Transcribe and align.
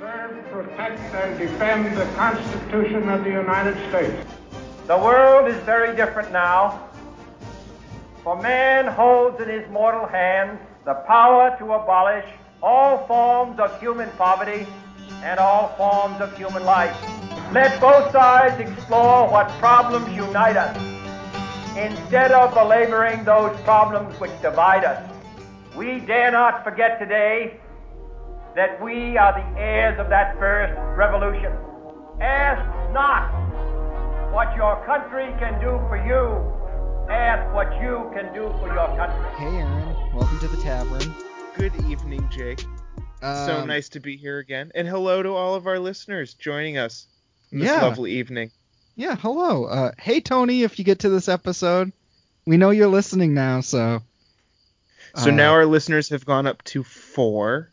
Serve, 0.00 0.42
protect, 0.50 0.98
and 1.14 1.38
defend 1.38 1.94
the 1.94 2.06
Constitution 2.16 3.06
of 3.10 3.22
the 3.22 3.28
United 3.28 3.76
States. 3.90 4.26
The 4.86 4.96
world 4.96 5.46
is 5.46 5.62
very 5.64 5.94
different 5.94 6.32
now, 6.32 6.88
for 8.24 8.40
man 8.40 8.86
holds 8.86 9.38
in 9.42 9.50
his 9.50 9.68
mortal 9.68 10.06
hands 10.06 10.58
the 10.86 10.94
power 11.06 11.54
to 11.58 11.74
abolish 11.74 12.24
all 12.62 13.06
forms 13.06 13.60
of 13.60 13.78
human 13.78 14.08
poverty 14.12 14.66
and 15.22 15.38
all 15.38 15.68
forms 15.76 16.18
of 16.22 16.34
human 16.34 16.64
life. 16.64 16.96
Let 17.52 17.78
both 17.78 18.10
sides 18.10 18.58
explore 18.58 19.28
what 19.28 19.50
problems 19.58 20.08
unite 20.16 20.56
us 20.56 20.74
instead 21.76 22.32
of 22.32 22.54
belaboring 22.54 23.22
those 23.24 23.54
problems 23.64 24.18
which 24.18 24.32
divide 24.40 24.82
us. 24.82 25.06
We 25.76 26.00
dare 26.00 26.30
not 26.30 26.64
forget 26.64 26.98
today 26.98 27.60
that 28.56 28.82
we 28.82 29.16
are 29.16 29.32
the 29.32 29.60
heirs 29.60 29.98
of 30.00 30.08
that 30.10 30.38
first 30.38 30.74
revolution. 30.96 31.52
Ask 32.20 32.60
not 32.92 33.30
what 34.32 34.54
your 34.56 34.84
country 34.86 35.32
can 35.38 35.60
do 35.60 35.78
for 35.88 35.96
you. 35.96 37.10
Ask 37.12 37.52
what 37.54 37.72
you 37.80 38.10
can 38.14 38.32
do 38.34 38.48
for 38.60 38.66
your 38.68 38.86
country. 38.96 39.30
Hey, 39.36 39.56
Aaron. 39.58 39.96
Welcome 40.14 40.38
to 40.40 40.48
the 40.48 40.56
tavern. 40.62 41.14
Good 41.56 41.72
evening, 41.90 42.28
Jake. 42.30 42.60
so 43.20 43.58
Um, 43.60 43.68
nice 43.68 43.88
to 43.90 44.00
be 44.00 44.16
here 44.16 44.38
again. 44.38 44.70
And 44.74 44.86
hello 44.88 45.22
to 45.22 45.30
all 45.30 45.54
of 45.54 45.66
our 45.66 45.78
listeners 45.78 46.34
joining 46.34 46.78
us 46.78 47.06
this 47.52 47.64
Yeah. 47.64 47.82
lovely 47.82 48.12
evening. 48.12 48.50
Yeah, 48.96 49.16
hello. 49.16 49.64
Uh, 49.66 49.92
hey, 49.98 50.20
Tony, 50.20 50.62
if 50.62 50.78
you 50.78 50.84
get 50.84 50.98
to 51.00 51.08
this 51.08 51.28
episode, 51.28 51.92
we 52.46 52.56
know 52.56 52.70
you're 52.70 52.88
listening 52.88 53.34
now, 53.34 53.60
so. 53.60 54.00
So 55.16 55.30
uh, 55.30 55.34
now 55.34 55.52
our 55.52 55.66
listeners 55.66 56.08
have 56.10 56.24
gone 56.24 56.46
up 56.46 56.62
to 56.64 56.82
four. 56.84 57.69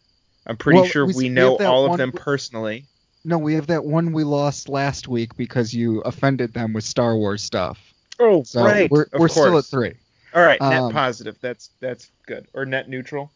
I'm 0.47 0.57
pretty 0.57 0.79
Well, 0.79 0.87
sure 0.89 1.05
we- 1.05 1.13
we, 1.13 1.29
know 1.29 1.57
all 1.57 1.91
of 1.91 1.97
them 1.97 2.11
personally. 2.11 2.85
No, 3.25 3.37
we 3.37 3.55
have 3.55 3.67
that 3.67 3.83
one 3.83 4.13
we 4.13 4.23
lost 4.23 4.69
last 4.69 5.07
week 5.09 5.35
because 5.35 5.73
you 5.73 5.99
offended 6.01 6.53
them 6.53 6.71
with 6.71 6.85
Star 6.85 7.17
Wars 7.17 7.43
stuff. 7.43 7.77
Oh, 8.19 8.43
So 8.43 8.63
right. 8.63 8.89
we're, 8.89 9.07
we're 9.13 9.27
still 9.27 9.57
at 9.57 9.65
three. 9.65 9.93
All 10.33 10.41
right, 10.43 10.59
net 10.61 10.81
Um, 10.81 10.91
positive. 10.93 11.35
That's 11.41 11.69
that's 11.81 12.09
good. 12.25 12.47
Or 12.53 12.65
net 12.65 12.87
neutral. 12.89 13.31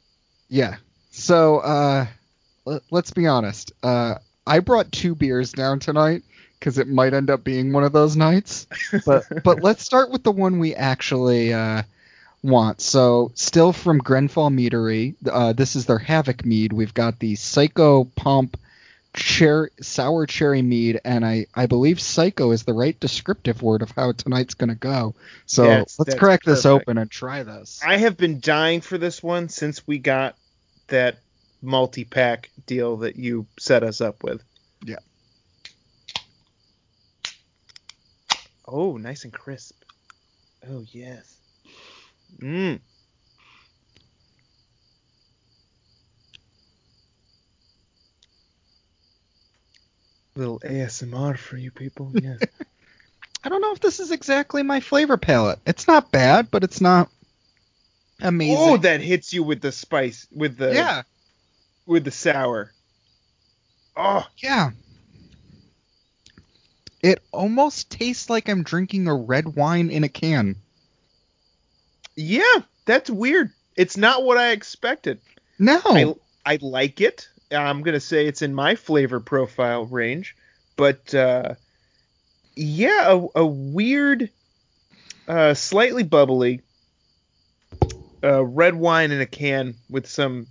Yeah. 0.50 0.78
So, 1.12 1.60
uh, 1.60 2.06
let, 2.66 2.82
let's 2.92 3.12
be 3.12 3.28
honest. 3.28 3.74
Uh, 3.84 4.16
I 4.48 4.60
brought 4.60 4.92
two 4.92 5.14
beers 5.16 5.52
down 5.52 5.80
tonight 5.80 6.24
because 6.60 6.78
it 6.78 6.88
might 6.88 7.14
end 7.14 7.30
up 7.30 7.44
being 7.44 7.74
one 7.74 7.84
of 7.84 7.92
those 7.92 8.16
nights. 8.16 8.68
But 9.06 9.26
but 9.44 9.62
let's 9.62 9.84
start 9.84 10.10
with 10.12 10.24
the 10.24 10.32
one 10.32 10.60
we 10.60 10.74
actually 10.76 11.54
uh, 11.54 11.84
want. 12.44 12.82
So, 12.82 13.32
still 13.36 13.74
from 13.74 14.00
Grenfell 14.00 14.50
Meadery. 14.50 15.16
Uh, 15.30 15.54
this 15.54 15.76
is 15.76 15.86
their 15.86 16.00
Havoc 16.00 16.46
mead. 16.46 16.74
We've 16.74 16.94
got 16.94 17.20
the 17.20 17.36
Psycho 17.36 18.06
Pump 18.06 18.58
cher- 19.16 19.72
sour 19.82 20.26
cherry 20.26 20.62
mead, 20.62 21.02
and 21.04 21.26
I 21.26 21.48
I 21.54 21.66
believe 21.66 22.00
Psycho 22.00 22.52
is 22.52 22.64
the 22.64 22.74
right 22.74 23.00
descriptive 23.00 23.62
word 23.62 23.82
of 23.82 23.92
how 23.92 24.12
tonight's 24.14 24.54
gonna 24.54 24.76
go. 24.76 25.16
So 25.46 25.66
Yes, 25.66 26.00
let's 26.00 26.10
that's 26.10 26.20
crack 26.20 26.44
this 26.44 26.66
open 26.66 26.98
and 26.98 27.10
try 27.10 27.44
this. 27.44 27.82
I 27.86 27.98
have 27.98 28.18
been 28.18 28.40
dying 28.40 28.82
for 28.82 28.98
this 28.98 29.22
one 29.22 29.50
since 29.50 29.86
we 29.88 30.00
got 30.00 30.38
that 30.88 31.20
multi-pack 31.62 32.50
deal 32.66 32.98
that 32.98 33.16
you 33.16 33.46
set 33.60 33.84
us 33.84 34.02
up 34.02 34.24
with. 34.24 34.44
Yeah. 34.84 34.96
Oh, 38.66 38.98
nice 38.98 39.24
and 39.24 39.34
crisp. 39.34 39.76
Oh 40.70 40.84
yes. 40.92 41.38
Mmm. 42.40 42.80
Little 50.36 50.60
ASMR 50.60 51.38
for 51.38 51.58
you 51.58 51.72
people. 51.72 52.12
Yes. 52.22 52.40
I 53.44 53.50
don't 53.50 53.62
know 53.62 53.72
if 53.72 53.80
this 53.80 54.00
is 54.00 54.12
exactly 54.12 54.62
my 54.62 54.82
flavor 54.82 55.18
palette. 55.18 55.58
It's 55.66 55.88
not 55.88 56.12
bad, 56.12 56.52
but 56.52 56.64
it's 56.64 56.80
not 56.80 57.10
amazing. 58.22 58.56
oh, 58.60 58.78
that 58.78 59.02
hits 59.02 59.34
you 59.34 59.42
with 59.42 59.62
the 59.62 59.72
spice, 59.72 60.28
with 60.32 60.58
the 60.58 60.72
yeah, 60.74 61.02
with 61.88 62.04
the 62.04 62.12
sour. 62.12 62.72
Oh, 63.98 64.26
yeah. 64.38 64.72
It 67.02 67.20
almost 67.32 67.90
tastes 67.90 68.30
like 68.30 68.48
I'm 68.48 68.64
drinking 68.64 69.08
a 69.08 69.16
red 69.16 69.56
wine 69.56 69.90
in 69.90 70.04
a 70.04 70.10
can. 70.10 70.58
Yeah, 72.16 72.62
that's 72.86 73.10
weird. 73.10 73.52
It's 73.76 73.98
not 73.98 74.24
what 74.24 74.38
I 74.38 74.52
expected. 74.52 75.20
No, 75.60 75.80
I 75.86 76.14
I 76.46 76.60
like 76.62 77.02
it. 77.02 77.28
I'm 77.52 77.82
gonna 77.84 78.00
say 78.00 78.26
it's 78.28 78.42
in 78.42 78.54
my 78.54 78.76
flavor 78.76 79.20
profile 79.20 79.86
range, 79.86 80.36
but 80.76 81.14
uh, 81.14 81.56
yeah, 82.56 83.12
a, 83.14 83.28
a 83.40 83.46
weird, 83.46 84.30
uh, 85.28 85.54
slightly 85.54 86.04
bubbly, 86.04 86.62
uh, 88.24 88.44
red 88.44 88.76
wine 88.76 89.12
in 89.12 89.22
a 89.22 89.26
can 89.26 89.76
with 89.90 90.08
some 90.08 90.48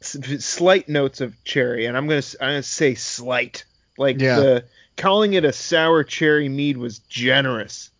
s- 0.00 0.44
slight 0.44 0.88
notes 0.88 1.20
of 1.20 1.42
cherry, 1.44 1.86
and 1.86 1.96
I'm 1.96 2.06
gonna 2.06 2.22
I'm 2.40 2.48
gonna 2.50 2.62
say 2.62 2.94
slight. 2.94 3.64
Like 3.96 4.20
Yeah. 4.20 4.36
the 4.36 4.64
calling 4.96 5.34
it 5.34 5.44
a 5.44 5.52
sour 5.52 6.04
cherry 6.04 6.48
mead 6.48 6.76
was 6.76 6.98
generous, 7.00 7.90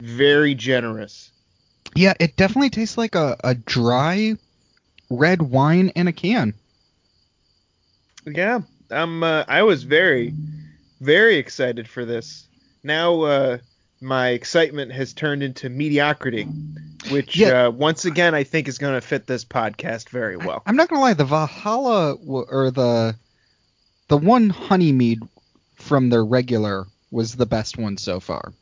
very 0.00 0.54
generous. 0.54 1.30
Yeah, 1.94 2.14
it 2.20 2.36
definitely 2.36 2.70
tastes 2.70 2.98
like 2.98 3.14
a, 3.14 3.36
a 3.42 3.54
dry 3.54 4.36
red 5.10 5.42
wine 5.42 5.88
in 5.94 6.06
a 6.08 6.12
can. 6.12 6.54
Yeah, 8.26 8.60
I'm. 8.90 9.22
Uh, 9.22 9.44
I 9.48 9.62
was 9.62 9.84
very, 9.84 10.34
very 11.00 11.36
excited 11.36 11.88
for 11.88 12.04
this. 12.04 12.46
Now, 12.82 13.22
uh, 13.22 13.58
my 14.00 14.28
excitement 14.30 14.92
has 14.92 15.12
turned 15.12 15.42
into 15.42 15.68
mediocrity, 15.68 16.44
which 17.10 17.36
Yeah. 17.36 17.66
uh, 17.66 17.70
once 17.70 18.04
again 18.04 18.34
I 18.34 18.44
think 18.44 18.68
is 18.68 18.78
going 18.78 18.94
to 18.94 19.00
fit 19.00 19.26
this 19.26 19.44
podcast 19.44 20.10
very 20.10 20.36
well. 20.36 20.62
I'm 20.66 20.76
not 20.76 20.88
gonna 20.88 21.00
lie, 21.00 21.14
the 21.14 21.24
Valhalla 21.24 22.16
w- 22.18 22.46
or 22.48 22.70
the 22.70 23.16
the 24.08 24.18
one 24.18 24.50
honey 24.50 24.92
mead 24.92 25.20
from 25.76 26.10
their 26.10 26.24
regular 26.24 26.86
was 27.10 27.34
the 27.34 27.46
best 27.46 27.78
one 27.78 27.96
so 27.96 28.20
far, 28.20 28.52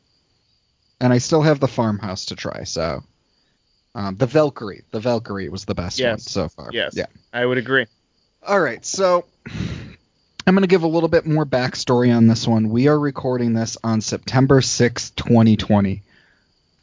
and 1.01 1.11
I 1.11 1.17
still 1.17 1.41
have 1.41 1.59
the 1.59 1.67
farmhouse 1.67 2.25
to 2.27 2.35
try. 2.35 2.63
So, 2.63 3.03
um, 3.97 4.15
the 4.15 4.27
Valkyrie, 4.27 4.83
the 4.91 4.99
Valkyrie 4.99 5.49
was 5.49 5.65
the 5.65 5.73
best 5.73 5.99
one 6.01 6.19
so 6.19 6.47
far. 6.49 6.69
Yes, 6.71 6.93
Yeah. 6.95 7.07
I 7.33 7.45
would 7.45 7.57
agree. 7.57 7.87
All 8.45 8.59
right, 8.59 8.85
so 8.85 9.25
I'm 10.45 10.53
going 10.53 10.61
to 10.61 10.67
give 10.67 10.83
a 10.83 10.87
little 10.87 11.09
bit 11.09 11.25
more 11.25 11.45
backstory 11.45 12.15
on 12.15 12.27
this 12.27 12.47
one. 12.47 12.69
We 12.69 12.87
are 12.87 12.97
recording 12.99 13.53
this 13.53 13.75
on 13.83 13.99
September 14.01 14.61
6th, 14.61 15.15
2020. 15.15 16.03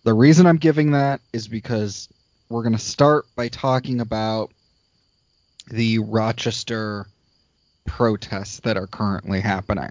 The 0.02 0.12
reason 0.12 0.46
I'm 0.46 0.56
giving 0.58 0.90
that 0.90 1.20
is 1.32 1.46
because 1.46 2.08
we're 2.48 2.62
going 2.64 2.76
to 2.76 2.78
start 2.82 3.26
by 3.36 3.46
talking 3.48 4.00
about 4.00 4.50
the 5.70 6.00
Rochester 6.00 7.06
protests 7.86 8.58
that 8.60 8.76
are 8.76 8.86
currently 8.88 9.40
happening. 9.40 9.90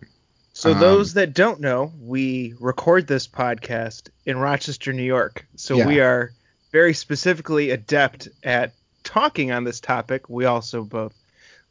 So 0.52 0.74
Um, 0.74 0.80
those 0.80 1.14
that 1.14 1.34
don't 1.34 1.62
know, 1.62 1.92
we 2.02 2.54
record 2.60 3.08
this 3.08 3.28
podcast 3.28 4.10
in 4.26 4.38
Rochester, 4.38 4.92
New 4.94 5.04
York. 5.04 5.48
So 5.56 5.78
Yeah. 5.78 5.88
we 5.88 6.00
are 6.00 6.32
very 6.74 6.94
specifically 6.96 7.70
adept 7.70 8.28
at 8.44 8.74
talking 9.04 9.52
on 9.52 9.64
this 9.64 9.80
topic. 9.80 10.28
We 10.28 10.46
also 10.46 10.84
both 10.84 11.14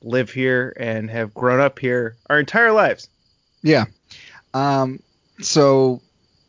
live 0.00 0.30
here 0.30 0.74
and 0.78 1.10
have 1.10 1.34
grown 1.34 1.60
up 1.60 1.78
here 1.78 2.16
our 2.30 2.38
entire 2.38 2.72
lives. 2.72 3.08
Yeah. 3.62 3.86
Um, 4.54 5.00
so 5.40 6.00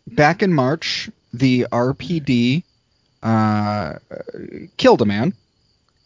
back 0.07 0.43
in 0.43 0.53
March, 0.53 1.09
the 1.33 1.67
RPD 1.71 2.63
uh, 3.23 3.93
killed 4.77 5.01
a 5.01 5.05
man 5.05 5.33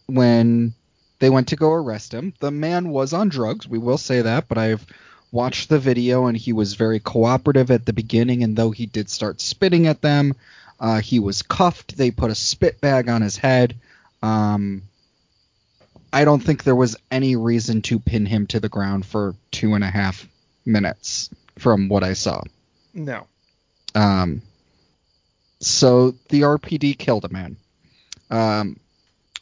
when 0.06 0.72
they 1.18 1.28
went 1.28 1.48
to 1.48 1.56
go 1.56 1.72
arrest 1.72 2.14
him. 2.14 2.32
The 2.40 2.50
man 2.50 2.88
was 2.88 3.12
on 3.12 3.28
drugs, 3.28 3.68
we 3.68 3.78
will 3.78 3.98
say 3.98 4.22
that, 4.22 4.48
but 4.48 4.56
I've 4.56 4.86
watched 5.30 5.68
the 5.68 5.78
video 5.78 6.26
and 6.26 6.36
he 6.36 6.54
was 6.54 6.74
very 6.74 6.98
cooperative 6.98 7.70
at 7.70 7.84
the 7.84 7.92
beginning. 7.92 8.42
And 8.42 8.56
though 8.56 8.70
he 8.70 8.86
did 8.86 9.10
start 9.10 9.42
spitting 9.42 9.86
at 9.86 10.00
them, 10.00 10.34
uh, 10.80 11.00
he 11.00 11.18
was 11.18 11.42
cuffed. 11.42 11.96
They 11.96 12.10
put 12.10 12.30
a 12.30 12.34
spit 12.34 12.80
bag 12.80 13.08
on 13.08 13.22
his 13.22 13.36
head. 13.36 13.76
Um, 14.22 14.82
I 16.12 16.24
don't 16.24 16.40
think 16.40 16.64
there 16.64 16.76
was 16.76 16.96
any 17.10 17.36
reason 17.36 17.82
to 17.82 17.98
pin 17.98 18.26
him 18.26 18.46
to 18.48 18.60
the 18.60 18.68
ground 18.68 19.04
for 19.04 19.34
two 19.50 19.74
and 19.74 19.84
a 19.84 19.90
half 19.90 20.26
minutes 20.64 21.30
from 21.58 21.88
what 21.88 22.04
I 22.04 22.14
saw. 22.14 22.42
No. 22.94 23.26
Um, 23.94 24.42
so 25.60 26.12
the 26.28 26.42
RPD 26.42 26.96
killed 26.98 27.24
a 27.24 27.28
man. 27.28 27.56
Um, 28.30 28.78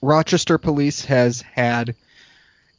Rochester 0.02 0.58
Police 0.58 1.04
has 1.04 1.40
had 1.40 1.94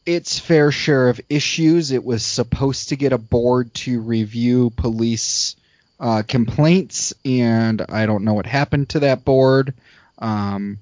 its 0.05 0.39
fair 0.39 0.71
share 0.71 1.09
of 1.09 1.21
issues. 1.29 1.91
It 1.91 2.03
was 2.03 2.25
supposed 2.25 2.89
to 2.89 2.95
get 2.95 3.13
a 3.13 3.17
board 3.17 3.73
to 3.75 3.99
review 3.99 4.71
police 4.71 5.55
uh, 5.99 6.23
complaints, 6.27 7.13
and 7.25 7.83
I 7.89 8.05
don't 8.05 8.23
know 8.23 8.33
what 8.33 8.45
happened 8.45 8.89
to 8.89 8.99
that 9.01 9.25
board. 9.25 9.73
Um, 10.19 10.79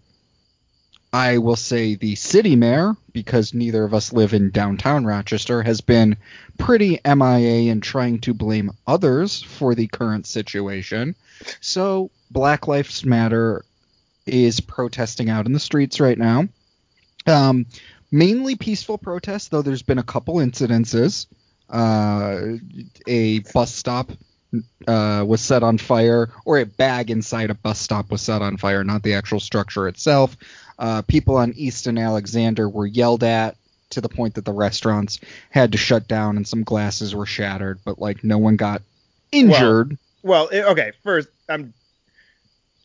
I 1.13 1.37
will 1.37 1.55
say 1.55 1.95
the 1.95 2.15
city 2.15 2.57
mayor, 2.57 2.97
because 3.13 3.53
neither 3.53 3.85
of 3.85 3.93
us 3.93 4.11
live 4.11 4.33
in 4.33 4.51
downtown 4.51 5.05
Rochester, 5.05 5.63
has 5.63 5.79
been 5.79 6.17
pretty 6.57 6.99
MIA 7.05 7.71
in 7.71 7.79
trying 7.79 8.19
to 8.21 8.33
blame 8.33 8.71
others 8.85 9.41
for 9.41 9.75
the 9.75 9.87
current 9.87 10.27
situation. 10.27 11.15
So 11.61 12.11
Black 12.31 12.67
Lives 12.67 13.05
Matter 13.05 13.63
is 14.25 14.59
protesting 14.59 15.29
out 15.29 15.45
in 15.45 15.53
the 15.53 15.59
streets 15.59 16.01
right 16.01 16.17
now. 16.17 16.49
Um, 17.25 17.65
mainly 18.11 18.55
peaceful 18.55 18.97
protests, 18.97 19.47
though 19.47 19.61
there's 19.61 19.83
been 19.83 19.99
a 19.99 20.03
couple 20.03 20.35
incidences. 20.35 21.27
Uh, 21.69 22.57
a 23.07 23.39
bus 23.39 23.73
stop 23.73 24.11
uh, 24.87 25.23
was 25.27 25.41
set 25.41 25.63
on 25.63 25.77
fire, 25.77 26.29
or 26.45 26.59
a 26.59 26.65
bag 26.65 27.11
inside 27.11 27.49
a 27.49 27.55
bus 27.55 27.79
stop 27.79 28.11
was 28.11 28.21
set 28.21 28.41
on 28.41 28.57
fire, 28.57 28.83
not 28.83 29.03
the 29.03 29.13
actual 29.13 29.39
structure 29.39 29.87
itself. 29.87 30.37
Uh, 30.77 31.01
people 31.01 31.37
on 31.37 31.53
East 31.55 31.87
and 31.87 31.97
Alexander 31.97 32.67
were 32.67 32.85
yelled 32.85 33.23
at 33.23 33.55
to 33.91 34.01
the 34.01 34.09
point 34.09 34.35
that 34.35 34.45
the 34.45 34.53
restaurants 34.53 35.19
had 35.49 35.71
to 35.71 35.77
shut 35.77 36.07
down 36.07 36.37
and 36.37 36.47
some 36.47 36.63
glasses 36.63 37.15
were 37.15 37.25
shattered, 37.25 37.79
but 37.85 37.99
like 37.99 38.23
no 38.23 38.37
one 38.37 38.55
got 38.55 38.81
injured. 39.31 39.97
Well, 40.23 40.47
it, 40.47 40.63
okay, 40.63 40.91
first, 41.03 41.29
I'm. 41.47 41.73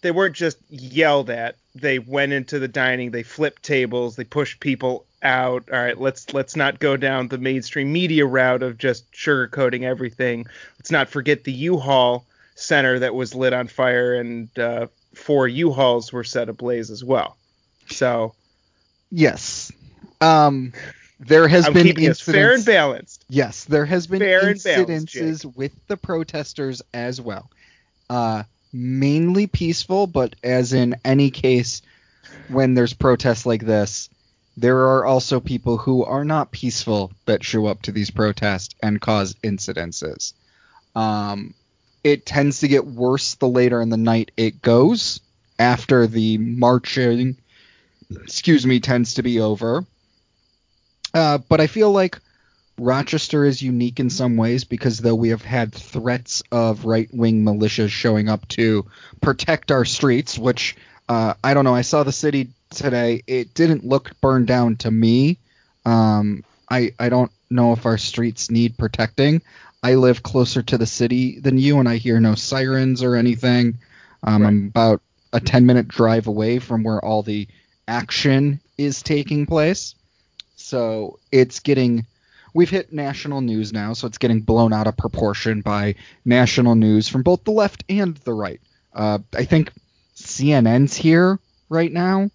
They 0.03 0.11
weren't 0.11 0.37
just 0.37 0.59
yelled 0.71 1.29
at. 1.29 1.57
They 1.75 1.99
went 1.99 2.33
into 2.33 2.59
the 2.59 2.69
dining. 2.69 3.11
They 3.11 3.23
flipped 3.23 3.63
tables. 3.63 4.17
They 4.17 4.25
pushed 4.25 4.61
people 4.61 5.05
out. 5.23 5.69
All 5.73 5.79
right, 5.79 5.99
let's 5.99 6.33
let's 6.33 6.57
not 6.57 6.79
go 6.79 6.97
down 6.97 7.29
the 7.29 7.39
mainstream 7.39 7.93
media 7.93 8.27
route 8.27 8.63
of 8.63 8.79
just 8.79 9.11
sugarcoating 9.13 9.83
everything. 9.83 10.47
Let's 10.79 10.91
not 10.91 11.09
forget 11.09 11.45
the 11.45 11.53
U-Haul 11.53 12.25
center 12.55 12.99
that 12.99 13.15
was 13.15 13.35
lit 13.35 13.53
on 13.53 13.69
fire 13.69 14.15
and 14.15 14.57
uh, 14.59 14.87
four 15.15 15.49
U-Hauls 15.49 16.13
were 16.13 16.25
set 16.25 16.49
ablaze 16.49 16.91
as 16.91 17.05
well. 17.05 17.37
So 17.89 18.35
yes, 19.11 19.73
um, 20.21 20.73
there 21.19 21.49
has 21.49 21.67
I'm 21.67 21.73
been 21.73 21.87
us 22.09 22.21
fair 22.21 22.53
and 22.53 22.59
incidents. 22.59 22.65
balanced. 22.65 23.25
Yes, 23.29 23.65
there 23.65 23.85
has 23.85 24.07
been 24.07 24.21
Fair 24.21 24.41
balanced, 24.41 24.67
incidences 24.67 25.57
with 25.57 25.73
the 25.87 25.97
protesters 25.97 26.83
as 26.95 27.21
well. 27.21 27.51
Uh, 28.09 28.45
mainly 28.73 29.47
peaceful, 29.47 30.07
but 30.07 30.37
as 30.43 30.73
in 30.73 30.97
any 31.05 31.31
case, 31.31 31.83
when 32.49 32.75
there's 32.75 32.95
protests 32.95 33.47
like 33.47 33.65
this, 33.65 34.09
there 34.57 34.79
are 34.79 35.05
also 35.05 35.41
people 35.41 35.79
who 35.79 36.05
are 36.05 36.25
not 36.25 36.51
peaceful 36.51 37.13
that 37.27 37.45
show 37.45 37.67
up 37.67 37.83
to 37.83 37.93
these 37.93 38.11
protests 38.11 38.75
and 38.83 39.01
cause 39.01 39.35
incidences. 39.43 40.33
Um, 40.95 41.55
it 42.03 42.27
tends 42.27 42.61
to 42.61 42.69
get 42.69 42.87
worse 42.87 43.35
the 43.35 43.49
later 43.49 43.81
in 43.81 43.91
the 43.91 43.97
night 43.97 44.33
it 44.37 44.63
goes 44.63 45.21
after 45.59 46.07
the 46.07 46.39
marching, 46.39 47.37
excuse 48.11 48.67
me, 48.67 48.81
tends 48.81 49.15
to 49.15 49.23
be 49.23 49.41
over. 49.41 49.85
Uh, 51.13 51.39
but 51.39 51.61
I 51.61 51.67
feel 51.67 51.93
like 51.93 52.19
Rochester 52.79 53.45
is 53.45 53.61
unique 53.61 54.01
in 54.01 54.09
some 54.09 54.37
ways 54.37 54.65
because 54.65 54.99
though 54.99 55.15
we 55.15 55.29
have 55.29 55.43
had 55.43 55.73
threats 55.73 56.43
of 56.51 56.87
right 56.87 57.13
wing 57.13 57.45
militias 57.45 57.91
showing 57.91 58.29
up 58.29 58.49
to 58.49 58.87
protect 59.21 59.71
our 59.71 59.85
streets, 59.85 60.39
which 60.39 60.77
uh, 61.09 61.35
I 61.45 61.55
don't 61.55 61.65
know, 61.65 61.75
I 61.75 61.83
saw 61.83 62.05
the 62.05 62.13
city 62.13 62.51
today. 62.71 63.23
It 63.27 63.55
didn't 63.55 63.85
look 63.85 64.13
burned 64.21 64.47
down 64.47 64.77
to 64.77 64.91
me. 64.91 65.39
Um, 65.85 66.45
I 66.71 66.93
I 66.99 67.09
don't 67.09 67.33
know 67.51 67.73
if 67.73 67.85
our 67.85 67.99
streets 67.99 68.51
need 68.51 68.79
protecting. 68.79 69.43
I 69.83 69.95
live 69.95 70.23
closer 70.23 70.63
to 70.63 70.79
the 70.79 70.87
city 70.87 71.41
than 71.41 71.59
you, 71.59 71.79
and 71.79 71.89
I 71.89 71.97
hear 71.97 72.21
no 72.21 72.35
sirens 72.35 73.03
or 73.03 73.17
anything. 73.17 73.79
Um, 74.23 74.43
Right. 74.43 74.49
I'm 74.49 74.67
about 74.67 75.03
a 75.33 75.41
10 75.41 75.65
minute 75.67 75.89
drive 75.89 76.27
away 76.27 76.59
from 76.59 76.83
where 76.83 77.03
all 77.05 77.23
the 77.23 77.49
action 77.89 78.61
is 78.77 79.03
taking 79.03 79.47
place. 79.47 79.95
So 80.57 81.19
it's 81.33 81.61
getting. 81.61 82.07
We've 82.53 82.71
hit 82.71 82.93
national 82.93 83.43
news 83.43 83.73
now, 83.73 83.93
so 83.93 84.09
it's 84.09 84.19
getting 84.19 84.41
blown 84.41 84.73
out 84.73 84.89
of 84.89 84.97
proportion 84.97 85.61
by 85.61 85.95
national 86.25 86.75
news 86.75 87.07
from 87.09 87.23
both 87.23 87.45
the 87.45 87.53
left 87.53 87.85
and 87.89 88.17
the 88.19 88.35
right. 88.35 88.61
Uh, 88.93 89.21
I 89.35 89.45
think 89.45 89.71
CNN's 90.17 90.97
here 90.97 91.39
right 91.69 91.93
now 91.93 92.29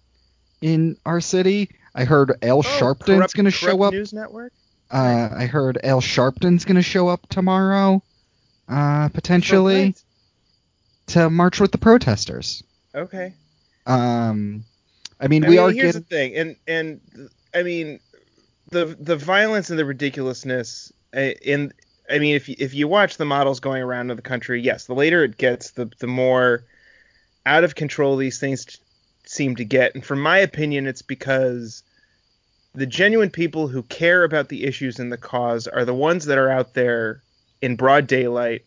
in 0.60 0.96
our 1.06 1.20
city. 1.20 1.70
I 1.94 2.04
heard 2.04 2.32
Al 2.42 2.62
Sharpton's 2.62 3.08
Oh, 3.10 3.16
corrupt- 3.18 3.34
going 3.34 3.44
to 3.46 3.50
show 3.50 3.66
corrupt 3.76 3.82
up. 3.84 3.92
News 3.94 4.12
Network. 4.12 4.52
Uh, 4.90 5.28
I 5.34 5.46
heard 5.46 5.78
Al 5.82 6.00
Sharpton's 6.00 6.64
going 6.64 6.76
to 6.76 6.82
show 6.82 7.08
up 7.08 7.26
tomorrow, 7.28 8.02
uh, 8.68 9.08
potentially 9.08 9.92
For 11.06 11.12
to 11.12 11.30
march 11.30 11.58
with 11.60 11.72
the 11.72 11.78
protesters. 11.78 12.62
Okay. 12.94 13.32
Um, 13.86 14.64
I 15.20 15.28
mean, 15.28 15.44
I 15.44 15.48
we 15.48 15.56
mean, 15.56 15.64
are 15.64 15.70
here's 15.70 15.86
getting. 15.96 16.00
the 16.02 16.06
thing, 16.06 16.34
and 16.36 16.56
and 16.68 17.30
I 17.54 17.62
mean, 17.62 18.00
the 18.70 18.96
the 19.00 19.16
violence 19.16 19.70
and 19.70 19.78
the 19.78 19.84
ridiculousness 19.84 20.92
uh, 21.16 21.20
in. 21.42 21.72
I 22.08 22.20
mean, 22.20 22.36
if 22.36 22.48
you, 22.48 22.54
if 22.58 22.72
you 22.74 22.86
watch 22.86 23.16
the 23.16 23.24
models 23.24 23.58
going 23.58 23.82
around 23.82 24.10
in 24.10 24.16
the 24.16 24.22
country, 24.22 24.60
yes, 24.62 24.86
the 24.86 24.94
later 24.94 25.24
it 25.24 25.36
gets, 25.38 25.72
the 25.72 25.90
the 25.98 26.06
more 26.06 26.62
out 27.44 27.64
of 27.64 27.74
control 27.74 28.16
these 28.16 28.38
things 28.38 28.78
seem 29.26 29.56
to 29.56 29.64
get. 29.64 29.94
And 29.94 30.04
from 30.04 30.20
my 30.20 30.38
opinion, 30.38 30.86
it's 30.86 31.02
because 31.02 31.82
the 32.74 32.86
genuine 32.86 33.30
people 33.30 33.68
who 33.68 33.82
care 33.84 34.24
about 34.24 34.48
the 34.48 34.64
issues 34.64 34.98
and 34.98 35.10
the 35.10 35.16
cause 35.16 35.66
are 35.66 35.84
the 35.84 35.94
ones 35.94 36.26
that 36.26 36.38
are 36.38 36.50
out 36.50 36.74
there 36.74 37.22
in 37.62 37.76
broad 37.76 38.06
daylight, 38.06 38.64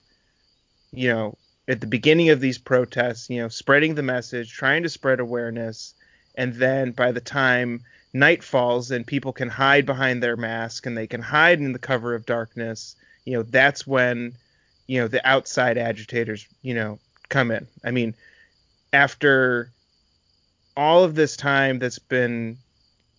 you 0.91 1.09
know, 1.09 1.37
at 1.67 1.81
the 1.81 1.87
beginning 1.87 2.29
of 2.29 2.39
these 2.39 2.57
protests, 2.57 3.29
you 3.29 3.39
know, 3.39 3.47
spreading 3.47 3.93
the 3.93 4.01
message, 4.01 4.51
trying 4.51 4.81
to 4.83 4.89
spread 4.89 5.19
awareness, 5.19 5.93
and 6.35 6.53
then 6.55 6.91
by 6.91 7.11
the 7.11 7.21
time 7.21 7.81
night 8.13 8.43
falls 8.43 8.89
and 8.89 9.05
people 9.05 9.31
can 9.31 9.49
hide 9.49 9.85
behind 9.85 10.23
their 10.23 10.35
mask 10.35 10.87
and 10.87 10.97
they 10.97 11.05
can 11.05 11.21
hide 11.21 11.59
in 11.59 11.73
the 11.73 11.79
cover 11.79 12.15
of 12.15 12.25
darkness, 12.25 12.95
you 13.25 13.33
know, 13.33 13.43
that's 13.43 13.85
when, 13.85 14.33
you 14.87 14.99
know, 14.99 15.07
the 15.07 15.25
outside 15.27 15.77
agitators, 15.77 16.47
you 16.63 16.73
know, 16.73 16.97
come 17.29 17.51
in. 17.51 17.67
I 17.83 17.91
mean, 17.91 18.15
after 18.91 19.69
all 20.79 21.03
of 21.03 21.15
this 21.15 21.35
time 21.35 21.79
that's 21.79 21.99
been 21.99 22.57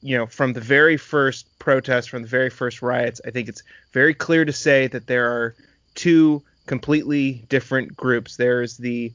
you 0.00 0.16
know 0.16 0.26
from 0.26 0.52
the 0.54 0.60
very 0.60 0.96
first 0.96 1.46
protests 1.58 2.06
from 2.06 2.22
the 2.22 2.28
very 2.28 2.48
first 2.50 2.80
riots 2.80 3.20
i 3.26 3.30
think 3.30 3.48
it's 3.48 3.62
very 3.92 4.14
clear 4.14 4.44
to 4.44 4.52
say 4.52 4.86
that 4.86 5.06
there 5.06 5.30
are 5.30 5.54
two 5.94 6.42
completely 6.70 7.44
different 7.48 7.96
groups. 7.96 8.36
There's 8.36 8.76
the 8.76 9.12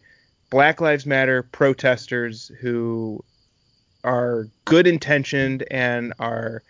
black 0.50 0.82
lives 0.82 1.06
matter 1.06 1.42
protesters 1.42 2.52
who 2.60 3.24
are 4.04 4.50
good 4.66 4.88
intentioned 4.88 5.64
and 5.72 6.14
are 6.20 6.64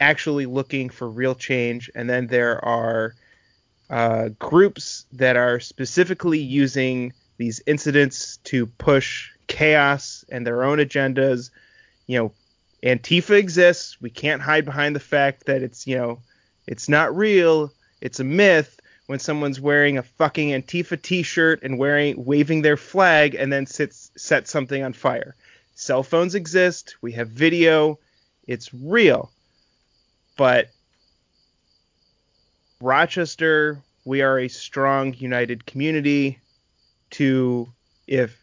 actually 0.00 0.46
looking 0.46 0.90
for 0.90 1.08
real 1.08 1.34
change. 1.34 1.90
And 1.94 2.08
then 2.08 2.28
there 2.28 2.64
are 2.64 3.14
uh, 3.90 4.28
groups 4.38 5.06
that 5.12 5.36
are 5.36 5.58
specifically 5.58 6.38
using 6.38 7.12
these 7.36 7.60
incidents 7.66 8.36
to 8.44 8.66
push 8.66 9.32
chaos 9.48 10.24
and 10.28 10.46
their 10.46 10.62
own 10.62 10.78
agendas. 10.78 11.50
You 12.06 12.18
know, 12.18 12.32
Antifa 12.82 13.36
exists. 13.36 14.00
We 14.00 14.10
can't 14.10 14.42
hide 14.42 14.64
behind 14.64 14.94
the 14.94 15.00
fact 15.00 15.46
that 15.46 15.62
it's, 15.62 15.86
you 15.86 15.96
know, 15.96 16.20
it's 16.66 16.88
not 16.88 17.16
real. 17.16 17.72
It's 18.00 18.20
a 18.20 18.24
myth 18.24 18.80
when 19.06 19.18
someone's 19.18 19.60
wearing 19.60 19.98
a 19.98 20.02
fucking 20.02 20.50
Antifa 20.50 21.00
t-shirt 21.00 21.62
and 21.62 21.78
wearing 21.78 22.24
waving 22.24 22.62
their 22.62 22.76
flag 22.76 23.34
and 23.34 23.52
then 23.52 23.66
sits 23.66 24.10
set 24.16 24.46
something 24.46 24.82
on 24.82 24.92
fire. 24.92 25.34
Cell 25.74 26.02
phones 26.02 26.34
exist. 26.34 26.96
We 27.00 27.12
have 27.12 27.28
video. 27.28 27.98
It's 28.46 28.72
real. 28.74 29.30
But 30.36 30.70
Rochester, 32.80 33.82
we 34.04 34.22
are 34.22 34.38
a 34.38 34.48
strong, 34.48 35.14
united 35.14 35.66
community. 35.66 36.38
To 37.12 37.72
if 38.06 38.38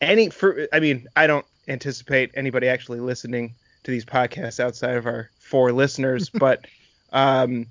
any, 0.00 0.30
for 0.30 0.68
I 0.72 0.80
mean, 0.80 1.06
I 1.16 1.26
don't 1.26 1.46
anticipate 1.66 2.30
anybody 2.34 2.68
actually 2.68 3.00
listening 3.00 3.54
to 3.84 3.90
these 3.90 4.04
podcasts 4.04 4.60
outside 4.60 4.96
of 4.96 5.06
our 5.06 5.30
four 5.38 5.72
listeners, 5.72 6.30
but 6.34 6.66
um, 7.12 7.66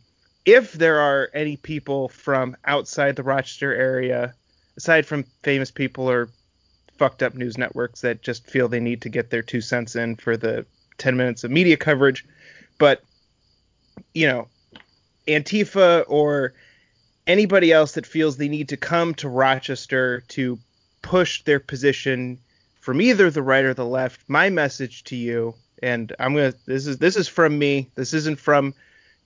if 0.45 0.73
there 0.73 0.99
are 0.99 1.29
any 1.33 1.57
people 1.57 2.09
from 2.09 2.55
outside 2.65 3.15
the 3.15 3.23
Rochester 3.23 3.73
area, 3.73 4.33
aside 4.77 5.05
from 5.05 5.25
famous 5.43 5.71
people 5.71 6.09
or 6.09 6.29
fucked 6.97 7.21
up 7.21 7.35
news 7.35 7.57
networks 7.57 8.01
that 8.01 8.21
just 8.21 8.49
feel 8.49 8.67
they 8.67 8.79
need 8.79 9.01
to 9.01 9.09
get 9.09 9.29
their 9.29 9.43
two 9.43 9.61
cents 9.61 9.95
in 9.95 10.15
for 10.15 10.35
the 10.35 10.65
10 10.97 11.15
minutes 11.15 11.43
of 11.43 11.51
media 11.51 11.77
coverage, 11.77 12.25
but 12.79 13.03
you 14.13 14.27
know, 14.27 14.47
Antifa 15.27 16.05
or 16.07 16.53
anybody 17.25 17.71
else 17.71 17.93
that 17.93 18.05
feels 18.05 18.37
they 18.37 18.47
need 18.47 18.69
to 18.69 18.77
come 18.77 19.13
to 19.15 19.27
Rochester 19.29 20.21
to 20.29 20.57
push 21.07 21.41
their 21.43 21.59
position 21.59 22.37
from 22.81 22.99
either 22.99 23.31
the 23.31 23.41
right 23.41 23.63
or 23.63 23.73
the 23.73 23.85
left, 23.85 24.21
my 24.27 24.49
message 24.49 25.05
to 25.05 25.15
you, 25.15 25.55
and 25.81 26.13
I'm 26.19 26.35
gonna 26.35 26.53
this 26.65 26.85
is 26.85 26.97
this 26.97 27.15
is 27.15 27.29
from 27.29 27.57
me. 27.57 27.89
This 27.95 28.13
isn't 28.13 28.39
from 28.39 28.73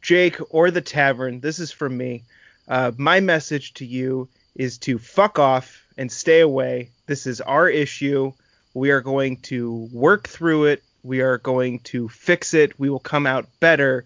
Jake 0.02 0.38
or 0.52 0.70
the 0.70 0.82
tavern. 0.82 1.40
This 1.40 1.58
is 1.58 1.72
from 1.72 1.98
me. 1.98 2.24
Uh, 2.68 2.92
my 2.98 3.20
message 3.20 3.74
to 3.76 3.86
you 3.86 4.30
is 4.56 4.78
to 4.80 5.00
fuck 5.00 5.40
off 5.40 5.84
and 5.98 6.12
stay 6.12 6.42
away. 6.42 6.92
This 7.08 7.26
is 7.26 7.42
our 7.42 7.68
issue. 7.68 8.32
We 8.76 8.92
are 8.92 9.02
going 9.02 9.38
to 9.38 9.90
work 9.92 10.30
through 10.30 10.66
it 10.66 10.84
We 11.04 11.22
are 11.22 11.40
going 11.40 11.80
to 11.80 12.10
fix 12.10 12.54
it. 12.54 12.80
We 12.80 12.90
will 12.90 13.00
come 13.00 13.26
out 13.26 13.48
better. 13.60 14.06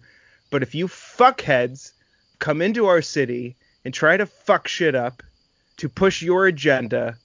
But 0.50 0.62
if 0.62 0.74
you 0.74 0.88
fuckheads 0.88 1.92
come 2.38 2.62
into 2.62 2.86
our 2.86 3.02
city 3.02 3.56
and 3.84 3.92
try 3.92 4.16
to 4.16 4.24
fuck 4.24 4.66
shit 4.66 4.94
up 4.94 5.22
to 5.76 5.88
push 5.90 6.22
your 6.22 6.46
agenda, 6.46 7.18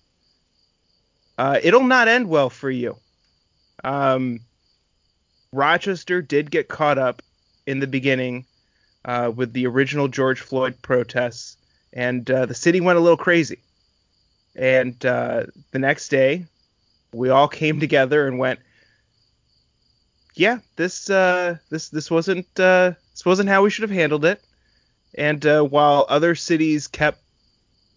uh, 1.41 1.59
it'll 1.63 1.81
not 1.81 2.07
end 2.07 2.29
well 2.29 2.51
for 2.51 2.69
you. 2.69 2.95
Um, 3.83 4.41
Rochester 5.51 6.21
did 6.21 6.51
get 6.51 6.67
caught 6.67 6.99
up 6.99 7.23
in 7.65 7.79
the 7.79 7.87
beginning 7.87 8.45
uh, 9.05 9.31
with 9.35 9.51
the 9.51 9.65
original 9.65 10.07
George 10.07 10.39
Floyd 10.39 10.75
protests, 10.83 11.57
and 11.93 12.29
uh, 12.29 12.45
the 12.45 12.53
city 12.53 12.79
went 12.79 12.99
a 12.99 13.01
little 13.01 13.17
crazy. 13.17 13.57
And 14.55 15.03
uh, 15.03 15.47
the 15.71 15.79
next 15.79 16.09
day, 16.09 16.45
we 17.11 17.29
all 17.29 17.47
came 17.47 17.79
together 17.79 18.27
and 18.27 18.37
went, 18.37 18.59
"Yeah, 20.35 20.59
this 20.75 21.09
uh, 21.09 21.57
this 21.71 21.89
this 21.89 22.11
wasn't 22.11 22.45
uh, 22.59 22.91
this 23.13 23.25
wasn't 23.25 23.49
how 23.49 23.63
we 23.63 23.71
should 23.71 23.89
have 23.89 23.97
handled 23.97 24.25
it." 24.25 24.43
And 25.15 25.43
uh, 25.43 25.63
while 25.63 26.05
other 26.07 26.35
cities 26.35 26.87
kept 26.87 27.19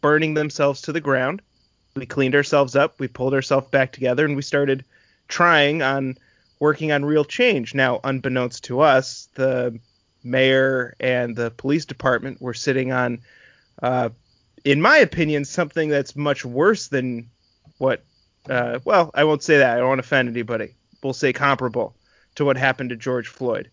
burning 0.00 0.32
themselves 0.32 0.80
to 0.82 0.92
the 0.92 1.02
ground, 1.02 1.42
we 1.94 2.06
cleaned 2.06 2.34
ourselves 2.34 2.74
up, 2.74 2.98
we 2.98 3.08
pulled 3.08 3.34
ourselves 3.34 3.68
back 3.70 3.92
together, 3.92 4.24
and 4.24 4.36
we 4.36 4.42
started 4.42 4.84
trying 5.28 5.82
on 5.82 6.18
working 6.58 6.92
on 6.92 7.04
real 7.04 7.24
change. 7.24 7.74
Now, 7.74 8.00
unbeknownst 8.04 8.64
to 8.64 8.80
us, 8.80 9.28
the 9.34 9.78
mayor 10.22 10.94
and 10.98 11.36
the 11.36 11.50
police 11.50 11.84
department 11.84 12.40
were 12.40 12.54
sitting 12.54 12.90
on, 12.90 13.20
uh, 13.82 14.08
in 14.64 14.80
my 14.80 14.98
opinion, 14.98 15.44
something 15.44 15.88
that's 15.88 16.16
much 16.16 16.44
worse 16.44 16.88
than 16.88 17.30
what. 17.78 18.04
Uh, 18.48 18.78
well, 18.84 19.10
I 19.14 19.24
won't 19.24 19.42
say 19.42 19.58
that. 19.58 19.74
I 19.74 19.78
don't 19.78 19.88
want 19.88 20.00
to 20.00 20.06
offend 20.06 20.28
anybody. 20.28 20.74
We'll 21.02 21.14
say 21.14 21.32
comparable 21.32 21.94
to 22.34 22.44
what 22.44 22.56
happened 22.56 22.90
to 22.90 22.96
George 22.96 23.28
Floyd. 23.28 23.70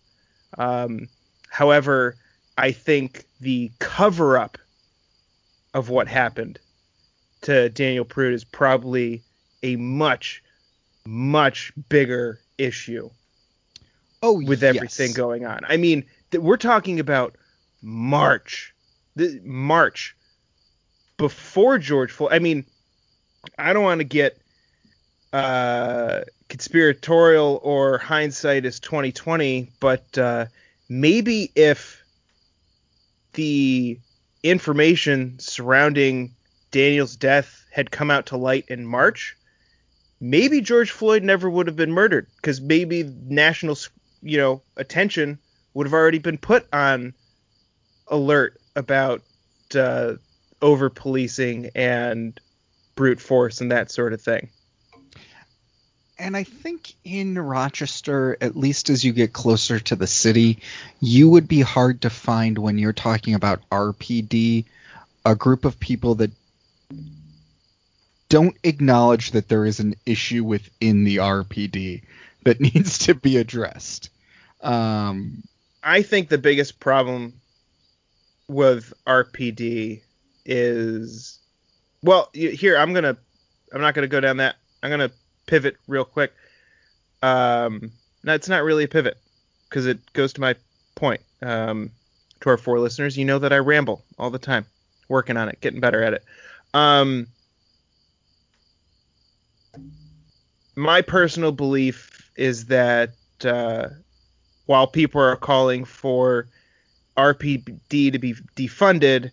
Um, 0.57 1.09
however, 1.49 2.15
I 2.57 2.71
think 2.71 3.25
the 3.41 3.71
cover 3.79 4.37
up 4.37 4.57
of 5.73 5.89
what 5.89 6.07
happened 6.07 6.59
to 7.41 7.69
Daniel 7.69 8.05
Prude 8.05 8.33
is 8.33 8.43
probably 8.43 9.23
a 9.63 9.75
much, 9.75 10.43
much 11.05 11.73
bigger 11.89 12.39
issue 12.57 13.09
Oh, 14.23 14.41
with 14.43 14.63
everything 14.63 15.13
going 15.13 15.45
on. 15.45 15.61
I 15.67 15.77
mean, 15.77 16.05
th- 16.29 16.43
we're 16.43 16.57
talking 16.57 16.99
about 16.99 17.35
March, 17.81 18.73
the, 19.15 19.41
March 19.43 20.15
before 21.17 21.79
George 21.79 22.11
Floyd. 22.11 22.31
I 22.33 22.39
mean, 22.39 22.65
I 23.57 23.73
don't 23.73 23.83
want 23.83 23.99
to 23.99 24.05
get 24.05 24.37
uh, 25.33 26.21
conspiratorial 26.49 27.61
or 27.63 27.97
hindsight 27.97 28.63
is 28.65 28.79
2020, 28.79 29.71
but 29.79 30.17
uh, 30.17 30.45
maybe 30.87 31.51
if 31.55 32.03
the 33.33 33.97
information 34.43 35.39
surrounding 35.39 36.35
Daniel's 36.71 37.15
death 37.15 37.65
had 37.71 37.91
come 37.91 38.09
out 38.09 38.27
to 38.27 38.37
light 38.37 38.65
in 38.69 38.85
March, 38.85 39.37
maybe 40.19 40.61
George 40.61 40.91
Floyd 40.91 41.23
never 41.23 41.49
would 41.49 41.67
have 41.67 41.75
been 41.75 41.91
murdered 41.91 42.27
because 42.37 42.61
maybe 42.61 43.03
national, 43.03 43.77
you 44.21 44.37
know, 44.37 44.61
attention 44.77 45.39
would 45.73 45.87
have 45.87 45.93
already 45.93 46.19
been 46.19 46.37
put 46.37 46.67
on 46.73 47.13
alert 48.07 48.59
about 48.75 49.21
uh, 49.75 50.13
over 50.61 50.89
policing 50.89 51.71
and 51.75 52.39
brute 52.95 53.19
force 53.19 53.61
and 53.61 53.71
that 53.71 53.91
sort 53.91 54.13
of 54.13 54.21
thing. 54.21 54.49
And 56.19 56.37
I 56.37 56.43
think 56.43 56.93
in 57.03 57.39
Rochester, 57.39 58.37
at 58.41 58.55
least 58.55 58.91
as 58.91 59.03
you 59.03 59.11
get 59.11 59.33
closer 59.33 59.79
to 59.79 59.95
the 59.95 60.05
city, 60.05 60.59
you 60.99 61.27
would 61.29 61.47
be 61.47 61.61
hard 61.61 62.01
to 62.01 62.11
find 62.11 62.59
when 62.59 62.77
you're 62.77 62.93
talking 62.93 63.33
about 63.33 63.67
RPD, 63.71 64.65
a 65.25 65.35
group 65.35 65.65
of 65.65 65.79
people 65.79 66.15
that 66.15 66.31
don't 68.29 68.55
acknowledge 68.63 69.31
that 69.31 69.49
there 69.49 69.65
is 69.65 69.79
an 69.81 69.93
issue 70.05 70.43
within 70.43 71.03
the 71.03 71.17
RPD 71.17 72.01
that 72.43 72.59
needs 72.73 72.97
to 72.99 73.13
be 73.13 73.37
addressed. 73.37 74.09
Um, 74.61 75.43
I 75.83 76.01
think 76.01 76.29
the 76.29 76.37
biggest 76.37 76.79
problem 76.79 77.33
with 78.47 78.93
RPD 79.05 80.01
is 80.45 81.39
well, 82.03 82.29
here 82.33 82.77
I'm 82.77 82.93
gonna 82.93 83.17
I'm 83.73 83.81
not 83.81 83.93
gonna 83.93 84.07
go 84.07 84.19
down 84.19 84.37
that. 84.37 84.55
I'm 84.81 84.89
gonna 84.89 85.11
pivot 85.45 85.77
real 85.87 86.05
quick. 86.05 86.33
Um, 87.21 87.91
no, 88.23 88.33
it's 88.33 88.49
not 88.49 88.63
really 88.63 88.85
a 88.85 88.87
pivot 88.87 89.17
because 89.69 89.85
it 89.85 89.99
goes 90.13 90.33
to 90.33 90.41
my 90.41 90.55
point. 90.95 91.21
Um, 91.41 91.91
to 92.41 92.49
our 92.49 92.57
four 92.57 92.79
listeners, 92.79 93.17
you 93.17 93.25
know 93.25 93.39
that 93.39 93.53
I 93.53 93.57
ramble 93.57 94.03
all 94.17 94.29
the 94.29 94.39
time, 94.39 94.65
working 95.09 95.37
on 95.37 95.49
it, 95.49 95.59
getting 95.61 95.79
better 95.79 96.01
at 96.01 96.13
it. 96.13 96.23
Um, 96.73 97.27
my 100.75 101.01
personal 101.01 101.51
belief 101.51 102.31
is 102.35 102.65
that 102.67 103.11
uh, 103.43 103.89
while 104.65 104.87
people 104.87 105.21
are 105.21 105.35
calling 105.35 105.85
for 105.85 106.47
RPD 107.17 108.11
to 108.11 108.19
be 108.19 108.33
defunded, 108.55 109.31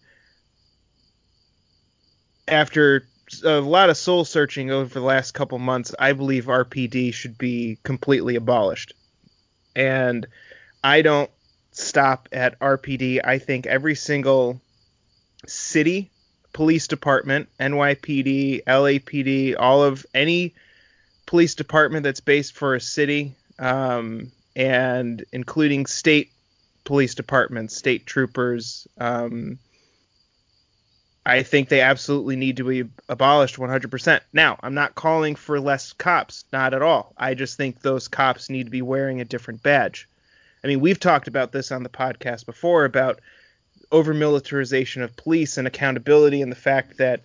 after 2.48 3.06
a 3.44 3.60
lot 3.60 3.90
of 3.90 3.96
soul 3.96 4.24
searching 4.24 4.70
over 4.70 4.92
the 4.92 5.04
last 5.04 5.32
couple 5.32 5.58
months, 5.58 5.94
I 5.98 6.12
believe 6.12 6.46
RPD 6.46 7.12
should 7.14 7.38
be 7.38 7.78
completely 7.82 8.36
abolished. 8.36 8.94
And 9.76 10.26
I 10.82 11.02
don't 11.02 11.30
stop 11.72 12.28
at 12.32 12.58
RPD. 12.58 13.20
I 13.22 13.38
think 13.38 13.66
every 13.66 13.94
single 13.94 14.60
city 15.46 16.10
police 16.58 16.88
department, 16.88 17.48
NYPD, 17.60 18.64
LAPD, 18.64 19.54
all 19.56 19.84
of 19.84 20.04
any 20.12 20.52
police 21.24 21.54
department 21.54 22.02
that's 22.02 22.18
based 22.18 22.52
for 22.52 22.74
a 22.74 22.80
city, 22.80 23.36
um, 23.60 24.32
and 24.56 25.24
including 25.30 25.86
state 25.86 26.32
police 26.82 27.14
departments, 27.14 27.76
state 27.76 28.06
troopers. 28.06 28.88
Um, 28.98 29.60
I 31.24 31.44
think 31.44 31.68
they 31.68 31.80
absolutely 31.80 32.34
need 32.34 32.56
to 32.56 32.64
be 32.64 32.90
abolished 33.08 33.54
100%. 33.54 34.20
Now, 34.32 34.58
I'm 34.60 34.74
not 34.74 34.96
calling 34.96 35.36
for 35.36 35.60
less 35.60 35.92
cops, 35.92 36.44
not 36.52 36.74
at 36.74 36.82
all. 36.82 37.12
I 37.16 37.34
just 37.34 37.56
think 37.56 37.82
those 37.82 38.08
cops 38.08 38.50
need 38.50 38.64
to 38.64 38.70
be 38.70 38.82
wearing 38.82 39.20
a 39.20 39.24
different 39.24 39.62
badge. 39.62 40.08
I 40.64 40.66
mean, 40.66 40.80
we've 40.80 40.98
talked 40.98 41.28
about 41.28 41.52
this 41.52 41.70
on 41.70 41.84
the 41.84 41.88
podcast 41.88 42.46
before 42.46 42.84
about 42.84 43.20
over 43.90 44.12
militarization 44.12 45.02
of 45.02 45.16
police 45.16 45.56
and 45.56 45.66
accountability 45.66 46.42
and 46.42 46.52
the 46.52 46.56
fact 46.56 46.98
that, 46.98 47.22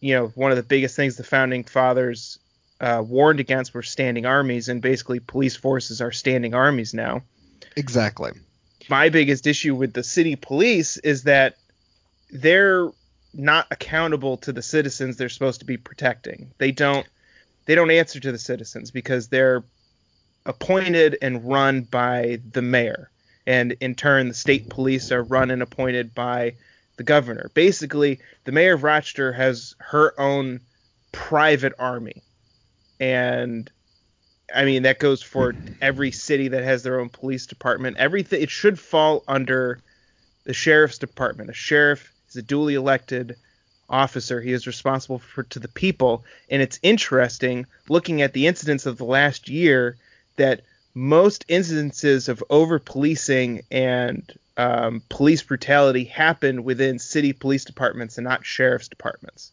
you 0.00 0.14
know, 0.14 0.28
one 0.28 0.50
of 0.50 0.56
the 0.56 0.62
biggest 0.62 0.94
things 0.96 1.16
the 1.16 1.24
founding 1.24 1.64
fathers 1.64 2.38
uh, 2.80 3.02
warned 3.06 3.40
against 3.40 3.74
were 3.74 3.82
standing 3.82 4.26
armies, 4.26 4.68
and 4.68 4.82
basically 4.82 5.20
police 5.20 5.56
forces 5.56 6.00
are 6.00 6.12
standing 6.12 6.54
armies 6.54 6.94
now. 6.94 7.22
exactly. 7.76 8.32
My 8.88 9.08
biggest 9.08 9.46
issue 9.46 9.74
with 9.74 9.92
the 9.94 10.04
city 10.04 10.36
police 10.36 10.96
is 10.98 11.24
that 11.24 11.56
they're 12.30 12.90
not 13.34 13.66
accountable 13.70 14.36
to 14.38 14.52
the 14.52 14.62
citizens 14.62 15.16
they're 15.16 15.28
supposed 15.28 15.60
to 15.60 15.66
be 15.66 15.76
protecting. 15.76 16.52
They 16.58 16.72
don't 16.72 17.06
they 17.66 17.74
don't 17.74 17.90
answer 17.90 18.20
to 18.20 18.32
the 18.32 18.38
citizens 18.38 18.90
because 18.90 19.28
they're 19.28 19.64
appointed 20.44 21.18
and 21.20 21.44
run 21.44 21.82
by 21.82 22.40
the 22.52 22.62
mayor. 22.62 23.10
And 23.46 23.72
in 23.80 23.94
turn 23.94 24.28
the 24.28 24.34
state 24.34 24.68
police 24.68 25.12
are 25.12 25.22
run 25.22 25.50
and 25.50 25.62
appointed 25.62 26.14
by 26.14 26.56
the 26.96 27.04
governor. 27.04 27.50
Basically, 27.54 28.18
the 28.44 28.52
mayor 28.52 28.74
of 28.74 28.82
Rochester 28.82 29.32
has 29.32 29.74
her 29.78 30.18
own 30.18 30.60
private 31.12 31.74
army. 31.78 32.22
And 32.98 33.70
I 34.54 34.64
mean 34.64 34.82
that 34.84 34.98
goes 34.98 35.22
for 35.22 35.54
every 35.80 36.10
city 36.10 36.48
that 36.48 36.64
has 36.64 36.82
their 36.82 37.00
own 37.00 37.08
police 37.08 37.46
department. 37.46 37.96
Everything 37.98 38.42
it 38.42 38.50
should 38.50 38.78
fall 38.78 39.24
under 39.28 39.80
the 40.44 40.54
sheriff's 40.54 40.98
department. 40.98 41.50
A 41.50 41.54
sheriff 41.54 42.12
is 42.28 42.36
a 42.36 42.42
duly 42.42 42.74
elected 42.74 43.36
officer. 43.88 44.40
He 44.40 44.52
is 44.52 44.66
responsible 44.66 45.18
for 45.18 45.42
to 45.44 45.58
the 45.58 45.68
people. 45.68 46.24
And 46.50 46.62
it's 46.62 46.80
interesting 46.82 47.66
looking 47.88 48.22
at 48.22 48.32
the 48.32 48.46
incidents 48.46 48.86
of 48.86 48.98
the 48.98 49.04
last 49.04 49.48
year 49.48 49.96
that 50.36 50.62
most 50.96 51.44
instances 51.46 52.30
of 52.30 52.42
over 52.48 52.78
policing 52.78 53.60
and 53.70 54.32
um, 54.56 55.02
police 55.10 55.42
brutality 55.42 56.04
happen 56.04 56.64
within 56.64 56.98
city 56.98 57.34
police 57.34 57.66
departments 57.66 58.16
and 58.16 58.24
not 58.24 58.46
sheriff's 58.46 58.88
departments. 58.88 59.52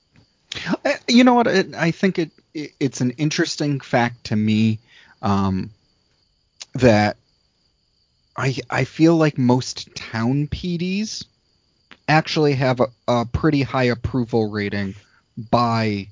Uh, 0.85 0.93
You 1.09 1.25
know 1.25 1.33
what? 1.33 1.49
I 1.49 1.91
think 1.91 2.17
it, 2.17 2.31
it 2.53 2.71
it's 2.79 3.01
an 3.01 3.11
interesting 3.11 3.81
fact 3.81 4.23
to 4.25 4.37
me 4.37 4.79
um, 5.21 5.71
that 6.75 7.17
I 8.37 8.55
I 8.69 8.85
feel 8.85 9.17
like 9.17 9.37
most 9.37 9.93
town 9.95 10.47
PDs 10.47 11.25
actually 12.07 12.53
have 12.53 12.79
a, 12.79 12.87
a 13.05 13.25
pretty 13.25 13.63
high 13.63 13.85
approval 13.91 14.49
rating 14.49 14.95
by 15.51 16.07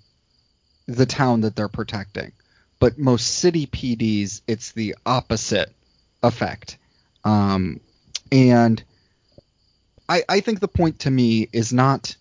the 0.88 1.05
town 1.05 1.41
that 1.41 1.55
they're 1.55 1.69
protecting. 1.69 2.33
But 2.81 2.97
most 2.97 3.35
city 3.35 3.67
PDs, 3.67 4.41
it's 4.47 4.71
the 4.71 4.95
opposite 5.05 5.71
effect. 6.23 6.79
Um, 7.23 7.79
and 8.31 8.83
I, 10.09 10.23
I 10.27 10.39
think 10.39 10.59
the 10.59 10.67
point 10.67 10.97
to 11.01 11.11
me 11.11 11.47
is 11.53 11.71
not 11.71 12.15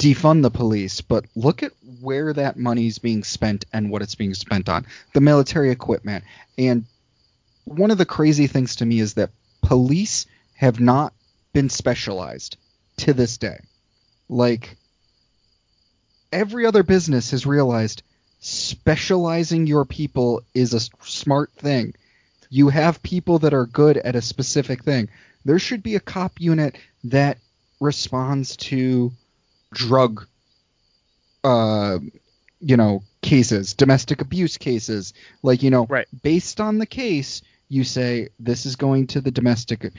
defund 0.00 0.42
the 0.42 0.50
police, 0.50 1.02
but 1.02 1.26
look 1.36 1.62
at 1.62 1.70
where 2.00 2.32
that 2.32 2.58
money 2.58 2.88
is 2.88 2.98
being 2.98 3.22
spent 3.22 3.64
and 3.72 3.90
what 3.90 4.02
it's 4.02 4.16
being 4.16 4.34
spent 4.34 4.68
on. 4.68 4.86
The 5.12 5.20
military 5.20 5.70
equipment. 5.70 6.24
And 6.58 6.86
one 7.64 7.92
of 7.92 7.98
the 7.98 8.04
crazy 8.04 8.48
things 8.48 8.74
to 8.76 8.84
me 8.84 8.98
is 8.98 9.14
that 9.14 9.30
police 9.62 10.26
have 10.54 10.80
not 10.80 11.14
been 11.52 11.70
specialized 11.70 12.56
to 12.96 13.12
this 13.12 13.38
day. 13.38 13.60
Like 14.28 14.76
every 16.32 16.66
other 16.66 16.82
business 16.82 17.30
has 17.30 17.46
realized 17.46 18.02
specializing 18.44 19.66
your 19.66 19.86
people 19.86 20.42
is 20.52 20.74
a 20.74 20.80
smart 21.02 21.50
thing. 21.54 21.94
You 22.50 22.68
have 22.68 23.02
people 23.02 23.38
that 23.38 23.54
are 23.54 23.64
good 23.64 23.96
at 23.96 24.16
a 24.16 24.22
specific 24.22 24.84
thing. 24.84 25.08
There 25.46 25.58
should 25.58 25.82
be 25.82 25.94
a 25.94 26.00
cop 26.00 26.38
unit 26.40 26.76
that 27.04 27.38
responds 27.80 28.56
to 28.56 29.12
drug 29.72 30.26
uh 31.42 31.98
you 32.60 32.76
know 32.76 33.02
cases 33.22 33.74
domestic 33.74 34.20
abuse 34.22 34.56
cases 34.56 35.12
like 35.42 35.62
you 35.62 35.70
know 35.70 35.84
Right. 35.86 36.06
based 36.22 36.60
on 36.60 36.78
the 36.78 36.86
case 36.86 37.42
you 37.68 37.82
say 37.82 38.28
this 38.38 38.64
is 38.66 38.76
going 38.76 39.08
to 39.08 39.20
the 39.20 39.32
domestic 39.32 39.92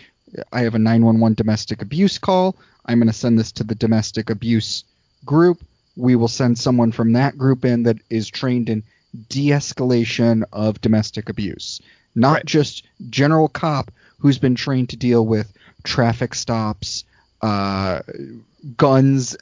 i 0.53 0.61
have 0.61 0.73
a 0.75 0.79
911 0.79 1.35
domestic 1.35 1.81
abuse 1.81 2.17
call 2.17 2.55
i'm 2.85 2.97
going 2.99 3.07
to 3.07 3.13
send 3.13 3.37
this 3.37 3.51
to 3.51 3.65
the 3.65 3.75
domestic 3.75 4.29
abuse 4.29 4.85
group 5.25 5.61
we 5.95 6.15
will 6.15 6.27
send 6.27 6.57
someone 6.57 6.91
from 6.91 7.13
that 7.13 7.37
group 7.37 7.65
in 7.65 7.83
that 7.83 7.97
is 8.09 8.27
trained 8.29 8.69
in 8.69 8.83
de-escalation 9.29 10.43
of 10.51 10.81
domestic 10.81 11.29
abuse 11.29 11.81
not 12.15 12.33
Right. 12.33 12.45
just 12.45 12.83
general 13.09 13.47
cop 13.47 13.91
who's 14.19 14.37
been 14.37 14.55
trained 14.55 14.89
to 14.89 14.97
deal 14.97 15.25
with 15.25 15.51
traffic 15.83 16.33
stops 16.33 17.03
uh, 17.41 18.01
guns, 18.77 19.37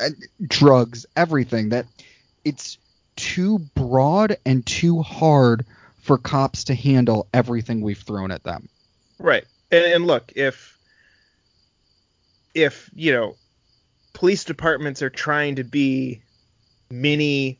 drugs, 0.45 1.05
everything. 1.15 1.69
That 1.69 1.85
it's 2.43 2.77
too 3.15 3.59
broad 3.59 4.37
and 4.45 4.65
too 4.65 5.01
hard 5.01 5.65
for 6.01 6.17
cops 6.17 6.65
to 6.65 6.75
handle 6.75 7.27
everything 7.33 7.81
we've 7.81 7.99
thrown 7.99 8.31
at 8.31 8.43
them. 8.43 8.67
Right. 9.19 9.45
And, 9.71 9.85
and 9.85 10.07
look, 10.07 10.33
if 10.35 10.77
if 12.53 12.89
you 12.93 13.13
know, 13.13 13.35
police 14.13 14.43
departments 14.43 15.01
are 15.01 15.09
trying 15.09 15.55
to 15.55 15.63
be 15.63 16.21
mini 17.01 17.59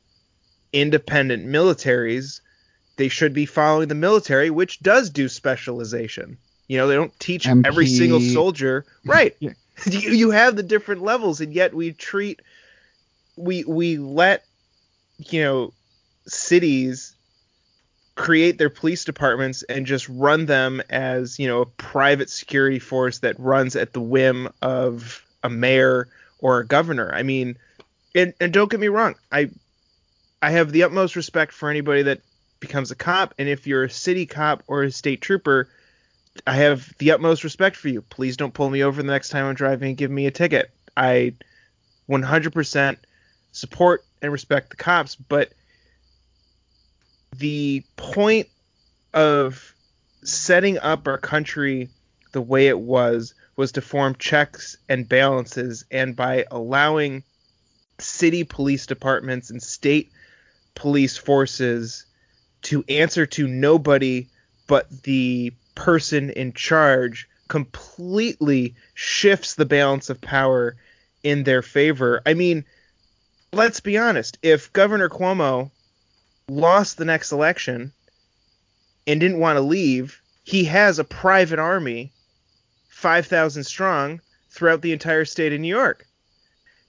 independent 0.72 1.46
militaries, 1.46 2.42
they 2.98 3.08
should 3.08 3.34
be 3.34 3.46
following 3.46 3.88
the 3.88 3.96
military, 3.96 4.50
which 4.50 4.80
does 4.80 5.10
do 5.10 5.28
specialization. 5.28 6.38
You 6.68 6.78
know, 6.78 6.88
they 6.88 6.96
don't 6.96 7.18
teach 7.20 7.46
MP. 7.46 7.66
every 7.66 7.88
single 7.88 8.20
soldier. 8.20 8.86
Right. 9.06 9.36
Yeah. 9.40 9.52
you, 9.90 10.12
you 10.12 10.32
have 10.32 10.56
the 10.56 10.64
different 10.64 11.02
levels, 11.02 11.42
and 11.42 11.54
yet 11.54 11.74
we 11.74 11.94
treat 11.94 12.42
we 13.36 13.64
we 13.64 13.98
let 13.98 14.46
you 15.18 15.42
know 15.42 15.74
cities 16.28 17.16
create 18.16 18.60
their 18.60 18.70
police 18.70 19.04
departments 19.04 19.64
and 19.64 19.88
just 19.88 20.08
run 20.08 20.46
them 20.46 20.82
as 20.90 21.40
you 21.40 21.48
know 21.48 21.62
a 21.62 21.66
private 21.66 22.30
security 22.30 22.80
force 22.80 23.20
that 23.20 23.40
runs 23.40 23.76
at 23.76 23.94
the 23.94 24.02
whim 24.02 24.48
of 24.62 25.26
a 25.44 25.50
mayor 25.50 26.08
or 26.40 26.60
a 26.60 26.66
governor. 26.66 27.12
I 27.14 27.24
mean, 27.24 27.58
and 28.16 28.34
and 28.40 28.54
don't 28.54 28.70
get 28.70 28.80
me 28.80 28.88
wrong, 28.88 29.16
I 29.32 29.50
I 30.42 30.52
have 30.52 30.72
the 30.72 30.84
utmost 30.84 31.16
respect 31.16 31.54
for 31.54 31.70
anybody 31.70 32.04
that 32.04 32.22
becomes 32.60 32.92
a 32.92 32.96
cop, 32.96 33.34
and 33.38 33.48
if 33.48 33.68
you're 33.68 33.84
a 33.84 33.90
city 33.90 34.26
cop 34.26 34.64
or 34.68 34.84
a 34.84 34.92
state 34.92 35.22
trooper, 35.22 35.70
I 36.48 36.56
have 36.56 36.94
the 36.98 37.12
utmost 37.12 37.44
respect 37.44 37.76
for 37.76 37.90
you. 37.90 38.02
Please 38.02 38.38
don't 38.38 38.54
pull 38.54 38.70
me 38.70 38.84
over 38.84 39.02
the 39.02 39.08
next 39.08 39.30
time 39.30 39.46
I'm 39.46 39.56
driving 39.56 39.90
and 39.90 39.98
give 39.98 40.12
me 40.12 40.26
a 40.26 40.32
ticket. 40.32 40.72
I 40.96 41.34
100% 42.10 42.98
support 43.52 44.04
and 44.22 44.32
respect 44.32 44.70
the 44.70 44.76
cops, 44.76 45.16
but 45.16 45.54
the 47.38 47.84
point 47.96 48.48
of 49.14 49.74
setting 50.24 50.78
up 50.80 51.08
our 51.08 51.18
country 51.18 51.90
the 52.32 52.42
way 52.42 52.68
it 52.68 52.80
was 52.80 53.34
was 53.56 53.74
to 53.74 53.82
form 53.82 54.16
checks 54.16 54.78
and 54.90 55.08
balances 55.08 55.86
and 55.92 56.16
by 56.16 56.46
allowing 56.50 57.24
city 58.04 58.44
police 58.44 58.86
departments 58.86 59.50
and 59.50 59.62
state 59.62 60.12
police 60.76 61.18
forces 61.18 62.06
to 62.64 62.84
answer 62.90 63.26
to 63.26 63.48
nobody 63.48 64.28
but 64.68 65.04
the 65.04 65.54
person 65.76 66.30
in 66.30 66.54
charge 66.54 67.28
completely 67.48 68.76
shifts 68.94 69.56
the 69.56 69.66
balance 69.66 70.10
of 70.10 70.22
power 70.22 70.76
in 71.24 71.44
their 71.44 71.62
favor. 71.62 72.22
I 72.26 72.34
mean, 72.34 72.66
let's 73.52 73.80
be 73.80 73.98
honest. 73.98 74.38
If 74.42 74.72
Governor 74.74 75.10
Cuomo 75.10 75.72
lost 76.48 76.98
the 76.98 77.06
next 77.06 77.32
election 77.32 77.94
and 79.06 79.20
didn't 79.20 79.40
want 79.40 79.58
to 79.58 79.62
leave, 79.62 80.22
he 80.44 80.66
has 80.66 81.00
a 81.00 81.04
private 81.04 81.60
army, 81.60 82.12
5,000 82.90 83.64
strong, 83.64 84.22
throughout 84.50 84.82
the 84.82 84.94
entire 84.94 85.26
state 85.26 85.54
of 85.54 85.60
New 85.60 85.68
York. 85.68 86.08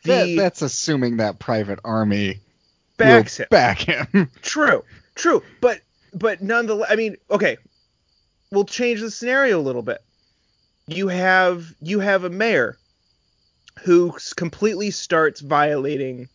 That, 0.05 0.35
that's 0.37 0.63
assuming 0.63 1.17
that 1.19 1.39
private 1.39 1.81
army 1.85 2.41
backs 2.97 3.39
him. 3.39 3.47
back 3.51 3.79
him. 3.79 4.31
True, 4.43 4.85
true, 5.15 5.43
but 5.61 5.81
but 6.13 6.43
nonetheless, 6.43 6.91
I 6.91 6.97
mean, 6.97 7.17
okay, 7.31 7.57
we'll 8.51 8.65
change 8.65 9.01
the 9.01 9.11
scenario 9.11 9.59
a 9.59 9.63
little 9.63 9.83
bit. 9.83 10.03
You 10.87 11.09
have 11.09 11.75
you 11.81 12.01
have 12.01 12.25
a 12.25 12.31
mayor 12.31 12.79
who 13.83 14.17
completely 14.37 14.91
starts 14.91 15.41
violating, 15.41 16.29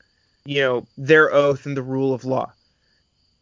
you 0.46 0.62
know, 0.62 0.88
their 0.98 1.34
oath 1.34 1.66
and 1.66 1.78
the 1.78 1.84
rule 1.84 2.14
of 2.14 2.26
law. 2.26 2.52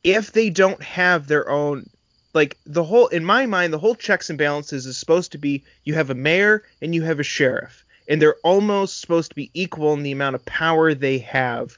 If 0.04 0.32
they 0.32 0.50
don't 0.50 0.82
have 0.84 1.28
their 1.28 1.50
own 1.50 1.90
like 2.34 2.58
the 2.66 2.84
whole 2.84 3.08
in 3.08 3.26
my 3.26 3.46
mind 3.46 3.74
the 3.74 3.80
whole 3.80 3.96
checks 3.96 4.30
and 4.30 4.38
balances 4.38 4.86
is 4.86 4.98
supposed 4.98 5.32
to 5.32 5.38
be 5.38 5.64
you 5.86 5.96
have 5.96 6.10
a 6.10 6.16
mayor 6.16 6.64
and 6.82 6.94
you 6.94 7.02
have 7.02 7.20
a 7.20 7.24
sheriff 7.24 7.84
and 8.08 8.22
they're 8.22 8.36
almost 8.44 9.02
supposed 9.02 9.30
to 9.30 9.36
be 9.36 9.52
equal 9.54 9.94
in 9.94 10.04
the 10.04 10.12
amount 10.12 10.36
of 10.36 10.46
power 10.46 10.94
they 10.94 11.18
have 11.20 11.78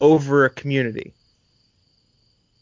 over 0.00 0.44
a 0.44 0.50
community 0.50 1.12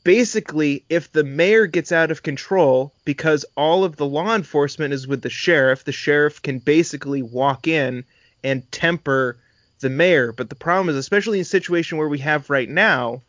basically, 0.09 0.83
if 0.89 1.13
the 1.13 1.23
mayor 1.23 1.67
gets 1.67 1.93
out 1.93 2.11
of 2.11 2.23
control 2.23 2.95
because 3.05 3.45
all 3.59 3.85
of 3.85 3.97
the 3.97 4.07
law 4.07 4.35
enforcement 4.35 4.95
is 4.95 5.07
with 5.07 5.21
the 5.21 5.29
sheriff, 5.29 5.85
the 5.85 5.93
sheriff 5.93 6.41
can 6.41 6.59
basically 6.59 7.21
walk 7.21 7.67
in 7.67 8.03
and 8.43 8.73
temper 8.73 9.37
the 9.81 9.91
mayor. 9.91 10.33
But 10.33 10.49
the 10.49 10.57
problem 10.57 10.89
is, 10.89 10.97
especially 10.97 11.37
in 11.37 11.43
a 11.43 11.45
situation 11.45 11.99
where 11.99 12.09
we 12.09 12.21
have 12.21 12.49
right 12.49 12.71
now, 12.71 13.21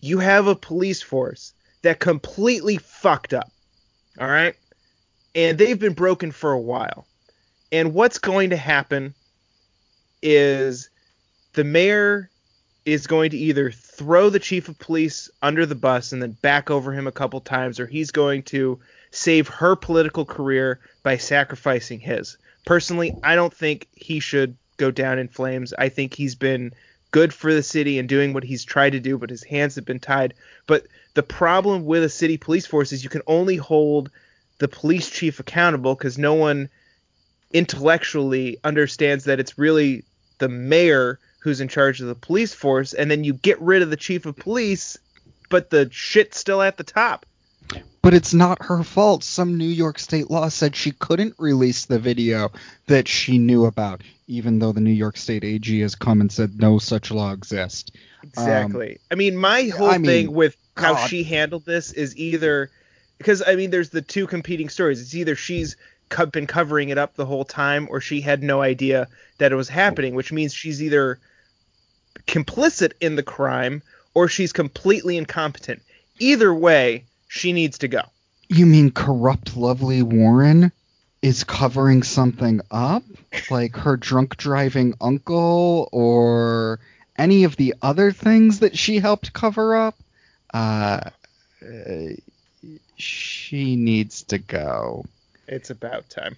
you 0.00 0.20
have 0.20 0.46
a 0.46 0.54
police 0.54 1.02
force 1.02 1.54
that 1.82 1.98
completely 1.98 2.76
fucked 2.76 3.34
up. 3.34 3.50
All 4.20 4.28
right? 4.28 4.54
And 5.34 5.58
they've 5.58 5.76
been 5.76 5.92
broken 5.92 6.30
for 6.30 6.52
a 6.52 6.60
while. 6.60 7.04
And 7.72 7.94
what's 7.94 8.18
going 8.18 8.50
to 8.50 8.56
happen 8.56 9.14
is 10.22 10.90
the 11.54 11.64
mayor 11.64 12.30
is 12.84 13.06
going 13.06 13.30
to 13.30 13.38
either 13.38 13.70
throw 13.70 14.28
the 14.28 14.38
chief 14.38 14.68
of 14.68 14.78
police 14.78 15.30
under 15.40 15.64
the 15.64 15.74
bus 15.74 16.12
and 16.12 16.22
then 16.22 16.36
back 16.42 16.70
over 16.70 16.92
him 16.92 17.06
a 17.06 17.12
couple 17.12 17.40
times, 17.40 17.80
or 17.80 17.86
he's 17.86 18.10
going 18.10 18.42
to 18.42 18.78
save 19.10 19.48
her 19.48 19.74
political 19.74 20.24
career 20.24 20.80
by 21.02 21.16
sacrificing 21.16 22.00
his. 22.00 22.36
Personally, 22.66 23.14
I 23.22 23.36
don't 23.36 23.54
think 23.54 23.88
he 23.94 24.20
should 24.20 24.56
go 24.76 24.90
down 24.90 25.18
in 25.18 25.28
flames. 25.28 25.72
I 25.78 25.88
think 25.88 26.14
he's 26.14 26.34
been 26.34 26.72
good 27.10 27.32
for 27.32 27.52
the 27.52 27.62
city 27.62 27.98
and 27.98 28.08
doing 28.08 28.32
what 28.32 28.44
he's 28.44 28.64
tried 28.64 28.90
to 28.90 29.00
do, 29.00 29.16
but 29.18 29.30
his 29.30 29.44
hands 29.44 29.76
have 29.76 29.84
been 29.84 30.00
tied. 30.00 30.34
But 30.66 30.86
the 31.14 31.22
problem 31.22 31.84
with 31.84 32.02
a 32.02 32.08
city 32.08 32.36
police 32.36 32.66
force 32.66 32.92
is 32.92 33.04
you 33.04 33.10
can 33.10 33.22
only 33.26 33.56
hold 33.56 34.10
the 34.58 34.68
police 34.68 35.08
chief 35.10 35.40
accountable 35.40 35.94
because 35.94 36.18
no 36.18 36.34
one 36.34 36.68
intellectually 37.52 38.58
understands 38.64 39.24
that 39.24 39.40
it's 39.40 39.58
really 39.58 40.04
the 40.38 40.48
mayor 40.48 41.18
who's 41.40 41.60
in 41.60 41.68
charge 41.68 42.00
of 42.00 42.06
the 42.06 42.14
police 42.14 42.54
force, 42.54 42.92
and 42.92 43.10
then 43.10 43.24
you 43.24 43.32
get 43.32 43.60
rid 43.60 43.82
of 43.82 43.90
the 43.90 43.96
chief 43.96 44.26
of 44.26 44.36
police, 44.36 44.96
but 45.50 45.70
the 45.70 45.88
shit's 45.90 46.38
still 46.38 46.62
at 46.62 46.76
the 46.76 46.84
top. 46.84 47.26
But 48.00 48.14
it's 48.14 48.34
not 48.34 48.64
her 48.64 48.82
fault. 48.82 49.22
Some 49.22 49.56
New 49.56 49.64
York 49.64 49.98
state 49.98 50.30
law 50.30 50.48
said 50.48 50.74
she 50.74 50.90
couldn't 50.90 51.34
release 51.38 51.86
the 51.86 52.00
video 52.00 52.50
that 52.86 53.06
she 53.06 53.38
knew 53.38 53.64
about, 53.64 54.02
even 54.26 54.58
though 54.58 54.72
the 54.72 54.80
New 54.80 54.90
York 54.90 55.16
state 55.16 55.44
AG 55.44 55.80
has 55.80 55.94
come 55.94 56.20
and 56.20 56.30
said 56.30 56.60
no 56.60 56.78
such 56.78 57.12
law 57.12 57.32
exists. 57.32 57.92
Exactly. 58.24 58.94
Um, 58.94 58.98
I 59.12 59.14
mean, 59.14 59.36
my 59.36 59.64
whole 59.66 59.90
I 59.90 59.98
mean, 59.98 60.06
thing 60.06 60.32
with 60.32 60.56
how 60.76 60.94
God. 60.94 61.06
she 61.08 61.22
handled 61.22 61.64
this 61.64 61.92
is 61.92 62.16
either 62.16 62.70
because 63.18 63.42
I 63.46 63.54
mean, 63.54 63.70
there's 63.70 63.90
the 63.90 64.02
two 64.02 64.26
competing 64.26 64.68
stories. 64.68 65.00
It's 65.00 65.14
either 65.14 65.36
she's 65.36 65.76
been 66.32 66.46
covering 66.46 66.88
it 66.88 66.98
up 66.98 67.14
the 67.14 67.26
whole 67.26 67.44
time, 67.44 67.86
or 67.90 68.00
she 68.00 68.20
had 68.20 68.42
no 68.42 68.62
idea 68.62 69.08
that 69.38 69.52
it 69.52 69.56
was 69.56 69.68
happening, 69.68 70.14
which 70.14 70.32
means 70.32 70.54
she's 70.54 70.82
either 70.82 71.18
complicit 72.26 72.92
in 73.00 73.16
the 73.16 73.22
crime 73.22 73.82
or 74.14 74.28
she's 74.28 74.52
completely 74.52 75.16
incompetent. 75.16 75.82
Either 76.18 76.52
way, 76.54 77.04
she 77.28 77.52
needs 77.52 77.78
to 77.78 77.88
go. 77.88 78.02
You 78.48 78.66
mean 78.66 78.90
corrupt 78.90 79.56
Lovely 79.56 80.02
Warren 80.02 80.72
is 81.22 81.44
covering 81.44 82.02
something 82.02 82.60
up? 82.70 83.02
Like 83.50 83.76
her 83.76 83.96
drunk 83.96 84.36
driving 84.36 84.94
uncle 85.00 85.88
or 85.92 86.80
any 87.16 87.44
of 87.44 87.56
the 87.56 87.74
other 87.80 88.12
things 88.12 88.60
that 88.60 88.76
she 88.76 88.98
helped 88.98 89.32
cover 89.32 89.74
up? 89.74 89.96
Uh, 90.52 91.10
uh, 91.64 92.08
she 92.96 93.76
needs 93.76 94.22
to 94.24 94.38
go. 94.38 95.06
It's 95.46 95.70
about 95.70 96.08
time. 96.08 96.36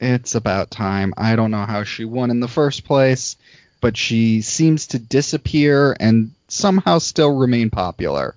It's 0.00 0.34
about 0.34 0.70
time. 0.70 1.14
I 1.16 1.36
don't 1.36 1.50
know 1.50 1.64
how 1.64 1.84
she 1.84 2.04
won 2.04 2.30
in 2.30 2.40
the 2.40 2.48
first 2.48 2.84
place, 2.84 3.36
but 3.80 3.96
she 3.96 4.42
seems 4.42 4.88
to 4.88 4.98
disappear 4.98 5.96
and 6.00 6.32
somehow 6.48 6.98
still 6.98 7.36
remain 7.36 7.70
popular. 7.70 8.34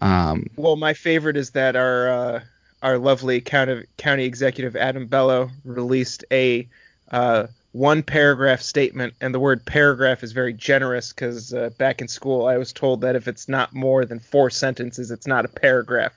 Um, 0.00 0.46
Well, 0.56 0.76
my 0.76 0.94
favorite 0.94 1.36
is 1.36 1.50
that 1.50 1.76
our 1.76 2.08
uh, 2.08 2.40
our 2.82 2.98
lovely 2.98 3.40
county 3.40 3.84
county 3.96 4.24
executive 4.24 4.74
Adam 4.76 5.06
Bello 5.06 5.50
released 5.64 6.24
a 6.30 6.68
uh, 7.10 7.46
one 7.72 8.02
paragraph 8.02 8.60
statement, 8.60 9.14
and 9.20 9.34
the 9.34 9.40
word 9.40 9.64
paragraph 9.64 10.22
is 10.22 10.32
very 10.32 10.52
generous 10.52 11.12
because 11.12 11.52
uh, 11.54 11.70
back 11.78 12.00
in 12.00 12.08
school 12.08 12.46
I 12.46 12.58
was 12.58 12.72
told 12.72 13.02
that 13.02 13.16
if 13.16 13.28
it's 13.28 13.48
not 13.48 13.74
more 13.74 14.04
than 14.04 14.18
four 14.18 14.50
sentences, 14.50 15.10
it's 15.10 15.26
not 15.26 15.44
a 15.44 15.48
paragraph. 15.48 16.12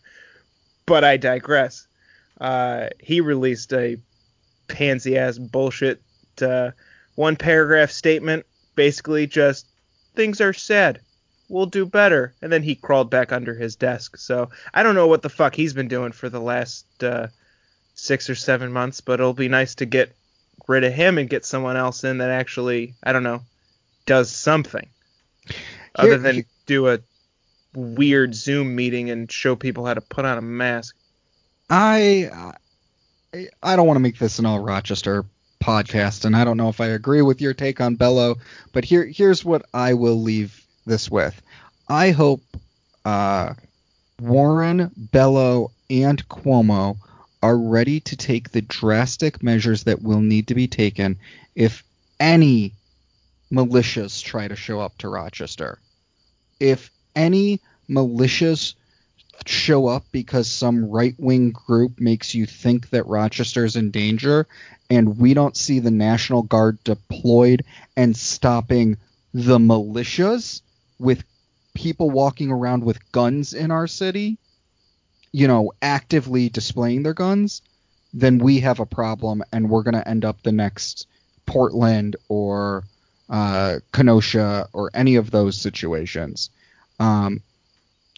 But 0.85 1.03
I 1.03 1.17
digress. 1.17 1.87
Uh, 2.39 2.87
he 2.99 3.21
released 3.21 3.73
a 3.73 3.97
pansy 4.67 5.17
ass 5.17 5.37
bullshit 5.37 6.01
uh, 6.41 6.71
one 7.15 7.35
paragraph 7.35 7.91
statement, 7.91 8.45
basically 8.75 9.25
just 9.25 9.67
things 10.15 10.41
are 10.41 10.53
sad 10.53 10.99
we'll 11.49 11.65
do 11.65 11.85
better. 11.85 12.33
And 12.41 12.51
then 12.51 12.63
he 12.63 12.75
crawled 12.75 13.09
back 13.09 13.31
under 13.31 13.53
his 13.53 13.75
desk. 13.75 14.17
So 14.17 14.49
I 14.73 14.83
don't 14.83 14.95
know 14.95 15.07
what 15.07 15.21
the 15.21 15.29
fuck 15.29 15.55
he's 15.55 15.73
been 15.73 15.87
doing 15.87 16.11
for 16.11 16.29
the 16.29 16.39
last 16.39 16.85
uh, 17.03 17.27
six 17.93 18.29
or 18.29 18.35
seven 18.35 18.71
months, 18.71 19.01
but 19.01 19.19
it'll 19.19 19.33
be 19.33 19.49
nice 19.49 19.75
to 19.75 19.85
get 19.85 20.15
rid 20.67 20.83
of 20.83 20.93
him 20.93 21.17
and 21.17 21.29
get 21.29 21.45
someone 21.45 21.77
else 21.77 22.03
in 22.03 22.17
that 22.19 22.31
actually, 22.31 22.93
I 23.03 23.13
don't 23.13 23.23
know, 23.23 23.41
does 24.05 24.31
something 24.31 24.87
other 25.95 26.17
than 26.17 26.45
do 26.65 26.89
a 26.89 26.99
weird 27.75 28.33
Zoom 28.33 28.75
meeting 28.75 29.09
and 29.09 29.31
show 29.31 29.55
people 29.55 29.85
how 29.85 29.93
to 29.93 30.01
put 30.01 30.25
on 30.25 30.37
a 30.37 30.41
mask. 30.41 30.95
I 31.69 32.29
I- 33.61 33.75
don't 33.75 33.87
want 33.87 33.97
to 33.97 34.01
make 34.01 34.17
this 34.17 34.39
an 34.39 34.45
all 34.45 34.59
Rochester 34.59 35.25
podcast, 35.61 36.25
and 36.25 36.35
I 36.35 36.43
don't 36.43 36.57
know 36.57 36.69
if 36.69 36.79
I 36.79 36.87
agree 36.87 37.21
with 37.21 37.41
your 37.41 37.53
take 37.53 37.81
on 37.81 37.95
Bello, 37.95 38.35
but 38.71 38.85
here 38.85 39.05
here's 39.05 39.43
what 39.43 39.65
I 39.73 39.93
will 39.93 40.21
leave 40.21 40.63
this 40.85 41.09
with. 41.09 41.41
I 41.87 42.11
hope 42.11 42.41
uh, 43.03 43.53
Warren, 44.19 44.91
Bello, 44.95 45.71
and 45.89 46.27
Cuomo 46.29 46.97
are 47.43 47.57
ready 47.57 47.99
to 48.01 48.15
take 48.15 48.51
the 48.51 48.61
drastic 48.61 49.43
measures 49.43 49.83
that 49.83 50.01
will 50.01 50.21
need 50.21 50.47
to 50.47 50.55
be 50.55 50.67
taken 50.67 51.17
if 51.55 51.83
any 52.19 52.73
militias 53.51 54.23
try 54.23 54.47
to 54.47 54.55
show 54.55 54.79
up 54.79 54.97
to 54.99 55.09
Rochester. 55.09 55.79
If 56.59 56.89
any 57.15 57.59
militias 57.89 58.73
show 59.45 59.87
up 59.87 60.05
because 60.11 60.49
some 60.49 60.89
right 60.89 61.15
wing 61.17 61.51
group 61.51 61.99
makes 61.99 62.33
you 62.33 62.45
think 62.45 62.89
that 62.89 63.05
Rochester's 63.07 63.75
in 63.75 63.91
danger, 63.91 64.47
and 64.89 65.17
we 65.17 65.33
don't 65.33 65.57
see 65.57 65.79
the 65.79 65.91
National 65.91 66.43
Guard 66.43 66.83
deployed 66.83 67.63
and 67.95 68.15
stopping 68.15 68.97
the 69.33 69.57
militias 69.57 70.61
with 70.99 71.23
people 71.73 72.09
walking 72.09 72.51
around 72.51 72.83
with 72.83 73.11
guns 73.11 73.53
in 73.53 73.69
our 73.69 73.85
city, 73.85 74.37
you 75.31 75.47
know, 75.47 75.73
actively 75.81 76.49
displaying 76.49 77.03
their 77.03 77.13
guns, 77.13 77.61
then 78.13 78.37
we 78.37 78.61
have 78.61 78.79
a 78.79 78.85
problem 78.85 79.43
and 79.51 79.69
we're 79.69 79.83
going 79.83 79.93
to 79.95 80.07
end 80.07 80.23
up 80.23 80.41
the 80.41 80.51
next 80.51 81.07
Portland 81.45 82.15
or 82.29 82.85
uh, 83.29 83.75
Kenosha 83.91 84.69
or 84.71 84.89
any 84.93 85.15
of 85.15 85.31
those 85.31 85.59
situations. 85.59 86.49
Um, 86.99 87.41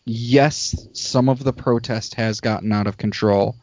yes, 0.08 0.88
some 0.94 1.30
of 1.30 1.44
the 1.44 1.54
protest 1.54 2.16
has 2.16 2.40
gotten 2.42 2.72
out 2.72 2.88
of 2.88 2.98
control. 2.98 3.56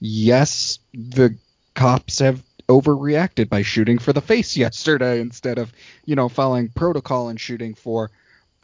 Yes, 0.00 0.78
the 0.94 1.36
cops 1.74 2.20
have 2.20 2.42
overreacted 2.68 3.48
by 3.48 3.62
shooting 3.62 3.98
for 3.98 4.12
the 4.12 4.20
face 4.20 4.56
yesterday 4.56 5.20
instead 5.20 5.58
of, 5.58 5.72
you 6.04 6.14
know, 6.14 6.28
following 6.28 6.68
protocol 6.68 7.28
and 7.28 7.40
shooting 7.40 7.74
for 7.74 8.10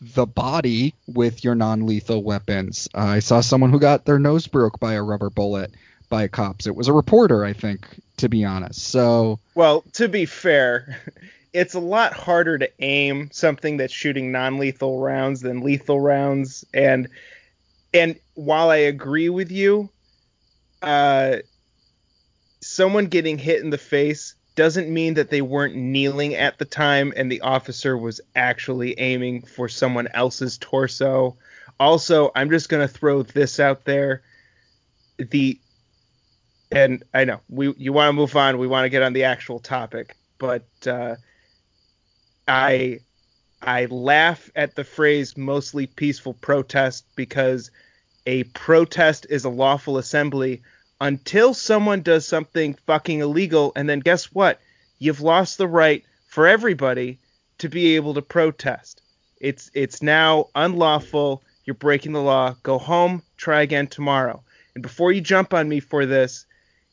the 0.00 0.26
body 0.26 0.94
with 1.06 1.42
your 1.42 1.54
non-lethal 1.54 2.22
weapons. 2.22 2.88
Uh, 2.94 3.00
I 3.00 3.18
saw 3.18 3.40
someone 3.40 3.70
who 3.70 3.80
got 3.80 4.04
their 4.04 4.18
nose 4.18 4.46
broke 4.46 4.78
by 4.78 4.94
a 4.94 5.02
rubber 5.02 5.30
bullet 5.30 5.72
by 6.08 6.28
cops. 6.28 6.66
It 6.66 6.76
was 6.76 6.88
a 6.88 6.92
reporter, 6.92 7.44
I 7.44 7.52
think, 7.52 7.86
to 8.18 8.28
be 8.28 8.44
honest. 8.44 8.82
So, 8.82 9.40
Well, 9.54 9.82
to 9.94 10.08
be 10.08 10.26
fair, 10.26 11.00
it's 11.52 11.74
a 11.74 11.80
lot 11.80 12.12
harder 12.12 12.58
to 12.58 12.70
aim 12.80 13.30
something 13.32 13.76
that's 13.76 13.92
shooting 13.92 14.32
non-lethal 14.32 15.00
rounds 15.00 15.40
than 15.40 15.60
lethal 15.60 16.00
rounds 16.00 16.64
and 16.74 17.08
and 17.94 18.18
while 18.34 18.68
I 18.70 18.76
agree 18.76 19.28
with 19.28 19.50
you, 19.50 19.88
uh 20.82 21.36
someone 22.60 23.06
getting 23.06 23.38
hit 23.38 23.62
in 23.62 23.70
the 23.70 23.78
face 23.78 24.34
doesn't 24.56 24.92
mean 24.92 25.14
that 25.14 25.30
they 25.30 25.42
weren't 25.42 25.76
kneeling 25.76 26.34
at 26.34 26.58
the 26.58 26.64
time 26.64 27.12
and 27.16 27.30
the 27.30 27.40
officer 27.42 27.96
was 27.96 28.20
actually 28.34 28.98
aiming 28.98 29.42
for 29.42 29.68
someone 29.68 30.08
else's 30.14 30.58
torso. 30.58 31.36
Also, 31.78 32.32
I'm 32.34 32.50
just 32.50 32.70
going 32.70 32.86
to 32.86 32.92
throw 32.92 33.22
this 33.22 33.60
out 33.60 33.84
there. 33.84 34.22
The 35.18 35.60
and 36.72 37.04
I 37.14 37.24
know 37.24 37.40
we 37.48 37.72
you 37.76 37.92
want 37.92 38.08
to 38.08 38.12
move 38.12 38.34
on, 38.34 38.58
we 38.58 38.66
want 38.66 38.86
to 38.86 38.90
get 38.90 39.02
on 39.02 39.12
the 39.12 39.24
actual 39.24 39.60
topic, 39.60 40.16
but 40.38 40.66
uh, 40.86 41.16
I 42.48 43.00
I 43.62 43.86
laugh 43.86 44.50
at 44.54 44.76
the 44.76 44.84
phrase 44.84 45.36
mostly 45.36 45.86
peaceful 45.86 46.34
protest 46.34 47.04
because 47.16 47.70
a 48.26 48.44
protest 48.44 49.26
is 49.30 49.44
a 49.44 49.50
lawful 49.50 49.98
assembly 49.98 50.62
until 51.00 51.54
someone 51.54 52.02
does 52.02 52.26
something 52.26 52.74
fucking 52.86 53.20
illegal 53.20 53.72
and 53.74 53.88
then 53.88 54.00
guess 54.00 54.26
what? 54.26 54.60
You've 54.98 55.20
lost 55.20 55.58
the 55.58 55.68
right 55.68 56.04
for 56.28 56.46
everybody 56.46 57.18
to 57.58 57.68
be 57.68 57.96
able 57.96 58.14
to 58.14 58.22
protest. 58.22 59.02
It's 59.40 59.70
it's 59.74 60.02
now 60.02 60.48
unlawful. 60.54 61.42
You're 61.64 61.74
breaking 61.74 62.12
the 62.12 62.22
law. 62.22 62.54
Go 62.62 62.78
home, 62.78 63.22
try 63.36 63.62
again 63.62 63.88
tomorrow. 63.88 64.42
And 64.74 64.82
before 64.82 65.12
you 65.12 65.20
jump 65.20 65.52
on 65.52 65.68
me 65.68 65.80
for 65.80 66.06
this, 66.06 66.46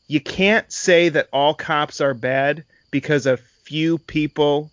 you 0.07 0.19
can't 0.19 0.71
say 0.71 1.09
that 1.09 1.29
all 1.31 1.53
cops 1.53 2.01
are 2.01 2.13
bad 2.13 2.63
because 2.91 3.25
a 3.25 3.37
few 3.37 3.97
people 3.97 4.71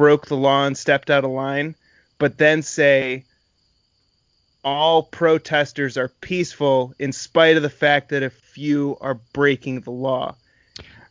broke 0.00 0.24
the 0.28 0.36
law 0.36 0.64
and 0.64 0.78
stepped 0.78 1.10
out 1.10 1.24
of 1.24 1.30
line, 1.30 1.74
but 2.16 2.38
then 2.38 2.62
say 2.62 3.22
all 4.64 5.02
protesters 5.02 5.98
are 5.98 6.08
peaceful 6.22 6.94
in 6.98 7.12
spite 7.12 7.58
of 7.58 7.62
the 7.62 7.68
fact 7.68 8.08
that 8.08 8.22
a 8.22 8.30
few 8.30 8.96
are 9.02 9.20
breaking 9.34 9.82
the 9.82 9.90
law. 9.90 10.34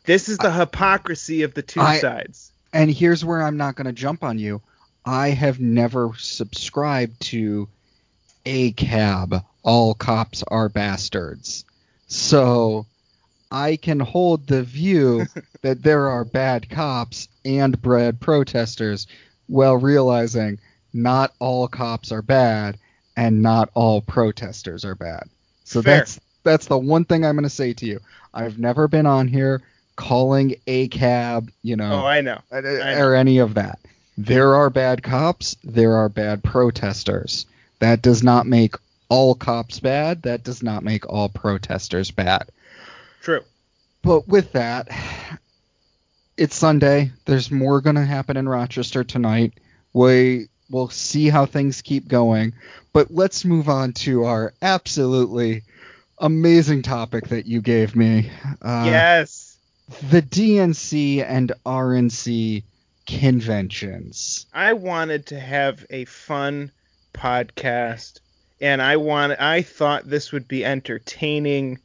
This 0.06 0.28
is 0.28 0.38
the 0.38 0.50
hypocrisy 0.50 1.44
of 1.44 1.54
the 1.54 1.62
two 1.62 1.80
I- 1.80 1.98
sides. 1.98 2.50
and 2.72 2.90
here's 2.90 3.24
where 3.24 3.40
I'm 3.40 3.56
not 3.56 3.76
going 3.76 3.86
to 3.86 3.92
jump 3.92 4.24
on 4.24 4.40
you. 4.40 4.60
I 5.04 5.28
have 5.28 5.60
never 5.60 6.10
subscribed 6.18 7.20
to 7.26 7.68
ACAB. 8.44 9.44
All 9.62 9.94
cops 9.94 10.42
are 10.48 10.68
bastards. 10.68 11.64
So 12.08 12.86
I 13.50 13.76
can 13.76 14.00
hold 14.00 14.46
the 14.46 14.62
view 14.62 15.26
that 15.62 15.82
there 15.82 16.08
are 16.08 16.24
bad 16.24 16.68
cops 16.70 17.28
and 17.44 17.80
bad 17.82 18.20
protesters 18.20 19.06
while 19.46 19.76
realizing 19.76 20.58
not 20.92 21.32
all 21.38 21.68
cops 21.68 22.12
are 22.12 22.22
bad 22.22 22.78
and 23.16 23.42
not 23.42 23.70
all 23.74 24.00
protesters 24.00 24.84
are 24.84 24.94
bad. 24.94 25.28
So 25.64 25.82
Fair. 25.82 25.98
that's 25.98 26.20
that's 26.42 26.66
the 26.66 26.78
one 26.78 27.04
thing 27.04 27.24
I'm 27.24 27.34
going 27.34 27.44
to 27.44 27.50
say 27.50 27.72
to 27.74 27.86
you. 27.86 28.00
I've 28.32 28.58
never 28.58 28.88
been 28.88 29.06
on 29.06 29.28
here 29.28 29.62
calling 29.96 30.54
ACAB, 30.66 31.50
you 31.62 31.76
know, 31.76 31.92
Oh, 32.02 32.06
I 32.06 32.20
know. 32.22 32.38
I 32.50 32.98
or 32.98 33.14
any 33.14 33.38
of 33.38 33.54
that. 33.54 33.78
There 34.16 34.54
are 34.54 34.70
bad 34.70 35.02
cops, 35.02 35.56
there 35.64 35.96
are 35.96 36.08
bad 36.08 36.42
protesters. 36.42 37.46
That 37.80 38.02
does 38.02 38.22
not 38.22 38.46
make 38.46 38.76
all 39.08 39.34
cops 39.34 39.80
bad, 39.80 40.22
that 40.22 40.44
does 40.44 40.62
not 40.62 40.84
make 40.84 41.06
all 41.08 41.28
protesters 41.28 42.10
bad. 42.10 42.48
True. 43.20 43.42
But 44.02 44.26
with 44.28 44.52
that, 44.52 44.88
it's 46.36 46.56
Sunday. 46.56 47.12
There's 47.26 47.50
more 47.50 47.80
going 47.80 47.96
to 47.96 48.04
happen 48.04 48.36
in 48.36 48.48
Rochester 48.48 49.04
tonight. 49.04 49.54
We 49.92 50.48
will 50.70 50.88
see 50.88 51.28
how 51.28 51.46
things 51.46 51.82
keep 51.82 52.08
going. 52.08 52.54
But 52.92 53.10
let's 53.10 53.44
move 53.44 53.68
on 53.68 53.92
to 53.94 54.24
our 54.24 54.54
absolutely 54.62 55.62
amazing 56.18 56.82
topic 56.82 57.28
that 57.28 57.46
you 57.46 57.60
gave 57.60 57.94
me. 57.94 58.30
Uh, 58.62 58.84
yes. 58.86 59.58
The 60.10 60.22
DNC 60.22 61.24
and 61.26 61.52
RNC 61.66 62.62
conventions. 63.06 64.46
I 64.54 64.72
wanted 64.74 65.26
to 65.26 65.40
have 65.40 65.84
a 65.90 66.04
fun 66.04 66.70
podcast 67.12 68.20
and 68.60 68.80
I 68.80 68.96
want 68.96 69.40
I 69.40 69.62
thought 69.62 70.08
this 70.08 70.32
would 70.32 70.46
be 70.46 70.64
entertaining 70.64 71.80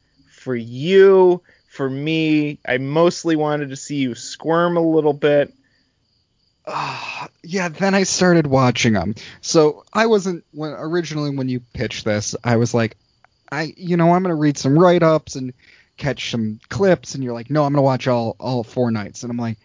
for 0.46 0.56
you, 0.56 1.42
for 1.70 1.90
me. 1.90 2.60
I 2.68 2.78
mostly 2.78 3.36
wanted 3.36 3.70
to 3.72 3.76
see 3.76 3.96
you 3.96 4.14
squirm 4.14 4.78
a 4.78 4.82
little 4.82 5.12
bit. 5.12 5.52
Ah, 6.68 7.30
yeah, 7.44 7.68
then 7.70 7.96
I 7.96 8.04
started 8.04 8.46
watching 8.48 8.94
them. 8.94 9.16
So 9.42 9.84
I 9.92 10.06
wasn't 10.06 10.46
when 10.52 10.72
originally 10.72 11.36
when 11.36 11.50
you 11.50 11.62
pitched 11.74 12.06
this, 12.06 12.36
I 12.44 12.58
was 12.58 12.74
like, 12.76 12.96
I 13.52 13.74
you 13.76 13.98
know 13.98 14.12
I'm 14.14 14.22
gonna 14.22 14.36
read 14.36 14.58
some 14.58 14.78
write 14.78 15.02
ups 15.04 15.36
and 15.36 15.52
catch 15.98 16.30
some 16.30 16.60
clips, 16.70 17.16
and 17.16 17.24
you're 17.24 17.34
like, 17.34 17.50
no, 17.50 17.64
I'm 17.64 17.74
gonna 17.74 17.82
watch 17.82 18.08
all 18.08 18.36
all 18.40 18.64
four 18.64 18.92
nights, 18.92 19.24
and 19.24 19.32
I'm 19.32 19.38
like, 19.38 19.58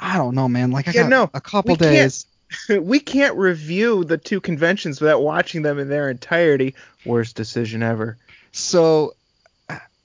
I 0.00 0.16
don't 0.18 0.34
know, 0.34 0.48
man. 0.48 0.72
Like 0.72 0.88
I 0.88 0.90
Yeah, 0.90 1.02
got 1.02 1.08
no, 1.10 1.30
a 1.34 1.40
couple 1.40 1.74
we 1.74 1.78
can't- 1.78 1.80
days. 1.92 2.26
we 2.80 2.98
can't 3.00 3.36
review 3.36 4.04
the 4.04 4.18
two 4.18 4.40
conventions 4.40 5.00
without 5.00 5.20
watching 5.22 5.62
them 5.62 5.78
in 5.78 5.88
their 5.88 6.10
entirety. 6.10 6.74
Worst 7.04 7.34
decision 7.36 7.82
ever. 7.82 8.16
So 8.52 9.14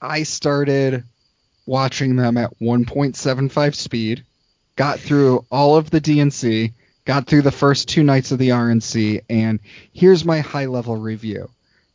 I 0.02 0.24
started 0.24 1.04
watching 1.64 2.16
them 2.16 2.36
at 2.36 2.58
1.75 2.58 3.74
speed, 3.76 4.24
got 4.74 4.98
through 4.98 5.46
all 5.48 5.76
of 5.76 5.90
the 5.90 6.00
DNC, 6.00 6.72
got 7.04 7.28
through 7.28 7.42
the 7.42 7.52
first 7.52 7.88
two 7.88 8.02
nights 8.02 8.32
of 8.32 8.38
the 8.38 8.48
RNC, 8.48 9.22
and 9.30 9.60
here's 9.92 10.24
my 10.24 10.40
high 10.40 10.66
level 10.66 10.96
review. 10.96 11.48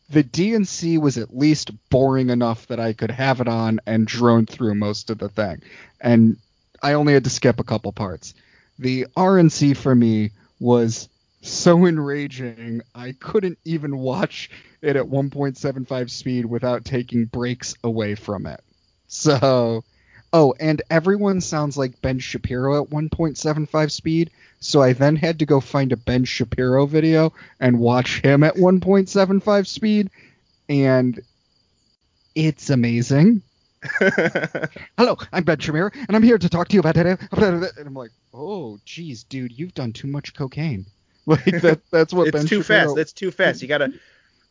The 0.09 0.23
DNC 0.23 1.01
was 1.01 1.17
at 1.17 1.37
least 1.37 1.71
boring 1.89 2.29
enough 2.29 2.67
that 2.67 2.79
I 2.79 2.93
could 2.93 3.11
have 3.11 3.41
it 3.41 3.49
on 3.49 3.81
and 3.85 4.07
drone 4.07 4.45
through 4.45 4.75
most 4.75 5.09
of 5.09 5.17
the 5.17 5.27
thing. 5.27 5.61
And 5.99 6.37
I 6.81 6.93
only 6.93 7.11
had 7.11 7.25
to 7.25 7.29
skip 7.29 7.59
a 7.59 7.65
couple 7.65 7.91
parts. 7.91 8.33
The 8.79 9.07
RNC 9.17 9.75
for 9.75 9.93
me 9.93 10.31
was 10.61 11.09
so 11.41 11.85
enraging, 11.85 12.81
I 12.95 13.13
couldn't 13.13 13.59
even 13.65 13.97
watch 13.97 14.49
it 14.81 14.95
at 14.95 15.05
1.75 15.05 16.09
speed 16.09 16.45
without 16.45 16.85
taking 16.85 17.25
breaks 17.25 17.75
away 17.83 18.15
from 18.15 18.45
it. 18.45 18.61
So, 19.07 19.83
oh, 20.33 20.53
and 20.59 20.81
everyone 20.89 21.41
sounds 21.41 21.77
like 21.77 22.01
Ben 22.01 22.19
Shapiro 22.19 22.83
at 22.83 22.89
1.75 22.89 23.91
speed. 23.91 24.31
So 24.59 24.81
I 24.81 24.93
then 24.93 25.15
had 25.15 25.39
to 25.39 25.45
go 25.45 25.59
find 25.59 25.91
a 25.91 25.97
Ben 25.97 26.25
Shapiro 26.25 26.85
video 26.85 27.33
and 27.59 27.79
watch 27.79 28.21
him 28.21 28.43
at 28.43 28.55
1.75 28.55 29.67
speed, 29.67 30.09
and 30.67 31.19
it's 32.33 32.69
amazing. 32.69 33.43
Hello, 34.97 35.17
I'm 35.31 35.43
Ben 35.43 35.59
Shapiro, 35.59 35.91
and 35.93 36.15
I'm 36.15 36.23
here 36.23 36.39
to 36.39 36.49
talk 36.49 36.67
to 36.69 36.73
you 36.73 36.79
about 36.79 36.97
it. 36.97 37.19
And 37.31 37.87
I'm 37.87 37.93
like, 37.93 38.11
oh, 38.33 38.79
geez, 38.83 39.23
dude, 39.23 39.57
you've 39.57 39.75
done 39.75 39.93
too 39.93 40.07
much 40.07 40.33
cocaine. 40.33 40.87
Like 41.45 41.61
that. 41.61 41.81
That's 41.91 42.13
what 42.13 42.29
it's 42.29 42.31
Ben 42.31 42.47
too 42.47 42.63
Shapiro. 42.63 42.63
fast. 42.63 42.95
That's 42.95 43.13
too 43.13 43.31
fast. 43.31 43.61
You 43.61 43.67
gotta. 43.67 43.91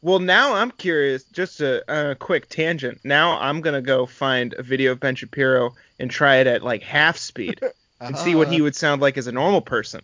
Well, 0.03 0.21
now 0.21 0.55
I'm 0.55 0.71
curious. 0.73 1.25
Just 1.25 1.61
a, 1.61 1.85
a 2.12 2.15
quick 2.17 2.49
tangent. 2.49 3.01
Now 3.05 3.39
I'm 3.41 3.62
gonna 3.62 3.83
go 3.83 4.07
find 4.07 4.55
a 4.59 4.62
video 4.62 4.93
of 4.93 5.01
Ben 5.01 5.17
Shapiro 5.17 5.75
and 5.99 6.11
try 6.11 6.37
it 6.37 6.47
at 6.49 6.62
like 6.62 6.83
half 6.83 7.17
speed 7.19 7.61
and 8.01 8.19
see 8.19 8.35
what 8.35 8.49
he 8.49 8.61
Uh, 8.61 8.65
would 8.65 8.77
sound 8.77 9.03
like 9.03 9.19
as 9.19 9.27
a 9.29 9.33
normal 9.33 9.62
person. 9.62 10.03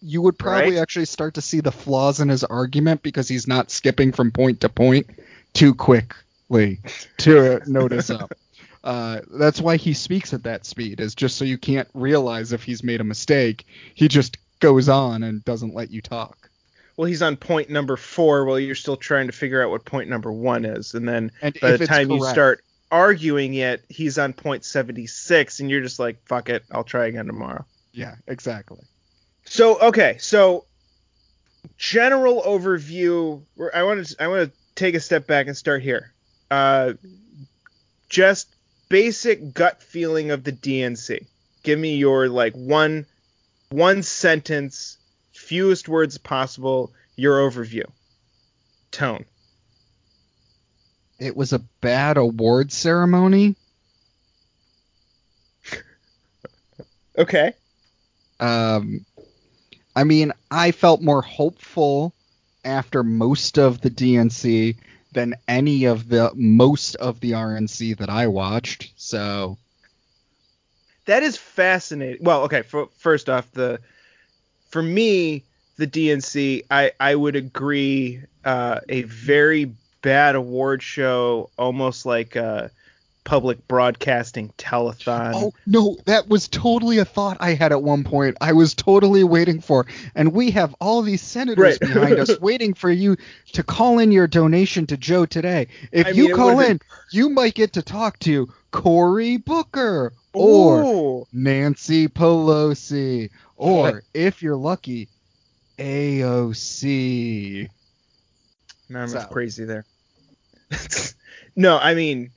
you 0.00 0.22
would 0.22 0.38
probably 0.38 0.76
Right? 0.76 0.78
actually 0.78 1.06
start 1.06 1.34
to 1.34 1.42
see 1.42 1.60
the 1.60 1.72
flaws 1.72 2.20
in 2.20 2.28
his 2.28 2.44
argument 2.44 3.02
because 3.02 3.28
he's 3.28 3.46
not 3.48 3.70
skipping 3.70 4.12
from 4.12 4.30
point 4.30 4.60
to 4.60 4.68
point 4.68 5.10
too 5.54 5.74
quickly 5.74 6.80
to 7.18 7.60
notice 7.66 8.10
up. 8.10 8.32
Uh, 8.84 9.20
that's 9.32 9.60
why 9.60 9.76
he 9.76 9.92
speaks 9.94 10.32
at 10.32 10.44
that 10.44 10.64
speed, 10.64 11.00
is 11.00 11.14
just 11.14 11.36
so 11.36 11.44
you 11.44 11.58
can't 11.58 11.88
realize 11.94 12.52
if 12.52 12.62
he's 12.62 12.84
made 12.84 13.00
a 13.00 13.04
mistake. 13.04 13.66
He 13.94 14.06
just 14.08 14.36
goes 14.60 14.88
on 14.88 15.22
and 15.22 15.44
doesn't 15.44 15.74
let 15.74 15.90
you 15.90 16.00
talk. 16.00 16.50
Well, 16.96 17.06
he's 17.06 17.22
on 17.22 17.36
point 17.36 17.68
number 17.68 17.96
four 17.96 18.46
while 18.46 18.58
you're 18.58 18.74
still 18.74 18.96
trying 18.96 19.26
to 19.26 19.32
figure 19.32 19.62
out 19.62 19.70
what 19.70 19.84
point 19.84 20.08
number 20.08 20.32
one 20.32 20.64
is, 20.64 20.94
and 20.94 21.06
then 21.06 21.30
And 21.42 21.58
by 21.60 21.76
the 21.76 21.86
time 21.86 22.10
you 22.10 22.24
start 22.24 22.64
arguing 22.90 23.54
it, 23.54 23.84
he's 23.88 24.18
on 24.18 24.32
point 24.32 24.64
76, 24.64 25.60
and 25.60 25.70
you're 25.70 25.82
just 25.82 25.98
like, 25.98 26.24
fuck 26.26 26.48
it, 26.48 26.64
I'll 26.70 26.84
try 26.84 27.06
again 27.06 27.26
tomorrow. 27.26 27.64
Yeah, 27.92 28.14
exactly. 28.26 28.80
So 29.44 29.78
okay, 29.80 30.16
so 30.18 30.64
general 31.76 32.42
overview. 32.42 33.42
I 33.74 33.82
want 33.82 34.06
to 34.06 34.22
I 34.22 34.28
want 34.28 34.50
to 34.50 34.58
take 34.74 34.94
a 34.94 35.00
step 35.00 35.26
back 35.26 35.46
and 35.46 35.56
start 35.56 35.82
here. 35.82 36.12
Uh, 36.50 36.94
just 38.08 38.48
basic 38.88 39.52
gut 39.52 39.82
feeling 39.82 40.30
of 40.30 40.44
the 40.44 40.52
DNC. 40.52 41.26
Give 41.62 41.78
me 41.78 41.96
your 41.96 42.28
like 42.28 42.54
one 42.54 43.06
one 43.70 44.02
sentence, 44.02 44.98
fewest 45.32 45.88
words 45.88 46.18
possible. 46.18 46.92
Your 47.16 47.38
overview. 47.38 47.84
Tone. 48.90 49.24
It 51.18 51.34
was 51.36 51.52
a 51.52 51.60
bad 51.80 52.16
award 52.16 52.72
ceremony. 52.72 53.56
Okay. 57.18 57.54
Um, 58.40 59.06
I 59.94 60.04
mean, 60.04 60.32
I 60.50 60.72
felt 60.72 61.00
more 61.00 61.22
hopeful 61.22 62.12
after 62.62 63.02
most 63.02 63.58
of 63.58 63.80
the 63.80 63.88
DNC 63.88 64.76
than 65.12 65.34
any 65.48 65.86
of 65.86 66.10
the 66.10 66.30
most 66.34 66.94
of 66.96 67.20
the 67.20 67.30
RNC 67.30 67.96
that 67.96 68.10
I 68.10 68.26
watched. 68.26 68.92
So 68.96 69.56
That 71.06 71.22
is 71.22 71.36
fascinating. 71.36 72.22
Well, 72.22 72.42
okay. 72.44 72.62
For, 72.62 72.88
first 72.98 73.28
off, 73.28 73.50
the 73.52 73.80
for 74.70 74.82
me, 74.82 75.42
the 75.76 75.86
DNC, 75.86 76.64
I 76.70 76.92
I 77.00 77.14
would 77.14 77.36
agree. 77.36 78.20
Uh, 78.44 78.80
a 78.88 79.02
very 79.02 79.72
bad 80.02 80.36
award 80.36 80.82
show, 80.82 81.50
almost 81.58 82.06
like 82.06 82.36
a 82.36 82.70
public 83.24 83.66
broadcasting 83.66 84.52
telethon. 84.56 85.32
Oh 85.34 85.52
no, 85.66 85.96
that 86.04 86.28
was 86.28 86.46
totally 86.48 86.98
a 86.98 87.04
thought 87.04 87.36
I 87.40 87.54
had 87.54 87.72
at 87.72 87.82
one 87.82 88.04
point. 88.04 88.36
I 88.40 88.52
was 88.52 88.72
totally 88.72 89.24
waiting 89.24 89.60
for, 89.60 89.84
and 90.14 90.32
we 90.32 90.52
have 90.52 90.74
all 90.80 91.02
these 91.02 91.22
senators 91.22 91.58
Right. 91.58 91.80
behind 91.92 92.18
us 92.18 92.40
waiting 92.40 92.72
for 92.72 92.90
you 92.90 93.16
to 93.52 93.62
call 93.62 93.98
in 93.98 94.12
your 94.12 94.28
donation 94.28 94.86
to 94.86 94.96
Joe 94.96 95.26
today. 95.26 95.66
If 95.90 96.06
I 96.06 96.10
you 96.10 96.30
it 96.30 96.34
call 96.34 96.60
in, 96.60 96.80
you 97.10 97.28
might 97.28 97.54
get 97.54 97.72
to 97.74 97.82
talk 97.82 98.18
to 98.20 98.52
Cory 98.76 99.38
Booker 99.38 100.12
or 100.34 100.82
Ooh. 100.82 101.26
Nancy 101.32 102.08
Pelosi, 102.08 103.30
or 103.56 104.02
if 104.14 104.42
you're 104.42 104.56
lucky, 104.56 105.08
AOC. 105.78 107.68
I'm 108.94 109.08
So- 109.08 109.24
crazy 109.30 109.64
there. 109.64 109.86
no, 111.56 111.78
I 111.78 111.94
mean, 111.94 112.30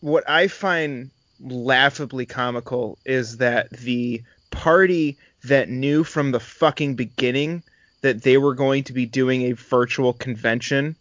what 0.00 0.28
I 0.28 0.48
find 0.48 1.10
laughably 1.40 2.24
comical 2.24 2.98
is 3.04 3.36
that 3.38 3.68
the 3.70 4.22
party 4.50 5.18
that 5.44 5.68
knew 5.68 6.04
from 6.04 6.30
the 6.30 6.40
fucking 6.40 6.94
beginning 6.94 7.62
that 8.00 8.22
they 8.22 8.38
were 8.38 8.54
going 8.54 8.84
to 8.84 8.94
be 8.94 9.04
doing 9.04 9.42
a 9.42 9.52
virtual 9.52 10.14
convention 10.14 10.96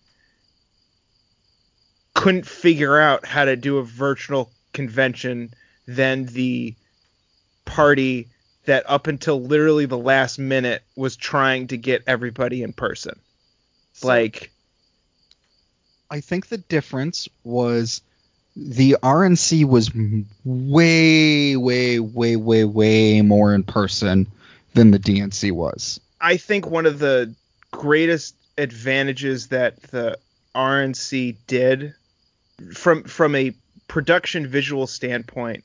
couldn't 2.13 2.45
figure 2.45 2.99
out 2.99 3.25
how 3.25 3.45
to 3.45 3.55
do 3.55 3.77
a 3.77 3.83
virtual 3.83 4.51
convention 4.75 5.51
than 5.87 6.25
the 6.25 6.75
party 7.65 8.27
that 8.65 8.83
up 8.87 9.07
until 9.07 9.41
literally 9.41 9.85
the 9.87 9.97
last 9.97 10.37
minute 10.37 10.83
was 10.95 11.15
trying 11.15 11.67
to 11.67 11.77
get 11.77 12.03
everybody 12.05 12.61
in 12.61 12.73
person. 12.73 13.19
So- 13.93 14.07
like 14.07 14.51
I 16.11 16.21
think 16.21 16.47
the 16.47 16.59
difference 16.59 17.27
was 17.43 18.01
the 18.55 18.95
RNC 19.01 19.65
was 19.65 19.91
way, 20.45 21.55
way, 21.57 21.99
way, 21.99 22.35
way, 22.35 22.63
way 22.63 23.21
more 23.21 23.53
in 23.53 23.63
person 23.63 24.27
than 24.75 24.91
the 24.91 24.99
DNC 24.99 25.51
was. 25.51 25.99
I 26.21 26.37
think 26.37 26.67
one 26.67 26.85
of 26.85 26.99
the 26.99 27.33
greatest 27.71 28.35
advantages 28.57 29.47
that 29.47 29.81
the 29.83 30.17
RNC 30.53 31.35
did 31.47 31.93
from 32.73 33.03
from 33.03 33.35
a 33.35 33.53
production 33.87 34.47
visual 34.47 34.87
standpoint, 34.87 35.63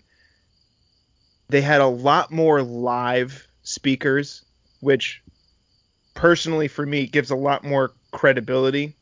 they 1.48 1.60
had 1.60 1.80
a 1.80 1.86
lot 1.86 2.30
more 2.30 2.62
live 2.62 3.46
speakers, 3.62 4.44
which 4.80 5.22
personally 6.14 6.68
for 6.68 6.84
me 6.84 7.06
gives 7.06 7.30
a 7.30 7.36
lot 7.36 7.64
more 7.64 7.92
credibility. 8.12 8.94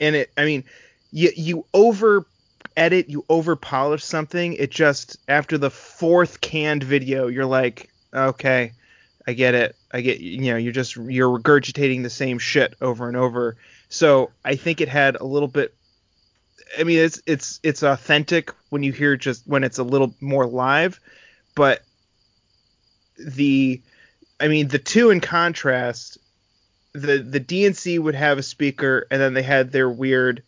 And 0.00 0.16
it 0.16 0.30
I 0.36 0.44
mean, 0.44 0.64
you 1.10 1.30
you 1.34 1.64
over 1.72 2.26
edit, 2.76 3.08
you 3.08 3.24
over 3.28 3.56
polish 3.56 4.04
something, 4.04 4.54
it 4.54 4.70
just 4.70 5.16
after 5.28 5.56
the 5.58 5.70
fourth 5.70 6.40
canned 6.40 6.82
video, 6.82 7.28
you're 7.28 7.46
like, 7.46 7.90
okay, 8.12 8.72
I 9.26 9.32
get 9.32 9.54
it. 9.54 9.76
I 9.92 10.00
get 10.00 10.20
you 10.20 10.50
know, 10.52 10.56
you're 10.56 10.72
just 10.72 10.96
you're 10.96 11.38
regurgitating 11.38 12.02
the 12.02 12.10
same 12.10 12.38
shit 12.38 12.74
over 12.80 13.08
and 13.08 13.16
over. 13.16 13.56
So 13.88 14.30
I 14.44 14.56
think 14.56 14.80
it 14.80 14.88
had 14.88 15.16
a 15.16 15.24
little 15.24 15.48
bit 15.48 15.74
I 16.78 16.84
mean 16.84 16.98
it's 16.98 17.20
it's 17.26 17.60
it's 17.62 17.82
authentic 17.82 18.52
when 18.70 18.82
you 18.82 18.92
hear 18.92 19.16
just 19.16 19.46
when 19.46 19.64
it's 19.64 19.78
a 19.78 19.84
little 19.84 20.14
more 20.20 20.46
live, 20.46 21.00
but 21.54 21.82
the 23.18 23.80
I 24.40 24.48
mean 24.48 24.68
the 24.68 24.78
two 24.78 25.10
in 25.10 25.20
contrast 25.20 26.18
the 26.96 27.18
the 27.18 27.40
DNC 27.40 27.98
would 27.98 28.14
have 28.14 28.38
a 28.38 28.42
speaker, 28.42 29.06
and 29.10 29.20
then 29.20 29.34
they 29.34 29.42
had 29.42 29.70
their 29.70 29.88
weird 29.88 30.42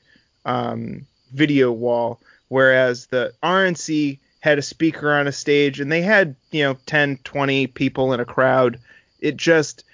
um, 0.44 1.06
video 1.32 1.70
wall, 1.70 2.20
whereas 2.48 3.06
the 3.06 3.32
RNC 3.42 4.18
had 4.40 4.58
a 4.58 4.62
speaker 4.62 5.12
on 5.12 5.26
a 5.26 5.32
stage, 5.32 5.80
and 5.80 5.92
they 5.92 6.02
had 6.02 6.34
you 6.50 6.62
know 6.62 6.76
10, 6.86 7.18
20 7.24 7.66
people 7.68 8.12
in 8.12 8.20
a 8.20 8.24
crowd. 8.24 8.80
It 9.20 9.36
just 9.36 9.84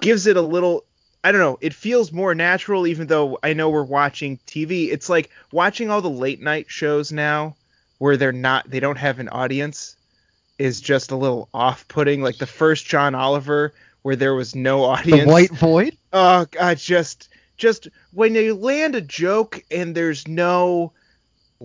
gives 0.00 0.26
it 0.26 0.36
a 0.36 0.42
little 0.42 0.84
I 1.24 1.30
don't 1.30 1.40
know, 1.40 1.58
it 1.60 1.74
feels 1.74 2.12
more 2.12 2.34
natural 2.34 2.86
even 2.86 3.06
though 3.06 3.38
I 3.42 3.52
know 3.52 3.70
we're 3.70 3.84
watching 3.84 4.38
TV. 4.46 4.90
It's 4.90 5.08
like 5.08 5.30
watching 5.52 5.90
all 5.90 6.02
the 6.02 6.10
late 6.10 6.40
night 6.42 6.66
shows 6.68 7.12
now 7.12 7.56
where 7.98 8.16
they're 8.16 8.32
not 8.32 8.68
they 8.68 8.80
don't 8.80 8.98
have 8.98 9.20
an 9.20 9.28
audience 9.28 9.96
is 10.58 10.80
just 10.80 11.10
a 11.10 11.16
little 11.16 11.48
off-putting 11.54 12.22
like 12.22 12.38
the 12.38 12.46
first 12.46 12.86
John 12.86 13.14
Oliver 13.14 13.72
where 14.02 14.16
there 14.16 14.34
was 14.34 14.54
no 14.54 14.84
audience. 14.84 15.22
The 15.22 15.28
White 15.28 15.52
Void? 15.52 15.96
Oh 16.12 16.46
god, 16.50 16.78
just 16.78 17.28
just 17.56 17.88
when 18.12 18.34
you 18.34 18.54
land 18.54 18.96
a 18.96 19.00
joke 19.00 19.62
and 19.70 19.94
there's 19.94 20.26
no 20.26 20.92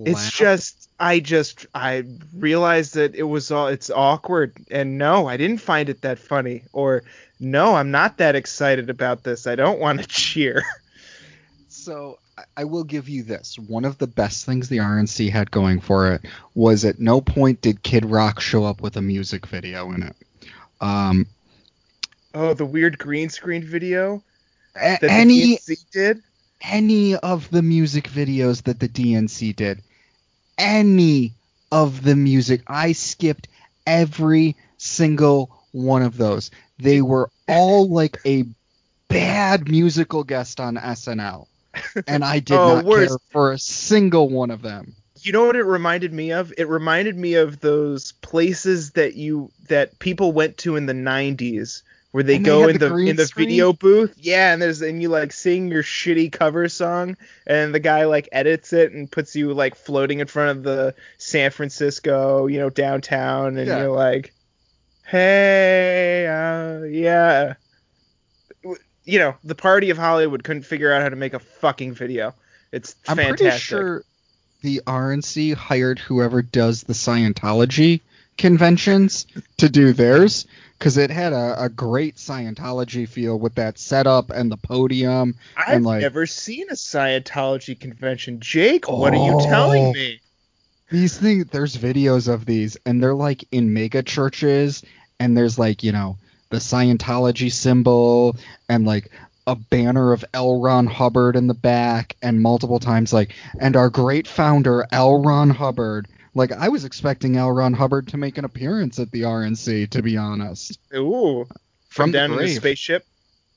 it's 0.05 0.23
Wow. 0.25 0.29
just 0.33 0.89
I 0.99 1.19
just 1.19 1.65
I 1.73 2.03
realized 2.35 2.95
that 2.95 3.15
it 3.15 3.23
was 3.23 3.51
all 3.51 3.67
it's 3.67 3.89
awkward 3.89 4.53
and 4.71 4.97
no, 4.97 5.27
I 5.27 5.37
didn't 5.37 5.59
find 5.59 5.89
it 5.89 6.01
that 6.01 6.19
funny 6.19 6.63
or 6.73 7.03
no, 7.39 7.75
I'm 7.75 7.91
not 7.91 8.17
that 8.17 8.35
excited 8.35 8.89
about 8.89 9.23
this. 9.23 9.45
I 9.47 9.55
don't 9.55 9.79
want 9.79 10.01
to 10.01 10.07
cheer. 10.07 10.63
So 11.69 12.19
I- 12.55 12.63
will 12.65 12.83
give 12.83 13.09
you 13.09 13.23
this. 13.23 13.57
One 13.57 13.85
of 13.85 13.97
the 13.97 14.07
best 14.07 14.45
things 14.45 14.69
the 14.69 14.77
RNC 14.77 15.29
had 15.31 15.49
going 15.51 15.79
for 15.81 16.11
it 16.13 16.21
was 16.55 16.85
at 16.85 16.99
no 16.99 17.19
point 17.21 17.61
did 17.61 17.81
Kid 17.83 18.05
Rock 18.05 18.39
show 18.39 18.63
up 18.65 18.81
with 18.81 18.95
a 18.97 19.01
music 19.01 19.45
video 19.47 19.91
in 19.91 20.03
it. 20.03 20.15
Um, 20.81 21.25
Oh, 22.33 22.53
the 22.53 22.65
weird 22.65 22.99
green 22.99 23.29
screen 23.29 23.63
video 23.63 24.21
that 24.75 25.01
any 25.03 25.57
did. 25.91 26.21
any 26.61 27.15
of 27.15 27.49
the 27.49 27.63
music 27.63 28.03
videos 28.09 28.61
that 28.63 28.79
the 28.79 28.87
DNC 28.87 29.55
did, 29.55 29.81
any 30.57 31.35
of 31.71 32.03
the 32.03 32.15
music, 32.15 32.61
I 32.67 32.93
skipped 32.93 33.47
every 33.85 34.55
single 34.77 35.51
one 35.71 36.01
of 36.03 36.17
those. 36.17 36.51
They 36.79 37.01
were 37.01 37.29
all 37.47 37.89
like 37.89 38.17
a 38.25 38.45
bad 39.09 39.69
musical 39.69 40.23
guest 40.23 40.59
on 40.59 40.77
SNL, 40.77 41.47
and 42.07 42.23
I 42.23 42.39
did 42.39 42.63
Oh, 42.63 42.67
not 42.67 42.85
worse. 42.85 43.09
care 43.09 43.17
for 43.31 43.51
a 43.53 43.59
single 43.59 44.29
one 44.29 44.51
of 44.51 44.61
them. 44.61 44.95
You 45.21 45.31
know 45.33 45.45
what 45.45 45.55
it 45.55 45.63
reminded 45.63 46.13
me 46.13 46.31
of? 46.31 46.53
It 46.57 46.67
reminded 46.67 47.17
me 47.17 47.35
of 47.35 47.59
those 47.59 48.13
places 48.13 48.91
that 48.91 49.15
you 49.15 49.51
that 49.67 49.99
people 49.99 50.31
went 50.31 50.57
to 50.59 50.75
in 50.75 50.85
the 50.85 50.93
90s 50.93 51.83
where 52.11 52.23
they 52.23 52.37
And 52.37 52.45
go 52.45 52.61
had 52.61 52.71
in 52.71 52.77
the 52.77 52.89
the, 52.89 52.95
in 52.95 53.15
the 53.15 53.25
screen? 53.27 53.47
video 53.47 53.73
booth. 53.73 54.13
Yeah, 54.17 54.53
and 54.53 54.61
there's 54.61 54.81
and 54.81 55.01
you 55.01 55.09
like 55.09 55.31
sing 55.33 55.67
your 55.69 55.83
shitty 55.83 56.31
cover 56.31 56.67
song 56.69 57.17
and 57.45 57.73
the 57.75 57.79
guy 57.79 58.05
like 58.05 58.29
edits 58.31 58.73
it 58.73 58.91
and 58.93 59.11
puts 59.11 59.35
you 59.35 59.53
like 59.53 59.75
floating 59.75 60.19
in 60.19 60.27
front 60.27 60.57
of 60.57 60.63
the 60.63 60.95
San 61.17 61.51
Francisco, 61.51 62.47
you 62.47 62.59
know, 62.59 62.69
downtown 62.69 63.57
and 63.57 63.67
Yeah. 63.67 63.79
you're 63.79 63.91
like, 63.91 64.33
"Hey, 65.05 66.27
uh, 66.27 66.83
yeah." 66.85 67.53
You 69.05 69.19
know, 69.19 69.35
the 69.43 69.55
party 69.55 69.89
of 69.89 69.97
Hollywood 69.97 70.43
couldn't 70.43 70.63
figure 70.63 70.91
out 70.91 71.01
how 71.01 71.07
to 71.09 71.15
make 71.15 71.33
a 71.33 71.39
fucking 71.39 71.93
video. 71.93 72.33
It's 72.73 72.95
I'm 73.07 73.15
fantastic. 73.15 73.37
pretty 73.45 73.57
sure 73.57 74.03
the 74.61 74.81
RNC 74.85 75.53
hired 75.53 75.99
whoever 75.99 76.41
does 76.41 76.83
the 76.83 76.91
Scientology 76.93 78.01
conventions 78.37 79.25
to 79.57 79.69
do 79.69 79.93
theirs 79.93 80.45
because 80.77 80.97
it 80.97 81.09
had 81.09 81.33
a, 81.33 81.63
a 81.63 81.69
great 81.69 82.15
Scientology 82.15 83.07
feel 83.07 83.39
with 83.39 83.55
that 83.55 83.77
setup 83.77 84.29
and 84.29 84.51
the 84.51 84.57
podium. 84.57 85.35
I've 85.55 85.77
and, 85.77 85.85
like- 85.85 86.01
never 86.01 86.25
seen 86.25 86.67
a 86.69 86.73
Scientology 86.73 87.79
convention. 87.79 88.39
Jake, 88.39 88.89
what 88.89 89.13
are 89.13 89.25
you 89.25 89.35
oh. 89.35 89.45
telling 89.45 89.85
Oh. 89.85 89.93
me? 89.93 90.19
These 90.89 91.17
things, 91.17 91.47
there's 91.51 91.75
videos 91.75 92.31
of 92.33 92.45
these, 92.45 92.77
and 92.85 93.03
they're 93.03 93.13
like 93.13 93.43
in 93.51 93.73
mega 93.73 94.01
churches, 94.03 94.83
and 95.19 95.35
there's 95.35 95.59
like 95.59 95.83
you 95.83 95.91
know 95.91 96.17
the 96.49 96.57
Scientology 96.57 97.51
symbol 97.51 98.37
and 98.69 98.85
like 98.85 99.11
a 99.47 99.55
banner 99.55 100.13
of 100.13 100.23
L. 100.33 100.61
Ron 100.61 100.85
Hubbard 100.87 101.35
in 101.35 101.47
the 101.47 101.53
back, 101.53 102.15
and 102.21 102.41
multiple 102.41 102.79
times 102.79 103.11
like 103.11 103.33
and 103.59 103.75
our 103.75 103.89
great 103.89 104.27
founder 104.29 104.85
L. 104.93 105.21
Ron 105.21 105.49
Hubbard. 105.49 106.07
Like 106.37 106.51
I 106.51 106.69
was 106.69 106.85
expecting 106.85 107.35
L. 107.35 107.51
Ron 107.51 107.73
Hubbard 107.73 108.09
to 108.09 108.17
make 108.17 108.37
an 108.37 108.45
appearance 108.45 108.99
at 108.99 109.11
the 109.11 109.23
RNC, 109.23 109.89
to 109.89 110.03
be 110.03 110.17
honest. 110.17 110.79
Ooh, 110.93 111.47
From 111.89 112.11
down 112.11 112.31
in 112.31 112.37
the 112.37 112.53
spaceship. 112.53 113.05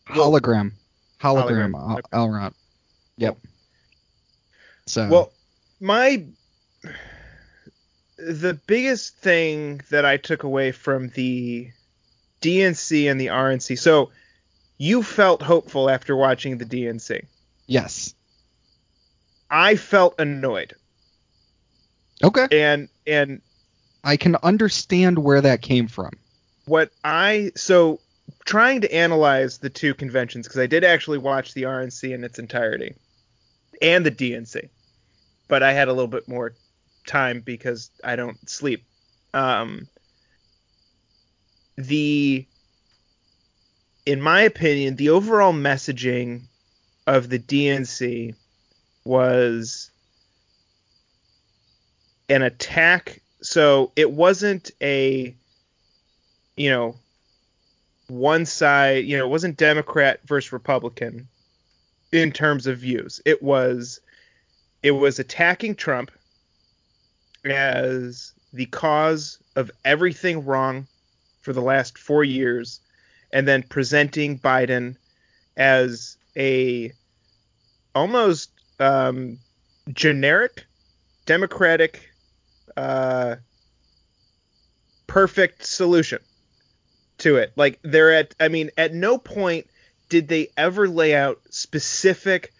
Hologram, 0.09 0.73
hologram, 1.21 1.73
Hologram, 1.73 1.99
uh, 1.99 2.01
L. 2.13 2.31
Ron. 2.31 2.55
Yep. 3.19 3.37
So 4.87 5.09
Well, 5.09 5.33
my 5.79 6.25
the 8.17 8.59
biggest 8.67 9.17
thing 9.19 9.83
that 9.91 10.07
I 10.07 10.17
took 10.17 10.43
away 10.43 10.73
from 10.73 11.11
the 11.11 11.71
DNC 12.41 13.11
and 13.11 13.21
the 13.21 13.27
RNC. 13.27 13.79
So 13.79 14.11
you 14.79 15.03
felt 15.03 15.43
hopeful 15.43 15.91
after 15.91 16.17
watching 16.17 16.57
the 16.57 16.65
DNC. 16.65 17.27
yes, 17.67 18.15
I 19.51 19.77
felt 19.77 20.15
annoyed, 20.19 20.75
okay, 22.23 22.49
and 22.53 22.89
and 23.07 23.41
I 24.05 24.17
can 24.17 24.37
understand 24.43 25.19
where 25.19 25.41
that 25.41 25.63
came 25.63 25.89
from. 25.89 26.13
what 26.67 26.91
I 27.05 27.53
so 27.57 28.01
trying 28.45 28.81
to 28.83 28.95
analyze 28.95 29.59
the 29.59 29.71
two 29.71 29.95
conventions 29.95 30.47
because 30.47 30.61
I 30.61 30.67
did 30.67 30.85
actually 30.85 31.19
watch 31.19 31.55
the 31.55 31.63
RNC 31.65 32.13
in 32.15 32.25
its 32.25 32.39
entirety 32.39 32.95
and 33.83 34.05
the 34.05 34.11
DNC, 34.11 34.69
but 35.49 35.63
I 35.63 35.73
had 35.73 35.89
a 35.89 35.93
little 35.93 36.09
bit 36.09 36.29
more 36.29 36.55
time 37.07 37.41
because 37.41 37.91
I 38.05 38.17
don't 38.17 38.49
sleep. 38.49 38.85
Um, 39.35 39.89
the 41.77 42.47
in 44.07 44.21
my 44.21 44.43
opinion, 44.43 44.97
the 44.97 45.11
overall 45.11 45.53
messaging 45.53 46.43
of 47.07 47.29
the 47.29 47.39
DNC 47.39 48.35
was 49.05 49.90
an 52.31 52.43
attack. 52.43 53.21
So 53.43 53.93
it 53.97 54.11
wasn't 54.11 54.71
a 54.81 55.35
you 56.61 56.69
know, 56.69 56.95
one 58.09 58.45
side, 58.45 59.07
you 59.07 59.17
know, 59.17 59.25
it 59.25 59.31
wasn't 59.31 59.57
Democrat 59.57 60.21
versus 60.27 60.53
Republican 60.53 61.27
in 62.13 62.33
terms 62.33 62.67
of 62.67 62.77
views. 62.77 63.19
It 63.25 63.43
was 63.43 64.01
it 64.83 64.91
was 64.91 65.19
attacking 65.19 65.77
Trump 65.77 66.11
as 67.47 68.33
the 68.53 68.67
cause 68.67 69.39
of 69.57 69.71
everything 69.87 70.45
wrong 70.45 70.87
for 71.41 71.55
the 71.55 71.63
last 71.63 71.97
4 71.97 72.25
years 72.25 72.81
and 73.33 73.49
then 73.49 73.63
presenting 73.63 74.39
Biden 74.39 74.97
as 75.57 76.19
a 76.37 76.93
almost 77.95 78.51
um, 78.79 79.39
generic 79.95 80.67
democratic 81.25 82.10
uh, 82.77 83.37
perfect 85.07 85.65
solution 85.65 86.21
to 87.19 87.37
it. 87.37 87.53
Like 87.57 87.79
they're 87.83 88.13
at 88.13 88.35
I 88.41 88.49
mean 88.49 88.71
at 88.79 88.95
no 88.95 89.19
point 89.19 89.67
did 90.09 90.29
they 90.29 90.49
ever 90.57 90.89
lay 90.89 91.15
out 91.15 91.41
specific 91.51 92.53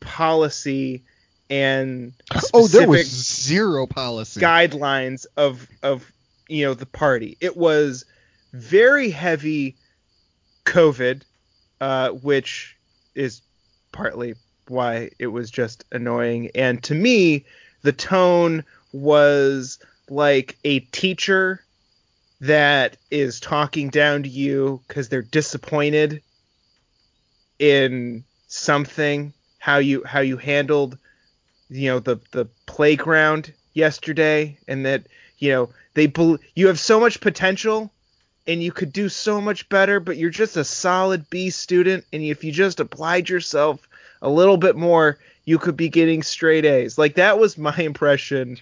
policy 0.00 1.02
and 1.48 2.12
Oh, 2.52 2.66
there 2.66 2.88
was 2.88 3.06
zero 3.06 3.86
policy. 3.86 4.40
guidelines 4.40 5.26
of 5.36 5.66
of 5.82 6.10
you 6.48 6.64
know 6.66 6.74
the 6.74 6.86
party. 6.86 7.36
It 7.40 7.56
was 7.56 8.04
very 8.52 9.10
heavy 9.10 9.76
COVID, 10.64 11.22
uh, 11.80 12.10
which 12.10 12.76
is 13.14 13.42
partly 13.92 14.34
why 14.68 15.10
it 15.18 15.28
was 15.28 15.50
just 15.50 15.84
annoying. 15.92 16.50
And 16.54 16.82
to 16.84 16.94
me, 16.94 17.44
the 17.82 17.92
tone 17.92 18.64
was 19.02 19.78
like 20.08 20.56
a 20.64 20.80
teacher 20.80 21.62
that 22.40 22.96
is 23.10 23.40
talking 23.40 23.88
down 23.88 24.22
to 24.22 24.28
you 24.28 24.80
because 24.86 25.08
they're 25.08 25.22
disappointed 25.22 26.22
in 27.58 28.24
something 28.46 29.32
how 29.58 29.78
you 29.78 30.04
how 30.04 30.20
you 30.20 30.36
handled 30.36 30.98
you 31.68 31.88
know 31.88 31.98
the 31.98 32.20
the 32.32 32.44
playground 32.66 33.52
yesterday 33.72 34.56
and 34.68 34.84
that 34.84 35.06
you 35.38 35.50
know 35.50 35.70
they 35.94 36.06
bel 36.06 36.38
you 36.54 36.66
have 36.66 36.78
so 36.78 37.00
much 37.00 37.20
potential 37.20 37.90
and 38.46 38.62
you 38.62 38.70
could 38.70 38.92
do 38.92 39.08
so 39.08 39.40
much 39.40 39.68
better 39.68 39.98
but 39.98 40.16
you're 40.16 40.30
just 40.30 40.56
a 40.56 40.64
solid 40.64 41.28
B 41.30 41.50
student 41.50 42.04
and 42.12 42.22
if 42.22 42.44
you 42.44 42.52
just 42.52 42.80
applied 42.80 43.28
yourself 43.28 43.88
a 44.20 44.28
little 44.28 44.58
bit 44.58 44.76
more 44.76 45.18
you 45.46 45.58
could 45.58 45.76
be 45.76 45.88
getting 45.88 46.22
straight 46.22 46.66
A's. 46.66 46.98
Like 46.98 47.14
that 47.14 47.38
was 47.38 47.56
my 47.56 47.76
impression 47.78 48.58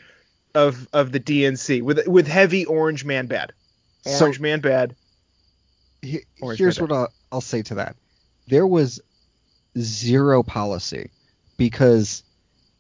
of 0.55 0.89
of 0.93 1.13
the 1.13 1.21
DNC 1.21 1.83
with 1.83 2.07
with 2.07 2.27
heavy 2.27 2.65
orange 2.67 3.05
man 3.05 3.27
bad 3.27 3.53
So- 4.07 4.25
orange 4.27 4.41
man 4.41 4.61
bad 4.61 4.95
He- 6.03 6.25
Orange 6.43 6.59
here's 6.59 6.79
Panda. 6.79 6.95
what 6.95 7.01
I'll, 7.01 7.13
I'll 7.33 7.41
say 7.41 7.63
to 7.63 7.75
that. 7.77 7.97
there 8.49 8.67
was 8.67 9.01
zero 9.79 10.43
policy 10.43 11.11
because 11.57 12.23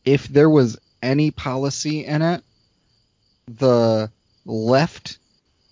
if 0.04 0.28
there 0.28 0.50
was 0.50 0.78
any 1.02 1.30
policy 1.30 2.04
in 2.04 2.20
it, 2.22 2.42
the 3.46 4.10
left, 4.44 5.18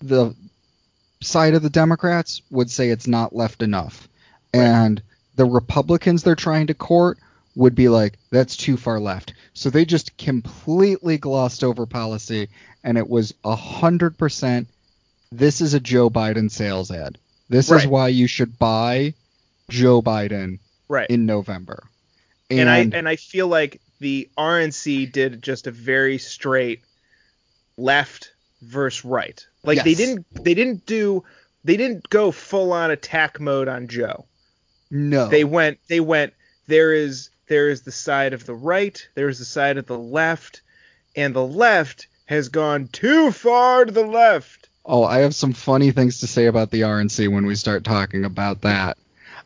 the 0.01 0.35
side 1.21 1.53
of 1.53 1.61
the 1.61 1.69
Democrats 1.69 2.41
would 2.49 2.69
say 2.71 2.89
it's 2.89 3.07
not 3.07 3.35
left 3.35 3.61
enough. 3.61 4.07
And 4.53 5.01
the 5.35 5.45
Republicans 5.45 6.23
they're 6.23 6.35
trying 6.35 6.67
to 6.67 6.73
court 6.73 7.17
would 7.55 7.75
be 7.75 7.89
like, 7.89 8.17
that's 8.31 8.57
too 8.57 8.77
far 8.77 8.99
left. 8.99 9.33
So 9.53 9.69
they 9.69 9.85
just 9.85 10.17
completely 10.17 11.17
glossed 11.17 11.63
over 11.63 11.85
policy, 11.85 12.49
and 12.83 12.97
it 12.97 13.07
was 13.07 13.33
a 13.43 13.55
hundred 13.55 14.17
percent. 14.17 14.67
This 15.31 15.61
is 15.61 15.73
a 15.73 15.79
Joe 15.79 16.09
Biden 16.09 16.49
sales 16.49 16.91
ad. 16.91 17.17
This 17.49 17.69
is 17.71 17.85
why 17.85 18.07
you 18.07 18.27
should 18.27 18.57
buy 18.57 19.13
Joe 19.69 20.01
Biden 20.01 20.59
Right. 20.87 21.09
in 21.09 21.25
November. 21.25 21.83
and, 22.49 22.69
I 22.69 22.79
and 22.79 23.07
I 23.07 23.15
feel 23.15 23.47
like 23.47 23.81
the 23.99 24.29
RNC 24.37 25.11
did 25.11 25.41
just 25.41 25.65
a 25.67 25.71
very 25.71 26.17
straight 26.17 26.81
left 27.77 28.33
versus 28.61 29.03
right. 29.05 29.45
Like 29.63 29.83
they 29.83 29.93
didn't 29.95 30.25
they 30.43 30.53
didn't 30.53 30.85
do 30.85 31.23
they 31.63 31.77
didn't 31.77 32.09
go 32.09 32.31
full 32.31 32.73
on 32.73 32.91
attack 32.91 33.39
mode 33.39 33.67
on 33.67 33.87
Joe. 33.87 34.25
no, 34.91 35.27
They 35.29 35.43
went 35.43 35.79
they 35.87 35.99
went 35.99 36.33
there 36.67 36.93
is 36.93 37.29
there 37.53 37.69
is 37.69 37.83
the 37.83 37.91
side 37.91 38.33
of 38.33 38.47
the 38.47 38.55
right, 38.55 39.07
there 39.13 39.29
is 39.29 39.37
the 39.37 39.45
side 39.45 39.77
of 39.77 39.85
the 39.85 39.99
left, 39.99 40.63
and 41.15 41.35
the 41.35 41.45
left 41.45 42.07
has 42.25 42.49
gone 42.49 42.87
too 42.87 43.31
far 43.31 43.85
to 43.85 43.91
the 43.91 44.07
left. 44.07 44.69
Oh, 44.83 45.03
I 45.03 45.19
have 45.19 45.35
some 45.35 45.53
funny 45.53 45.91
things 45.91 46.19
to 46.21 46.27
say 46.27 46.47
about 46.47 46.71
the 46.71 46.81
RNC 46.81 47.31
when 47.31 47.45
we 47.45 47.53
start 47.53 47.83
talking 47.83 48.25
about 48.25 48.61
that. 48.61 48.97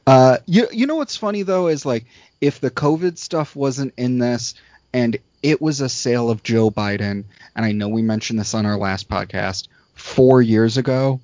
Uh, 0.08 0.38
you 0.46 0.70
you 0.72 0.88
know 0.88 0.96
what's 0.96 1.18
funny 1.18 1.44
though 1.44 1.68
is 1.68 1.86
like 1.86 2.06
if 2.40 2.62
the 2.62 2.72
COVID 2.72 3.18
stuff 3.18 3.58
wasn't 3.58 3.94
in 3.98 4.20
this 4.20 4.54
and 4.94 5.18
it 5.44 5.62
was 5.62 5.82
a 5.82 5.90
sale 5.90 6.30
of 6.30 6.44
Joe 6.44 6.72
Biden, 6.72 7.26
and 7.58 7.66
I 7.66 7.74
know 7.74 7.90
we 7.90 8.02
mentioned 8.02 8.40
this 8.40 8.54
on 8.54 8.66
our 8.66 8.78
last 8.78 9.10
podcast 9.10 9.68
four 9.96 10.42
years 10.42 10.78
ago, 10.78 11.20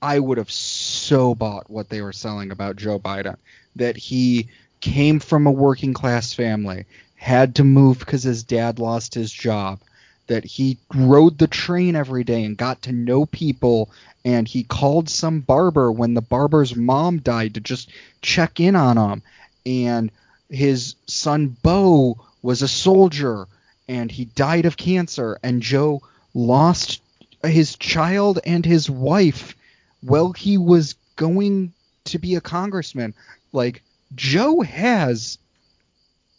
I 0.00 0.20
would 0.20 0.38
have 0.38 0.50
so 0.50 1.34
bought 1.34 1.68
what 1.68 1.90
they 1.90 2.00
were 2.00 2.14
selling 2.14 2.50
about 2.50 2.76
Joe 2.76 2.98
Biden. 2.98 3.36
That 3.76 3.98
he 3.98 4.48
came 4.84 5.18
from 5.18 5.46
a 5.46 5.50
working 5.50 5.94
class 5.94 6.34
family, 6.34 6.84
had 7.16 7.54
to 7.54 7.64
move 7.64 7.98
because 7.98 8.22
his 8.22 8.42
dad 8.42 8.78
lost 8.78 9.14
his 9.14 9.32
job, 9.32 9.80
that 10.26 10.44
he 10.44 10.76
rode 10.94 11.38
the 11.38 11.46
train 11.46 11.96
every 11.96 12.22
day 12.22 12.44
and 12.44 12.58
got 12.58 12.82
to 12.82 12.92
know 12.92 13.24
people 13.24 13.88
and 14.26 14.46
he 14.46 14.62
called 14.62 15.08
some 15.08 15.40
barber 15.40 15.90
when 15.90 16.12
the 16.12 16.20
barber's 16.20 16.76
mom 16.76 17.18
died 17.18 17.54
to 17.54 17.60
just 17.60 17.90
check 18.20 18.60
in 18.60 18.76
on 18.76 18.98
him. 18.98 19.22
And 19.64 20.10
his 20.50 20.96
son 21.06 21.56
Bo 21.62 22.18
was 22.42 22.60
a 22.60 22.68
soldier 22.68 23.46
and 23.88 24.10
he 24.10 24.26
died 24.26 24.66
of 24.66 24.76
cancer. 24.76 25.38
And 25.42 25.62
Joe 25.62 26.02
lost 26.34 27.00
his 27.42 27.76
child 27.76 28.38
and 28.44 28.66
his 28.66 28.90
wife 28.90 29.56
while 30.02 30.32
he 30.32 30.58
was 30.58 30.94
going 31.16 31.72
to 32.04 32.18
be 32.18 32.34
a 32.34 32.42
congressman. 32.42 33.14
Like 33.52 33.82
Joe 34.14 34.60
has 34.60 35.38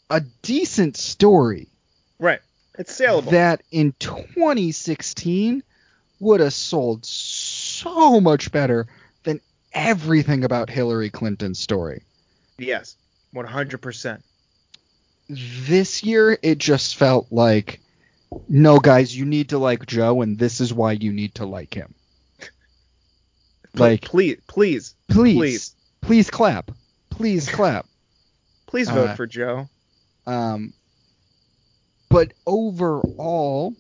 a 0.09 0.21
decent 0.41 0.97
story 0.97 1.67
Right. 2.19 2.39
It's 2.77 2.93
saleable. 2.93 3.31
that 3.31 3.63
in 3.71 3.93
2016 3.99 5.63
would 6.19 6.39
have 6.39 6.53
sold 6.53 7.05
so 7.05 8.19
much 8.21 8.51
better 8.51 8.87
than 9.23 9.41
everything 9.73 10.43
about 10.43 10.69
Hillary 10.69 11.09
Clinton's 11.09 11.59
story. 11.59 12.03
yes. 12.57 12.95
100%. 13.33 14.21
This 15.27 16.03
year, 16.03 16.37
it 16.41 16.57
just 16.57 16.95
felt 16.95 17.27
like, 17.31 17.81
no, 18.47 18.79
guys, 18.79 19.17
you 19.17 19.25
need 19.25 19.49
to 19.49 19.57
like 19.57 19.85
Joe, 19.85 20.21
and 20.21 20.37
this 20.39 20.61
is 20.61 20.73
why 20.73 20.93
you 20.93 21.11
need 21.11 21.35
to 21.35 21.45
like 21.45 21.73
him. 21.73 21.93
Like, 23.73 24.03
please 24.03 24.37
please 24.47 24.95
please, 25.09 25.35
please. 25.35 25.75
please, 25.99 26.29
clap, 26.29 26.71
please 27.17 27.49
clap. 27.49 27.85
please 28.67 28.89
vote 28.89 29.09
Uh, 29.09 29.15
for 29.15 29.27
Joe. 29.27 29.69
Um, 30.27 30.73
but 32.09 32.33
overall, 32.45 33.73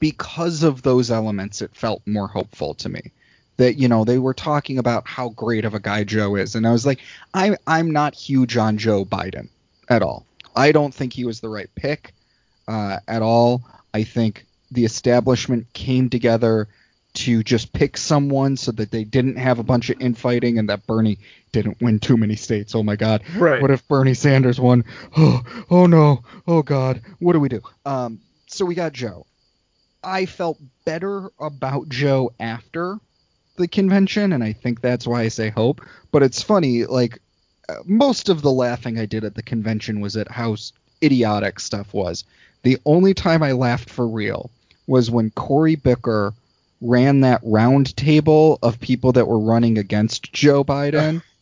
because 0.00 0.62
of 0.62 0.82
those 0.82 1.10
elements, 1.10 1.62
it 1.62 1.74
felt 1.74 2.02
more 2.06 2.28
hopeful 2.28 2.74
to 2.74 2.88
me. 2.88 3.12
That 3.56 3.74
you 3.74 3.86
know 3.86 4.04
they 4.04 4.18
were 4.18 4.34
talking 4.34 4.78
about 4.78 5.06
how 5.06 5.28
great 5.30 5.64
of 5.64 5.74
a 5.74 5.80
guy 5.80 6.02
Joe 6.02 6.34
is, 6.34 6.56
and 6.56 6.66
I 6.66 6.72
was 6.72 6.84
like, 6.84 7.00
I'm 7.34 7.56
I'm 7.68 7.90
not 7.92 8.14
huge 8.14 8.56
on 8.56 8.78
Joe 8.78 9.04
Biden 9.04 9.48
at 9.88 10.02
all. 10.02 10.26
I 10.56 10.72
don't 10.72 10.92
think 10.92 11.12
he 11.12 11.24
was 11.24 11.40
the 11.40 11.48
right 11.48 11.70
pick 11.76 12.14
uh, 12.66 12.98
at 13.06 13.22
all. 13.22 13.62
I 13.92 14.02
think 14.02 14.44
the 14.72 14.84
establishment 14.84 15.72
came 15.72 16.10
together 16.10 16.68
to 17.14 17.42
just 17.42 17.72
pick 17.72 17.96
someone 17.96 18.56
so 18.56 18.72
that 18.72 18.90
they 18.90 19.04
didn't 19.04 19.36
have 19.36 19.58
a 19.58 19.62
bunch 19.62 19.88
of 19.90 20.00
infighting 20.00 20.58
and 20.58 20.68
that 20.68 20.86
Bernie 20.86 21.18
didn't 21.52 21.80
win 21.80 22.00
too 22.00 22.16
many 22.16 22.36
states. 22.36 22.74
Oh 22.74 22.82
my 22.82 22.96
God. 22.96 23.22
Right. 23.36 23.62
What 23.62 23.70
if 23.70 23.86
Bernie 23.88 24.14
Sanders 24.14 24.60
won? 24.60 24.84
Oh, 25.16 25.42
oh 25.70 25.86
no. 25.86 26.22
Oh 26.46 26.62
God. 26.62 27.00
What 27.20 27.34
do 27.34 27.40
we 27.40 27.48
do? 27.48 27.62
Um, 27.86 28.20
so 28.48 28.64
we 28.64 28.74
got 28.74 28.92
Joe. 28.92 29.26
I 30.02 30.26
felt 30.26 30.58
better 30.84 31.30
about 31.38 31.88
Joe 31.88 32.32
after 32.38 32.98
the 33.56 33.68
convention, 33.68 34.32
and 34.32 34.42
I 34.42 34.52
think 34.52 34.80
that's 34.80 35.06
why 35.06 35.22
I 35.22 35.28
say 35.28 35.50
hope. 35.50 35.80
But 36.10 36.22
it's 36.22 36.42
funny, 36.42 36.84
like 36.84 37.20
uh, 37.68 37.76
most 37.86 38.28
of 38.28 38.42
the 38.42 38.50
laughing 38.50 38.98
I 38.98 39.06
did 39.06 39.24
at 39.24 39.34
the 39.34 39.42
convention 39.42 40.00
was 40.00 40.16
at 40.16 40.30
how 40.30 40.56
idiotic 41.02 41.60
stuff 41.60 41.94
was. 41.94 42.24
The 42.62 42.78
only 42.84 43.14
time 43.14 43.42
I 43.42 43.52
laughed 43.52 43.88
for 43.88 44.06
real 44.06 44.50
was 44.86 45.10
when 45.10 45.30
Cory 45.30 45.76
Booker 45.76 46.34
ran 46.84 47.20
that 47.20 47.40
round 47.42 47.96
table 47.96 48.58
of 48.62 48.78
people 48.78 49.12
that 49.12 49.26
were 49.26 49.38
running 49.38 49.78
against 49.78 50.32
Joe 50.32 50.62
Biden. 50.62 51.22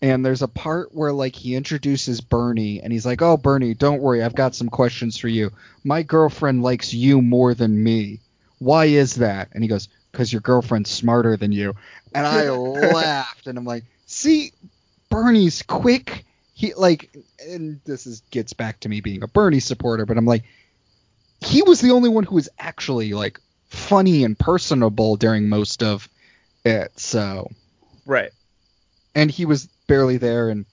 And 0.00 0.24
there's 0.24 0.42
a 0.42 0.48
part 0.48 0.94
where 0.94 1.12
like 1.12 1.34
he 1.34 1.56
introduces 1.56 2.20
Bernie 2.20 2.80
and 2.80 2.92
he's 2.92 3.04
like, 3.04 3.20
"Oh 3.20 3.36
Bernie, 3.36 3.74
don't 3.74 4.00
worry, 4.00 4.22
I've 4.22 4.32
got 4.32 4.54
some 4.54 4.68
questions 4.68 5.18
for 5.18 5.26
you. 5.26 5.50
My 5.82 6.04
girlfriend 6.04 6.62
likes 6.62 6.94
you 6.94 7.20
more 7.20 7.52
than 7.52 7.82
me. 7.82 8.20
Why 8.60 8.84
is 8.84 9.16
that?" 9.16 9.48
And 9.52 9.64
he 9.64 9.68
goes, 9.68 9.88
"Cuz 10.12 10.32
your 10.32 10.40
girlfriend's 10.40 10.90
smarter 10.90 11.36
than 11.36 11.50
you." 11.50 11.74
And 12.14 12.24
I 12.24 12.48
laughed 12.50 13.48
and 13.48 13.58
I'm 13.58 13.64
like, 13.64 13.86
"See, 14.06 14.52
Bernie's 15.08 15.62
quick. 15.62 16.24
He 16.54 16.74
like 16.74 17.10
and 17.48 17.80
this 17.84 18.06
is 18.06 18.22
gets 18.30 18.52
back 18.52 18.78
to 18.80 18.88
me 18.88 19.00
being 19.00 19.24
a 19.24 19.26
Bernie 19.26 19.58
supporter, 19.58 20.06
but 20.06 20.16
I'm 20.16 20.26
like 20.26 20.44
he 21.40 21.62
was 21.62 21.80
the 21.80 21.90
only 21.90 22.08
one 22.08 22.22
who 22.22 22.36
was 22.36 22.48
actually 22.56 23.14
like 23.14 23.40
funny 23.68 24.24
and 24.24 24.38
personable 24.38 25.16
during 25.16 25.48
most 25.48 25.82
of 25.82 26.08
it. 26.64 26.92
So, 26.98 27.50
Right. 28.06 28.30
and 29.14 29.30
he 29.30 29.44
was 29.44 29.68
barely 29.86 30.16
there 30.18 30.48
and 30.50 30.66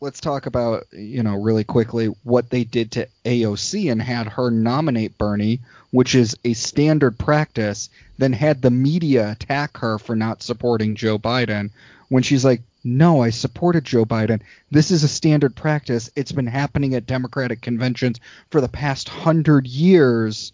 let's 0.00 0.20
talk 0.20 0.46
about 0.46 0.84
you 0.92 1.22
know 1.22 1.36
really 1.36 1.64
quickly 1.64 2.06
what 2.24 2.50
they 2.50 2.64
did 2.64 2.90
to 2.92 3.08
AOC 3.24 3.90
and 3.90 4.02
had 4.02 4.26
her 4.28 4.50
nominate 4.50 5.16
Bernie 5.18 5.60
which 5.90 6.14
is 6.14 6.36
a 6.44 6.52
standard 6.54 7.18
practice 7.18 7.88
then 8.18 8.32
had 8.32 8.62
the 8.62 8.70
media 8.70 9.32
attack 9.32 9.76
her 9.78 9.98
for 9.98 10.16
not 10.16 10.42
supporting 10.42 10.94
Joe 10.96 11.18
Biden 11.18 11.70
when 12.08 12.22
she's 12.22 12.44
like 12.44 12.62
no 12.84 13.22
I 13.22 13.30
supported 13.30 13.84
Joe 13.84 14.04
Biden 14.04 14.42
this 14.70 14.90
is 14.90 15.04
a 15.04 15.08
standard 15.08 15.54
practice 15.54 16.10
it's 16.16 16.32
been 16.32 16.46
happening 16.48 16.94
at 16.94 17.06
democratic 17.06 17.60
conventions 17.60 18.18
for 18.50 18.60
the 18.60 18.68
past 18.68 19.08
100 19.08 19.66
years 19.66 20.52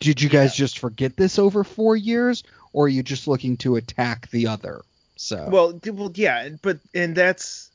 did 0.00 0.20
you 0.22 0.28
guys 0.28 0.54
just 0.54 0.78
forget 0.78 1.16
this 1.16 1.38
over 1.38 1.64
4 1.64 1.96
years 1.96 2.42
or 2.72 2.86
are 2.86 2.88
you 2.88 3.02
just 3.02 3.26
looking 3.28 3.56
to 3.58 3.76
attack 3.76 4.30
the 4.30 4.46
other 4.46 4.82
so 5.18 5.48
Well, 5.50 5.80
well, 5.84 6.12
yeah, 6.14 6.48
but 6.62 6.78
and 6.94 7.14
that's 7.14 7.70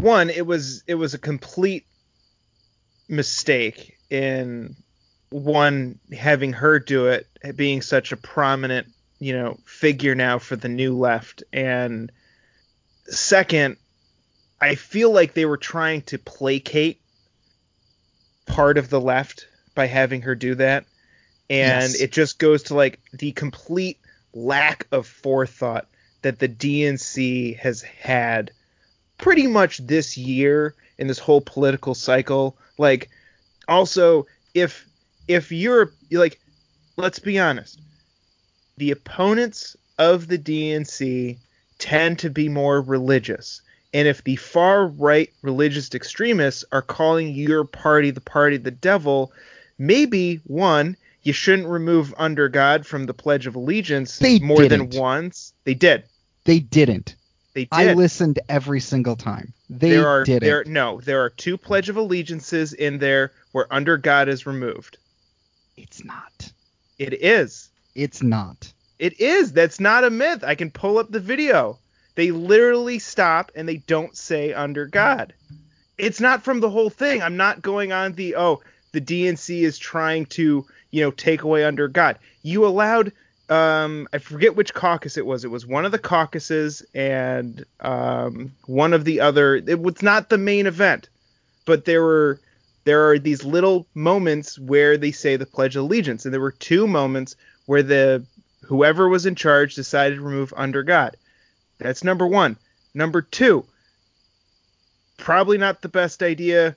one. 0.00 0.30
It 0.30 0.46
was 0.46 0.84
it 0.86 0.94
was 0.94 1.12
a 1.12 1.18
complete 1.18 1.84
mistake 3.08 3.98
in 4.10 4.76
one 5.30 5.98
having 6.16 6.52
her 6.52 6.78
do 6.78 7.08
it, 7.08 7.26
being 7.56 7.82
such 7.82 8.12
a 8.12 8.16
prominent 8.16 8.86
you 9.18 9.32
know 9.32 9.58
figure 9.66 10.14
now 10.14 10.38
for 10.38 10.54
the 10.54 10.68
new 10.68 10.96
left, 10.96 11.42
and 11.52 12.12
second, 13.06 13.76
I 14.60 14.76
feel 14.76 15.10
like 15.10 15.34
they 15.34 15.46
were 15.46 15.56
trying 15.56 16.02
to 16.02 16.18
placate 16.18 17.00
part 18.46 18.78
of 18.78 18.88
the 18.88 19.00
left 19.00 19.48
by 19.74 19.86
having 19.86 20.22
her 20.22 20.36
do 20.36 20.54
that, 20.54 20.84
and 21.50 21.92
Yes. 21.92 22.00
it 22.00 22.12
just 22.12 22.38
goes 22.38 22.64
to 22.64 22.74
like 22.74 22.98
the 23.12 23.32
complete 23.32 23.98
lack 24.34 24.86
of 24.92 25.06
forethought 25.06 25.86
that 26.22 26.38
the 26.38 26.48
DNC 26.48 27.56
has 27.58 27.82
had 27.82 28.50
pretty 29.18 29.46
much 29.46 29.78
this 29.78 30.16
year 30.18 30.74
in 30.98 31.06
this 31.06 31.18
whole 31.18 31.40
political 31.40 31.94
cycle. 31.94 32.56
Like, 32.76 33.08
also, 33.68 34.26
if 34.54 34.86
if 35.26 35.52
you're 35.52 35.92
like, 36.10 36.38
let's 36.96 37.18
be 37.18 37.38
honest, 37.38 37.80
the 38.76 38.90
opponents 38.90 39.76
of 39.98 40.26
the 40.28 40.38
DNC 40.38 41.38
tend 41.78 42.18
to 42.20 42.30
be 42.30 42.48
more 42.48 42.80
religious, 42.80 43.62
And 43.94 44.06
if 44.08 44.22
the 44.24 44.36
far 44.36 44.86
right 44.86 45.32
religious 45.42 45.94
extremists 45.94 46.64
are 46.72 46.82
calling 46.82 47.34
your 47.34 47.64
party 47.64 48.10
the 48.10 48.20
party 48.20 48.56
of 48.56 48.64
the 48.64 48.70
devil, 48.70 49.32
maybe 49.78 50.36
one, 50.44 50.96
you 51.22 51.32
shouldn't 51.32 51.68
remove 51.68 52.14
under 52.16 52.48
God 52.48 52.86
from 52.86 53.06
the 53.06 53.14
Pledge 53.14 53.46
of 53.46 53.54
Allegiance 53.54 54.18
They 54.18 54.38
more 54.38 54.62
didn't. 54.62 54.90
than 54.90 55.00
once. 55.00 55.52
They 55.64 55.74
did. 55.74 56.04
They 56.44 56.60
didn't. 56.60 57.16
They 57.54 57.64
did. 57.64 57.72
I 57.72 57.94
listened 57.94 58.38
every 58.48 58.80
single 58.80 59.16
time. 59.16 59.52
They 59.68 59.90
there 59.90 60.08
are 60.08 60.24
didn't. 60.24 60.44
there 60.44 60.64
no, 60.64 61.00
there 61.00 61.22
are 61.22 61.30
two 61.30 61.58
Pledge 61.58 61.88
of 61.88 61.96
Allegiances 61.96 62.72
in 62.72 62.98
there 62.98 63.32
where 63.52 63.66
under 63.72 63.96
God 63.96 64.28
is 64.28 64.46
removed. 64.46 64.98
It's 65.76 66.04
not. 66.04 66.52
It 66.98 67.14
is. 67.14 67.70
It's 67.94 68.22
not. 68.22 68.72
It 68.98 69.20
is. 69.20 69.52
That's 69.52 69.80
not 69.80 70.04
a 70.04 70.10
myth. 70.10 70.42
I 70.44 70.54
can 70.54 70.70
pull 70.70 70.98
up 70.98 71.10
the 71.10 71.20
video. 71.20 71.78
They 72.14 72.30
literally 72.30 72.98
stop 72.98 73.52
and 73.54 73.68
they 73.68 73.76
don't 73.78 74.16
say 74.16 74.52
under 74.52 74.86
God. 74.86 75.34
It's 75.98 76.20
not 76.20 76.42
from 76.42 76.60
the 76.60 76.70
whole 76.70 76.90
thing. 76.90 77.22
I'm 77.22 77.36
not 77.36 77.62
going 77.62 77.92
on 77.92 78.12
the 78.12 78.36
oh, 78.36 78.60
the 78.92 79.00
DNC 79.00 79.60
is 79.62 79.78
trying 79.78 80.26
to, 80.26 80.64
you 80.90 81.02
know, 81.02 81.10
take 81.10 81.42
away 81.42 81.64
under 81.64 81.88
God. 81.88 82.18
You 82.42 82.66
allowed 82.66 83.12
um 83.48 84.06
I 84.12 84.18
forget 84.18 84.56
which 84.56 84.74
caucus 84.74 85.16
it 85.16 85.26
was. 85.26 85.44
It 85.44 85.50
was 85.50 85.66
one 85.66 85.84
of 85.84 85.92
the 85.92 85.98
caucuses 85.98 86.82
and 86.94 87.64
um 87.80 88.52
one 88.66 88.92
of 88.92 89.04
the 89.04 89.20
other 89.20 89.56
it 89.56 89.80
was 89.80 90.02
not 90.02 90.28
the 90.28 90.38
main 90.38 90.66
event. 90.66 91.08
But 91.64 91.84
there 91.84 92.02
were 92.02 92.40
there 92.84 93.08
are 93.08 93.18
these 93.18 93.44
little 93.44 93.86
moments 93.94 94.58
where 94.58 94.96
they 94.96 95.12
say 95.12 95.36
the 95.36 95.46
pledge 95.46 95.76
of 95.76 95.84
allegiance 95.84 96.24
and 96.24 96.32
there 96.32 96.40
were 96.40 96.52
two 96.52 96.86
moments 96.86 97.36
where 97.66 97.82
the 97.82 98.24
whoever 98.62 99.08
was 99.08 99.26
in 99.26 99.34
charge 99.34 99.74
decided 99.74 100.16
to 100.16 100.22
remove 100.22 100.52
under 100.56 100.82
God. 100.82 101.16
That's 101.78 102.04
number 102.04 102.26
1. 102.26 102.56
Number 102.94 103.22
2, 103.22 103.64
probably 105.16 105.58
not 105.58 105.82
the 105.82 105.88
best 105.88 106.22
idea 106.22 106.76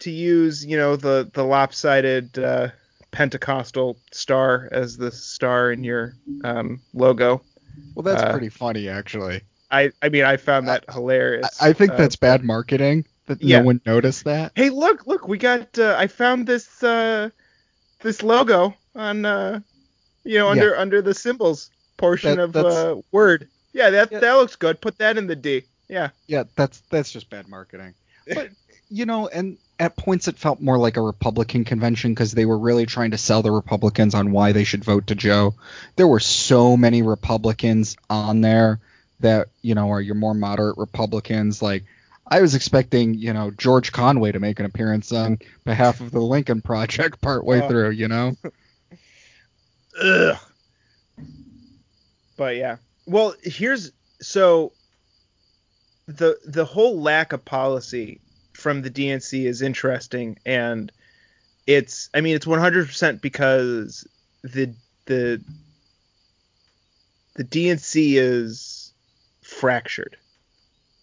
to 0.00 0.10
use, 0.10 0.64
you 0.64 0.76
know, 0.76 0.96
the 0.96 1.30
the 1.32 1.44
lopsided 1.44 2.38
uh, 2.38 2.68
Pentecostal 3.12 3.96
star 4.10 4.68
as 4.72 4.96
the 4.96 5.12
star 5.12 5.70
in 5.70 5.84
your 5.84 6.14
um, 6.44 6.80
logo. 6.94 7.42
Well, 7.94 8.02
that's 8.02 8.22
Uh, 8.22 8.32
pretty 8.32 8.48
funny, 8.48 8.88
actually. 8.88 9.42
I 9.70 9.92
I 10.02 10.08
mean 10.08 10.24
I 10.24 10.36
found 10.36 10.66
that 10.68 10.84
hilarious. 10.90 11.46
I, 11.62 11.68
I 11.68 11.72
think 11.72 11.92
Uh, 11.92 11.96
that's 11.96 12.16
bad 12.16 12.42
marketing 12.44 13.06
that 13.26 13.40
yeah. 13.42 13.60
no 13.60 13.66
one 13.66 13.80
noticed 13.86 14.24
that. 14.24 14.52
Hey, 14.56 14.68
look, 14.70 15.06
look, 15.06 15.28
we 15.28 15.38
got 15.38 15.78
uh, 15.78 15.94
I 15.98 16.06
found 16.08 16.46
this 16.46 16.82
uh 16.82 17.30
this 18.00 18.22
logo 18.22 18.74
on 18.96 19.24
uh 19.24 19.60
you 20.24 20.38
know 20.38 20.48
under 20.48 20.76
under 20.76 21.00
the 21.00 21.14
symbols 21.14 21.70
portion 21.96 22.36
That- 22.36 22.42
of 22.42 22.56
uh 22.56 23.00
word. 23.12 23.48
Yeah, 23.72 23.90
that 23.90 24.10
Yeah. 24.12 24.18
that 24.20 24.32
looks 24.34 24.56
good. 24.56 24.80
Put 24.80 24.98
that 24.98 25.16
in 25.16 25.26
the 25.26 25.36
D. 25.36 25.64
Yeah. 25.88 26.10
Yeah, 26.26 26.44
that's 26.56 26.82
that's 26.90 27.12
just 27.12 27.30
bad 27.30 27.48
marketing. 27.48 27.94
But 28.34 28.50
you 28.90 29.06
know, 29.06 29.28
and 29.28 29.56
at 29.82 29.96
points 29.96 30.28
it 30.28 30.38
felt 30.38 30.60
more 30.60 30.78
like 30.78 30.96
a 30.96 31.00
Republican 31.00 31.64
convention 31.64 32.12
because 32.12 32.30
they 32.30 32.46
were 32.46 32.58
really 32.58 32.86
trying 32.86 33.10
to 33.10 33.18
sell 33.18 33.42
the 33.42 33.50
Republicans 33.50 34.14
on 34.14 34.30
why 34.30 34.52
they 34.52 34.62
should 34.62 34.84
vote 34.84 35.08
to 35.08 35.16
Joe. 35.16 35.54
There 35.96 36.06
were 36.06 36.20
so 36.20 36.76
many 36.76 37.02
Republicans 37.02 37.96
on 38.08 38.42
there 38.42 38.78
that 39.20 39.48
you 39.60 39.74
know 39.74 39.90
are 39.90 40.00
your 40.00 40.14
more 40.14 40.34
moderate 40.34 40.78
Republicans. 40.78 41.60
Like 41.60 41.84
I 42.24 42.40
was 42.42 42.54
expecting, 42.54 43.14
you 43.14 43.32
know, 43.32 43.50
George 43.50 43.90
Conway 43.90 44.30
to 44.32 44.38
make 44.38 44.60
an 44.60 44.66
appearance 44.66 45.10
on 45.10 45.40
behalf 45.64 46.00
of 46.00 46.12
the 46.12 46.20
Lincoln 46.20 46.62
Project 46.62 47.20
partway 47.20 47.60
Oh. 47.60 47.68
through. 47.68 47.90
You 47.90 48.06
know, 48.06 48.36
Ugh. 50.00 50.36
But 52.36 52.56
yeah. 52.56 52.76
Well, 53.06 53.34
here's 53.42 53.90
so 54.20 54.72
the 56.06 56.38
the 56.44 56.64
whole 56.64 57.00
lack 57.00 57.32
of 57.32 57.44
policy 57.44 58.20
from 58.62 58.80
the 58.82 58.90
DNC 58.90 59.44
is 59.44 59.60
interesting 59.60 60.38
and 60.46 60.90
it's 61.66 62.08
I 62.14 62.20
mean 62.20 62.34
it's 62.36 62.46
100% 62.46 63.20
because 63.20 64.06
the 64.42 64.72
the 65.06 65.42
the 67.34 67.44
DNC 67.44 68.14
is 68.14 68.92
fractured. 69.42 70.16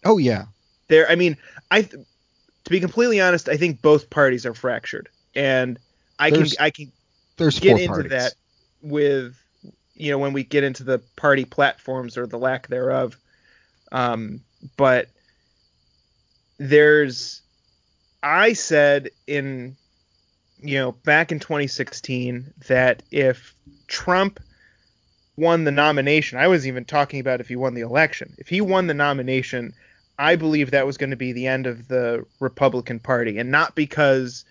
oh 0.04 0.18
yeah, 0.18 0.46
There 0.88 1.08
I 1.10 1.14
mean 1.14 1.36
I 1.70 1.82
to 1.82 2.70
be 2.70 2.80
completely 2.80 3.20
honest, 3.20 3.48
I 3.48 3.56
think 3.56 3.82
both 3.82 4.10
parties 4.10 4.46
are 4.46 4.54
fractured 4.54 5.08
and 5.34 5.78
I 6.18 6.30
There's 6.30 6.54
can 6.54 6.64
I 6.64 6.70
can 6.70 6.92
get 7.36 7.78
into 7.78 7.86
parties. 7.88 8.10
that 8.10 8.34
with 8.82 9.36
you 9.94 10.10
know 10.10 10.18
when 10.18 10.32
we 10.32 10.44
get 10.44 10.64
into 10.64 10.82
the 10.84 10.98
party 11.16 11.44
platforms 11.44 12.16
or 12.16 12.26
the 12.26 12.38
lack 12.38 12.68
thereof 12.68 13.16
um, 13.92 14.40
but 14.76 15.08
there's 16.58 17.42
i 18.22 18.52
said 18.52 19.10
in 19.26 19.76
you 20.62 20.78
know 20.78 20.92
back 20.92 21.32
in 21.32 21.38
2016 21.38 22.52
that 22.68 23.02
if 23.10 23.54
trump 23.86 24.40
won 25.36 25.64
the 25.64 25.70
nomination 25.70 26.38
i 26.38 26.46
was 26.46 26.66
even 26.66 26.84
talking 26.84 27.20
about 27.20 27.40
if 27.40 27.48
he 27.48 27.56
won 27.56 27.74
the 27.74 27.80
election. 27.80 28.34
If 28.38 28.48
he 28.48 28.60
won 28.60 28.86
the 28.86 28.94
nomination 28.94 29.72
i 30.18 30.36
believe 30.36 30.70
that 30.70 30.86
was 30.86 30.98
going 30.98 31.10
to 31.10 31.16
be 31.16 31.32
the 31.32 31.46
end 31.46 31.66
of 31.66 31.88
the 31.88 32.24
republican 32.40 32.98
party 32.98 33.38
and 33.38 33.50
not 33.50 33.74
because 33.74 34.44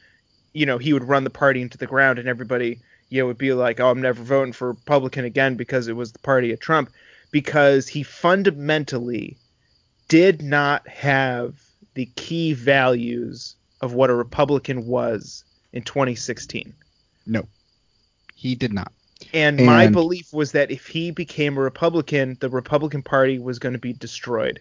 you 0.53 0.65
know 0.65 0.77
he 0.77 0.93
would 0.93 1.03
run 1.03 1.23
the 1.23 1.29
party 1.29 1.61
into 1.61 1.77
the 1.77 1.85
ground 1.85 2.17
and 2.17 2.27
everybody 2.27 2.79
you 3.09 3.21
know 3.21 3.27
would 3.27 3.37
be 3.37 3.53
like 3.53 3.79
oh 3.79 3.89
i'm 3.89 4.01
never 4.01 4.23
voting 4.23 4.53
for 4.53 4.69
republican 4.69 5.25
again 5.25 5.55
because 5.55 5.87
it 5.87 5.95
was 5.95 6.11
the 6.11 6.19
party 6.19 6.51
of 6.51 6.59
trump 6.59 6.89
because 7.31 7.87
he 7.87 8.01
fundamentally 8.01 9.37
did 10.07 10.41
not 10.41 10.87
have 10.87 11.61
the 11.93 12.07
key 12.15 12.53
values 12.53 13.55
of 13.81 13.93
what 13.93 14.09
a 14.09 14.15
republican 14.15 14.85
was 14.85 15.43
in 15.73 15.83
2016 15.83 16.73
No, 17.25 17.47
he 18.35 18.55
did 18.55 18.73
not. 18.73 18.91
and, 19.33 19.63
my 19.65 19.87
belief 19.87 20.33
was 20.33 20.53
that 20.53 20.71
if 20.71 20.87
he 20.87 21.11
became 21.11 21.57
a 21.57 21.61
Republican, 21.61 22.37
the 22.39 22.49
Republican 22.49 23.03
Party 23.03 23.37
was 23.37 23.59
going 23.59 23.73
to 23.73 23.79
be 23.79 23.93
destroyed, 23.93 24.59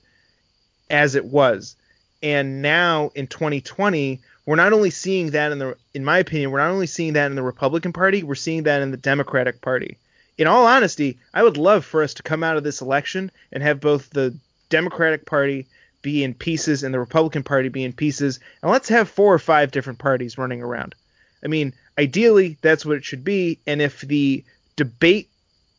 as 0.90 1.14
it 1.14 1.24
was. 1.24 1.76
And 2.22 2.60
now 2.60 3.10
in 3.14 3.28
2020, 3.28 4.20
we're 4.44 4.56
not 4.56 4.72
only 4.72 4.90
seeing 4.90 5.30
that 5.30 5.52
in 5.52 5.58
the, 5.60 5.76
in 5.94 6.04
my 6.04 6.18
opinion, 6.18 6.50
we're 6.50 6.58
not 6.58 6.72
only 6.72 6.88
seeing 6.88 7.12
that 7.12 7.26
in 7.26 7.36
the 7.36 7.42
Republican 7.42 7.92
Party, 7.92 8.22
we're 8.24 8.34
seeing 8.34 8.64
that 8.64 8.82
in 8.82 8.90
the 8.90 8.96
Democratic 8.96 9.60
Party. 9.60 9.96
In 10.36 10.46
all 10.48 10.66
honesty, 10.66 11.18
I 11.32 11.42
would 11.44 11.56
love 11.56 11.84
for 11.84 12.02
us 12.02 12.14
to 12.14 12.22
come 12.22 12.42
out 12.42 12.56
of 12.56 12.64
this 12.64 12.80
election 12.80 13.30
and 13.52 13.62
have 13.62 13.80
both 13.80 14.10
the 14.10 14.36
Democratic 14.70 15.24
Party 15.26 15.66
be 16.08 16.24
in 16.24 16.32
pieces 16.32 16.82
and 16.82 16.94
the 16.94 16.98
Republican 16.98 17.42
Party 17.42 17.68
be 17.68 17.84
in 17.84 17.92
pieces, 17.92 18.40
and 18.62 18.72
let's 18.72 18.88
have 18.88 19.10
four 19.10 19.34
or 19.34 19.38
five 19.38 19.70
different 19.70 19.98
parties 19.98 20.38
running 20.38 20.62
around. 20.62 20.94
I 21.44 21.48
mean, 21.48 21.74
ideally, 21.98 22.56
that's 22.62 22.86
what 22.86 22.96
it 22.96 23.04
should 23.04 23.24
be. 23.24 23.58
And 23.66 23.82
if 23.82 24.00
the 24.00 24.42
debate, 24.76 25.28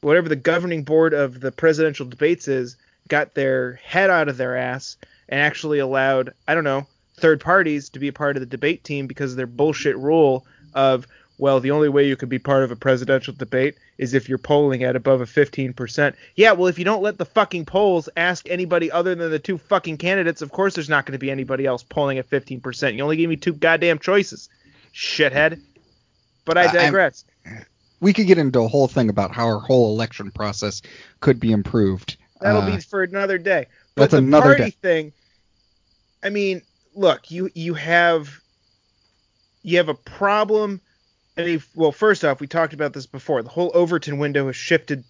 whatever 0.01 0.29
the 0.29 0.35
governing 0.35 0.83
board 0.83 1.15
of 1.15 1.39
the 1.39 1.51
presidential 1.51 2.05
debates 2.05 2.47
is, 2.47 2.77
got 3.07 3.33
their 3.33 3.73
head 3.83 4.11
out 4.11 4.29
of 4.29 4.37
their 4.37 4.55
ass 4.55 4.97
and 5.29 5.41
actually 5.41 5.79
allowed, 5.79 6.31
I 6.47 6.53
don't 6.53 6.63
know, 6.63 6.85
third 7.17 7.41
parties 7.41 7.89
to 7.89 7.99
be 7.99 8.09
a 8.09 8.13
part 8.13 8.37
of 8.37 8.41
the 8.41 8.45
debate 8.45 8.83
team 8.83 9.07
because 9.07 9.31
of 9.31 9.37
their 9.37 9.47
bullshit 9.47 9.97
rule 9.97 10.45
of, 10.75 11.07
well, 11.39 11.59
the 11.61 11.71
only 11.71 11.89
way 11.89 12.05
you 12.05 12.15
could 12.15 12.29
be 12.29 12.37
part 12.37 12.63
of 12.63 12.69
a 12.71 12.75
presidential 12.75 13.33
debate 13.33 13.75
is 13.97 14.13
if 14.13 14.27
you're 14.29 14.37
polling 14.37 14.83
at 14.83 14.95
above 14.95 15.21
a 15.21 15.25
15%. 15.25 16.13
Yeah, 16.35 16.51
well, 16.51 16.67
if 16.67 16.77
you 16.77 16.85
don't 16.85 17.01
let 17.01 17.17
the 17.17 17.25
fucking 17.25 17.65
polls 17.65 18.09
ask 18.17 18.47
anybody 18.49 18.91
other 18.91 19.15
than 19.15 19.31
the 19.31 19.39
two 19.39 19.57
fucking 19.57 19.97
candidates, 19.97 20.41
of 20.41 20.51
course 20.51 20.75
there's 20.75 20.89
not 20.89 21.05
going 21.05 21.13
to 21.13 21.19
be 21.19 21.31
anybody 21.31 21.65
else 21.65 21.81
polling 21.81 22.17
at 22.17 22.29
15%. 22.29 22.95
You 22.95 23.01
only 23.03 23.15
gave 23.17 23.29
me 23.29 23.37
two 23.37 23.53
goddamn 23.53 23.99
choices, 23.99 24.49
shithead. 24.93 25.59
But 26.45 26.57
I 26.57 26.65
I'm- 26.65 26.73
digress. 26.75 27.25
We 28.01 28.13
could 28.13 28.27
get 28.27 28.37
into 28.37 28.59
a 28.61 28.67
whole 28.67 28.87
thing 28.87 29.09
about 29.09 29.33
how 29.33 29.45
our 29.47 29.59
whole 29.59 29.93
election 29.93 30.31
process 30.31 30.81
could 31.19 31.39
be 31.39 31.51
improved. 31.51 32.15
That'll 32.39 32.61
Uh, 32.61 32.75
be 32.75 32.81
for 32.81 33.03
another 33.03 33.37
day. 33.37 33.67
But 33.95 34.03
that's 34.03 34.11
the 34.11 34.17
another 34.19 34.55
party 34.55 34.63
day. 34.63 34.75
thing, 34.81 35.13
I 36.23 36.29
mean, 36.29 36.61
look, 36.95 37.29
you 37.31 37.49
you 37.53 37.73
have 37.73 38.29
you 39.63 39.77
have 39.77 39.89
a 39.89 39.93
problem. 39.93 40.79
Mean, 41.45 41.63
well, 41.75 41.91
first 41.91 42.25
off, 42.25 42.39
we 42.39 42.47
talked 42.47 42.73
about 42.73 42.93
this 42.93 43.05
before. 43.05 43.41
The 43.41 43.49
whole 43.49 43.71
Overton 43.73 44.17
window 44.17 44.47
has 44.47 44.55
shifted 44.55 45.03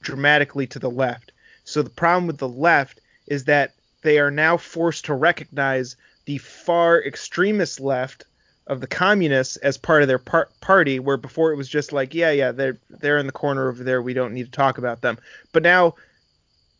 dramatically 0.00 0.66
to 0.68 0.78
the 0.78 0.90
left. 0.90 1.32
So 1.64 1.82
the 1.82 1.90
problem 1.90 2.26
with 2.26 2.38
the 2.38 2.48
left 2.48 3.00
is 3.26 3.44
that 3.44 3.74
they 4.02 4.18
are 4.18 4.30
now 4.30 4.56
forced 4.56 5.06
to 5.06 5.14
recognize 5.14 5.96
the 6.24 6.38
far 6.38 7.02
extremist 7.02 7.80
left 7.80 8.24
of 8.66 8.80
the 8.80 8.86
communists 8.86 9.56
as 9.58 9.78
part 9.78 10.02
of 10.02 10.08
their 10.08 10.18
par- 10.18 10.50
party, 10.60 11.00
where 11.00 11.16
before 11.16 11.52
it 11.52 11.56
was 11.56 11.68
just 11.68 11.92
like, 11.92 12.14
yeah, 12.14 12.30
yeah, 12.30 12.52
they're 12.52 12.78
they're 12.90 13.18
in 13.18 13.26
the 13.26 13.32
corner 13.32 13.68
over 13.68 13.82
there. 13.82 14.02
We 14.02 14.12
don't 14.12 14.34
need 14.34 14.44
to 14.44 14.50
talk 14.50 14.78
about 14.78 15.00
them. 15.00 15.18
But 15.52 15.62
now 15.62 15.94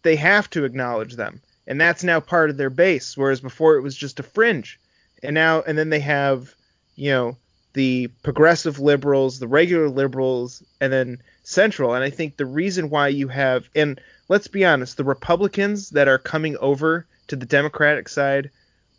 they 0.03 0.17
have 0.17 0.51
to 0.51 0.65
acknowledge 0.65 1.17
them, 1.17 1.41
and 1.67 1.81
that's 1.81 2.05
now 2.05 2.21
part 2.21 2.51
of 2.51 2.59
their 2.59 2.71
base. 2.71 3.17
Whereas 3.17 3.41
before 3.41 3.77
it 3.77 3.83
was 3.83 3.97
just 3.97 4.21
a 4.21 4.23
fringe, 4.23 4.79
and 5.23 5.35
now 5.35 5.63
and 5.63 5.79
then 5.79 5.89
they 5.89 6.01
have, 6.01 6.55
you 6.95 7.11
know, 7.11 7.37
the 7.79 8.09
progressive 8.25 8.81
liberals, 8.81 9.39
the 9.39 9.47
regular 9.47 9.89
liberals, 9.89 10.65
and 10.81 10.93
then 10.93 11.23
central. 11.45 11.95
And 11.95 12.03
I 12.03 12.11
think 12.11 12.37
the 12.37 12.45
reason 12.45 12.91
why 12.91 13.07
you 13.07 13.29
have, 13.29 13.69
and 13.73 14.01
let's 14.29 14.49
be 14.49 14.65
honest, 14.65 14.97
the 14.97 15.05
Republicans 15.05 15.91
that 15.91 16.09
are 16.09 16.19
coming 16.19 16.57
over 16.57 17.07
to 17.29 17.37
the 17.37 17.47
Democratic 17.47 18.09
side 18.09 18.51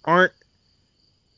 aren't 0.05 0.31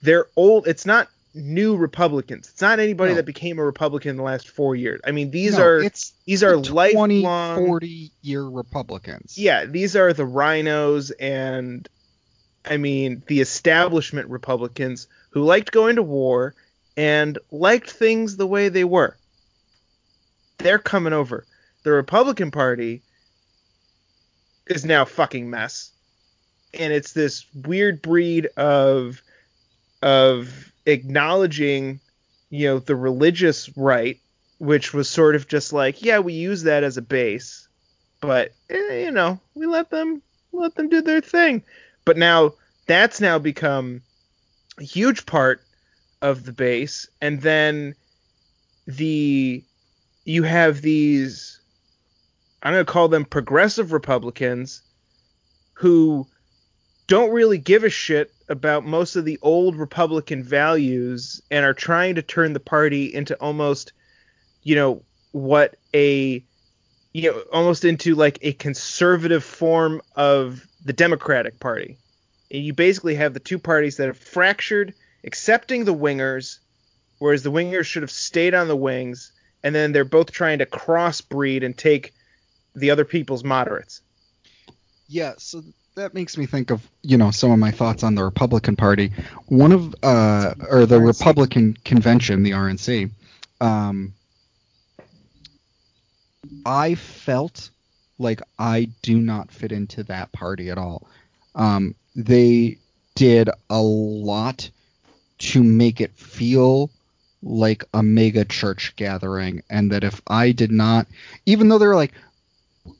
they're 0.04 0.28
old. 0.36 0.68
It's 0.68 0.86
not 0.86 1.08
new 1.34 1.76
Republicans. 1.76 2.48
It's 2.50 2.62
not 2.62 2.80
anybody 2.80 3.14
No. 3.14 3.16
that 3.16 3.26
became 3.26 3.58
a 3.58 3.66
Republican 3.66 4.12
in 4.12 4.18
the 4.18 4.24
last 4.24 4.48
four 4.48 4.76
years. 4.76 5.02
I 5.04 5.10
mean, 5.10 5.32
these 5.32 5.58
No, 5.58 5.64
are 5.64 5.82
it's 5.82 6.14
these 6.28 6.44
are 6.44 6.62
20, 6.62 7.22
lifelong. 7.24 7.66
40 7.66 8.12
year 8.22 8.44
Republicans. 8.44 9.36
Yeah, 9.36 9.66
these 9.66 9.96
are 9.96 10.14
the 10.14 10.26
rhinos 10.26 11.10
and 11.10 11.90
I 12.64 12.78
mean 12.78 13.24
the 13.26 13.42
establishment 13.42 14.30
Republicans 14.30 15.08
who 15.32 15.44
liked 15.44 15.72
going 15.72 15.96
to 15.96 16.04
war 16.04 16.54
and 17.02 17.40
liked 17.50 17.90
things 17.90 18.38
the 18.38 18.46
way 18.46 18.70
they 18.70 18.84
were. 18.84 19.18
They're 20.60 20.78
coming 20.78 21.14
over. 21.14 21.48
The 21.82 21.90
Republican 21.90 22.52
Party 22.52 23.02
is 24.68 24.86
now 24.86 25.06
fucking 25.06 25.50
mess. 25.50 25.94
And 26.76 26.94
it's 26.94 27.14
this 27.14 27.48
weird 27.56 28.04
breed 28.04 28.46
of 28.56 29.20
of 30.04 30.72
acknowledging, 30.86 32.00
you 32.52 32.68
know, 32.68 32.78
the 32.78 32.96
religious 32.96 33.76
right, 33.76 34.20
which 34.60 34.94
was 34.94 35.10
sort 35.10 35.36
of 35.36 35.48
just 35.48 35.74
like, 35.74 36.04
yeah, 36.04 36.20
we 36.20 36.34
use 36.34 36.62
that 36.64 36.84
as 36.84 36.98
a 36.98 37.02
base, 37.02 37.68
but 38.20 38.52
eh, 38.70 39.06
you 39.06 39.12
know, 39.12 39.40
we 39.56 39.66
let 39.66 39.90
them 39.90 40.22
let 40.52 40.76
them 40.76 40.88
do 40.88 41.02
their 41.02 41.22
thing. 41.22 41.64
But 42.06 42.18
now 42.18 42.54
that's 42.86 43.20
now 43.20 43.40
become 43.40 44.04
a 44.78 44.84
huge 44.84 45.26
part 45.26 45.64
of 46.22 46.46
the 46.46 46.54
base, 46.54 47.08
and 47.22 47.42
then 47.42 47.96
the 48.88 49.64
you 50.26 50.44
have 50.44 50.82
these 50.82 51.62
I'm 52.64 52.74
going 52.74 52.86
to 52.86 52.92
call 52.92 53.08
them 53.08 53.26
progressive 53.26 53.92
Republicans 53.92 54.82
who 55.74 56.28
don't 57.08 57.32
really 57.32 57.58
give 57.58 57.84
a 57.84 57.90
shit 57.90 58.32
about 58.50 58.86
most 58.86 59.16
of 59.16 59.26
the 59.26 59.40
old 59.42 59.76
Republican 59.76 60.44
values 60.44 61.42
and 61.50 61.66
are 61.66 61.74
trying 61.74 62.16
to 62.16 62.22
turn 62.22 62.54
the 62.54 62.60
party 62.60 63.14
into 63.14 63.36
almost, 63.42 63.94
you 64.64 64.76
know, 64.76 65.02
what 65.32 65.76
a, 65.94 66.44
you 67.14 67.32
know, 67.32 67.40
almost 67.52 67.84
into 67.84 68.14
like 68.14 68.38
a 68.42 68.54
conservative 68.54 69.44
form 69.44 70.02
of 70.16 70.68
the 70.86 70.94
Democratic 70.94 71.60
Party. 71.60 71.98
And 72.52 72.64
you 72.64 72.74
basically 72.74 73.16
have 73.16 73.34
the 73.34 73.40
two 73.40 73.58
parties 73.58 73.98
that 73.98 74.08
have 74.08 74.18
fractured, 74.18 74.94
accepting 75.24 75.86
the 75.86 75.94
wingers, 75.94 76.60
whereas 77.20 77.44
the 77.44 77.52
wingers 77.52 77.86
should 77.86 78.04
have 78.04 78.12
stayed 78.12 78.54
on 78.54 78.68
the 78.68 78.76
wings, 78.76 79.32
and 79.64 79.74
then 79.76 79.92
they're 79.92 80.06
both 80.06 80.32
trying 80.32 80.60
to 80.60 80.66
crossbreed 80.66 81.64
and 81.64 81.78
take 81.78 82.14
the 82.76 82.92
other 82.92 83.06
people's 83.06 83.44
moderates. 83.44 84.02
Yeah, 85.08 85.34
so 85.38 85.62
that 85.96 86.14
makes 86.14 86.38
me 86.38 86.46
think 86.46 86.72
of 86.72 86.88
you 87.02 87.18
know 87.18 87.32
some 87.32 87.52
of 87.52 87.60
my 87.60 87.72
thoughts 87.72 88.04
on 88.04 88.16
the 88.16 88.24
Republican 88.24 88.76
Party. 88.76 89.12
One 89.48 89.72
of 89.72 89.96
uh, 90.04 90.54
or 90.70 90.86
the. 90.86 91.00
Republican 91.00 91.78
convention, 91.84 92.44
the 92.44 92.52
RNC. 92.52 93.12
Um, 93.60 94.14
I 96.66 96.96
felt 96.96 97.70
like 98.18 98.42
I 98.58 98.90
do 99.02 99.20
not 99.20 99.52
fit 99.52 99.72
into 99.72 100.04
that 100.04 100.32
party 100.32 100.70
at 100.70 100.78
all. 100.78 101.08
Um, 101.56 101.96
they 102.16 102.78
did 103.16 103.50
a 103.70 103.82
lot 103.82 104.70
to 105.42 105.64
make 105.64 106.02
it 106.02 106.16
feel 106.18 106.90
like 107.44 107.84
a 107.94 108.04
mega 108.04 108.46
church 108.46 108.96
gathering, 108.96 109.64
and 109.70 109.92
that 109.92 110.04
if 110.04 110.22
I 110.28 110.52
did 110.52 110.72
not, 110.72 111.08
even 111.46 111.68
though 111.68 111.80
they're 111.80 111.96
like, 111.96 112.14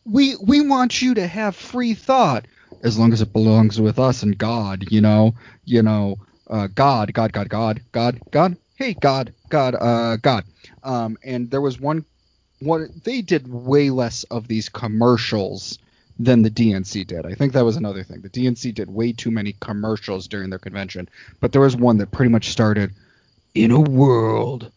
we 0.06 0.36
we 0.38 0.62
want 0.62 1.02
you 1.02 1.14
to 1.16 1.28
have 1.28 1.56
free 1.56 1.94
thought 1.94 2.46
as 2.84 2.98
long 2.98 3.14
as 3.14 3.22
it 3.22 3.34
belongs 3.34 3.80
with 3.80 4.00
us 4.00 4.24
and 4.24 4.38
God, 4.38 4.86
you 4.90 5.02
know, 5.02 5.36
you 5.66 5.84
know, 5.84 6.18
uh, 6.50 6.68
God, 6.68 7.14
God, 7.14 7.32
God, 7.32 7.50
God, 7.50 7.82
God, 7.92 8.20
God, 8.32 8.58
hey, 8.76 8.94
God, 8.94 9.34
God, 9.50 9.76
uh, 9.76 10.18
God. 10.18 10.44
Um, 10.84 11.18
and 11.24 11.52
there 11.52 11.62
was 11.62 11.80
one, 11.80 12.06
one 12.60 13.02
they 13.04 13.22
did 13.22 13.48
way 13.48 13.90
less 13.90 14.24
of 14.26 14.48
these 14.48 14.70
commercials 14.70 15.78
than 16.20 16.42
the 16.42 16.52
DNC 16.52 17.08
did. 17.08 17.26
I 17.26 17.34
think 17.34 17.54
that 17.54 17.66
was 17.66 17.78
another 17.78 18.04
thing. 18.04 18.22
The 18.22 18.30
DNC 18.30 18.74
did 18.74 18.90
way 18.90 19.14
too 19.14 19.32
many 19.32 19.56
commercials 19.60 20.28
during 20.28 20.50
their 20.50 20.60
convention, 20.60 21.10
but 21.40 21.52
there 21.52 21.62
was 21.62 21.76
one 21.76 21.98
that 21.98 22.12
pretty 22.12 22.32
much 22.32 22.50
started 22.50 22.92
in 23.54 23.72
a 23.72 23.80
world 23.80 24.72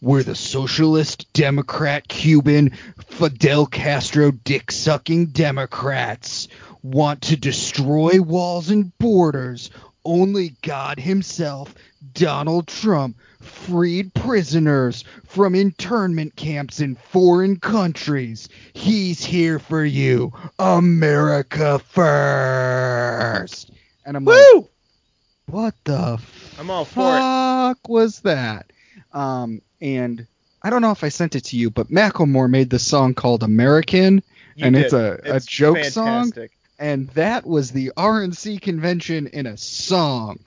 where 0.00 0.22
the 0.22 0.34
socialist, 0.34 1.30
Democrat, 1.32 2.08
Cuban, 2.08 2.70
Fidel 3.06 3.66
Castro 3.66 4.30
dick 4.30 4.72
sucking 4.72 5.26
Democrats 5.26 6.48
want 6.82 7.22
to 7.22 7.36
destroy 7.36 8.20
walls 8.20 8.70
and 8.70 8.96
borders. 8.98 9.70
Only 10.04 10.54
God 10.62 10.98
Himself, 10.98 11.74
Donald 12.14 12.66
Trump, 12.66 13.16
freed 13.40 14.12
prisoners 14.14 15.04
from 15.26 15.54
internment 15.54 16.36
camps 16.36 16.80
in 16.80 16.94
foreign 16.96 17.58
countries. 17.58 18.48
He's 18.72 19.24
here 19.24 19.58
for 19.58 19.84
you. 19.84 20.32
America 20.58 21.78
first. 21.80 23.70
And 24.04 24.16
I'm 24.16 24.24
like, 24.24 24.64
what 25.46 25.74
the 25.84 26.18
I'm 26.58 26.70
all 26.70 26.84
for 26.84 27.00
it. 27.16 27.20
fuck 27.20 27.88
was 27.88 28.20
that? 28.20 28.72
Um, 29.12 29.60
and 29.80 30.26
I 30.62 30.70
don't 30.70 30.82
know 30.82 30.90
if 30.90 31.02
I 31.04 31.08
sent 31.08 31.34
it 31.36 31.44
to 31.46 31.56
you, 31.56 31.70
but 31.70 31.88
Macklemore 31.88 32.50
made 32.50 32.70
this 32.70 32.86
song 32.86 33.14
called 33.14 33.42
American, 33.42 34.22
You 34.56 34.66
and 34.66 34.76
it's 34.76 34.92
did. 34.92 35.00
a, 35.26 35.36
a 35.36 35.40
joke 35.40 35.82
song, 35.84 36.30
fantastic. 36.32 36.52
And 36.80 37.08
that 37.10 37.46
was 37.46 37.70
the 37.70 37.92
RNC 37.96 38.62
convention 38.62 39.28
in 39.28 39.46
a 39.46 39.56
song. 39.56 40.40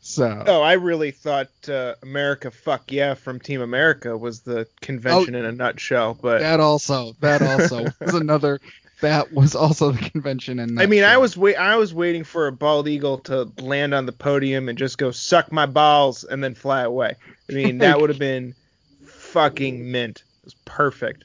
So 0.00 0.42
Oh, 0.46 0.62
I 0.62 0.72
really 0.72 1.12
thought 1.12 1.50
uh, 1.68 1.94
America 2.02 2.50
Fuck 2.50 2.90
Yeah 2.90 3.14
from 3.14 3.38
Team 3.38 3.60
America 3.60 4.16
was 4.18 4.40
the 4.40 4.66
convention 4.80 5.34
in 5.34 5.44
a 5.44 5.52
nutshell, 5.52 6.18
but 6.20 6.40
that 6.40 6.58
also 6.58 7.12
that 7.20 7.40
also 7.42 7.84
was 8.00 8.14
another 8.14 8.60
that 9.00 9.32
was 9.32 9.54
also 9.54 9.92
the 9.92 10.10
convention 10.10 10.58
and 10.58 10.80
I 10.80 10.86
mean, 10.86 11.04
I 11.04 11.18
was 11.18 11.36
wait 11.36 11.56
I 11.56 11.76
was 11.76 11.94
waiting 11.94 12.24
for 12.24 12.46
a 12.46 12.52
bald 12.52 12.88
eagle 12.88 13.18
to 13.18 13.50
land 13.60 13.94
on 13.94 14.06
the 14.06 14.12
podium 14.12 14.68
and 14.68 14.76
just 14.76 14.98
go 14.98 15.10
suck 15.10 15.52
my 15.52 15.66
balls 15.66 16.24
and 16.24 16.42
then 16.42 16.54
fly 16.54 16.82
away. 16.82 17.14
I 17.50 17.52
mean, 17.52 17.78
that 17.78 18.00
would 18.00 18.10
have 18.10 18.18
been 18.30 18.54
fucking 19.06 19.90
mint. 19.90 20.22
It 20.40 20.44
was 20.44 20.54
perfect. 20.64 21.24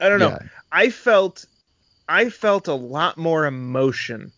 I 0.00 0.08
don't 0.08 0.18
know. 0.18 0.30
Yeah. 0.30 0.48
I 0.72 0.90
felt 0.90 1.44
I 2.10 2.28
felt 2.28 2.66
a 2.66 2.74
lot 2.74 3.16
more 3.16 3.46
emotion 3.46 4.32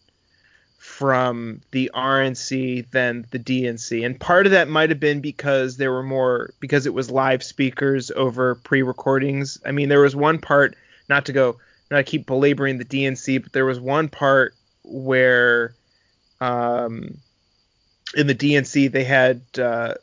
from 0.76 1.62
the 1.70 1.90
RNC 1.94 2.90
than 2.90 3.24
the 3.30 3.38
DNC. 3.38 4.04
And 4.04 4.20
part 4.20 4.44
of 4.44 4.52
that 4.52 4.68
might 4.68 4.90
have 4.90 5.00
been 5.00 5.22
because 5.22 5.78
there 5.78 5.90
were 5.90 6.02
more 6.02 6.50
because 6.60 6.84
it 6.84 6.92
was 6.92 7.10
live 7.10 7.42
speakers 7.42 8.10
over 8.10 8.56
pre-recordings. 8.56 9.56
I 9.64 9.72
mean, 9.72 9.88
there 9.88 10.02
was 10.02 10.14
one 10.14 10.38
part 10.38 10.76
not 11.08 11.24
to 11.26 11.32
go 11.32 11.56
not 11.90 11.96
to 11.96 12.02
keep 12.02 12.26
belaboring 12.26 12.76
the 12.76 12.84
DNC, 12.84 13.42
but 13.42 13.52
there 13.54 13.64
was 13.64 13.80
one 13.80 14.10
part 14.10 14.54
where 14.84 15.74
um 16.42 17.16
in 18.14 18.26
the 18.26 18.34
DNC 18.34 18.92
they 18.92 19.04
had 19.04 19.40
uh 19.58 19.94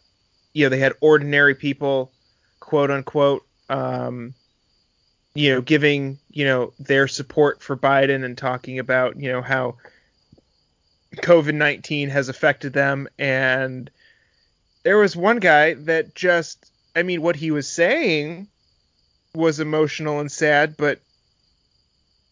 you 0.53 0.65
know, 0.65 0.69
they 0.69 0.79
had 0.79 0.93
ordinary 1.01 1.53
people 1.53 2.11
quote 2.61 2.89
unquote 2.89 3.45
um 3.69 4.33
you 5.33 5.53
know, 5.53 5.61
giving, 5.61 6.17
you 6.31 6.45
know, 6.45 6.73
their 6.79 7.07
support 7.07 7.61
for 7.61 7.77
Biden 7.77 8.23
and 8.23 8.37
talking 8.37 8.79
about, 8.79 9.19
you 9.19 9.31
know, 9.31 9.41
how 9.41 9.77
COVID 11.17 11.53
19 11.53 12.09
has 12.09 12.29
affected 12.29 12.73
them. 12.73 13.07
And 13.17 13.89
there 14.83 14.97
was 14.97 15.15
one 15.15 15.37
guy 15.37 15.75
that 15.75 16.15
just, 16.15 16.71
I 16.95 17.03
mean, 17.03 17.21
what 17.21 17.35
he 17.35 17.51
was 17.51 17.67
saying 17.67 18.47
was 19.35 19.59
emotional 19.59 20.19
and 20.19 20.31
sad, 20.31 20.75
but 20.77 20.99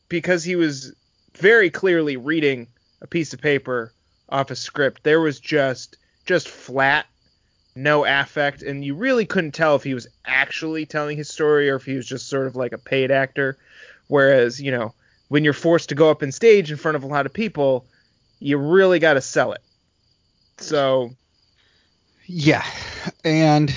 because 0.09 0.43
he 0.43 0.55
was 0.55 0.93
very 1.35 1.69
clearly 1.69 2.17
reading 2.17 2.67
a 3.01 3.07
piece 3.07 3.33
of 3.33 3.41
paper 3.41 3.93
off 4.29 4.51
a 4.51 4.55
script, 4.55 5.03
there 5.03 5.21
was 5.21 5.39
just, 5.39 5.97
just 6.25 6.47
flat, 6.47 7.05
no 7.77 8.05
affect, 8.05 8.63
and 8.63 8.83
you 8.83 8.95
really 8.95 9.25
couldn't 9.25 9.53
tell 9.53 9.75
if 9.75 9.83
he 9.83 9.93
was 9.93 10.07
actually 10.25 10.85
telling 10.85 11.17
his 11.17 11.29
story 11.29 11.69
or 11.69 11.75
if 11.75 11.85
he 11.85 11.95
was 11.95 12.05
just 12.05 12.27
sort 12.27 12.47
of 12.47 12.55
like 12.55 12.73
a 12.73 12.77
paid 12.77 13.11
actor. 13.11 13.57
Whereas, 14.07 14.59
you 14.61 14.71
know, 14.71 14.93
when 15.27 15.43
you're 15.43 15.53
forced 15.53 15.89
to 15.89 15.95
go 15.95 16.09
up 16.09 16.23
in 16.23 16.31
stage 16.31 16.71
in 16.71 16.77
front 16.77 16.95
of 16.95 17.03
a 17.03 17.07
lot 17.07 17.25
of 17.25 17.33
people, 17.33 17.85
you 18.39 18.57
really 18.57 18.99
got 18.99 19.13
to 19.13 19.21
sell 19.21 19.53
it. 19.53 19.61
So, 20.57 21.11
Yeah, 22.25 22.65
and 23.23 23.73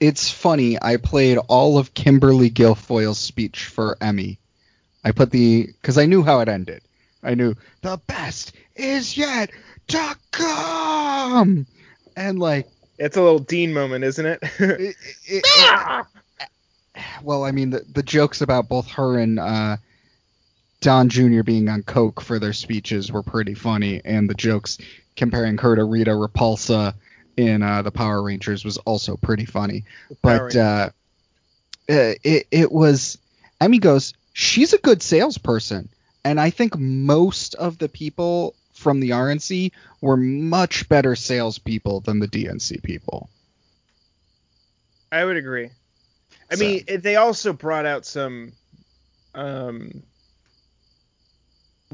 it's 0.00 0.30
funny. 0.30 0.78
I 0.80 0.96
played 0.96 1.38
all 1.48 1.78
of 1.78 1.94
Kimberly 1.94 2.50
Guilfoyle's 2.50 3.18
speech 3.18 3.66
for 3.66 3.96
Emmy. 4.00 4.38
I 5.04 5.12
put 5.12 5.30
the 5.30 5.66
because 5.66 5.98
I 5.98 6.06
knew 6.06 6.22
how 6.22 6.40
it 6.40 6.48
ended. 6.48 6.82
I 7.22 7.34
knew 7.34 7.54
the 7.82 8.00
best 8.06 8.52
is 8.76 9.16
yet 9.16 9.50
to 9.88 10.16
come, 10.30 11.66
and 12.16 12.38
like, 12.38 12.68
it's 12.98 13.16
a 13.16 13.22
little 13.22 13.38
Dean 13.38 13.72
moment, 13.72 14.04
isn't 14.04 14.26
it? 14.26 14.38
it, 14.58 14.96
it, 15.26 15.44
it- 15.46 16.06
well, 17.22 17.44
I 17.44 17.52
mean, 17.52 17.70
the 17.70 17.84
the 17.92 18.02
jokes 18.02 18.40
about 18.40 18.68
both 18.68 18.88
her 18.92 19.18
and 19.18 19.38
uh, 19.38 19.76
Don 20.80 21.08
Jr. 21.08 21.42
being 21.42 21.68
on 21.68 21.82
coke 21.82 22.20
for 22.20 22.38
their 22.38 22.52
speeches 22.52 23.12
were 23.12 23.22
pretty 23.22 23.54
funny, 23.54 24.00
and 24.04 24.28
the 24.28 24.34
jokes 24.34 24.78
comparing 25.16 25.58
her 25.58 25.76
to 25.76 25.84
Rita 25.84 26.10
Repulsa 26.10 26.94
in 27.36 27.62
uh, 27.62 27.82
the 27.82 27.90
Power 27.92 28.22
Rangers 28.22 28.64
was 28.64 28.78
also 28.78 29.16
pretty 29.16 29.44
funny. 29.44 29.84
But 30.22 30.56
uh, 30.56 30.90
uh, 31.88 32.14
it 32.24 32.46
it 32.50 32.72
was 32.72 33.16
Emmy 33.60 33.78
goes, 33.78 34.12
she's 34.32 34.72
a 34.72 34.78
good 34.78 35.00
salesperson, 35.02 35.88
and 36.24 36.40
I 36.40 36.50
think 36.50 36.76
most 36.76 37.54
of 37.56 37.78
the 37.78 37.88
people 37.88 38.54
from 38.78 39.00
the 39.00 39.10
RNC 39.10 39.72
were 40.00 40.16
much 40.16 40.88
better 40.88 41.16
salespeople 41.16 42.00
than 42.00 42.20
the 42.20 42.28
DNC 42.28 42.82
people. 42.82 43.28
I 45.10 45.24
would 45.24 45.36
agree. 45.36 45.70
I 46.50 46.54
So- 46.54 46.64
mean, 46.64 46.84
they 47.00 47.16
also 47.16 47.52
brought 47.52 47.86
out 47.86 48.06
some 48.06 48.52
um, 49.34 50.02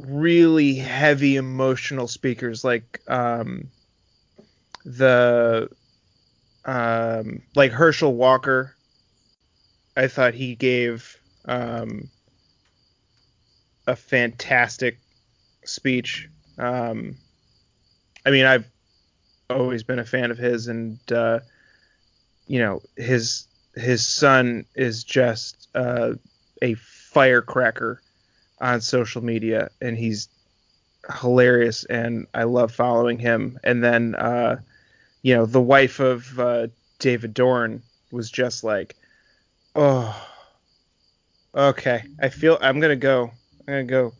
really 0.01 0.75
heavy 0.75 1.37
emotional 1.37 2.09
speakers, 2.09 2.65
like 2.65 3.01
um, 3.09 3.69
the 4.85 5.69
um, 6.65 7.43
like 7.55 7.73
Herschel 7.73 8.15
Walker. 8.15 8.75
I 9.97 10.09
thought 10.09 10.35
he 10.35 10.55
gave 10.57 11.17
um, 11.45 12.11
a 13.87 13.95
fantastic 13.97 14.99
speech. 15.65 16.29
Um, 16.59 17.17
I 18.25 18.31
mean, 18.31 18.47
I've 18.47 18.67
always 19.51 19.83
been 19.83 19.99
a 19.99 20.05
fan 20.05 20.31
of 20.31 20.39
his, 20.39 20.69
and 20.69 20.99
uh, 21.13 21.41
you 22.47 22.59
know 22.59 22.81
his 22.97 23.47
his 23.75 24.07
son 24.07 24.65
is 24.75 25.05
just 25.05 25.69
uh, 25.75 26.15
a 26.63 26.75
firecracker 26.75 28.01
on 28.61 28.81
social 28.81 29.23
media, 29.23 29.71
and 29.81 29.97
he's 29.97 30.29
hilarious, 31.21 31.85
and 31.85 32.27
I 32.35 32.45
love 32.45 32.73
following 32.73 33.19
him. 33.19 33.59
And 33.65 33.83
then, 33.83 34.15
uh, 34.15 34.61
you 35.23 35.35
know, 35.35 35.47
the 35.47 35.61
wife 35.61 36.01
of 36.01 36.39
uh, 36.39 36.69
David 36.99 37.35
Dorn 37.35 37.83
was 38.11 38.31
just 38.31 38.65
like, 38.65 38.97
oh, 39.75 40.29
okay, 41.55 42.05
I 42.23 42.29
feel 42.29 42.59
I'm 42.61 42.81
gonna 42.81 42.97
go, 42.97 43.31
I'm 43.61 43.67
gonna 43.67 43.85
go 43.85 44.13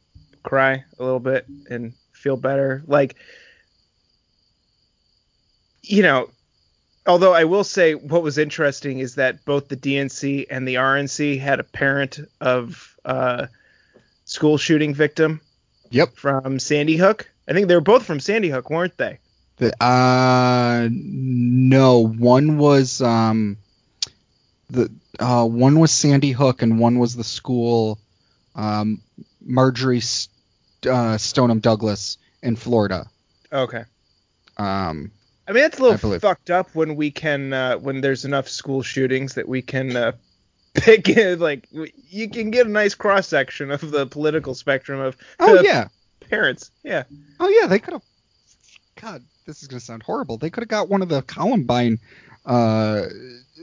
cry 0.43 0.85
a 0.99 1.03
little 1.03 1.21
bit 1.21 1.47
and 1.71 1.95
feel 2.25 2.37
better, 2.39 2.83
like. 2.87 3.15
You 5.83 6.03
know, 6.03 6.31
although 7.07 7.35
I 7.35 7.45
will 7.45 7.63
say 7.65 7.93
what 7.95 8.23
was 8.23 8.39
interesting 8.39 9.01
is 9.01 9.17
that 9.17 9.45
both 9.45 9.69
the 9.69 9.77
DNC 9.77 10.47
and 10.49 10.67
the 10.67 10.77
RNC 10.77 11.39
had 11.39 11.61
a 11.61 11.65
parent 11.65 12.21
of 12.41 12.97
uh, 13.05 13.49
school 14.25 14.57
shooting 14.57 14.95
victim 14.95 15.43
Yep. 15.91 16.17
from 16.17 16.59
Sandy 16.59 16.97
Hook. 16.97 17.31
I 17.47 17.53
think 17.53 17.69
they 17.69 17.75
were 17.75 17.83
both 17.83 18.07
from 18.07 18.19
Sandy 18.19 18.49
Hook, 18.49 18.71
weren't 18.71 18.97
they? 18.97 19.19
The, 19.59 19.75
uh, 19.85 20.89
no, 20.91 22.07
one 22.07 22.57
was 22.57 23.03
um, 23.03 23.59
the 24.71 24.91
uh, 25.21 25.45
one 25.45 25.79
was 25.79 25.93
Sandy 25.93 26.33
Hook 26.33 26.63
and 26.63 26.79
one 26.81 26.99
was 26.99 27.15
the 27.15 27.23
school, 27.25 27.99
um, 28.57 29.03
Marjory 29.45 30.01
St- 30.01 30.34
uh, 30.87 31.19
Stoneman 31.19 31.61
Douglas 31.61 32.19
in 32.43 32.57
Florida. 32.57 33.07
Okay. 33.53 33.85
Um, 34.57 35.11
I 35.47 35.53
mean 35.53 35.63
that's 35.63 35.79
a 35.79 35.83
little 35.83 36.19
fucked 36.21 36.51
up 36.51 36.75
when 36.75 36.97
we 36.97 37.11
can 37.11 37.53
uh, 37.53 37.77
when 37.77 38.01
there's 38.01 38.25
enough 38.25 38.49
school 38.49 38.83
shootings 38.83 39.35
that 39.35 39.49
we 39.49 39.63
can 39.63 39.97
uh, 39.97 40.13
pick 40.75 41.09
it 41.09 41.39
like 41.41 41.69
you 42.09 42.29
can 42.29 42.51
get 42.51 42.67
a 42.67 42.71
nice 42.71 42.95
cross 42.95 43.29
section 43.29 43.71
of 43.71 43.91
the 43.91 44.07
political 44.07 44.55
spectrum 44.55 45.01
of 45.01 45.17
oh 45.41 45.61
yeah, 45.61 45.89
parents. 46.29 46.71
Yeah. 46.83 47.05
oh 47.41 47.49
yeah, 47.49 47.67
they 47.67 47.79
could 47.79 47.95
have. 47.95 48.03
God, 49.01 49.23
this 49.47 49.63
is 49.63 49.69
gonna 49.69 49.81
sound 49.81 50.03
horrible. 50.03 50.39
They 50.39 50.51
could 50.51 50.63
have 50.63 50.69
got 50.69 50.89
one 50.89 51.03
of 51.03 51.09
the 51.09 51.23
Columbine, 51.23 51.99
uh, 52.47 53.03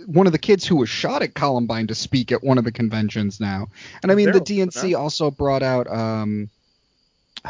one 0.06 0.28
of 0.28 0.34
the 0.34 0.40
kids 0.40 0.68
who 0.68 0.76
was 0.76 0.90
shot 0.90 1.22
at 1.24 1.34
Columbine 1.34 1.88
to 1.88 1.96
speak 1.96 2.32
at 2.32 2.44
one 2.44 2.58
of 2.58 2.64
the 2.64 2.72
conventions 2.72 3.40
now. 3.40 3.68
And 4.04 4.12
I 4.12 4.16
mean, 4.16 4.28
the 4.28 4.34
They're 4.34 4.66
DNC 4.68 4.98
also 4.98 5.32
brought 5.32 5.64
out 5.64 5.88
um, 5.88 6.50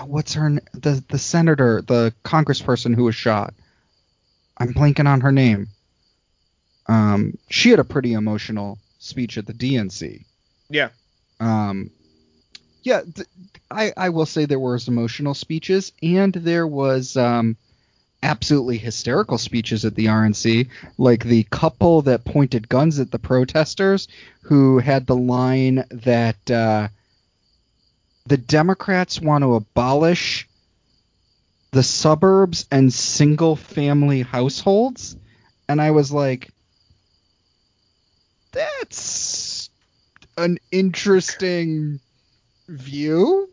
what's 0.06 0.34
her 0.34 0.62
the 0.74 1.04
the 1.10 1.20
senator, 1.20 1.82
the 1.82 2.14
congressperson 2.24 2.96
who 2.96 3.06
was 3.06 3.16
shot. 3.16 3.54
I'm 4.58 4.74
blanking 4.74 5.08
on 5.08 5.22
her 5.22 5.32
name. 5.32 5.68
Um, 6.88 7.38
she 7.50 7.70
had 7.70 7.80
a 7.80 7.84
pretty 7.84 8.14
emotional 8.14 8.80
speech 9.00 9.38
at 9.38 9.46
the 9.46 9.54
DNC. 9.54 10.26
Yeah. 10.70 10.90
Um, 11.40 11.92
yeah, 12.84 13.02
th- 13.02 13.28
I 13.70 13.94
I 13.98 14.10
will 14.10 14.26
say 14.26 14.46
there 14.46 14.60
was 14.60 14.88
emotional 14.88 15.34
speeches 15.34 15.92
and 16.02 16.34
there 16.34 16.68
was 16.68 17.18
um 17.18 17.58
absolutely 18.24 18.78
hysterical 18.78 19.38
speeches 19.38 19.84
at 19.84 19.96
the 19.96 20.06
RNC, 20.06 20.70
like 20.98 21.24
the 21.24 21.44
couple 21.46 22.04
that 22.04 22.24
pointed 22.26 22.70
guns 22.70 23.00
at 23.00 23.12
the 23.12 23.20
protesters 23.20 24.08
who 24.42 24.80
had 24.80 25.08
the 25.08 25.16
line 25.16 25.84
that 25.90 26.52
uh, 26.52 26.88
the 28.26 28.38
Democrats 28.38 29.20
want 29.20 29.44
to 29.44 29.56
abolish 29.56 30.48
the 31.72 31.84
suburbs 31.84 32.66
and 32.72 32.94
single 32.94 33.56
family 33.56 34.22
households. 34.22 35.16
And 35.70 35.82
I 35.82 35.92
was 35.92 36.12
like, 36.12 36.50
that's 38.52 39.70
an 40.38 40.58
interesting 40.72 42.00
view 42.68 43.50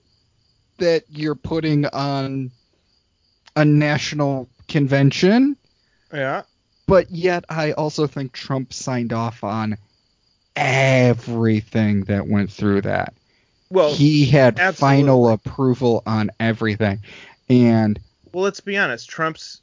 that 0.78 1.04
you're 1.08 1.34
putting 1.34 1.86
on 1.86 2.50
a 3.56 3.64
national 3.64 4.48
convention, 4.68 5.56
Yeah. 6.12 6.42
but 6.86 7.10
yet 7.10 7.44
I 7.48 7.72
also 7.72 8.06
think 8.06 8.32
Trump 8.32 8.72
signed 8.72 9.12
off 9.12 9.42
on 9.42 9.76
everything 10.54 12.02
that 12.04 12.26
went 12.28 12.52
through 12.52 12.82
that. 12.82 13.14
Well, 13.70 13.92
he 13.92 14.26
had 14.26 14.58
absolutely. 14.58 15.02
final 15.02 15.28
approval 15.28 16.02
on 16.06 16.30
everything. 16.40 17.00
And 17.48 17.98
well, 18.32 18.44
let's 18.44 18.60
be 18.60 18.76
honest. 18.76 19.08
Trump's 19.08 19.60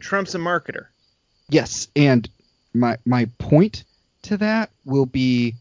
Trump's 0.00 0.34
a 0.34 0.38
marketer. 0.38 0.86
yes, 1.48 1.88
and 1.96 2.28
my 2.74 2.98
my 3.04 3.28
point 3.38 3.84
to 4.22 4.36
that 4.38 4.70
will 4.84 5.06
be 5.06 5.54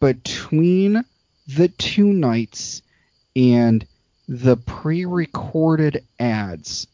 between 0.00 1.04
the 1.46 1.68
two 1.68 2.12
nights 2.12 2.82
and 3.34 3.86
the 4.28 4.56
pre-recorded 4.56 6.04
ads 6.20 6.86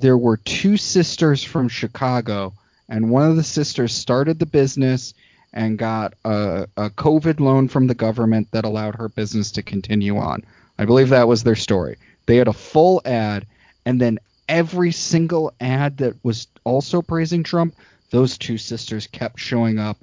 there 0.00 0.18
were 0.18 0.36
two 0.36 0.76
sisters 0.76 1.42
from 1.42 1.68
Chicago 1.68 2.52
and 2.88 3.10
one 3.10 3.30
of 3.30 3.36
the 3.36 3.42
sisters 3.42 3.94
started 3.94 4.38
the 4.38 4.46
business 4.46 5.14
and 5.54 5.78
got 5.78 6.14
a, 6.24 6.66
a 6.76 6.90
COVID 6.90 7.40
loan 7.40 7.68
from 7.68 7.86
the 7.86 7.94
government 7.94 8.48
that 8.50 8.64
allowed 8.64 8.96
her 8.96 9.08
business 9.08 9.52
to 9.52 9.62
continue 9.62 10.18
on. 10.18 10.44
I 10.78 10.84
believe 10.84 11.08
that 11.08 11.28
was 11.28 11.44
their 11.44 11.56
story. 11.56 11.96
They 12.26 12.36
had 12.36 12.48
a 12.48 12.52
full 12.52 13.00
ad, 13.04 13.46
and 13.86 14.00
then 14.00 14.18
every 14.48 14.92
single 14.92 15.54
ad 15.60 15.98
that 15.98 16.16
was 16.22 16.48
also 16.64 17.00
praising 17.00 17.44
Trump, 17.44 17.74
those 18.10 18.36
two 18.36 18.58
sisters 18.58 19.06
kept 19.06 19.38
showing 19.38 19.78
up 19.78 19.96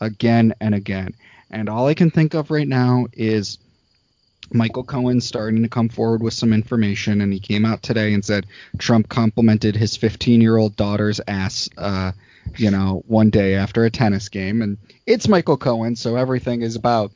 again 0.00 0.54
and 0.60 0.74
again. 0.74 1.14
And 1.50 1.68
all 1.68 1.86
I 1.86 1.94
can 1.94 2.10
think 2.10 2.34
of 2.34 2.50
right 2.50 2.68
now 2.68 3.06
is 3.14 3.58
Michael 4.52 4.84
Cohen 4.84 5.20
starting 5.20 5.62
to 5.62 5.68
come 5.68 5.88
forward 5.88 6.22
with 6.22 6.34
some 6.34 6.52
information, 6.52 7.20
and 7.20 7.32
he 7.32 7.40
came 7.40 7.64
out 7.64 7.82
today 7.82 8.12
and 8.12 8.24
said 8.24 8.46
Trump 8.78 9.08
complimented 9.08 9.76
his 9.76 9.96
15 9.96 10.40
year 10.40 10.56
old 10.56 10.76
daughter's 10.76 11.20
ass, 11.26 11.68
uh, 11.78 12.12
you 12.56 12.70
know, 12.70 13.02
one 13.06 13.30
day 13.30 13.54
after 13.54 13.84
a 13.84 13.90
tennis 13.90 14.28
game. 14.28 14.62
And 14.62 14.78
it's 15.06 15.28
Michael 15.28 15.56
Cohen, 15.56 15.96
so 15.96 16.16
everything 16.16 16.62
is 16.62 16.76
about 16.76 17.12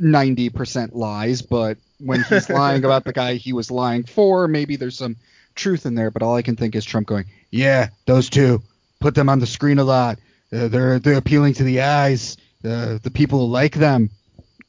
90% 0.00 0.94
lies, 0.94 1.42
but 1.42 1.78
when 1.98 2.22
he's 2.24 2.48
lying 2.50 2.84
about 2.84 3.04
the 3.04 3.12
guy 3.12 3.34
he 3.34 3.52
was 3.52 3.70
lying 3.70 4.04
for, 4.04 4.48
maybe 4.48 4.76
there's 4.76 4.98
some 4.98 5.16
truth 5.54 5.86
in 5.86 5.94
there. 5.94 6.10
But 6.10 6.22
all 6.22 6.36
I 6.36 6.42
can 6.42 6.56
think 6.56 6.74
is 6.74 6.84
Trump 6.84 7.06
going, 7.06 7.26
yeah, 7.50 7.88
those 8.06 8.30
two, 8.30 8.62
put 9.00 9.14
them 9.14 9.28
on 9.28 9.38
the 9.38 9.46
screen 9.46 9.78
a 9.78 9.84
lot. 9.84 10.18
Uh, 10.52 10.68
they're 10.68 10.98
they're 10.98 11.18
appealing 11.18 11.54
to 11.54 11.64
the 11.64 11.82
eyes, 11.82 12.36
uh, 12.64 12.98
the 13.02 13.10
people 13.12 13.40
who 13.40 13.52
like 13.52 13.74
them, 13.74 14.10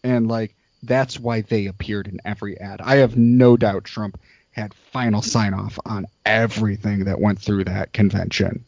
and 0.03 0.27
like 0.27 0.55
that's 0.83 1.19
why 1.19 1.41
they 1.41 1.67
appeared 1.67 2.07
in 2.07 2.19
every 2.25 2.59
ad. 2.59 2.81
I 2.81 2.97
have 2.97 3.17
no 3.17 3.57
doubt 3.57 3.83
Trump 3.83 4.19
had 4.51 4.73
final 4.73 5.21
sign 5.21 5.53
off 5.53 5.79
on 5.85 6.05
everything 6.25 7.05
that 7.05 7.19
went 7.19 7.39
through 7.39 7.65
that 7.65 7.93
convention. 7.93 8.65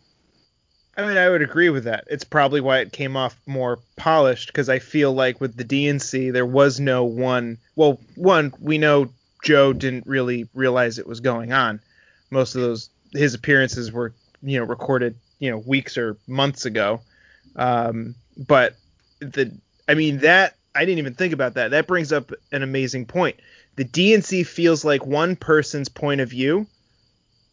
I 0.96 1.08
mean, 1.08 1.18
I 1.18 1.28
would 1.30 1.42
agree 1.42 1.70
with 1.70 1.86
that. 1.86 2.04
It's 2.08 2.24
probably 2.24 2.62
why 2.62 2.80
it 2.80 2.92
came 2.92 3.18
off 3.18 3.40
more 3.48 3.80
polished 3.96 4.48
because 4.48 4.70
I 4.70 4.78
feel 4.78 5.12
like 5.12 5.42
with 5.42 5.58
the 5.58 5.66
DNC 5.66 6.32
there 6.32 6.46
was 6.46 6.80
no 6.80 7.04
one. 7.04 7.58
Well, 7.76 8.00
one 8.16 8.54
we 8.60 8.78
know 8.78 9.10
Joe 9.44 9.74
didn't 9.74 10.06
really 10.06 10.48
realize 10.54 11.00
it 11.00 11.08
was 11.08 11.20
going 11.20 11.52
on. 11.52 11.80
Most 12.30 12.56
of 12.56 12.62
those 12.62 12.90
his 13.12 13.34
appearances 13.34 13.92
were 13.92 14.14
you 14.44 14.60
know 14.60 14.66
recorded 14.66 15.16
you 15.40 15.50
know 15.50 15.58
weeks 15.58 15.98
or 15.98 16.18
months 16.28 16.66
ago. 16.66 17.02
Um, 17.56 18.14
but 18.38 18.76
the 19.20 19.52
I 19.88 19.96
mean 19.96 20.20
that 20.20 20.56
I 20.76 20.86
didn't 20.86 21.00
even 21.00 21.16
think 21.16 21.34
about 21.34 21.56
that. 21.56 21.72
That 21.72 21.88
brings 21.88 22.12
up 22.12 22.32
an 22.52 22.62
amazing 22.62 23.08
point. 23.08 23.38
the 23.76 23.86
DNC 23.86 24.46
feels 24.46 24.86
like 24.86 25.06
one 25.06 25.36
person's 25.36 25.90
point 25.90 26.22
of 26.22 26.30
view, 26.30 26.68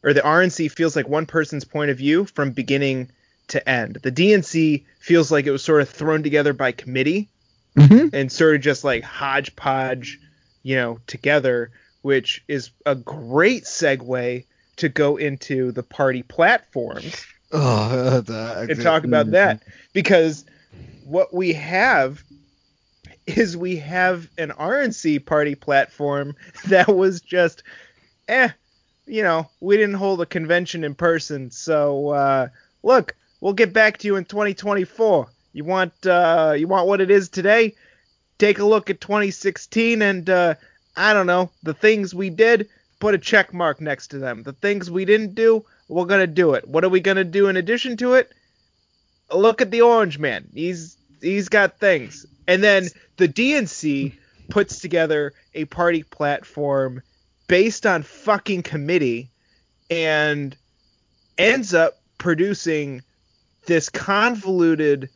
or 0.03 0.13
the 0.13 0.21
RNC 0.21 0.71
feels 0.73 0.95
like 0.95 1.09
one 1.09 1.25
person's 1.25 1.65
point 1.65 1.91
of 1.91 1.97
view 1.97 2.27
from 2.27 2.51
beginning 2.53 3.11
to 3.51 3.69
end. 3.69 3.99
The 4.03 4.13
DNC 4.13 4.85
feels 4.99 5.31
like 5.31 5.47
it 5.47 5.51
was 5.51 5.63
sort 5.63 5.83
of 5.83 5.89
thrown 5.89 6.23
together 6.23 6.53
by 6.53 6.73
committee 6.73 7.29
Mhm. 7.77 8.13
and 8.13 8.33
sort 8.33 8.57
of 8.57 8.61
just 8.61 8.83
like 8.83 9.05
hodgepodge, 9.05 10.19
you 10.63 10.75
know, 10.77 10.99
together, 11.07 11.71
which 12.03 12.43
is 12.49 12.71
a 12.87 12.95
great 12.95 13.65
segue 13.65 14.45
to 14.77 14.89
go 14.89 15.17
into 15.17 15.71
the 15.73 15.83
party 15.83 16.23
platforms 16.23 17.25
Oh, 17.53 18.21
the, 18.21 18.67
and 18.71 18.81
talk 18.81 19.05
about 19.05 19.33
that 19.33 19.63
because 19.93 20.45
what 21.05 21.35
we 21.35 21.53
have 21.53 22.23
is 23.27 23.57
we 23.57 23.77
have 23.77 24.29
an 24.39 24.51
RNC 24.51 25.27
party 25.27 25.55
platform 25.57 26.35
that 26.69 26.89
was 26.89 27.21
just 27.21 27.63
eh 28.29 28.51
you 29.07 29.23
know 29.23 29.51
we 29.61 29.77
didn't 29.77 29.97
hold 29.97 30.21
a 30.21 30.27
convention 30.27 30.85
in 30.85 30.95
person 30.95 31.51
so 31.51 32.11
uh, 32.11 32.49
look 32.83 33.15
we'll 33.41 33.53
get 33.53 33.73
back 33.73 33.99
to 33.99 34.07
you 34.07 34.17
in 34.17 34.25
2024 34.25 35.29
you 35.53 35.65
want 35.65 36.07
uh, 36.07 36.55
you 36.57 36.69
want 36.69 36.87
what 36.87 37.01
it 37.01 37.11
is 37.11 37.29
today? 37.29 37.75
Take 38.39 38.59
a 38.59 38.65
look 38.65 38.89
at 38.89 39.01
2016 39.01 40.01
and 40.03 40.31
uh, 40.31 40.55
I 40.97 41.13
don't 41.13 41.27
know 41.27 41.51
the 41.63 41.75
things 41.75 42.15
we 42.15 42.31
did 42.31 42.69
put 43.01 43.15
a 43.15 43.19
check 43.19 43.53
mark 43.53 43.81
next 43.81 44.09
to 44.09 44.19
them. 44.19 44.43
The 44.43 44.53
things 44.53 44.91
we 44.91 45.05
didn't 45.05 45.35
do 45.35 45.65
we're 45.89 46.05
gonna 46.05 46.27
do 46.27 46.55
it. 46.55 46.69
What 46.69 46.85
are 46.85 46.89
we 46.89 47.01
gonna 47.01 47.25
do 47.25 47.49
in 47.49 47.57
addition 47.57 47.97
to 47.99 48.15
it? 48.15 48.33
Look 49.33 49.61
at 49.61 49.71
the 49.71 49.83
orange 49.83 50.19
man. 50.19 50.49
He's 50.55 50.97
he's 51.21 51.49
got 51.49 51.81
things. 51.81 52.27
And 52.47 52.63
then 52.63 52.89
the 53.17 53.29
dnc 53.29 54.15
puts 54.49 54.81
together 54.81 55.33
a 55.55 55.65
party 55.67 56.05
platform 56.05 57.03
based 57.49 57.87
on 57.87 58.03
fucking 58.05 58.63
committee 58.63 59.31
and 59.91 60.57
ends 61.37 61.75
up 61.75 62.01
producing 62.19 63.03
this 63.71 63.89
convoluted 63.89 65.09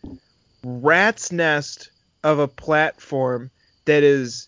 rat's 0.62 1.32
nest 1.32 1.90
of 2.22 2.38
a 2.38 2.46
platform 2.46 3.50
that 3.84 4.04
is 4.04 4.46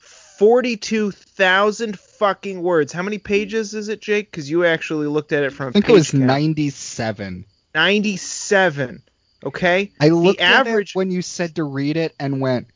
42,000 0.00 1.96
fucking 1.96 2.60
words. 2.60 2.92
How 2.92 3.02
many 3.02 3.18
pages 3.18 3.72
is 3.72 3.88
it, 3.88 4.00
Jake? 4.00 4.32
Because 4.32 4.50
you 4.50 4.64
actually 4.64 5.06
looked 5.06 5.30
at 5.32 5.44
it 5.44 5.52
from 5.52 5.68
I 5.68 5.72
think 5.74 5.88
it 5.88 5.92
was 5.92 6.10
count. 6.10 6.24
97. 6.24 7.44
97. 7.72 9.02
Okay? 9.44 9.92
I 10.00 10.08
looked 10.08 10.40
average- 10.40 10.90
at 10.90 10.96
it 10.96 10.98
when 10.98 11.12
you 11.12 11.22
said 11.22 11.54
to 11.54 11.62
read 11.62 11.96
it 11.96 12.16
and 12.18 12.40
went, 12.40 12.66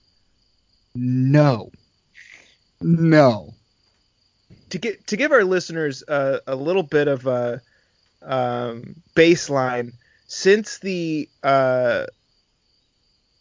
no, 0.95 1.73
no. 2.81 3.55
to 4.69 4.79
get 4.79 5.05
to 5.09 5.17
give 5.17 5.33
our 5.33 5.43
listeners 5.43 6.05
a, 6.07 6.41
a 6.47 6.55
little 6.55 6.85
bit 6.85 7.09
of 7.09 7.27
a 7.27 7.61
um, 8.23 9.03
baseline, 9.17 9.95
since 10.31 10.79
the 10.79 11.29
uh, 11.43 12.07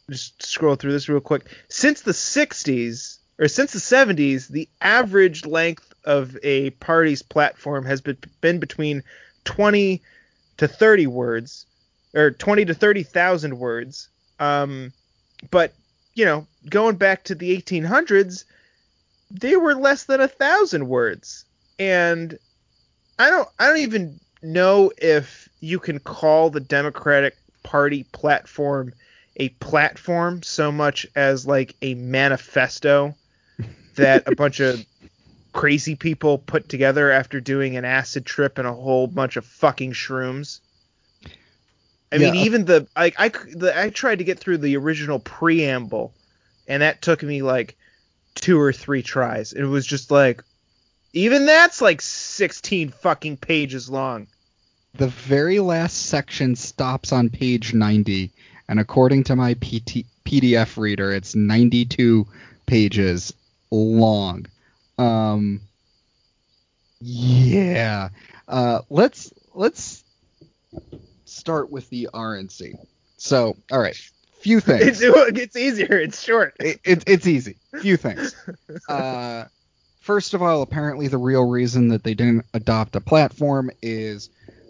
just 0.10 0.44
scroll 0.44 0.76
through 0.76 0.92
this 0.92 1.08
real 1.08 1.20
quick. 1.20 1.46
Since 1.68 2.02
the 2.02 2.14
60s 2.14 3.20
or 3.38 3.48
since 3.48 3.74
the 3.74 3.80
70s, 3.80 4.48
the 4.48 4.68
average 4.82 5.46
length 5.46 5.94
of 6.04 6.36
a 6.42 6.72
party's 6.72 7.22
platform 7.22 7.86
has 7.86 8.02
been, 8.02 8.18
been 8.42 8.60
between 8.60 9.04
20 9.46 10.02
to 10.58 10.68
30 10.68 11.06
words, 11.06 11.68
or 12.16 12.32
20 12.32 12.66
to 12.66 12.74
30,000 12.74 13.60
words. 13.60 14.10
Um, 14.40 14.92
but 15.52 15.74
you 16.16 16.26
know, 16.26 16.48
going 16.68 16.96
back 16.96 17.24
to 17.26 17.36
the 17.36 17.56
1800s, 17.56 18.46
they 19.30 19.56
were 19.56 19.76
less 19.76 20.06
than 20.06 20.22
a 20.22 20.28
thousand 20.28 20.88
words, 20.88 21.46
and 21.78 22.40
I 23.20 23.30
don't, 23.30 23.48
I 23.60 23.68
don't 23.68 23.78
even 23.78 24.20
know 24.42 24.92
if 24.98 25.49
you 25.60 25.80
can 25.80 26.00
call 26.00 26.50
the 26.50 26.60
Democratic 26.60 27.36
Party 27.64 28.04
platform 28.12 28.94
a 29.36 29.50
platform 29.50 30.44
so 30.44 30.72
much 30.72 31.08
as 31.16 31.48
like 31.48 31.76
a 31.82 31.94
manifesto 31.96 33.16
that 33.96 34.28
a 34.28 34.36
bunch 34.36 34.60
of 34.60 34.86
crazy 35.54 35.96
people 35.96 36.38
put 36.38 36.70
together 36.70 37.12
after 37.12 37.40
doing 37.40 37.76
an 37.76 37.86
acid 37.86 38.26
trip 38.26 38.58
and 38.58 38.68
a 38.68 38.74
whole 38.74 39.08
bunch 39.08 39.38
of 39.38 39.46
fucking 39.46 39.94
shrooms. 39.94 40.60
I 42.12 42.18
mean, 42.18 42.36
even 42.36 42.66
the 42.66 42.88
like 42.96 43.16
I 43.20 43.30
the, 43.30 43.74
I 43.80 43.90
tried 43.90 44.18
to 44.18 44.24
get 44.24 44.40
through 44.40 44.58
the 44.58 44.78
original 44.78 45.20
preamble, 45.20 46.14
and 46.68 46.82
that 46.82 47.02
took 47.02 47.22
me 47.22 47.44
like 47.44 47.78
two 48.34 48.60
or 48.60 48.74
three 48.74 49.04
tries. 49.04 49.54
It 49.54 49.64
was 49.64 49.86
just 49.86 50.10
like, 50.10 50.44
even 51.14 51.46
that's 51.46 51.82
like 51.82 52.02
sixteen 52.02 52.90
fucking 52.90 53.38
pages 53.38 53.92
long. 53.92 54.28
The 54.96 55.08
very 55.08 55.60
last 55.60 56.08
section 56.08 56.56
stops 56.56 57.12
on 57.12 57.30
page 57.30 57.74
90, 57.74 58.32
and 58.68 58.80
according 58.80 59.26
to 59.26 59.36
my 59.36 59.54
PT, 59.54 60.06
PDF 60.26 60.78
reader, 60.78 61.14
it's 61.14 61.36
92 61.36 62.28
pages 62.66 63.34
long. 63.72 64.46
Um, 64.98 65.62
yeah. 67.00 68.10
Uh, 68.48 68.82
let's 68.90 69.32
let's 69.54 70.04
start 71.26 71.72
with 71.72 71.90
the 71.90 72.10
RNC. 72.14 72.76
So, 73.18 73.56
all 73.72 73.80
right, 73.80 73.96
few 74.40 74.60
things. 74.60 75.02
It's, 75.02 75.02
it 75.02 75.36
gets 75.36 75.56
easier. 75.56 76.00
It's 76.00 76.22
short. 76.22 76.56
it, 76.60 76.80
it, 76.84 77.04
it's 77.08 77.28
easy. 77.28 77.58
Few 77.82 77.98
things. 77.98 78.36
Uh, 78.88 79.46
first 80.00 80.34
of 80.34 80.42
all, 80.42 80.62
apparently 80.62 81.08
the 81.08 81.18
real 81.18 81.44
reason 81.48 81.90
that 81.90 82.04
they 82.04 82.14
didn't 82.14 82.46
adopt 82.54 82.96
a 82.96 83.02
platform 83.02 83.70
is 83.82 84.30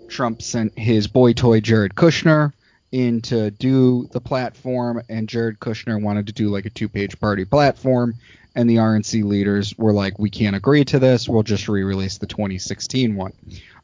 Trump 0.09 0.41
sent 0.41 0.77
his 0.77 1.07
boy 1.07 1.33
toy 1.33 1.59
Jared 1.59 1.95
Kushner 1.95 2.53
in 2.91 3.21
to 3.21 3.51
do 3.51 4.09
the 4.11 4.21
platform, 4.21 5.01
and 5.09 5.29
Jared 5.29 5.59
Kushner 5.59 6.01
wanted 6.01 6.27
to 6.27 6.33
do 6.33 6.49
like 6.49 6.65
a 6.65 6.71
two-page 6.71 7.19
party 7.19 7.45
platform, 7.45 8.15
and 8.55 8.69
the 8.69 8.77
RNC 8.77 9.23
leaders 9.23 9.77
were 9.77 9.93
like, 9.93 10.17
"We 10.17 10.29
can't 10.29 10.55
agree 10.55 10.83
to 10.85 10.99
this. 10.99 11.29
We'll 11.29 11.43
just 11.43 11.69
re-release 11.69 12.17
the 12.17 12.27
2016 12.27 13.15
one." 13.15 13.33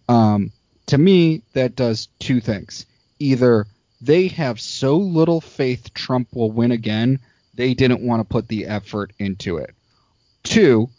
Um, 0.10 0.52
to 0.88 0.98
me, 0.98 1.42
that 1.54 1.76
does 1.76 2.08
two 2.20 2.40
things. 2.40 2.86
Either 3.20 3.68
they 4.02 4.28
have 4.28 4.60
so 4.60 4.98
little 4.98 5.42
faith 5.42 5.94
Trump 5.94 6.30
will 6.34 6.52
win 6.52 6.72
again, 6.72 7.20
they 7.54 7.74
didn't 7.74 8.06
want 8.06 8.20
to 8.20 8.32
put 8.32 8.48
the 8.48 8.66
effort 8.66 9.14
into 9.20 9.58
it. 9.58 9.74
Two, 10.44 10.90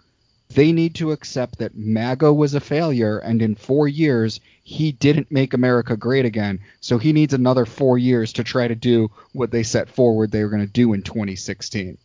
they 0.48 0.72
need 0.72 0.94
to 0.96 1.12
accept 1.12 1.58
that 1.58 1.76
MAGA 1.76 2.32
was 2.32 2.54
a 2.54 2.60
failure, 2.60 3.18
and 3.18 3.42
in 3.42 3.54
four 3.54 3.88
years, 3.88 4.40
he 4.62 4.92
didn't 4.92 5.30
make 5.30 5.54
America 5.54 5.96
great 5.96 6.24
again. 6.24 6.60
So 6.80 6.98
he 6.98 7.12
needs 7.12 7.34
another 7.34 7.66
four 7.66 7.98
years 7.98 8.32
to 8.34 8.44
try 8.44 8.68
to 8.68 8.74
do 8.74 9.10
what 9.32 9.50
they 9.50 9.62
set 9.62 9.88
forward 9.88 10.30
they 10.30 10.42
were 10.42 10.50
going 10.50 10.66
to 10.66 10.72
do 10.72 10.92
in 10.92 11.02
2016. 11.02 11.98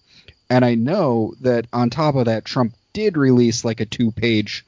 And 0.49 0.65
I 0.65 0.75
know 0.75 1.33
that 1.41 1.67
on 1.71 1.89
top 1.89 2.15
of 2.15 2.25
that, 2.25 2.45
Trump 2.45 2.75
did 2.93 3.15
release 3.15 3.63
like 3.63 3.79
a 3.79 3.85
two 3.85 4.11
page 4.11 4.65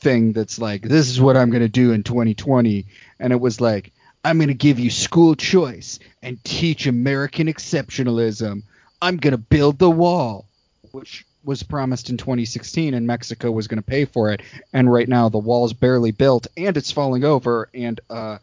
thing 0.00 0.32
that's 0.32 0.58
like, 0.58 0.82
this 0.82 1.08
is 1.08 1.20
what 1.20 1.36
I'm 1.36 1.50
going 1.50 1.62
to 1.62 1.68
do 1.68 1.92
in 1.92 2.02
2020. 2.02 2.86
And 3.20 3.32
it 3.32 3.40
was 3.40 3.60
like, 3.60 3.92
I'm 4.24 4.38
going 4.38 4.48
to 4.48 4.54
give 4.54 4.78
you 4.78 4.90
school 4.90 5.34
choice 5.34 5.98
and 6.22 6.42
teach 6.42 6.86
American 6.86 7.48
exceptionalism. 7.48 8.62
I'm 9.00 9.18
going 9.18 9.32
to 9.32 9.38
build 9.38 9.78
the 9.78 9.90
wall, 9.90 10.46
which 10.90 11.24
was 11.46 11.62
promised 11.62 12.10
in 12.10 12.16
2016, 12.16 12.92
and 12.92 13.06
Mexico 13.06 13.50
was 13.50 13.68
going 13.68 13.78
to 13.78 13.86
pay 13.86 14.04
for 14.04 14.30
it. 14.32 14.42
And 14.72 14.92
right 14.92 15.08
now, 15.08 15.28
the 15.28 15.38
wall's 15.38 15.72
barely 15.72 16.10
built, 16.10 16.46
and 16.56 16.76
it's 16.76 16.90
falling 16.90 17.24
over, 17.24 17.70
and 17.72 18.00
uh, 18.10 18.38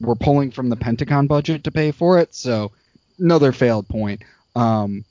we're 0.00 0.14
pulling 0.14 0.50
from 0.50 0.70
the 0.70 0.76
Pentagon 0.76 1.26
budget 1.26 1.64
to 1.64 1.70
pay 1.70 1.92
for 1.92 2.18
it. 2.18 2.34
So, 2.34 2.72
another 3.18 3.52
failed 3.52 3.86
point. 3.88 4.22
Um, 4.56 5.04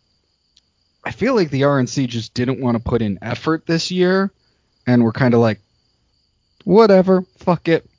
I 1.06 1.12
feel 1.12 1.36
like 1.36 1.52
the 1.52 1.62
RNC 1.62 2.08
just 2.08 2.34
didn't 2.34 2.60
want 2.60 2.76
to 2.76 2.84
put 2.84 3.02
in 3.02 3.20
effort 3.22 3.66
this 3.66 3.92
year, 3.92 4.32
and 4.86 5.04
we're 5.04 5.14
kind 5.14 5.34
of 5.34 5.40
like, 5.40 5.60
whatever, 6.64 7.24
fuck 7.38 7.68
it. 7.68 7.90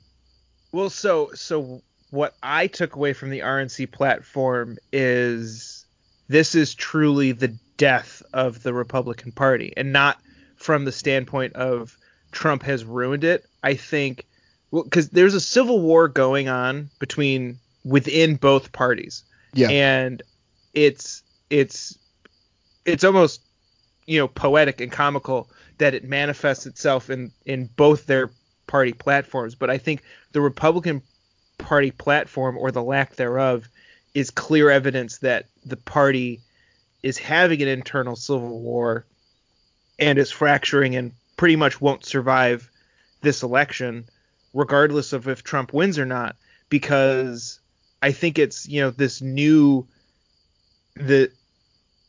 Well, 0.71 0.89
so 0.91 1.31
so 1.33 1.81
what 2.11 2.35
I 2.43 2.67
took 2.67 2.95
away 2.95 3.13
from 3.13 3.29
the 3.29 3.39
RNC 3.39 3.91
platform 3.91 4.77
is 4.91 5.85
this 6.27 6.53
is 6.53 6.75
truly 6.75 7.31
the 7.31 7.55
death 7.79 8.21
of 8.33 8.61
the 8.61 8.73
Republican 8.75 9.31
Party, 9.31 9.73
and 9.75 9.91
not 9.91 10.19
from 10.57 10.85
the 10.85 10.91
standpoint 10.91 11.53
of 11.53 11.97
Trump 12.31 12.61
has 12.61 12.85
ruined 12.85 13.23
it. 13.23 13.45
I 13.63 13.73
think 13.73 14.27
well 14.69 14.83
because 14.83 15.09
there's 15.09 15.33
a 15.33 15.41
civil 15.41 15.81
war 15.81 16.07
going 16.07 16.47
on 16.47 16.91
between 16.99 17.57
within 17.83 18.35
both 18.35 18.71
parties, 18.71 19.23
Yeah. 19.53 19.69
and 19.69 20.21
it's 20.75 21.23
it's 21.49 21.97
it's 22.85 23.03
almost 23.03 23.41
you 24.05 24.19
know 24.19 24.27
poetic 24.27 24.81
and 24.81 24.91
comical 24.91 25.49
that 25.79 25.95
it 25.95 26.03
manifests 26.03 26.67
itself 26.67 27.09
in 27.09 27.31
in 27.45 27.65
both 27.75 28.05
their 28.05 28.29
party 28.67 28.93
platforms 28.93 29.55
but 29.55 29.69
i 29.71 29.79
think 29.79 30.03
the 30.31 30.41
republican 30.41 31.01
party 31.57 31.89
platform 31.89 32.55
or 32.55 32.71
the 32.71 32.83
lack 32.83 33.15
thereof 33.15 33.67
is 34.13 34.29
clear 34.29 34.69
evidence 34.69 35.17
that 35.19 35.45
the 35.65 35.75
party 35.77 36.39
is 37.03 37.17
having 37.17 37.61
an 37.61 37.67
internal 37.67 38.15
civil 38.15 38.59
war 38.59 39.05
and 39.97 40.17
is 40.17 40.31
fracturing 40.31 40.95
and 40.95 41.13
pretty 41.37 41.55
much 41.55 41.79
won't 41.79 42.05
survive 42.05 42.69
this 43.21 43.43
election, 43.43 44.09
regardless 44.53 45.13
of 45.13 45.27
if 45.27 45.43
Trump 45.43 45.73
wins 45.73 45.99
or 45.99 46.05
not, 46.05 46.35
because 46.69 47.59
I 48.01 48.11
think 48.11 48.39
it's 48.39 48.67
you 48.67 48.81
know 48.81 48.91
this 48.91 49.21
new 49.21 49.87
the 50.95 51.31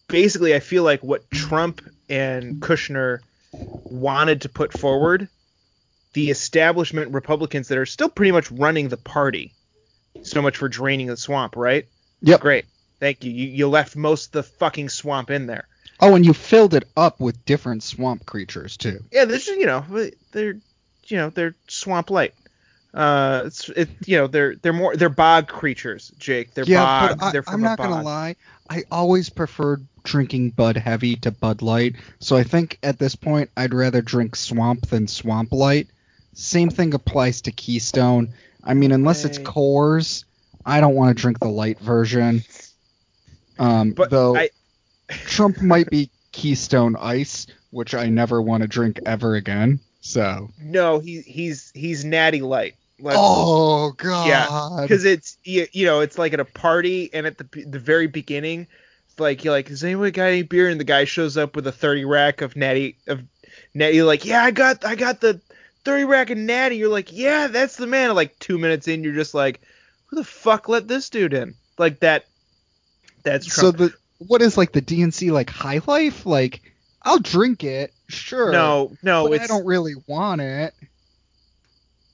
basically 0.09 0.55
I 0.55 0.61
feel 0.61 0.83
like 0.83 1.03
what 1.03 1.31
Trump 1.31 1.83
and 2.09 2.61
Kushner 2.61 3.21
wanted 3.53 4.43
to 4.43 4.49
put 4.49 4.73
forward, 4.73 5.29
the 6.13 6.31
establishment 6.31 7.13
Republicans 7.13 7.69
that 7.69 7.79
are 7.79 7.87
still 7.87 8.09
pretty 8.09 8.33
much 8.33 8.51
running 8.51 8.89
the 8.89 8.97
party. 8.97 9.55
So 10.23 10.43
much 10.43 10.57
for 10.57 10.69
draining 10.69 11.07
the 11.07 11.17
swamp, 11.17 11.57
right? 11.57 11.87
Yep. 12.23 12.41
Great. 12.41 12.65
Thank 13.01 13.25
you. 13.25 13.33
You, 13.33 13.49
you 13.49 13.69
left 13.69 13.97
most 13.97 14.27
of 14.27 14.33
the 14.33 14.43
fucking 14.43 14.91
swamp 14.91 15.31
in 15.31 15.47
there. 15.47 15.67
Oh, 16.01 16.15
and 16.15 16.25
you 16.25 16.33
filled 16.33 16.75
it 16.75 16.85
up 16.97 17.21
with 17.21 17.45
different 17.45 17.83
swamp 17.83 18.27
creatures 18.27 18.77
too. 18.77 19.01
Yeah, 19.11 19.25
this 19.25 19.49
is 19.49 19.57
you 19.57 19.67
know 19.67 19.85
they're 20.33 20.57
you 21.07 21.17
know 21.17 21.31
they're 21.31 21.55
swamp 21.69 22.11
light. 22.11 22.35
Uh, 22.93 23.43
it's 23.47 23.69
it 23.71 23.89
you 24.07 24.17
know 24.17 24.27
they're 24.27 24.57
they're 24.57 24.73
more 24.73 24.97
they're 24.97 25.09
bog 25.09 25.49
creatures, 25.49 26.13
Jake. 26.19 26.55
They're 26.55 26.65
yeah, 26.65 27.09
bog. 27.09 27.19
but 27.19 27.27
I, 27.27 27.33
they're 27.33 27.43
from 27.43 27.55
I'm 27.55 27.61
not 27.63 27.79
gonna 27.79 27.97
bog. 27.97 28.05
lie. 28.05 28.37
I 28.69 28.85
always 28.91 29.29
preferred 29.29 29.87
drinking 30.03 30.51
Bud 30.51 30.77
Heavy 30.77 31.17
to 31.17 31.31
Bud 31.31 31.61
Light, 31.63 31.97
so 32.19 32.37
I 32.37 32.45
think 32.45 32.79
at 32.83 32.99
this 32.99 33.17
point 33.17 33.51
I'd 33.57 33.75
rather 33.75 34.01
drink 34.01 34.37
Swamp 34.37 34.87
than 34.89 35.07
Swamp 35.07 35.53
Light. 35.53 35.89
Same 36.35 36.71
thing 36.71 36.95
applies 36.95 37.43
to 37.43 37.53
Keystone. 37.53 38.33
I 38.63 38.75
mean, 38.75 38.93
unless 38.93 39.25
it's. 39.25 39.39
Coors, 39.39 40.25
I 40.65 40.81
don't 40.81 40.95
want 40.95 41.17
to 41.17 41.21
drink 41.21 41.41
the 41.41 41.49
light 41.49 41.79
version. 41.81 42.45
Um, 43.61 43.93
But 43.93 44.11
though 44.11 44.37
I 44.37 44.51
Trump 45.09 45.61
might 45.61 45.89
be 45.91 46.11
Keystone 46.33 46.97
Ice, 46.97 47.47
which 47.71 47.95
I 47.95 48.07
never 48.07 48.41
want 48.43 48.63
to 48.63 48.69
drink 48.69 48.99
ever 49.07 49.35
again. 49.37 49.81
So. 50.01 50.51
no, 50.63 50.99
he 50.99 51.21
he's 51.21 51.71
he's 51.75 52.05
natty 52.05 52.41
light. 52.41 52.75
Let's- 52.99 53.19
Oh 53.21 53.93
God. 53.93 54.27
Yeah, 54.29 54.83
because 54.83 55.05
it's 55.05 55.37
you, 55.45 55.67
you 55.73 55.87
know 55.87 56.01
it's 56.01 56.19
like 56.19 56.33
at 56.33 56.41
a 56.41 56.45
party 56.45 57.11
and 57.13 57.27
at 57.27 57.39
the 57.39 57.45
the 57.65 57.79
very 57.79 58.07
beginning, 58.07 58.67
it's 59.09 59.21
like 59.21 59.45
you're 59.45 59.53
like, 59.55 59.69
has 59.69 59.85
anyone 59.85 60.11
got 60.11 60.25
any 60.27 60.43
beer? 60.43 60.69
And 60.69 60.81
the 60.81 60.85
guy 60.85 61.05
shows 61.05 61.37
up 61.37 61.55
with 61.55 61.67
a 61.67 61.73
thirty 61.73 62.05
rack 62.05 62.41
of 62.41 62.57
natty 62.57 62.97
of 63.07 63.23
natty. 63.75 63.97
You're 63.97 64.07
like, 64.07 64.25
yeah, 64.25 64.43
I 64.43 64.51
got 64.53 64.85
I 64.85 64.95
got 64.95 65.21
the 65.21 65.41
thirty 65.85 66.05
rack 66.05 66.31
of 66.31 66.39
natty. 66.39 66.77
You're 66.77 66.89
like, 66.89 67.13
yeah, 67.13 67.47
that's 67.49 67.77
the 67.77 67.87
man. 67.87 68.15
Like 68.15 68.39
two 68.39 68.59
minutes 68.59 68.89
in, 68.89 69.05
you're 69.05 69.15
just 69.15 69.35
like, 69.35 69.61
who 70.07 70.17
the 70.17 70.25
fuck 70.25 70.69
let 70.69 70.89
this 70.89 71.11
dude 71.11 71.35
in? 71.35 71.55
Like 71.79 72.01
that. 72.01 72.25
That's 73.23 73.53
So 73.53 73.71
the 73.71 73.93
what 74.19 74.43
is 74.43 74.57
like 74.57 74.73
the 74.73 74.83
DNC 74.83 75.31
like 75.33 75.51
High 75.51 75.81
Life? 75.87 76.27
Like 76.27 76.63
I'll 77.03 77.19
drink 77.19 77.65
it, 77.65 77.93
sure. 78.09 78.53
no, 78.53 78.93
no, 79.03 79.33
I 79.33 79.47
don't 79.47 79.65
really 79.65 79.95
want 80.07 80.41
it. 80.41 80.75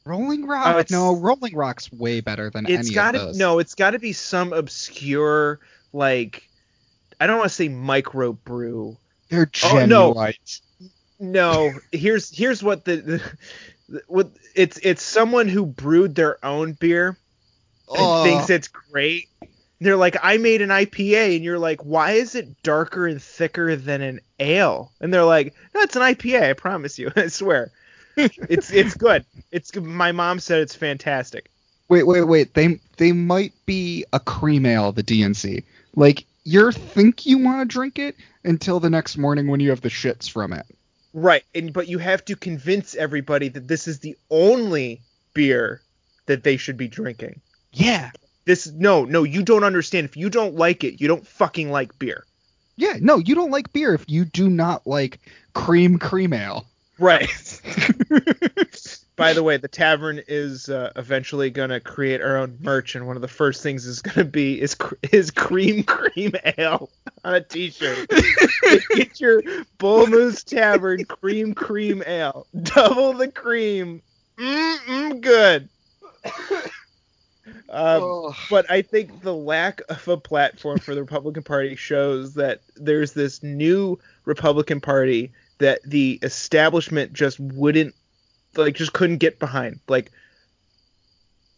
Rolling 0.04 0.46
Rock? 0.46 0.76
Oh, 0.76 0.84
no, 0.90 1.16
Rolling 1.16 1.56
Rock's 1.56 1.92
way 1.92 2.20
better 2.20 2.48
than 2.50 2.66
it's 2.68 2.86
any 2.86 2.94
got 2.94 3.14
of 3.16 3.20
those. 3.22 3.38
no, 3.38 3.58
it's 3.58 3.74
got 3.74 3.90
to 3.90 3.98
be 3.98 4.12
some 4.12 4.52
obscure 4.52 5.58
like. 5.92 6.48
I 7.18 7.26
don't 7.26 7.38
want 7.38 7.48
to 7.50 7.54
say 7.54 7.68
micro 7.68 8.34
brew. 8.34 8.96
they're 9.30 9.50
Oh, 9.64 9.84
no. 9.86 10.14
No, 11.18 11.72
here's 11.92 12.30
here's 12.30 12.62
what 12.62 12.84
the, 12.84 12.96
the 13.88 14.02
what 14.06 14.30
it's 14.54 14.78
it's 14.82 15.02
someone 15.02 15.48
who 15.48 15.64
brewed 15.66 16.14
their 16.14 16.44
own 16.44 16.72
beer 16.74 17.08
and 17.88 17.98
Oh. 17.98 18.22
thinks 18.22 18.50
it's 18.50 18.68
great. 18.68 19.28
They're 19.80 19.96
like, 19.96 20.16
I 20.22 20.38
made 20.38 20.62
an 20.62 20.70
IPA, 20.70 21.36
and 21.36 21.44
you're 21.44 21.58
like, 21.58 21.84
why 21.84 22.12
is 22.12 22.34
it 22.34 22.62
darker 22.62 23.06
and 23.06 23.22
thicker 23.22 23.76
than 23.76 24.00
an 24.00 24.20
ale? 24.40 24.90
And 25.00 25.12
they're 25.12 25.24
like, 25.24 25.54
no, 25.74 25.82
it's 25.82 25.96
an 25.96 26.02
IPA. 26.02 26.50
I 26.50 26.52
promise 26.54 26.98
you, 26.98 27.12
I 27.16 27.26
swear. 27.28 27.72
it's 28.16 28.70
it's 28.70 28.94
good. 28.94 29.24
It's 29.50 29.74
my 29.76 30.12
mom 30.12 30.40
said 30.40 30.60
it's 30.60 30.74
fantastic. 30.74 31.50
Wait, 31.88 32.06
wait, 32.06 32.22
wait. 32.22 32.54
They 32.54 32.80
they 32.96 33.12
might 33.12 33.52
be 33.66 34.04
a 34.12 34.20
cream 34.20 34.64
ale, 34.64 34.92
the 34.92 35.02
DNC. 35.02 35.62
Like 35.94 36.24
you 36.44 36.72
think 36.72 37.26
you 37.26 37.38
want 37.38 37.60
to 37.60 37.72
drink 37.72 37.98
it 37.98 38.16
until 38.44 38.80
the 38.80 38.88
next 38.88 39.18
morning 39.18 39.48
when 39.48 39.60
you 39.60 39.70
have 39.70 39.82
the 39.82 39.88
shits 39.88 40.30
from 40.30 40.52
it. 40.52 40.64
Right, 41.12 41.44
and 41.54 41.72
but 41.72 41.88
you 41.88 41.98
have 41.98 42.24
to 42.26 42.36
convince 42.36 42.94
everybody 42.94 43.48
that 43.48 43.68
this 43.68 43.88
is 43.88 44.00
the 44.00 44.16
only 44.30 45.02
beer 45.34 45.82
that 46.26 46.42
they 46.42 46.56
should 46.56 46.76
be 46.76 46.88
drinking. 46.88 47.40
Yeah. 47.72 48.10
This 48.46 48.68
no, 48.68 49.04
no, 49.04 49.24
you 49.24 49.42
don't 49.42 49.64
understand. 49.64 50.04
If 50.04 50.16
you 50.16 50.30
don't 50.30 50.54
like 50.54 50.84
it, 50.84 51.00
you 51.00 51.08
don't 51.08 51.26
fucking 51.26 51.70
like 51.70 51.98
beer. 51.98 52.24
Yeah, 52.76 52.94
no, 53.00 53.18
you 53.18 53.34
don't 53.34 53.50
like 53.50 53.72
beer 53.72 53.92
if 53.92 54.04
you 54.08 54.24
do 54.24 54.48
not 54.48 54.86
like 54.86 55.18
cream 55.54 55.98
cream 55.98 56.32
ale. 56.32 56.66
Right. 56.98 57.60
By 59.16 59.32
the 59.32 59.42
way, 59.42 59.56
the 59.56 59.68
tavern 59.68 60.22
is 60.28 60.68
uh, 60.68 60.92
eventually 60.94 61.50
gonna 61.50 61.80
create 61.80 62.20
our 62.20 62.36
own 62.36 62.58
merch, 62.60 62.94
and 62.94 63.06
one 63.06 63.16
of 63.16 63.22
the 63.22 63.28
first 63.28 63.62
things 63.62 63.84
is 63.84 64.00
gonna 64.00 64.24
be 64.24 64.60
is 64.60 64.74
cr- 64.76 64.94
is 65.10 65.30
cream 65.32 65.82
cream 65.82 66.32
ale 66.58 66.90
on 67.24 67.34
a 67.34 67.40
T-shirt. 67.40 68.08
Get 68.94 69.18
your 69.18 69.42
Bull 69.78 70.06
Moose 70.06 70.44
Tavern 70.44 71.04
cream 71.04 71.54
cream 71.54 72.04
ale, 72.06 72.46
double 72.62 73.14
the 73.14 73.28
cream, 73.28 74.02
mm 74.38 74.76
mm 74.78 75.20
good. 75.20 75.68
Um, 77.68 78.34
but 78.50 78.70
I 78.70 78.82
think 78.82 79.22
the 79.22 79.34
lack 79.34 79.80
of 79.88 80.06
a 80.08 80.16
platform 80.16 80.78
for 80.78 80.94
the 80.94 81.00
Republican 81.00 81.42
Party 81.42 81.76
shows 81.76 82.34
that 82.34 82.60
there's 82.76 83.12
this 83.12 83.42
new 83.42 83.98
Republican 84.24 84.80
Party 84.80 85.32
that 85.58 85.82
the 85.84 86.18
establishment 86.22 87.12
just 87.12 87.38
wouldn't 87.40 87.94
like 88.56 88.74
just 88.74 88.92
couldn't 88.92 89.18
get 89.18 89.38
behind. 89.38 89.80
Like 89.88 90.10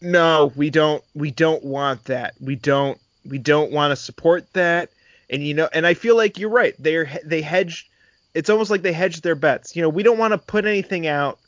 no, 0.01 0.53
we 0.57 0.71
don't 0.71 1.03
we 1.15 1.31
don't 1.31 1.65
want 1.65 2.05
that. 2.05 2.35
We 2.41 2.57
don't 2.57 2.99
we 3.25 3.39
don't 3.39 3.73
want 3.73 3.93
to 3.93 3.97
support 3.97 4.53
that. 4.53 4.91
And 5.31 5.47
you 5.47 5.55
know, 5.55 5.69
and 5.73 5.87
I 5.87 5.95
feel 5.95 6.17
like 6.17 6.39
you're 6.39 6.51
right. 6.51 6.75
They're 6.79 7.11
they 7.25 7.43
hedged 7.43 7.89
it's 8.35 8.51
almost 8.51 8.71
like 8.71 8.83
they 8.83 8.93
hedged 8.93 9.23
their 9.23 9.35
bets. 9.35 9.75
You 9.75 9.83
know, 9.83 9.89
we 9.89 10.03
don't 10.03 10.19
want 10.19 10.33
to 10.33 10.39
put 10.39 10.65
anything 10.65 11.07
out 11.07 11.39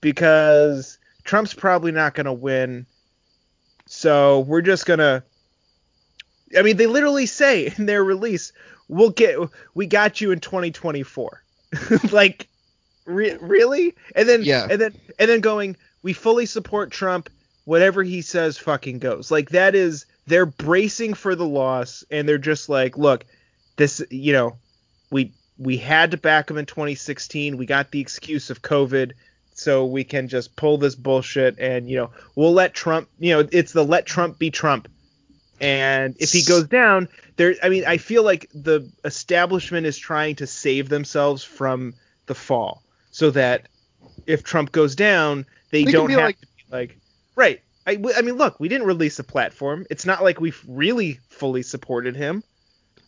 because 0.00 0.98
Trump's 1.24 1.54
probably 1.54 1.92
not 1.92 2.14
going 2.14 2.26
to 2.26 2.32
win. 2.32 2.86
So 3.88 4.40
we're 4.40 4.60
just 4.60 4.86
gonna. 4.86 5.24
I 6.56 6.62
mean, 6.62 6.76
they 6.76 6.86
literally 6.86 7.26
say 7.26 7.72
in 7.78 7.86
their 7.86 8.04
release, 8.04 8.52
"We'll 8.88 9.10
get, 9.10 9.38
we 9.74 9.86
got 9.86 10.20
you 10.20 10.30
in 10.30 10.40
2024." 10.40 11.42
like, 12.12 12.46
re- 13.06 13.36
really? 13.40 13.94
And 14.14 14.28
then, 14.28 14.42
Yeah. 14.42 14.66
and 14.70 14.80
then, 14.80 14.94
and 15.18 15.28
then 15.30 15.40
going, 15.40 15.76
"We 16.02 16.12
fully 16.12 16.46
support 16.46 16.90
Trump. 16.90 17.30
Whatever 17.64 18.02
he 18.02 18.22
says, 18.22 18.56
fucking 18.58 18.98
goes." 18.98 19.30
Like 19.30 19.50
that 19.50 19.74
is 19.74 20.06
they're 20.26 20.46
bracing 20.46 21.14
for 21.14 21.34
the 21.34 21.46
loss, 21.48 22.04
and 22.10 22.28
they're 22.28 22.38
just 22.38 22.68
like, 22.68 22.96
"Look, 22.98 23.24
this, 23.76 24.02
you 24.10 24.32
know, 24.32 24.58
we 25.10 25.32
we 25.56 25.76
had 25.78 26.10
to 26.10 26.16
back 26.18 26.50
him 26.50 26.58
in 26.58 26.66
2016. 26.66 27.56
We 27.56 27.64
got 27.66 27.90
the 27.90 28.00
excuse 28.00 28.50
of 28.50 28.60
COVID." 28.62 29.12
So 29.58 29.84
we 29.84 30.04
can 30.04 30.28
just 30.28 30.54
pull 30.54 30.78
this 30.78 30.94
bullshit 30.94 31.58
and 31.58 31.90
you 31.90 31.96
know 31.96 32.10
we'll 32.36 32.52
let 32.52 32.74
Trump 32.74 33.08
you 33.18 33.32
know 33.34 33.48
it's 33.50 33.72
the 33.72 33.84
let 33.84 34.06
Trump 34.06 34.38
be 34.38 34.50
Trump. 34.50 34.88
And 35.60 36.14
if 36.20 36.30
he 36.30 36.42
goes 36.42 36.64
down 36.68 37.08
there 37.36 37.54
I 37.62 37.68
mean 37.68 37.84
I 37.86 37.96
feel 37.98 38.22
like 38.22 38.48
the 38.54 38.88
establishment 39.04 39.86
is 39.86 39.98
trying 39.98 40.36
to 40.36 40.46
save 40.46 40.88
themselves 40.88 41.42
from 41.42 41.94
the 42.26 42.34
fall 42.34 42.82
so 43.10 43.30
that 43.32 43.68
if 44.26 44.44
Trump 44.44 44.70
goes 44.70 44.94
down 44.94 45.44
they, 45.70 45.84
They 45.84 45.92
don't 45.92 46.06
be 46.06 46.12
have 46.14 46.22
like- 46.22 46.40
to 46.40 46.46
be 46.46 46.62
like 46.70 46.98
right. 47.34 47.60
I, 47.86 47.94
w- 47.96 48.14
I 48.16 48.22
mean 48.22 48.36
look 48.36 48.60
we 48.60 48.68
didn't 48.68 48.86
release 48.86 49.18
a 49.18 49.24
platform. 49.24 49.86
It's 49.90 50.06
not 50.06 50.22
like 50.22 50.40
we've 50.40 50.62
really 50.68 51.18
fully 51.30 51.62
supported 51.62 52.14
him. 52.14 52.44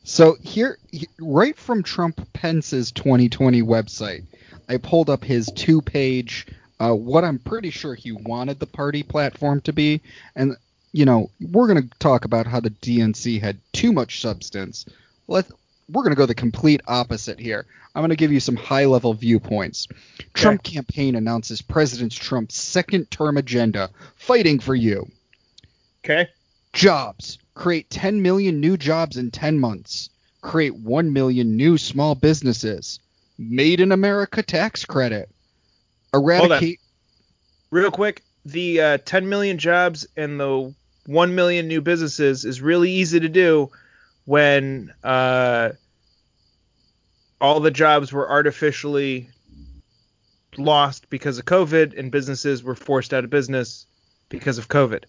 So 0.02 0.36
here, 0.42 0.78
right 1.20 1.56
from 1.58 1.82
Trump 1.82 2.26
Pence's 2.32 2.90
2020 2.90 3.62
website, 3.62 4.24
I 4.70 4.76
pulled 4.76 5.10
up 5.10 5.24
his 5.24 5.50
two-page, 5.56 6.46
uh, 6.78 6.94
what 6.94 7.24
I'm 7.24 7.40
pretty 7.40 7.70
sure 7.70 7.96
he 7.96 8.12
wanted 8.12 8.60
the 8.60 8.66
party 8.66 9.02
platform 9.02 9.60
to 9.62 9.72
be, 9.72 10.00
and 10.36 10.56
you 10.92 11.04
know 11.04 11.28
we're 11.40 11.66
gonna 11.66 11.88
talk 11.98 12.24
about 12.24 12.46
how 12.46 12.60
the 12.60 12.70
DNC 12.70 13.40
had 13.40 13.58
too 13.72 13.92
much 13.92 14.20
substance. 14.20 14.86
Let 15.26 15.46
we're 15.90 16.04
gonna 16.04 16.14
go 16.14 16.24
the 16.24 16.36
complete 16.36 16.82
opposite 16.86 17.40
here. 17.40 17.66
I'm 17.96 18.02
gonna 18.04 18.14
give 18.14 18.30
you 18.30 18.38
some 18.38 18.54
high-level 18.54 19.14
viewpoints. 19.14 19.88
Trump 20.34 20.62
campaign 20.62 21.16
announces 21.16 21.60
President 21.62 22.12
Trump's 22.12 22.54
second-term 22.54 23.38
agenda: 23.38 23.90
fighting 24.14 24.60
for 24.60 24.76
you. 24.76 25.10
okay 26.04 26.28
Jobs. 26.72 27.38
Create 27.54 27.90
10 27.90 28.22
million 28.22 28.60
new 28.60 28.76
jobs 28.76 29.16
in 29.16 29.32
10 29.32 29.58
months. 29.58 30.10
Create 30.42 30.76
1 30.76 31.12
million 31.12 31.56
new 31.56 31.76
small 31.76 32.14
businesses. 32.14 33.00
Made 33.40 33.80
in 33.80 33.90
America 33.90 34.42
tax 34.42 34.84
credit. 34.84 35.30
Eradicate. 36.12 36.78
real 37.70 37.90
quick 37.90 38.22
the 38.44 38.80
uh, 38.80 38.98
10 38.98 39.28
million 39.28 39.58
jobs 39.58 40.06
and 40.16 40.38
the 40.38 40.74
1 41.06 41.34
million 41.34 41.66
new 41.68 41.80
businesses 41.80 42.44
is 42.44 42.60
really 42.60 42.90
easy 42.90 43.18
to 43.20 43.28
do 43.28 43.70
when 44.26 44.92
uh, 45.02 45.70
all 47.40 47.60
the 47.60 47.70
jobs 47.70 48.12
were 48.12 48.28
artificially 48.30 49.30
lost 50.58 51.08
because 51.10 51.38
of 51.38 51.44
COVID, 51.44 51.98
and 51.98 52.10
businesses 52.10 52.62
were 52.62 52.74
forced 52.74 53.14
out 53.14 53.24
of 53.24 53.30
business 53.30 53.86
because 54.28 54.58
of 54.58 54.68
COVID. 54.68 55.04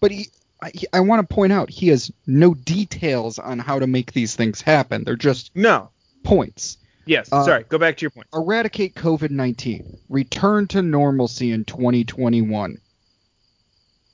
But 0.00 0.10
he, 0.10 0.28
I, 0.62 0.72
I 0.92 1.00
want 1.00 1.26
to 1.26 1.34
point 1.34 1.52
out 1.52 1.70
he 1.70 1.88
has 1.88 2.10
no 2.26 2.54
details 2.54 3.38
on 3.38 3.58
how 3.58 3.78
to 3.78 3.86
make 3.86 4.12
these 4.12 4.36
things 4.36 4.60
happen. 4.60 5.04
They're 5.04 5.16
just 5.16 5.50
No. 5.56 5.90
points. 6.22 6.76
Yes. 7.06 7.28
Uh, 7.32 7.44
sorry. 7.44 7.64
Go 7.68 7.78
back 7.78 7.96
to 7.98 8.02
your 8.02 8.10
point. 8.10 8.28
Eradicate 8.34 8.94
COVID 8.94 9.30
19. 9.30 9.98
Return 10.08 10.66
to 10.68 10.82
normalcy 10.82 11.50
in 11.52 11.64
2021. 11.64 12.78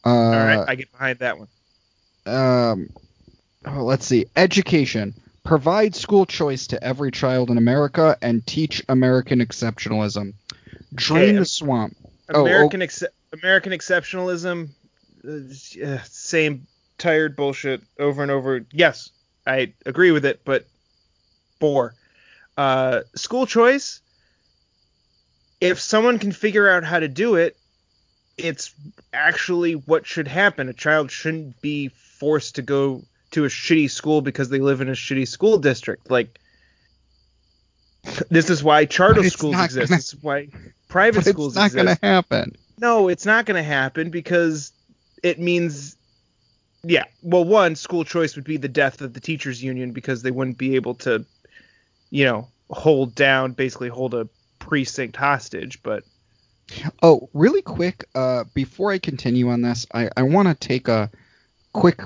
Uh, 0.04 0.08
All 0.08 0.30
right. 0.30 0.64
I 0.68 0.74
get 0.76 0.92
behind 0.92 1.18
that 1.18 1.38
one. 1.38 1.48
um, 2.26 2.90
oh, 3.66 3.82
let's 3.82 4.06
see. 4.06 4.26
Education. 4.36 5.14
Provide 5.44 5.94
school 5.94 6.26
choice 6.26 6.66
to 6.68 6.82
every 6.82 7.10
child 7.12 7.50
in 7.50 7.58
America 7.58 8.16
and 8.20 8.44
teach 8.46 8.82
American 8.88 9.38
exceptionalism. 9.38 10.34
Drain 10.94 11.22
Okay, 11.22 11.32
the 11.38 11.44
swamp. 11.44 11.96
Oh, 12.30 12.40
oh. 12.40 12.46
American 12.46 12.82
ex- 12.82 13.04
American 13.32 13.72
exceptionalism, 13.72 14.70
uh, 15.24 15.98
same 16.04 16.66
tired 16.98 17.36
bullshit 17.36 17.82
over 17.98 18.22
and 18.22 18.30
over. 18.30 18.64
Yes, 18.72 19.10
I 19.46 19.72
agree 19.84 20.10
with 20.10 20.24
it, 20.24 20.40
but 20.44 20.66
bore. 21.60 21.94
Uh, 22.56 23.00
school 23.14 23.46
choice. 23.46 24.00
If 25.60 25.80
someone 25.80 26.18
can 26.18 26.32
figure 26.32 26.68
out 26.68 26.84
how 26.84 26.98
to 27.00 27.08
do 27.08 27.34
it, 27.36 27.56
it's 28.36 28.74
actually 29.12 29.72
what 29.74 30.06
should 30.06 30.28
happen. 30.28 30.68
A 30.68 30.72
child 30.74 31.10
shouldn't 31.10 31.60
be 31.62 31.88
forced 31.88 32.54
to 32.56 32.62
go 32.62 33.02
to 33.30 33.44
a 33.44 33.48
shitty 33.48 33.90
school 33.90 34.20
because 34.20 34.48
they 34.50 34.58
live 34.60 34.80
in 34.80 34.88
a 34.88 34.92
shitty 34.92 35.26
school 35.26 35.58
district. 35.58 36.10
Like, 36.10 36.38
this 38.30 38.50
is 38.50 38.62
why 38.62 38.84
charter 38.84 39.28
schools 39.28 39.56
exist. 39.64 39.88
gonna- 39.88 39.96
This 39.98 40.12
is 40.14 40.22
why 40.22 40.48
private 40.88 41.24
schools 41.24 41.56
it's 41.56 41.74
not 41.74 41.84
going 41.84 41.96
to 41.96 42.06
happen. 42.06 42.56
No, 42.78 43.08
it's 43.08 43.24
not 43.26 43.46
going 43.46 43.56
to 43.56 43.62
happen 43.68 44.10
because 44.10 44.70
it 45.22 45.38
means, 45.40 45.96
yeah. 46.84 47.04
Well, 47.22 47.44
one, 47.44 47.74
school 47.74 48.04
choice 48.04 48.36
would 48.36 48.44
be 48.44 48.58
the 48.58 48.68
death 48.68 49.00
of 49.00 49.14
the 49.14 49.20
teachers' 49.20 49.62
union 49.62 49.92
because 49.92 50.22
they 50.22 50.30
wouldn't 50.30 50.58
be 50.58 50.76
able 50.76 50.94
to, 50.96 51.24
you 52.10 52.24
know, 52.24 52.48
hold 52.70 53.14
down, 53.14 53.52
basically 53.52 53.88
hold 53.88 54.14
a 54.14 54.28
precinct 54.58 55.16
hostage. 55.16 55.82
But 55.82 56.04
Oh, 57.02 57.28
really 57.32 57.62
quick, 57.62 58.06
uh, 58.14 58.44
before 58.54 58.90
I 58.90 58.98
continue 58.98 59.50
on 59.50 59.62
this, 59.62 59.86
I, 59.94 60.10
I 60.16 60.22
want 60.22 60.48
to 60.48 60.54
take 60.54 60.88
a 60.88 61.10
quick 61.72 62.00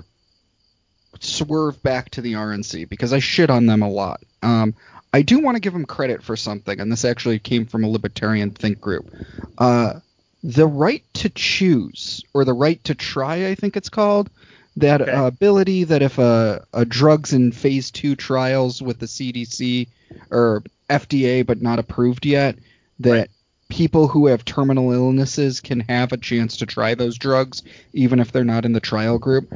swerve 1.18 1.82
back 1.82 2.10
to 2.10 2.20
the 2.20 2.34
RNC 2.34 2.88
because 2.88 3.12
I 3.12 3.18
shit 3.18 3.50
on 3.50 3.66
them 3.66 3.82
a 3.82 3.88
lot. 3.88 4.20
Um, 4.42 4.74
I 5.12 5.22
do 5.22 5.40
want 5.40 5.56
to 5.56 5.60
give 5.60 5.72
them 5.72 5.86
credit 5.86 6.22
for 6.22 6.36
something, 6.36 6.78
and 6.78 6.92
this 6.92 7.04
actually 7.04 7.38
came 7.38 7.66
from 7.66 7.84
a 7.84 7.88
libertarian 7.88 8.50
think 8.50 8.80
group. 8.80 9.12
Uh, 9.58 10.00
the 10.42 10.66
right 10.66 11.04
to 11.14 11.28
choose, 11.30 12.22
or 12.32 12.44
the 12.44 12.52
right 12.52 12.82
to 12.84 12.94
try, 12.94 13.48
I 13.48 13.54
think 13.54 13.76
it's 13.76 13.88
called, 13.88 14.30
that 14.76 15.00
Okay. 15.02 15.12
ability 15.12 15.84
that 15.84 16.02
if 16.02 16.18
a, 16.18 16.64
a 16.72 16.84
drug's 16.84 17.32
in 17.32 17.52
phase 17.52 17.90
two 17.90 18.16
trials 18.16 18.80
with 18.82 18.98
the 18.98 19.06
CDC 19.06 19.88
or 20.30 20.62
FDA 20.88 21.44
but 21.44 21.60
not 21.62 21.78
approved 21.78 22.24
yet, 22.26 22.58
that 23.00 23.10
Right. 23.12 23.30
people 23.68 24.08
who 24.08 24.26
have 24.26 24.44
terminal 24.44 24.92
illnesses 24.92 25.60
can 25.60 25.80
have 25.80 26.12
a 26.12 26.16
chance 26.16 26.56
to 26.58 26.66
try 26.66 26.94
those 26.94 27.16
drugs 27.18 27.62
even 27.92 28.18
if 28.20 28.32
they're 28.32 28.44
not 28.44 28.64
in 28.64 28.72
the 28.72 28.80
trial 28.80 29.18
group. 29.18 29.48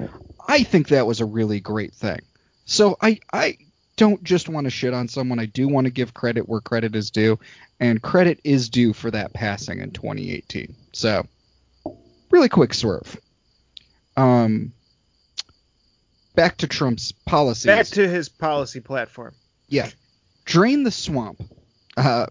I 0.47 0.62
think 0.62 0.89
that 0.89 1.07
was 1.07 1.21
a 1.21 1.25
really 1.25 1.61
great 1.61 1.95
thing. 1.95 2.21
So 2.67 2.97
I 3.01 3.19
I 3.33 3.59
don't 3.97 4.23
just 4.25 4.49
want 4.49 4.65
to 4.65 4.71
shit 4.71 4.93
on 4.95 5.09
someone. 5.09 5.39
I 5.39 5.47
do 5.47 5.69
want 5.69 5.87
to 5.87 5.91
give 5.93 6.15
credit 6.15 6.49
where 6.49 6.61
credit 6.61 6.97
is 6.97 7.11
due, 7.11 7.39
and 7.81 8.03
credit 8.03 8.41
is 8.45 8.69
due 8.69 8.93
for 8.93 9.11
that 9.11 9.33
passing 9.33 9.81
in 9.81 9.91
2018. 9.93 10.75
So 10.93 11.27
really 12.31 12.49
quick 12.49 12.75
swerve. 12.75 13.21
Um 14.17 14.73
back 16.35 16.57
to 16.59 16.66
Trump's 16.66 17.12
policies. 17.12 17.66
back 17.66 17.87
to 17.89 18.09
his 18.09 18.28
policy 18.28 18.80
platform. 18.80 19.35
Yeah. 19.68 19.91
Drain 20.45 20.82
the 20.82 20.91
swamp. 20.91 21.43
Uh, 21.97 22.26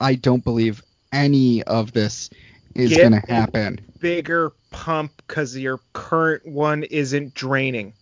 I 0.00 0.14
don't 0.14 0.44
believe 0.44 0.82
any 1.12 1.62
of 1.62 1.92
this 1.92 2.30
is 2.74 2.96
going 2.96 3.12
to 3.12 3.22
happen. 3.28 3.80
Bigger 3.98 4.52
pump 4.70 5.12
because 5.26 5.56
your 5.56 5.80
current 5.92 6.46
one 6.46 6.84
isn't 6.84 7.34
draining. 7.34 7.92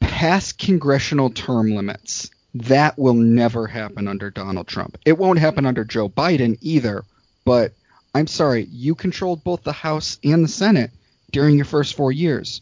Pass 0.00 0.52
congressional 0.52 1.30
term 1.30 1.74
limits. 1.74 2.30
That 2.54 2.98
will 2.98 3.14
never 3.14 3.66
happen 3.66 4.06
under 4.06 4.30
Donald 4.30 4.68
Trump. 4.68 4.96
It 5.04 5.18
won't 5.18 5.40
happen 5.40 5.66
under 5.66 5.84
Joe 5.84 6.08
Biden 6.08 6.56
either. 6.60 7.04
But 7.44 7.72
I'm 8.14 8.28
sorry, 8.28 8.68
you 8.70 8.94
controlled 8.94 9.42
both 9.42 9.64
the 9.64 9.72
House 9.72 10.18
and 10.22 10.44
the 10.44 10.48
Senate 10.48 10.90
during 11.32 11.56
your 11.56 11.64
first 11.64 11.94
four 11.94 12.12
years 12.12 12.60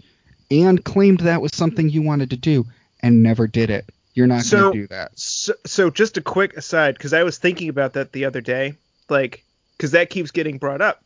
and 0.61 0.85
claimed 0.85 1.21
that 1.21 1.41
was 1.41 1.53
something 1.55 1.89
you 1.89 2.03
wanted 2.03 2.31
to 2.31 2.37
do 2.37 2.67
and 3.01 3.23
never 3.23 3.47
did 3.47 3.71
it. 3.71 3.87
You're 4.15 4.27
not 4.27 4.43
So- 4.43 4.61
going 4.61 4.73
to 4.73 4.79
do 4.81 4.87
that. 4.89 5.19
So, 5.19 5.55
so 5.65 5.89
just 5.91 6.17
a 6.19 6.21
quick 6.21 6.57
aside, 6.57 6.95
because 6.97 7.13
I 7.15 7.23
was 7.23 7.39
thinking 7.39 7.69
about 7.71 7.95
that 7.95 8.13
the 8.13 8.25
other 8.27 8.41
day, 8.43 8.75
like, 9.09 9.45
because 9.77 9.93
that 9.93 10.11
keeps 10.11 10.31
getting 10.31 10.59
brought 10.59 10.83
up. 10.83 11.03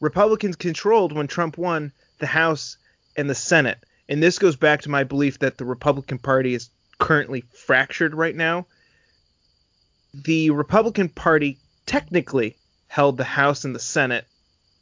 Republicans 0.00 0.56
controlled 0.56 1.12
when 1.12 1.26
Trump 1.26 1.56
won 1.56 1.90
the 2.18 2.26
House 2.26 2.76
and 3.16 3.30
the 3.30 3.34
Senate, 3.34 3.78
and 4.08 4.22
this 4.22 4.38
goes 4.38 4.54
back 4.56 4.82
to 4.82 4.90
my 4.90 5.02
belief 5.04 5.38
that 5.38 5.56
the 5.56 5.64
Republican 5.64 6.18
Party 6.18 6.52
is 6.52 6.68
currently 6.98 7.44
fractured 7.66 8.14
right 8.14 8.36
now. 8.36 8.66
The 10.12 10.50
Republican 10.50 11.08
Party 11.08 11.58
technically 11.86 12.56
held 12.88 13.16
the 13.16 13.24
House 13.24 13.64
and 13.64 13.74
the 13.74 13.80
Senate 13.80 14.26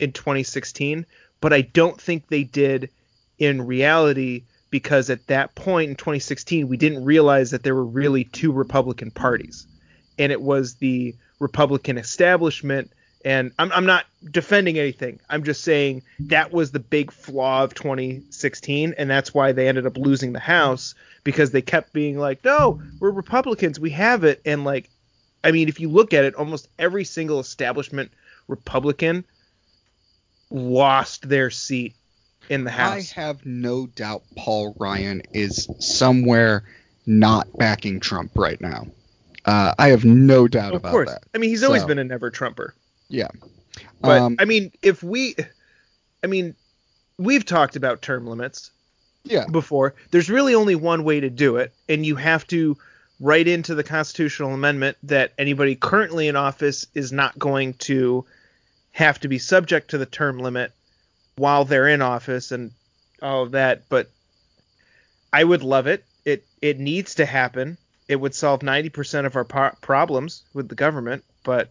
in 0.01 0.13
2016, 0.13 1.07
but 1.41 1.53
I 1.53 1.61
don't 1.63 2.01
think 2.01 2.27
they 2.29 2.43
did 2.45 2.91
in 3.39 3.67
reality 3.67 4.45
because 4.71 5.11
at 5.11 5.27
that 5.29 5.55
point 5.55 5.91
in 5.91 5.97
2016 5.97 6.69
we 6.69 6.77
didn't 6.77 7.05
realize 7.05 7.51
that 7.53 7.63
there 7.63 7.75
were 7.75 7.85
really 7.85 8.25
two 8.25 8.53
Republican 8.53 9.11
parties, 9.11 9.67
and 10.19 10.33
it 10.33 10.41
was 10.41 10.75
the 10.75 11.15
Republican 11.39 11.99
establishment. 11.99 12.91
And 13.25 13.53
I'm, 13.59 13.73
I'm 13.73 13.87
not 13.87 14.05
defending 14.31 14.79
anything. 14.79 15.19
I'm 15.31 15.45
just 15.45 15.63
saying 15.63 16.03
that 16.21 16.53
was 16.53 16.73
the 16.73 16.81
big 16.81 17.11
flaw 17.11 17.65
of 17.65 17.75
2016, 17.75 18.95
and 18.99 19.09
that's 19.09 19.33
why 19.33 19.53
they 19.53 19.67
ended 19.67 19.87
up 19.87 19.97
losing 19.97 20.33
the 20.33 20.41
House 20.41 20.95
because 21.23 21.53
they 21.53 21.63
kept 21.63 21.93
being 21.93 22.19
like, 22.19 22.45
"No, 22.45 22.83
we're 23.01 23.11
Republicans, 23.11 23.81
we 23.81 23.91
have 23.91 24.25
it." 24.25 24.43
And 24.45 24.65
like, 24.65 24.91
I 25.43 25.53
mean, 25.53 25.69
if 25.69 25.81
you 25.81 25.89
look 25.89 26.13
at 26.13 26.25
it, 26.25 26.35
almost 26.35 26.69
every 26.79 27.05
single 27.05 27.41
establishment 27.41 28.11
Republican 28.47 29.25
lost 30.51 31.29
their 31.29 31.51
seat 31.51 31.95
in 32.49 32.65
the 32.65 32.71
House. 32.71 33.13
I 33.17 33.21
have 33.21 33.45
no 33.45 33.87
doubt 33.87 34.23
Paul 34.37 34.75
Ryan 34.79 35.23
is 35.33 35.69
somewhere 35.79 36.65
not 37.07 37.49
backing 37.59 38.01
Trump 38.01 38.33
right 38.35 38.61
now. 38.61 38.87
Uh, 39.45 39.75
I 39.79 39.89
have 39.89 40.05
no 40.05 40.49
doubt 40.49 40.71
of 40.75 40.81
about 40.81 40.91
course. 40.93 41.11
that. 41.11 41.25
I 41.35 41.39
mean, 41.39 41.51
he's 41.51 41.63
always 41.63 41.83
So- 41.83 41.89
been 41.89 41.99
a 41.99 42.05
never 42.05 42.31
Trumper. 42.31 42.75
Yeah. 43.09 43.29
But 44.01 44.19
Um, 44.21 44.37
I 44.39 44.45
mean, 44.45 44.73
if 44.83 45.03
we, 45.03 45.35
I 46.23 46.27
mean, 46.27 46.55
we've 47.19 47.45
talked 47.45 47.77
about 47.77 48.01
term 48.03 48.27
limits 48.27 48.71
yeah. 49.25 49.47
before. 49.47 49.95
There's 50.11 50.31
really 50.31 50.55
only 50.55 50.75
one 50.75 51.05
way 51.05 51.21
to 51.21 51.31
do 51.31 51.57
it, 51.57 51.73
and 51.89 52.05
you 52.07 52.17
have 52.17 52.47
to 52.49 52.77
write 53.21 53.47
into 53.49 53.75
the 53.75 53.85
constitutional 53.85 54.53
amendment 54.53 54.97
that 55.05 55.33
anybody 55.39 55.75
currently 55.77 56.29
in 56.29 56.37
office 56.37 56.87
is 56.95 57.13
not 57.13 57.39
going 57.39 57.75
to 57.75 58.25
have 58.93 59.19
to 59.21 59.29
be 59.29 59.39
subject 59.39 59.91
to 59.91 59.99
the 59.99 60.07
term 60.07 60.39
limit 60.39 60.73
while 61.37 61.65
they're 61.65 61.89
in 61.89 62.03
office 62.03 62.53
and 62.53 62.73
all 63.23 63.43
of 63.43 63.53
that. 63.53 63.89
But 63.89 64.11
I 65.33 65.43
would 65.45 65.63
love 65.63 65.87
it. 65.87 66.05
It 66.25 66.45
it 66.63 66.79
needs 66.79 67.17
to 67.17 67.27
happen. 67.27 67.79
It 68.07 68.17
would 68.17 68.35
solve 68.35 68.61
90% 68.61 69.25
of 69.25 69.35
our 69.35 69.45
po- 69.45 69.77
problems 69.81 70.43
with 70.53 70.69
the 70.69 70.75
government, 70.75 71.25
but 71.43 71.71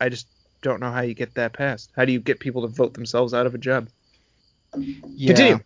I 0.00 0.08
just 0.08 0.28
don't 0.62 0.80
know 0.80 0.92
how 0.92 1.00
you 1.00 1.12
get 1.12 1.34
that 1.34 1.52
passed. 1.52 1.90
How 1.96 2.04
do 2.04 2.12
you 2.12 2.20
get 2.20 2.38
people 2.38 2.62
to 2.62 2.68
vote 2.68 2.94
themselves 2.94 3.34
out 3.34 3.46
of 3.46 3.54
a 3.54 3.58
job? 3.58 3.88
Yeah. 4.76 5.34
Continue. 5.34 5.60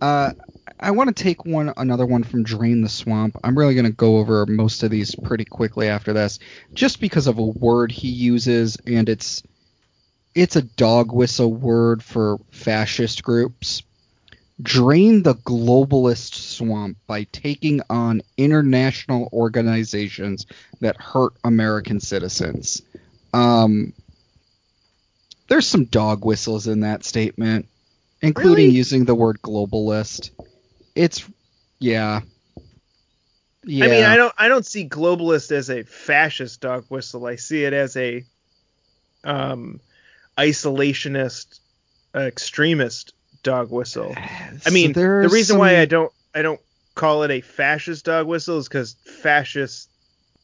Uh, 0.00 0.32
I 0.80 0.90
want 0.90 1.16
to 1.16 1.22
take 1.22 1.44
one 1.44 1.72
another 1.76 2.04
one 2.04 2.24
from 2.24 2.42
Drain 2.42 2.82
the 2.82 2.88
Swamp. 2.88 3.36
I'm 3.44 3.56
really 3.56 3.74
going 3.74 3.86
to 3.86 3.92
go 3.92 4.16
over 4.16 4.44
most 4.46 4.82
of 4.82 4.90
these 4.90 5.14
pretty 5.14 5.44
quickly 5.44 5.88
after 5.88 6.12
this, 6.12 6.38
just 6.74 7.00
because 7.00 7.26
of 7.26 7.38
a 7.38 7.44
word 7.44 7.92
he 7.92 8.08
uses, 8.08 8.76
and 8.86 9.08
it's 9.08 9.42
it's 10.34 10.56
a 10.56 10.62
dog 10.62 11.12
whistle 11.12 11.52
word 11.52 12.02
for 12.02 12.38
fascist 12.50 13.22
groups. 13.22 13.82
Drain 14.62 15.22
the 15.22 15.34
globalist 15.34 16.34
swamp 16.34 16.96
by 17.06 17.24
taking 17.24 17.80
on 17.90 18.22
international 18.36 19.28
organizations 19.32 20.46
that 20.80 21.00
hurt 21.00 21.32
American 21.42 22.00
citizens. 22.00 22.82
Um, 23.34 23.92
there's 25.48 25.66
some 25.66 25.86
dog 25.86 26.24
whistles 26.24 26.66
in 26.66 26.80
that 26.80 27.04
statement, 27.04 27.66
including 28.20 28.66
Really? 28.66 28.76
using 28.76 29.04
the 29.04 29.14
word 29.14 29.40
globalist. 29.42 30.30
It's 30.94 31.28
yeah. 31.78 32.20
Yeah. 33.64 33.84
I 33.84 33.88
mean, 33.88 34.04
I 34.04 34.16
don't 34.16 34.34
I 34.38 34.48
don't 34.48 34.66
see 34.66 34.88
globalist 34.88 35.50
as 35.50 35.70
a 35.70 35.82
fascist 35.82 36.60
dog 36.60 36.84
whistle. 36.88 37.26
I 37.26 37.36
see 37.36 37.64
it 37.64 37.72
as 37.72 37.96
a 37.96 38.24
um 39.24 39.80
isolationist 40.42 41.60
uh, 42.14 42.20
extremist 42.20 43.12
dog 43.42 43.70
whistle. 43.70 44.14
I 44.66 44.70
mean, 44.70 44.92
the 44.92 45.28
reason 45.30 45.58
why 45.58 45.78
I 45.78 45.84
don't 45.84 46.12
I 46.34 46.42
don't 46.42 46.60
call 46.94 47.22
it 47.22 47.30
a 47.30 47.40
fascist 47.40 48.04
dog 48.04 48.26
whistle 48.26 48.58
is 48.58 48.68
cuz 48.68 48.96
fascist 49.04 49.88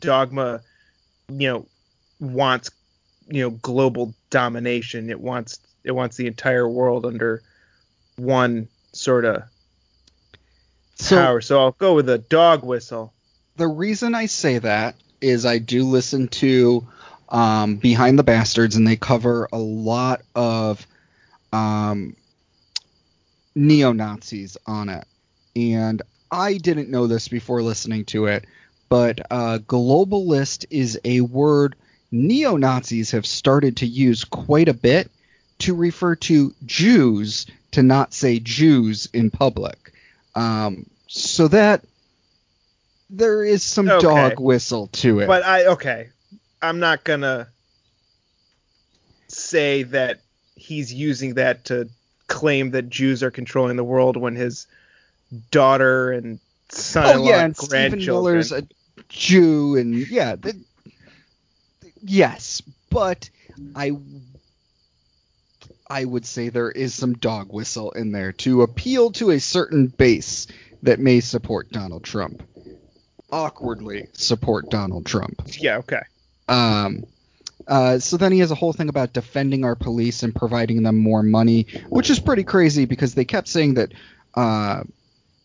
dogma 0.00 0.62
you 1.28 1.48
know 1.48 1.66
wants 2.20 2.70
you 3.28 3.42
know 3.42 3.50
global 3.50 4.14
domination. 4.30 5.10
It 5.10 5.20
wants 5.20 5.58
it 5.84 5.92
wants 5.92 6.16
the 6.16 6.26
entire 6.26 6.68
world 6.68 7.04
under 7.04 7.42
one 8.16 8.68
sort 8.92 9.24
of 9.24 9.42
so, 10.96 11.16
power. 11.16 11.40
So 11.40 11.60
I'll 11.60 11.72
go 11.72 11.94
with 11.94 12.08
a 12.08 12.18
dog 12.18 12.64
whistle. 12.64 13.12
The 13.56 13.68
reason 13.68 14.14
I 14.14 14.26
say 14.26 14.58
that 14.58 14.96
is 15.20 15.44
I 15.44 15.58
do 15.58 15.84
listen 15.84 16.28
to 16.28 16.86
um, 17.28 17.76
Behind 17.76 18.18
the 18.18 18.24
Bastards, 18.24 18.76
and 18.76 18.86
they 18.86 18.96
cover 18.96 19.48
a 19.52 19.58
lot 19.58 20.22
of 20.34 20.86
um, 21.52 22.16
neo 23.54 23.92
Nazis 23.92 24.56
on 24.66 24.88
it. 24.88 25.04
And 25.56 26.02
I 26.30 26.54
didn't 26.54 26.90
know 26.90 27.06
this 27.06 27.28
before 27.28 27.62
listening 27.62 28.04
to 28.06 28.26
it, 28.26 28.44
but 28.88 29.20
uh, 29.30 29.58
globalist 29.66 30.66
is 30.70 30.98
a 31.04 31.20
word 31.22 31.76
neo 32.10 32.56
Nazis 32.56 33.10
have 33.10 33.26
started 33.26 33.78
to 33.78 33.86
use 33.86 34.24
quite 34.24 34.68
a 34.68 34.74
bit 34.74 35.10
to 35.58 35.74
refer 35.74 36.14
to 36.16 36.54
Jews 36.64 37.46
to 37.72 37.82
not 37.82 38.14
say 38.14 38.38
Jews 38.38 39.08
in 39.12 39.30
public. 39.30 39.92
Um, 40.34 40.86
so 41.06 41.48
that 41.48 41.84
there 43.10 43.42
is 43.44 43.62
some 43.62 43.88
Okay. 43.88 44.06
dog 44.06 44.40
whistle 44.40 44.86
to 44.88 45.20
it. 45.20 45.26
But 45.26 45.42
I 45.42 45.66
okay, 45.66 46.10
I'm 46.60 46.80
not 46.80 47.04
gonna 47.04 47.48
say 49.28 49.84
that 49.84 50.20
he's 50.56 50.92
using 50.92 51.34
that 51.34 51.66
to 51.66 51.88
claim 52.26 52.72
that 52.72 52.88
Jews 52.88 53.22
are 53.22 53.30
controlling 53.30 53.76
the 53.76 53.84
world 53.84 54.16
when 54.16 54.34
his 54.34 54.66
daughter 55.50 56.12
and 56.12 56.38
son-in-law 56.70 57.24
oh 57.24 57.28
yeah, 57.28 57.36
and 57.36 57.44
and 57.44 57.56
Stephen. 57.56 57.98
Miller's 57.98 58.52
a 58.52 58.66
Jew, 59.08 59.76
and 59.76 59.94
yeah, 59.94 60.36
the, 60.36 60.60
yes, 62.02 62.60
but 62.90 63.30
I 63.74 63.92
I 65.88 66.04
would 66.04 66.26
say 66.26 66.48
there 66.48 66.70
is 66.70 66.94
some 66.94 67.14
dog 67.14 67.52
whistle 67.52 67.92
in 67.92 68.12
there 68.12 68.32
to 68.32 68.62
appeal 68.62 69.12
to 69.12 69.30
a 69.30 69.40
certain 69.40 69.86
base 69.86 70.46
that 70.82 70.98
may 70.98 71.20
support 71.20 71.70
Donald 71.70 72.04
Trump, 72.04 72.42
awkwardly 73.30 74.08
support 74.12 74.68
Donald 74.70 75.06
Trump. 75.06 75.42
yeah, 75.58 75.78
okay. 75.78 76.02
Um, 76.48 77.04
uh, 77.66 77.98
so 77.98 78.16
then 78.16 78.32
he 78.32 78.38
has 78.38 78.50
a 78.50 78.54
whole 78.54 78.72
thing 78.72 78.88
about 78.88 79.12
defending 79.12 79.64
our 79.64 79.74
police 79.74 80.22
and 80.22 80.34
providing 80.34 80.82
them 80.82 80.96
more 80.96 81.22
money, 81.22 81.66
which 81.90 82.08
is 82.08 82.18
pretty 82.18 82.44
crazy 82.44 82.86
because 82.86 83.14
they 83.14 83.24
kept 83.24 83.46
saying 83.46 83.74
that 83.74 83.92
uh, 84.34 84.82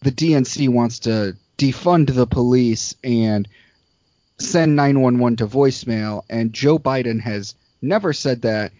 the 0.01 0.11
DNC 0.11 0.69
wants 0.69 0.99
to 0.99 1.35
defund 1.57 2.13
the 2.13 2.25
police 2.25 2.95
and 3.03 3.47
send 4.39 4.75
911 4.75 5.37
to 5.37 5.47
voicemail, 5.47 6.23
and 6.29 6.53
Joe 6.53 6.79
Biden 6.79 7.19
has 7.21 7.55
never 7.81 8.13
said 8.13 8.41
that. 8.43 8.71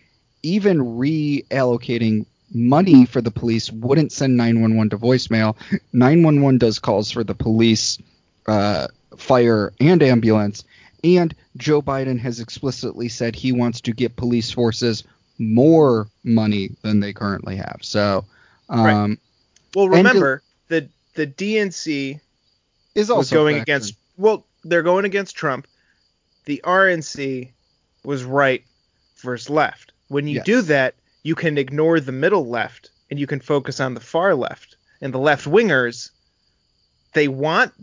Even 0.45 0.79
reallocating 0.79 2.25
money 2.53 3.05
for 3.05 3.21
the 3.21 3.31
police 3.31 3.71
wouldn't 3.71 4.11
send 4.11 4.35
911 4.35 4.89
to 4.89 4.97
voicemail. 4.97 5.55
911 5.93 6.57
does 6.57 6.79
calls 6.79 7.11
for 7.11 7.23
the 7.23 7.33
police, 7.33 7.97
uh, 8.47 8.87
fire, 9.17 9.71
and 9.79 10.03
ambulance. 10.03 10.65
And 11.03 11.35
Joe 11.57 11.81
Biden 11.81 12.19
has 12.19 12.39
explicitly 12.39 13.09
said 13.09 13.35
he 13.35 13.51
wants 13.51 13.81
to 13.81 13.91
get 13.91 14.15
police 14.15 14.51
forces 14.51 15.03
more 15.37 16.07
money 16.23 16.71
than 16.81 16.99
they 16.99 17.11
currently 17.13 17.57
have. 17.57 17.79
So, 17.81 18.25
um, 18.69 19.17
Well, 19.75 19.89
remember 19.89 20.43
the 20.69 20.87
the 21.15 21.27
DNC 21.27 22.19
is 22.95 23.09
also 23.09 23.35
going 23.35 23.57
against 23.57 23.95
well, 24.17 24.45
they're 24.63 24.83
going 24.83 25.05
against 25.05 25.35
Trump. 25.35 25.67
The 26.45 26.61
RNC 26.63 27.51
was 28.03 28.23
right 28.23 28.63
versus 29.17 29.49
left. 29.49 29.91
When 30.07 30.27
you 30.27 30.35
Yes. 30.35 30.45
do 30.45 30.61
that, 30.63 30.95
you 31.23 31.35
can 31.35 31.57
ignore 31.57 31.99
the 31.99 32.11
middle 32.11 32.47
left 32.47 32.91
and 33.09 33.19
you 33.19 33.27
can 33.27 33.39
focus 33.39 33.79
on 33.79 33.93
the 33.93 33.99
far 33.99 34.35
left. 34.35 34.75
And 35.01 35.13
the 35.13 35.19
left 35.19 35.45
wingers, 35.45 36.11
they 37.13 37.27
want 37.27 37.73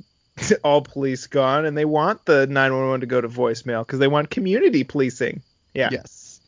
all 0.65 0.83
police 0.83 1.27
gone 1.27 1.65
and 1.65 1.77
they 1.77 1.85
want 1.85 2.25
the 2.25 2.47
911 2.47 3.01
to 3.01 3.07
go 3.07 3.21
to 3.21 3.29
voicemail 3.29 3.87
because 3.87 3.99
they 3.99 4.09
want 4.09 4.31
community 4.31 4.85
policing. 4.85 5.43
Yeah. 5.75 5.89
Yes. 5.93 6.41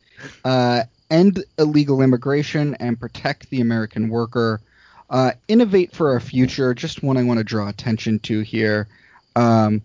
Uh, 0.43 0.83
end 1.09 1.43
illegal 1.57 2.01
immigration 2.01 2.75
and 2.75 2.99
protect 2.99 3.49
the 3.49 3.61
American 3.61 4.09
worker. 4.09 4.61
Uh, 5.09 5.31
innovate 5.47 5.95
for 5.95 6.11
our 6.11 6.19
future. 6.19 6.73
Just 6.73 7.03
one 7.03 7.17
I 7.17 7.23
want 7.23 7.37
to 7.37 7.43
draw 7.43 7.69
attention 7.69 8.19
to 8.19 8.41
here. 8.41 8.87
Um, 9.35 9.81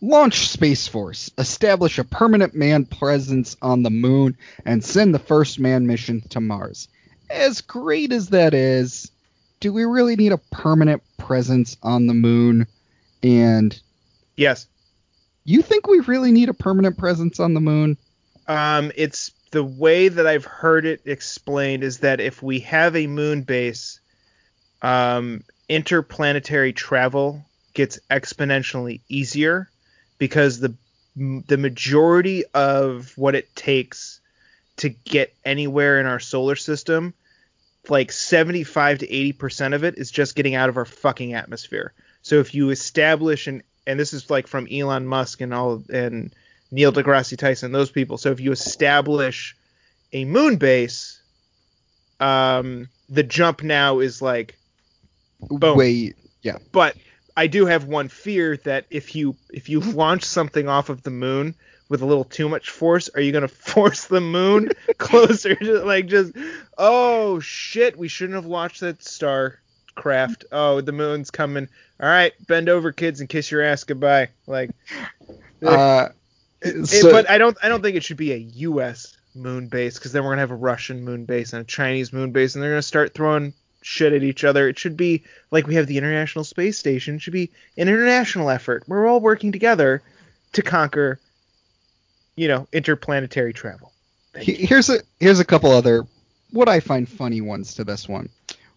launch 0.00 0.48
Space 0.48 0.88
Force. 0.88 1.30
Establish 1.36 1.98
a 1.98 2.04
permanent 2.04 2.54
man 2.54 2.86
presence 2.86 3.56
on 3.60 3.82
the 3.82 3.90
moon 3.90 4.36
and 4.64 4.82
send 4.82 5.14
the 5.14 5.18
first 5.18 5.58
man 5.58 5.86
mission 5.86 6.22
to 6.30 6.40
Mars. 6.40 6.88
As 7.28 7.60
great 7.60 8.12
as 8.12 8.30
that 8.30 8.54
is, 8.54 9.10
do 9.60 9.72
we 9.72 9.84
really 9.84 10.16
need 10.16 10.32
a 10.32 10.38
permanent 10.38 11.02
presence 11.18 11.76
on 11.82 12.06
the 12.06 12.14
moon? 12.14 12.66
And 13.22 13.78
Yes. 14.36 14.66
you 15.44 15.62
think 15.62 15.86
we 15.86 16.00
really 16.00 16.32
need 16.32 16.48
a 16.48 16.54
permanent 16.54 16.96
presence 16.96 17.40
on 17.40 17.54
the 17.54 17.60
moon? 17.60 17.96
Um, 18.46 18.92
it's 18.96 19.32
the 19.50 19.64
way 19.64 20.08
that 20.08 20.26
I've 20.26 20.44
heard 20.44 20.86
it 20.86 21.02
explained 21.04 21.82
is 21.82 21.98
that 21.98 22.20
if 22.20 22.42
we 22.42 22.60
have 22.60 22.96
a 22.96 23.06
moon 23.06 23.42
base, 23.42 24.00
um, 24.82 25.42
interplanetary 25.68 26.72
travel 26.72 27.44
gets 27.74 27.98
exponentially 28.10 29.00
easier 29.08 29.68
because 30.18 30.60
the 30.60 30.74
the 31.16 31.58
majority 31.58 32.44
of 32.54 33.12
what 33.16 33.34
it 33.34 33.54
takes 33.54 34.20
to 34.76 34.88
get 34.88 35.34
anywhere 35.44 36.00
in 36.00 36.06
our 36.06 36.20
solar 36.20 36.56
system, 36.56 37.12
like 37.88 38.12
75 38.12 39.00
to 39.00 39.12
80 39.12 39.32
percent 39.32 39.74
of 39.74 39.84
it, 39.84 39.98
is 39.98 40.10
just 40.10 40.34
getting 40.34 40.54
out 40.54 40.68
of 40.68 40.76
our 40.76 40.84
fucking 40.84 41.34
atmosphere. 41.34 41.92
So 42.22 42.36
if 42.36 42.54
you 42.54 42.70
establish 42.70 43.46
an 43.46 43.62
and 43.86 43.98
this 43.98 44.12
is 44.12 44.30
like 44.30 44.46
from 44.46 44.68
Elon 44.70 45.06
Musk 45.06 45.40
and 45.40 45.52
all 45.54 45.82
and 45.92 46.34
Neil 46.70 46.92
deGrasse 46.92 47.36
Tyson, 47.36 47.72
those 47.72 47.90
people. 47.90 48.18
So 48.18 48.30
if 48.30 48.40
you 48.40 48.52
establish 48.52 49.56
a 50.12 50.24
moon 50.24 50.56
base, 50.56 51.20
um, 52.20 52.88
the 53.08 53.22
jump 53.22 53.62
now 53.62 53.98
is 53.98 54.22
like, 54.22 54.56
Boom. 55.40 55.76
Wait, 55.76 56.16
but 56.70 56.96
I 57.36 57.46
do 57.46 57.64
have 57.66 57.84
one 57.84 58.08
fear 58.08 58.58
that 58.58 58.86
if 58.90 59.14
you 59.14 59.36
if 59.50 59.68
you 59.68 59.80
launch 59.80 60.24
something 60.24 60.68
off 60.68 60.88
of 60.88 61.02
the 61.02 61.10
moon 61.10 61.54
with 61.88 62.02
a 62.02 62.06
little 62.06 62.24
too 62.24 62.48
much 62.48 62.70
force, 62.70 63.08
are 63.14 63.20
you 63.20 63.32
gonna 63.32 63.48
force 63.74 64.04
the 64.04 64.20
moon 64.20 64.70
closer 64.98 65.54
to 65.54 65.84
like 65.84 66.06
just 66.06 66.32
oh 66.76 67.40
shit, 67.40 67.96
we 67.96 68.08
shouldn't 68.08 68.36
have 68.36 68.46
launched 68.46 68.80
that 68.80 69.02
star 69.02 69.58
craft. 69.94 70.44
Oh, 70.52 70.80
the 70.80 70.92
moon's 70.92 71.30
coming. 71.30 71.68
All 72.00 72.08
right, 72.08 72.32
bend 72.46 72.68
over, 72.68 72.92
kids, 72.92 73.20
and 73.20 73.28
kiss 73.28 73.50
your 73.50 73.62
ass 73.62 73.84
goodbye. 73.84 74.28
Like, 74.46 74.70
uh, 75.66 76.08
it- 76.62 76.86
so- 76.86 77.10
but 77.12 77.28
I 77.30 77.38
don't 77.38 77.56
I 77.62 77.68
don't 77.68 77.82
think 77.82 77.96
it 77.96 78.04
should 78.04 78.16
be 78.16 78.32
a 78.32 78.36
U.S. 78.36 79.16
moon 79.34 79.68
base 79.68 79.94
because 79.98 80.12
then 80.12 80.24
we're 80.24 80.30
gonna 80.30 80.40
have 80.42 80.50
a 80.50 80.56
Russian 80.56 81.02
moon 81.04 81.24
base 81.24 81.52
and 81.52 81.62
a 81.62 81.64
Chinese 81.64 82.12
moon 82.12 82.32
base, 82.32 82.54
and 82.54 82.62
they're 82.62 82.70
gonna 82.72 82.82
start 82.82 83.14
throwing 83.14 83.52
shit 83.82 84.12
at 84.12 84.22
each 84.22 84.44
other. 84.44 84.68
It 84.68 84.78
should 84.78 84.96
be 84.96 85.24
like 85.50 85.66
we 85.66 85.74
have 85.76 85.86
the 85.86 85.96
International 85.98 86.44
Space 86.44 86.78
Station. 86.78 87.16
It 87.16 87.22
should 87.22 87.32
be 87.32 87.50
an 87.76 87.88
international 87.88 88.50
effort. 88.50 88.84
We're 88.86 89.06
all 89.06 89.20
working 89.20 89.52
together 89.52 90.02
to 90.52 90.62
conquer, 90.62 91.18
you 92.36 92.48
know, 92.48 92.66
interplanetary 92.72 93.52
travel. 93.52 93.92
He- 94.38 94.54
Here's 94.66 94.88
a 94.88 95.00
here's 95.18 95.40
a 95.40 95.44
couple 95.44 95.70
other 95.70 96.04
what 96.52 96.68
I 96.68 96.80
find 96.80 97.08
funny 97.08 97.40
ones 97.40 97.74
to 97.74 97.84
this 97.84 98.08
one. 98.08 98.28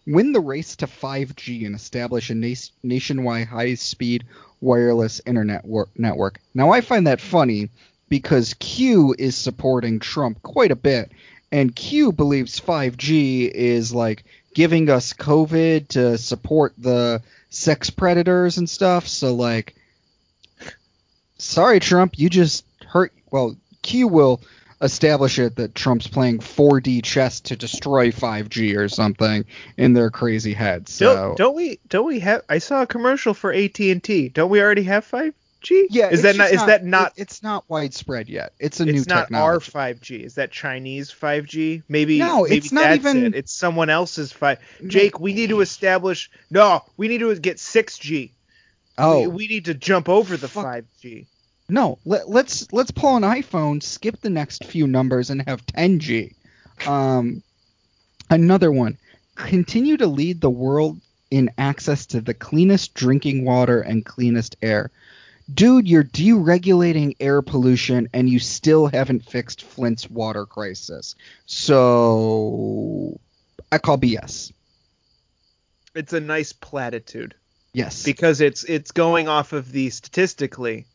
Win 0.06 0.32
the 0.32 0.40
race 0.40 0.76
to 0.76 0.86
5G 0.86 1.66
and 1.66 1.74
establish 1.74 2.30
a 2.30 2.34
nas- 2.34 2.72
nationwide 2.82 3.46
high-speed 3.46 4.24
wireless 4.60 5.20
internet 5.26 5.64
wor- 5.64 5.88
network. 5.96 6.40
Now 6.54 6.70
I 6.70 6.80
find 6.80 7.06
that 7.06 7.20
funny 7.20 7.70
because 8.08 8.54
Q 8.54 9.14
is 9.18 9.36
supporting 9.36 9.98
Trump 9.98 10.42
quite 10.42 10.70
a 10.70 10.76
bit, 10.76 11.10
and 11.50 11.74
Q 11.74 12.12
believes 12.12 12.60
5G 12.60 13.50
is 13.50 13.94
like 13.94 14.24
giving 14.54 14.88
us 14.90 15.12
COVID 15.12 15.88
to 15.88 16.18
support 16.18 16.74
the 16.78 17.22
sex 17.50 17.90
predators 17.90 18.58
and 18.58 18.68
stuff. 18.68 19.08
So 19.08 19.34
like, 19.34 19.74
sorry 21.38 21.80
Trump, 21.80 22.18
you 22.18 22.28
just 22.28 22.64
hurt. 22.86 23.12
Well, 23.30 23.56
Q 23.82 24.08
will 24.08 24.40
establish 24.80 25.38
it 25.38 25.56
that 25.56 25.74
Trump's 25.74 26.06
playing 26.06 26.38
4D 26.40 27.02
chess 27.02 27.40
to 27.42 27.56
destroy 27.56 28.10
5G 28.10 28.76
or 28.76 28.88
something 28.88 29.44
in 29.76 29.92
their 29.92 30.10
crazy 30.10 30.52
heads. 30.54 30.92
So 30.92 31.14
Don't 31.14 31.36
don't 31.38 31.56
we 31.56 31.78
don't 31.88 32.06
we 32.06 32.20
have? 32.20 32.42
I 32.48 32.58
saw 32.58 32.82
a 32.82 32.86
commercial 32.86 33.34
for 33.34 33.52
AT 33.52 33.78
and 33.80 34.02
T. 34.02 34.28
Don't 34.28 34.50
we 34.50 34.60
already 34.60 34.84
have 34.84 35.04
five 35.04 35.34
5G? 35.64 35.86
Yeah, 35.90 36.10
Is 36.10 36.22
that 36.22 36.36
not? 36.36 36.50
just 36.50 36.54
Is 36.54 36.66
that 36.66 36.84
not? 36.84 37.12
it- 37.16 37.22
it's 37.22 37.42
not 37.42 37.64
widespread 37.68 38.28
yet. 38.28 38.52
It's 38.58 38.80
a 38.80 38.84
new 38.84 38.94
it's 38.94 39.08
not 39.08 39.32
our 39.32 39.58
5G. 39.60 40.22
Is 40.24 40.34
that 40.34 40.50
Chinese 40.52 41.10
5G? 41.10 41.82
Maybe. 41.88 42.18
No, 42.18 42.42
maybe 42.42 42.56
it's 42.56 42.72
not 42.72 42.94
even- 42.94 43.26
It. 43.26 43.34
It's 43.34 43.52
someone 43.52 43.90
else's 43.90 44.32
5. 44.32 44.58
Jake, 44.86 45.18
we 45.20 45.32
need 45.32 45.48
to 45.50 45.60
establish. 45.60 46.30
No, 46.50 46.82
we 46.96 47.08
need 47.08 47.18
to 47.18 47.34
get 47.36 47.56
6G. 47.58 48.30
oh 48.98 49.22
we, 49.22 49.26
we 49.26 49.46
need 49.48 49.64
to 49.66 49.74
jump 49.74 50.08
over 50.08 50.36
the 50.36 50.48
Fuck. 50.48 50.66
5G. 50.66 51.26
No, 51.68 51.98
let, 52.04 52.28
let's 52.28 52.70
let's 52.72 52.90
pull 52.90 53.16
an 53.16 53.22
iPhone, 53.22 53.82
skip 53.82 54.20
the 54.20 54.30
next 54.30 54.64
few 54.64 54.86
numbers, 54.86 55.30
and 55.30 55.42
have 55.48 55.64
10G. 55.66 56.34
Um, 56.86 57.42
another 58.30 58.70
one. 58.70 58.98
Continue 59.36 59.96
to 59.96 60.06
lead 60.06 60.40
the 60.40 60.50
world 60.50 61.00
in 61.30 61.50
access 61.58 62.06
to 62.06 62.20
the 62.20 62.34
cleanest 62.34 62.94
drinking 62.94 63.44
water 63.44 63.80
and 63.80 64.04
cleanest 64.04 64.56
air. 64.62 64.90
Dude, 65.52 65.88
you're 65.88 66.04
deregulating 66.04 67.16
air 67.20 67.42
pollution 67.42 68.08
and 68.14 68.28
you 68.30 68.38
still 68.38 68.86
haven't 68.86 69.24
fixed 69.24 69.62
Flint's 69.62 70.08
water 70.08 70.46
crisis. 70.46 71.16
So 71.46 73.18
I 73.72 73.78
call 73.78 73.98
BS. 73.98 74.52
It's 75.94 76.12
a 76.12 76.20
nice 76.20 76.52
platitude 76.52 77.34
Yes. 77.72 78.04
because 78.04 78.40
it's 78.40 78.64
it's 78.64 78.90
going 78.92 79.28
off 79.28 79.52
of 79.52 79.72
the 79.72 79.90
statistically. 79.90 80.86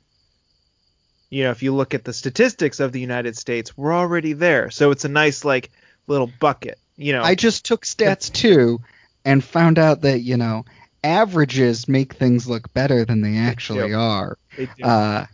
You 1.29 1.43
know, 1.43 1.51
if 1.51 1.61
you 1.61 1.75
look 1.75 1.93
at 1.93 2.03
the 2.03 2.13
statistics 2.13 2.79
of 2.79 2.91
the 2.91 2.99
United 2.99 3.37
States, 3.37 3.77
we're 3.77 3.93
already 3.93 4.33
there. 4.33 4.71
So 4.71 4.91
it's 4.91 5.05
a 5.05 5.09
nice 5.09 5.45
like 5.45 5.69
little 6.07 6.31
bucket. 6.39 6.79
You 6.97 7.13
know, 7.13 7.23
I 7.23 7.35
just 7.35 7.65
took 7.65 7.85
stats 7.85 8.31
too 8.31 8.81
and 9.23 9.43
found 9.43 9.79
out 9.79 10.01
that, 10.01 10.19
you 10.19 10.37
know, 10.37 10.65
averages 11.03 11.87
make 11.87 12.13
things 12.13 12.47
look 12.47 12.73
better 12.73 13.05
than 13.05 13.21
they 13.21 13.37
actually 13.37 13.89
do. 13.89 13.99
are. 13.99 14.37
They. 14.57 14.67
Uh, 14.81 15.25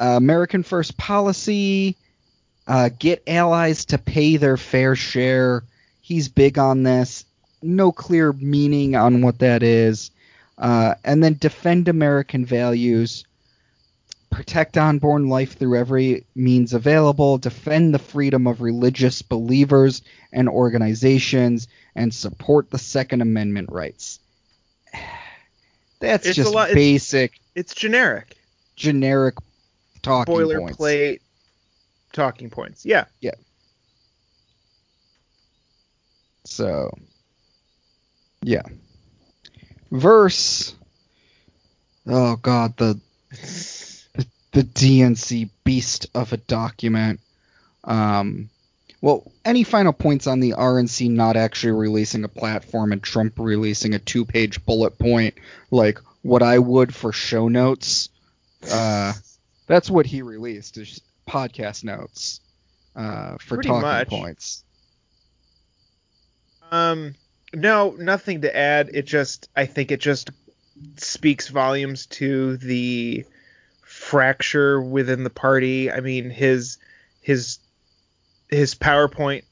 American 0.00 0.62
First 0.62 0.96
Policy, 0.96 1.96
uh, 2.66 2.90
get 2.98 3.22
allies 3.26 3.84
to 3.86 3.98
pay 3.98 4.36
their 4.36 4.56
fair 4.56 4.94
share. 4.94 5.64
He's 6.00 6.28
big 6.28 6.58
on 6.58 6.82
this. 6.82 7.24
No 7.62 7.92
clear 7.92 8.32
meaning 8.32 8.94
on 8.94 9.22
what 9.22 9.40
that 9.40 9.62
is. 9.62 10.10
Uh, 10.56 10.94
and 11.04 11.22
then 11.22 11.34
defend 11.34 11.88
American 11.88 12.44
values. 12.44 13.24
Protect 14.38 14.76
unborn 14.78 15.28
life 15.28 15.58
through 15.58 15.76
every 15.76 16.24
means 16.36 16.72
available. 16.72 17.38
Defend 17.38 17.92
the 17.92 17.98
freedom 17.98 18.46
of 18.46 18.60
religious 18.60 19.20
believers 19.20 20.00
and 20.32 20.48
organizations. 20.48 21.66
And 21.96 22.14
support 22.14 22.70
the 22.70 22.78
Second 22.78 23.20
Amendment 23.20 23.68
rights. 23.72 24.20
That's 26.00 26.24
It's 26.24 26.38
a 26.38 26.42
just 26.42 26.54
lot- 26.54 26.72
basic, 26.72 27.40
it's 27.56 27.74
generic. 27.74 28.36
generic 28.76 29.34
talking 30.02 30.32
points. 30.32 30.52
boilerplate 30.78 31.18
talking 32.12 32.48
points. 32.48 32.86
Yeah. 32.86 33.06
Yeah. 33.20 33.32
So, 36.44 36.92
yeah. 38.42 38.62
Verse. 39.90 40.76
Oh 42.06 42.36
God, 42.36 42.76
the 42.76 43.00
the, 44.52 44.62
DNC 44.62 45.50
beast 45.64 46.06
of 46.14 46.32
a 46.32 46.36
document. 46.36 47.20
Um, 47.84 48.50
well, 49.00 49.30
any 49.44 49.62
final 49.62 49.92
points 49.92 50.26
on 50.26 50.40
the 50.40 50.52
RNC 50.52 51.10
not 51.10 51.36
actually 51.36 51.72
releasing 51.72 52.24
a 52.24 52.28
platform 52.28 52.92
and 52.92 53.02
Trump 53.02 53.34
releasing 53.38 53.94
a 53.94 53.98
two-page 53.98 54.64
bullet 54.64 54.98
point 54.98 55.34
like 55.70 56.00
what 56.22 56.42
I 56.42 56.58
would 56.58 56.94
for 56.94 57.12
show 57.12 57.48
notes? 57.48 58.08
Uh, 58.70 59.12
that's 59.66 59.88
what 59.88 60.06
he 60.06 60.22
released 60.22 60.76
is 60.78 61.00
podcast 61.28 61.84
notes 61.84 62.40
uh, 62.96 63.36
for 63.38 63.56
Pretty 63.56 63.68
talking 63.68 63.82
much. 63.82 64.08
points. 64.08 64.64
Um 66.70 67.14
no, 67.54 67.96
nothing 67.98 68.42
to 68.42 68.54
add. 68.54 68.90
It 68.92 69.06
just 69.06 69.48
I 69.56 69.66
think 69.66 69.90
it 69.90 70.00
just 70.00 70.30
speaks 70.96 71.48
volumes 71.48 72.06
to 72.06 72.56
the 72.58 73.24
fracture 74.08 74.80
within 74.80 75.22
the 75.22 75.30
party. 75.30 75.90
I 75.90 76.00
mean, 76.00 76.30
his 76.30 76.78
his 77.20 77.58
his 78.48 78.74
PowerPoint 78.74 79.44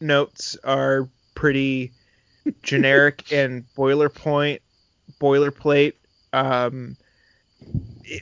notes 0.00 0.56
are 0.62 1.08
pretty 1.34 1.92
generic 2.62 3.32
and 3.32 3.64
boilerpoint 3.76 4.60
boilerplate. 5.20 5.94
Um 6.32 6.96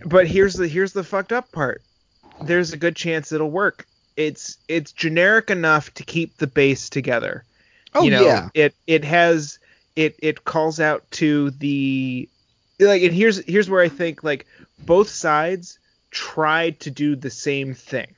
but 0.07 0.27
here's 0.27 0.55
the 0.55 0.67
here's 0.67 0.95
the 0.95 1.05
fucked 1.05 1.33
up 1.33 1.53
part. 1.53 1.83
There's 2.43 2.73
a 2.73 2.79
good 2.79 2.97
chance 2.97 3.31
it'll 3.31 3.51
work. 3.51 3.87
It's 4.17 4.57
it's 4.69 4.93
generic 4.93 5.51
enough 5.51 5.93
to 5.95 6.05
keep 6.05 6.39
the 6.39 6.47
base 6.47 6.89
together 6.89 7.45
Oh 7.95 8.03
you 8.03 8.11
know 8.11 8.25
yeah. 8.25 8.49
it 8.55 8.75
it 8.87 9.05
has 9.05 9.59
it 9.97 10.17
it 10.21 10.45
calls 10.45 10.81
out 10.81 11.09
to 11.13 11.51
the 11.51 12.29
like 12.81 13.03
and 13.03 13.13
here's 13.13 13.45
here's 13.45 13.71
where 13.71 13.83
i 13.83 13.89
think 13.89 14.25
like 14.25 14.47
both 14.79 15.09
sides 15.09 15.79
tried 16.11 16.81
to 16.81 16.91
do 16.91 17.17
the 17.17 17.31
same 17.31 17.75
thing. 17.75 18.15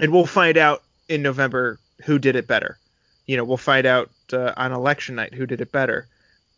And 0.00 0.12
we'll 0.12 0.26
find 0.26 0.56
out 0.56 0.82
in 1.08 1.22
november 1.22 1.78
who 2.04 2.18
did 2.18 2.36
it 2.36 2.46
better. 2.46 2.78
You 3.26 3.36
know 3.36 3.44
we'll 3.44 3.56
find 3.56 3.86
out 3.86 4.10
uh, 4.32 4.52
on 4.56 4.72
election 4.72 5.16
night 5.16 5.34
who 5.34 5.46
did 5.46 5.60
it 5.60 5.72
better. 5.72 6.06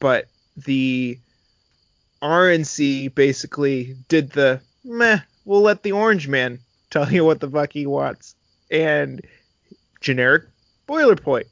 But 0.01 0.27
the 0.56 1.19
rnc 2.20 3.15
basically 3.15 3.97
did 4.09 4.31
the 4.31 4.60
meh 4.85 5.20
we'll 5.44 5.62
let 5.62 5.85
the 5.85 5.93
orange 5.93 6.27
man 6.27 6.59
tell 6.90 7.10
you 7.10 7.24
what 7.24 7.40
the 7.40 7.51
fuck 7.51 7.73
he 7.73 7.86
wants. 7.86 8.35
And 8.70 9.23
generic 10.01 10.44
boilerplate 10.89 11.48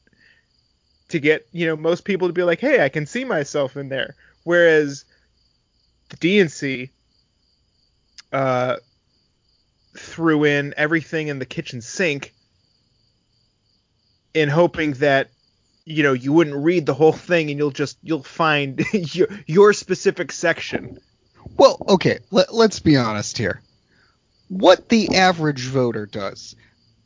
to 1.08 1.18
get 1.18 1.46
you 1.52 1.66
know 1.66 1.76
most 1.76 2.04
people 2.04 2.28
to 2.28 2.34
be 2.34 2.42
like, 2.42 2.60
hey, 2.60 2.84
I 2.84 2.88
can 2.88 3.06
see 3.06 3.24
myself 3.24 3.76
in 3.76 3.88
there. 3.88 4.14
Whereas 4.44 5.04
the 6.08 6.16
DNC 6.16 6.90
uh, 8.36 8.76
threw 9.96 10.44
in 10.44 10.74
everything 10.76 11.28
in 11.28 11.38
the 11.38 11.46
kitchen 11.46 11.80
sink 11.80 12.34
in 14.34 14.50
hoping 14.50 14.92
that 14.94 15.30
you 15.86 16.02
know 16.02 16.12
you 16.12 16.34
wouldn't 16.34 16.56
read 16.56 16.84
the 16.84 16.92
whole 16.92 17.12
thing 17.12 17.48
and 17.48 17.58
you'll 17.58 17.70
just 17.70 17.96
you'll 18.02 18.22
find 18.22 18.84
your, 18.92 19.28
your 19.46 19.72
specific 19.72 20.30
section. 20.32 20.98
Well, 21.56 21.78
okay, 21.88 22.18
let, 22.30 22.52
let's 22.52 22.78
be 22.78 22.98
honest 22.98 23.38
here. 23.38 23.62
What 24.48 24.90
the 24.90 25.16
average 25.16 25.68
voter 25.68 26.04
does, 26.04 26.54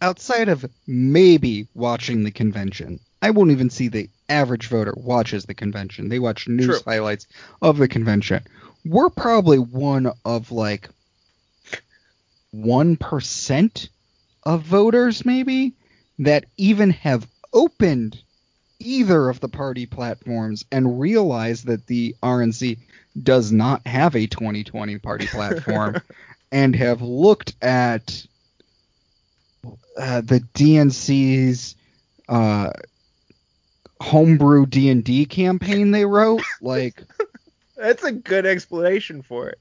outside 0.03 0.49
of 0.49 0.67
maybe 0.89 1.69
watching 1.75 2.25
the 2.25 2.33
convention, 2.33 2.99
I 3.23 3.31
won't 3.31 3.53
even 3.53 3.71
see 3.71 3.87
the 3.87 4.11
average 4.29 4.67
voter 4.67 4.95
watches 4.97 5.45
the 5.45 5.55
convention. 5.55 6.09
They 6.09 6.19
watch 6.19 6.49
news 6.49 6.67
True. 6.67 6.93
highlights 6.93 7.29
of 7.63 7.79
the 7.79 7.87
convention. 7.87 8.43
We're 8.85 9.11
probably 9.11 9.59
one 9.59 10.11
of 10.25 10.51
like 10.51 10.89
1% 12.55 13.89
of 14.45 14.63
voters, 14.63 15.25
maybe, 15.25 15.75
that 16.19 16.47
even 16.57 16.91
have 16.91 17.27
opened 17.53 18.21
either 18.79 19.29
of 19.29 19.41
the 19.41 19.49
party 19.49 19.87
platforms 19.87 20.65
and 20.73 21.01
realize 21.01 21.65
that 21.65 21.87
the 21.87 22.15
RNC 22.23 22.79
does 23.23 23.53
not 23.53 23.87
have 23.87 24.15
a 24.17 24.27
2020 24.27 24.99
party 24.99 25.27
platform 25.31 26.01
and 26.53 26.75
have 26.75 27.03
looked 27.03 27.55
at 27.63 28.27
uh, 29.97 30.21
the 30.23 30.41
DNC's 30.55 31.77
uh, 32.29 32.71
homebrew 34.01 34.67
D&D 34.67 35.27
campaign 35.27 35.91
they 35.91 36.07
wrote. 36.07 36.43
Like, 36.63 37.03
That's 37.77 38.05
a 38.05 38.13
good 38.13 38.47
explanation 38.47 39.23
for 39.23 39.49
it. 39.51 39.59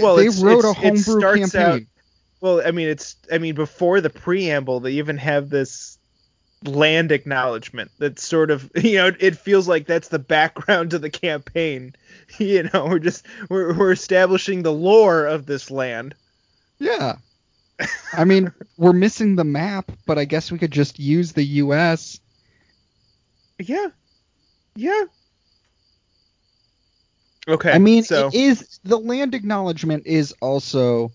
Well, 0.00 0.16
they 0.16 0.28
wrote 0.28 0.64
a 0.64 0.72
homebrew 0.72 1.20
campaign. 1.20 1.60
out- 1.60 1.82
Well, 2.40 2.62
I 2.64 2.70
mean, 2.70 2.88
it's 2.88 3.16
I 3.32 3.38
mean 3.38 3.54
before 3.54 4.00
the 4.00 4.10
preamble, 4.10 4.80
they 4.80 4.92
even 4.92 5.16
have 5.18 5.50
this 5.50 5.98
land 6.64 7.12
acknowledgement 7.12 7.90
that's 7.98 8.26
sort 8.26 8.50
of 8.50 8.70
you 8.76 8.96
know 8.96 9.12
it 9.20 9.36
feels 9.36 9.68
like 9.68 9.86
that's 9.86 10.08
the 10.08 10.18
background 10.18 10.90
to 10.90 10.98
the 10.98 11.10
campaign. 11.10 11.94
You 12.38 12.68
know, 12.74 12.86
we're 12.86 12.98
just 12.98 13.24
we're 13.48 13.72
we're 13.72 13.92
establishing 13.92 14.62
the 14.64 14.72
lore 14.72 15.26
of 15.26 15.46
this 15.46 15.70
land. 15.70 16.16
Yeah. 16.80 17.18
I 18.12 18.24
mean, 18.24 18.52
we're 18.76 18.92
missing 18.92 19.36
the 19.36 19.44
map, 19.44 19.92
but 20.06 20.18
I 20.18 20.24
guess 20.24 20.50
we 20.50 20.58
could 20.58 20.72
just 20.72 20.98
use 20.98 21.32
the 21.32 21.44
U.S. 21.44 22.18
Yeah, 23.60 23.88
yeah. 24.74 25.04
Okay. 27.48 27.70
I 27.70 27.78
mean, 27.78 28.02
so 28.02 28.26
it 28.26 28.34
is 28.34 28.80
the 28.82 28.98
land 28.98 29.34
acknowledgement 29.34 30.06
is 30.06 30.34
also 30.40 31.12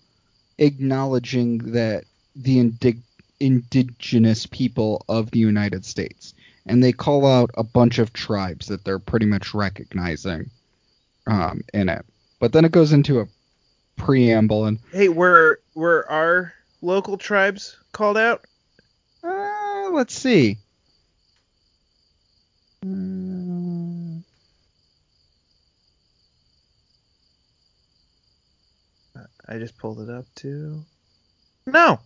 acknowledging 0.58 1.58
that 1.74 2.06
the 2.36 2.58
indig- 2.58 3.02
indigenous 3.40 4.46
people 4.46 5.06
of 5.10 5.32
the 5.32 5.40
United 5.40 5.86
States, 5.86 6.34
and 6.66 6.84
they 6.84 6.92
call 6.92 7.26
out 7.26 7.50
a 7.56 7.64
bunch 7.64 8.00
of 8.00 8.14
tribes 8.14 8.68
that 8.68 8.84
they're 8.86 9.00
pretty 9.00 9.26
much 9.26 9.54
recognizing 9.54 10.50
um, 11.28 11.62
in 11.74 11.90
it. 11.90 12.06
But 12.40 12.54
then 12.54 12.66
it 12.66 12.72
goes 12.72 12.94
into 12.94 13.20
a 13.20 13.28
preamble 13.98 14.66
and 14.66 14.80
Hey, 14.92 15.10
were 15.10 15.60
were 15.76 16.10
our 16.10 16.54
local 16.82 17.18
tribes 17.18 17.78
called 17.92 18.18
out? 18.18 18.46
uh, 19.24 19.90
let's 19.92 20.16
see. 20.16 20.58
Mm, 22.84 23.31
I 29.48 29.58
just 29.58 29.78
pulled 29.78 30.00
it 30.02 30.10
up 30.10 30.26
too. 30.36 30.84
No. 31.66 32.00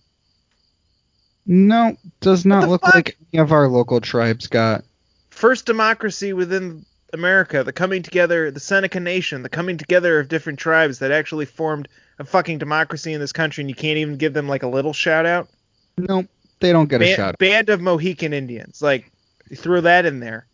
No, 1.46 1.96
does 2.22 2.46
not 2.46 2.68
look 2.68 2.82
fuck? 2.82 2.96
like 2.96 3.18
any 3.32 3.42
of 3.42 3.52
our 3.52 3.68
local 3.68 4.02
tribes 4.02 4.48
got. 4.48 4.84
First 5.30 5.66
democracy 5.66 6.34
within 6.34 6.86
America, 7.14 7.64
the 7.64 7.74
coming 7.74 8.02
together, 8.02 8.50
the 8.52 8.60
Seneca 8.60 9.00
Nation, 9.00 9.44
the 9.44 9.50
coming 9.50 9.78
together 9.78 10.20
of 10.20 10.28
different 10.28 10.60
tribes 10.60 11.00
that 11.00 11.12
actually 11.12 11.46
formed 11.46 11.88
a 12.18 12.26
fucking 12.26 12.58
democracy 12.58 13.14
in 13.14 13.20
this 13.20 13.32
country, 13.32 13.62
and 13.62 13.70
you 13.70 13.76
can't 13.76 13.98
even 13.98 14.18
give 14.18 14.34
them 14.34 14.48
like 14.48 14.64
a 14.64 14.68
little 14.68 14.94
shout 14.94 15.26
out. 15.26 15.50
Nope, 15.98 16.28
they 16.60 16.72
don't 16.72 16.90
get 16.90 17.02
a 17.02 17.06
Ban- 17.06 17.16
shout. 17.16 17.38
Band 17.38 17.70
of 17.70 17.80
Mohican 17.80 18.34
Indians, 18.34 18.82
like 18.82 19.12
throw 19.56 19.82
that 19.82 20.06
in 20.06 20.20
there. 20.20 20.48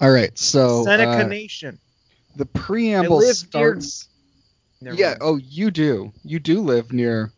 All 0.00 0.10
right, 0.10 0.36
so 0.36 0.84
Seneca 0.84 1.24
uh, 1.24 1.28
Nation. 1.28 1.78
the 2.34 2.46
preamble 2.46 3.20
near. 3.20 3.78
Never 4.80 4.96
Yeah. 4.96 5.08
mind. 5.10 5.18
Oh, 5.22 5.36
you 5.36 5.70
do. 5.70 6.12
You 6.24 6.38
do 6.38 6.60
live 6.60 6.92
near. 6.92 7.32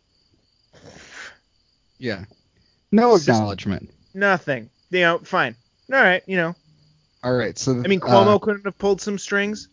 Yeah. 1.97 2.25
No 2.91 3.15
acknowledgement. 3.15 3.89
Nothing. 4.13 4.69
You 4.89 5.01
know, 5.01 5.19
fine. 5.19 5.55
All 5.91 6.01
right. 6.01 6.23
You 6.27 6.37
know, 6.37 6.55
All 7.23 7.33
right. 7.33 7.57
So 7.57 7.71
I 7.83 7.87
mean, 7.87 8.01
uh, 8.01 8.07
Cuomo 8.07 8.41
couldn't 8.41 8.65
have 8.65 8.77
pulled 8.77 9.01
some 9.01 9.17
strings. 9.17 9.67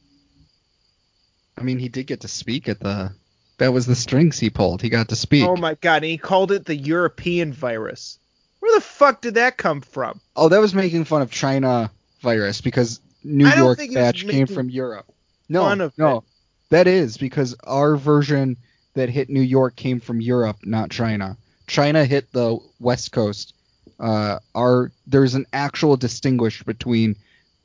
I 1.57 1.62
mean, 1.62 1.78
he 1.78 1.89
did 1.89 2.07
get 2.07 2.20
to 2.20 2.28
speak 2.28 2.69
at 2.69 2.81
the. 2.81 3.12
That 3.57 3.73
was 3.73 3.86
the 3.86 3.97
strings 3.97 4.39
he 4.39 4.51
pulled. 4.51 4.82
He 4.82 4.89
got 4.89 5.09
to 5.09 5.16
speak. 5.16 5.45
Oh 5.45 5.57
my 5.57 5.74
god! 5.74 6.05
And 6.05 6.11
he 6.12 6.19
called 6.19 6.53
it 6.53 6.65
the 6.65 6.77
European 6.77 7.53
virus. 7.53 8.19
Where 8.61 8.73
the 8.74 8.81
fuck 8.81 9.20
did 9.20 9.35
that 9.35 9.57
come 9.57 9.81
from? 9.81 10.20
Oh, 10.36 10.49
that 10.49 10.61
was 10.61 10.74
making 10.74 11.05
fun 11.05 11.23
of 11.23 11.31
China 11.31 11.90
virus 12.20 12.61
because 12.61 13.01
New 13.24 13.49
York 13.49 13.78
think 13.78 13.90
he 13.90 13.97
was 13.97 14.05
batch 14.05 14.28
came 14.28 14.47
from 14.47 14.70
Europe. 14.70 15.07
No, 15.49 15.74
no, 15.74 16.19
it. 16.19 16.24
That 16.70 16.86
is 16.86 17.16
because 17.16 17.55
our 17.65 17.97
version 17.97 18.57
that 18.95 19.09
hit 19.09 19.31
New 19.31 19.40
York 19.40 19.77
came 19.77 20.01
from 20.01 20.20
Europe, 20.20 20.57
not 20.65 20.90
China. 20.90 21.36
China 21.66 22.05
hit 22.05 22.32
the 22.32 22.59
West 22.81 23.12
Coast. 23.12 23.55
Uh, 24.01 24.39
our 24.55 24.90
there's 25.07 25.35
an 25.35 25.47
actual 25.53 25.97
distinguish 25.97 26.62
between 26.62 27.16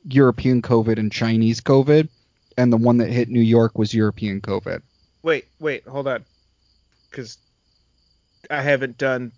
European 0.08 0.62
COVID 0.62 0.98
and 0.98 1.10
Chinese 1.10 1.60
COVID, 1.60 2.08
and 2.56 2.72
the 2.72 2.76
one 2.76 2.98
that 2.98 3.08
hit 3.08 3.28
New 3.28 3.40
York 3.40 3.78
was 3.78 3.94
European 3.94 4.40
COVID. 4.40 4.82
Wait, 5.22 5.46
wait, 5.58 5.86
hold 5.86 6.06
on, 6.06 6.24
because 7.10 7.38
I 8.50 8.62
haven't 8.62 8.98
done. 8.98 9.32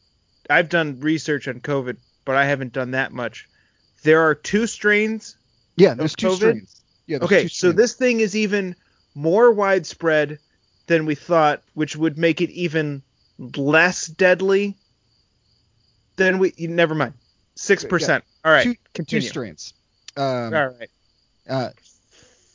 I've 0.49 0.69
done 0.69 1.01
research 1.01 1.49
on 1.49 1.61
COVID, 1.61 1.97
but 2.25 2.37
I 2.37 2.45
haven't 2.45 2.73
done 2.73 2.93
that 2.93 3.13
much. 3.13 3.49
There 4.03 4.21
are 4.23 4.35
two 4.35 4.67
strains. 4.67 5.37
Yeah, 5.77 5.95
there's 5.95 6.15
two 6.15 6.29
COVID? 6.29 6.37
strains. 6.37 6.83
Yeah, 7.07 7.19
Okay, 7.23 7.43
two 7.43 7.49
so 7.49 7.73
this 7.73 7.95
thing 7.95 8.21
is 8.21 8.35
even 8.35 8.75
more 9.17 9.51
widespread 9.51 10.39
than 10.87 11.07
we 11.07 11.17
thought, 11.17 11.63
which 11.75 11.97
would 11.97 12.17
make 12.17 12.41
it 12.41 12.51
even 12.51 13.03
less 13.57 14.07
deadly 14.07 14.77
than 16.15 16.39
we. 16.39 16.53
Never 16.59 16.95
mind. 16.95 17.15
Six 17.57 17.85
percent. 17.85 18.23
All 18.45 18.53
right, 18.53 18.79
two, 18.95 19.03
two 19.05 19.21
strains. 19.21 19.75
Um, 20.17 20.55
All 20.55 20.69
right. 20.69 20.91
uh, 21.49 21.71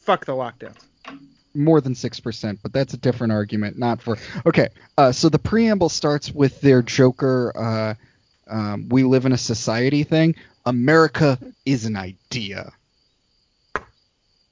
Fuck 0.03 0.25
the 0.25 0.31
lockdown. 0.33 0.75
more 1.53 1.79
than 1.79 1.93
6%, 1.93 2.57
but 2.63 2.73
that's 2.73 2.93
a 2.95 2.97
different 2.97 3.33
argument, 3.33 3.77
not 3.77 4.01
for. 4.01 4.17
Okay, 4.45 4.69
uh, 4.97 5.11
so 5.11 5.29
the 5.29 5.37
preamble 5.37 5.89
starts 5.89 6.31
with 6.31 6.59
their 6.61 6.81
Joker, 6.81 7.51
uh, 7.55 7.93
um, 8.47 8.89
we 8.89 9.03
live 9.03 9.25
in 9.25 9.31
a 9.31 9.37
society 9.37 10.03
thing. 10.03 10.35
America 10.65 11.37
is 11.65 11.85
an 11.85 11.97
idea. 11.97 12.71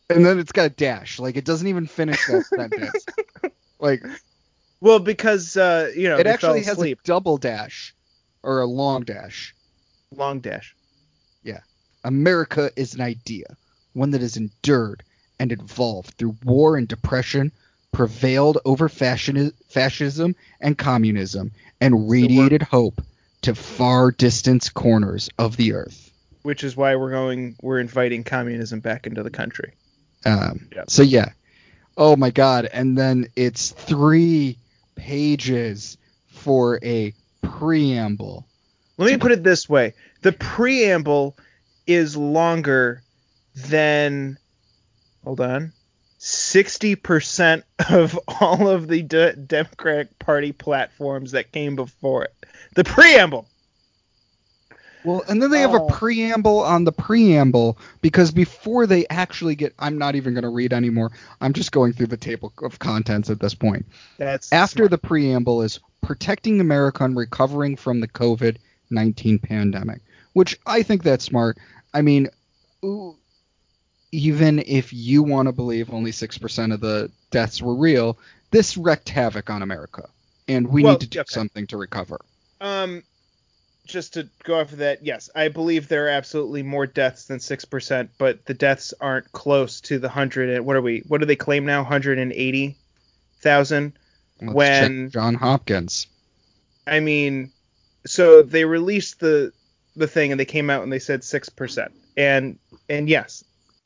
And 0.10 0.26
then 0.26 0.40
it's 0.40 0.52
got 0.52 0.66
a 0.66 0.70
dash. 0.70 1.20
Like, 1.20 1.38
it 1.38 1.46
doesn't 1.46 1.68
even 1.68 1.86
finish 1.86 2.26
that 2.28 2.46
sentence. 2.56 3.06
Like, 3.80 4.04
Well, 4.82 5.00
because 5.00 5.56
uh, 5.56 5.92
you 5.96 6.10
know 6.10 6.18
it 6.18 6.28
actually 6.28 6.64
has 6.64 6.82
a 6.82 6.96
double 7.04 7.38
dash 7.38 7.94
or 8.44 8.62
a 8.62 8.66
long 8.66 9.04
dash. 9.04 9.54
long 10.16 10.40
dash. 10.40 10.76
Yeah. 11.44 11.60
America 12.04 12.72
is 12.76 12.94
an 12.96 13.02
idea, 13.02 13.56
one 13.94 14.12
that 14.12 14.22
has 14.22 14.38
endured 14.38 15.04
and 15.40 15.52
evolved 15.52 16.16
through 16.16 16.36
war 16.44 16.76
and 16.78 16.88
depression, 16.88 17.52
prevailed 17.92 18.58
over 18.66 18.90
fashion, 18.90 19.52
fascism 19.70 20.36
and 20.60 20.78
communism, 20.78 21.52
and 21.82 22.10
radiated 22.10 22.62
hope 22.64 23.02
to 23.42 23.54
far 23.56 24.12
distant 24.12 24.74
corners 24.74 25.30
of 25.38 25.56
the 25.56 25.74
earth. 25.74 26.12
which 26.42 26.64
is 26.64 26.76
why 26.76 26.96
we're 26.96 27.12
going 27.12 27.56
we're 27.62 27.80
inviting 27.80 28.24
communism 28.24 28.80
back 28.80 29.06
into 29.06 29.24
the 29.24 29.30
country. 29.30 29.74
Um. 30.26 30.70
So 30.88 31.04
yeah, 31.04 31.30
oh 31.98 32.16
my 32.16 32.30
god, 32.30 32.70
and 32.72 32.98
then 32.98 33.28
it's 33.36 33.72
three 33.72 34.58
pages 34.96 35.98
for 36.28 36.80
a 36.84 37.14
preamble. 37.42 38.46
Let 38.98 39.12
me 39.12 39.18
put 39.18 39.32
it 39.32 39.44
this 39.44 39.70
way. 39.70 39.94
The 40.22 40.34
preamble 40.34 41.38
is 41.88 42.18
longer 42.18 43.02
than 43.56 44.38
hold 45.24 45.42
on. 45.42 45.74
60% 46.20 47.64
of 47.90 48.20
all 48.42 48.68
of 48.68 48.88
the 48.88 49.02
de- 49.04 49.36
Democratic 49.36 50.20
Party 50.20 50.52
platforms 50.52 51.32
that 51.32 51.52
came 51.52 51.76
before 51.76 52.26
it. 52.26 52.34
The 52.76 52.84
preamble. 52.84 53.48
Well, 55.06 55.24
and 55.30 55.42
then 55.42 55.50
they 55.52 55.62
have 55.62 55.74
Oh. 55.74 55.88
a 55.88 55.92
preamble 55.92 56.60
on 56.60 56.84
the 56.84 56.92
preamble 56.92 57.78
because 58.02 58.32
before 58.32 58.86
they 58.86 59.08
actually 59.10 59.56
get, 59.56 59.74
I'm 59.80 59.98
not 59.98 60.16
even 60.16 60.34
going 60.34 60.44
to 60.44 60.50
read 60.50 60.74
anymore. 60.74 61.12
I'm 61.40 61.54
just 61.54 61.72
going 61.72 61.94
through 61.94 62.08
the 62.08 62.18
table 62.18 62.52
of 62.62 62.80
contents 62.80 63.30
at 63.30 63.40
this 63.40 63.54
point. 63.56 63.86
That's 64.18 64.52
After 64.52 64.80
smart. 64.80 64.92
the 64.92 64.98
preamble 64.98 65.62
is 65.62 65.80
protecting 66.02 66.60
America 66.60 67.04
and 67.06 67.16
recovering 67.16 67.76
from 67.78 68.00
the 68.02 68.08
COVID 68.08 68.58
19 68.90 69.40
pandemic, 69.40 70.02
which 70.34 70.60
I 70.66 70.84
think 70.84 71.04
that's 71.04 71.24
smart. 71.24 71.58
I 71.94 72.02
mean, 72.02 72.28
even 74.12 74.60
if 74.66 74.92
you 74.92 75.24
want 75.24 75.48
to 75.48 75.52
believe 75.52 75.94
only 75.94 76.12
6% 76.12 76.74
of 76.74 76.80
the 76.82 77.12
deaths 77.32 77.62
were 77.62 77.76
real, 77.76 78.18
this 78.52 78.76
wreaked 78.78 79.10
havoc 79.10 79.50
on 79.50 79.62
America. 79.62 80.10
And 80.48 80.68
we 80.68 80.84
Well, 80.84 80.94
need 80.94 81.02
to 81.02 81.08
do 81.08 81.20
okay. 81.20 81.28
something 81.32 81.68
to 81.68 81.78
recover. 81.78 82.20
Um, 82.60 83.04
just 83.90 84.14
to 84.14 84.30
go 84.44 84.60
off 84.60 84.72
of 84.72 84.78
that, 84.78 85.06
yes, 85.06 85.30
I 85.36 85.50
believe 85.50 85.88
there 85.88 86.06
are 86.06 86.10
absolutely 86.10 86.64
more 86.64 86.86
deaths 86.88 87.26
than 87.26 87.40
six 87.40 87.66
percent, 87.66 88.12
but 88.18 88.46
the 88.46 88.54
deaths 88.54 88.94
aren't 89.02 89.32
close 89.32 89.82
to 89.82 90.00
the 90.00 90.10
hundred. 90.10 90.50
and 90.50 90.66
What 90.66 90.76
are 90.76 90.82
we? 90.82 91.04
What 91.08 91.20
do 91.20 91.26
they 91.26 91.36
claim 91.36 91.66
now? 91.66 91.84
Hundred 91.84 92.18
and 92.20 92.32
eighty 92.32 92.78
thousand. 93.42 93.94
When- 94.40 95.10
John 95.10 95.36
Hopkins. 95.36 96.08
I 96.88 97.02
mean, 97.02 97.52
so 98.06 98.42
they 98.42 98.66
released 98.66 99.20
the 99.20 99.52
the 99.96 100.08
thing 100.08 100.32
and 100.32 100.40
they 100.40 100.46
came 100.46 100.70
out 100.70 100.84
and 100.84 100.92
they 100.92 101.00
said 101.00 101.24
six 101.24 101.50
percent, 101.50 101.92
and 102.16 102.58
and 102.90 103.10
yes, 103.10 103.44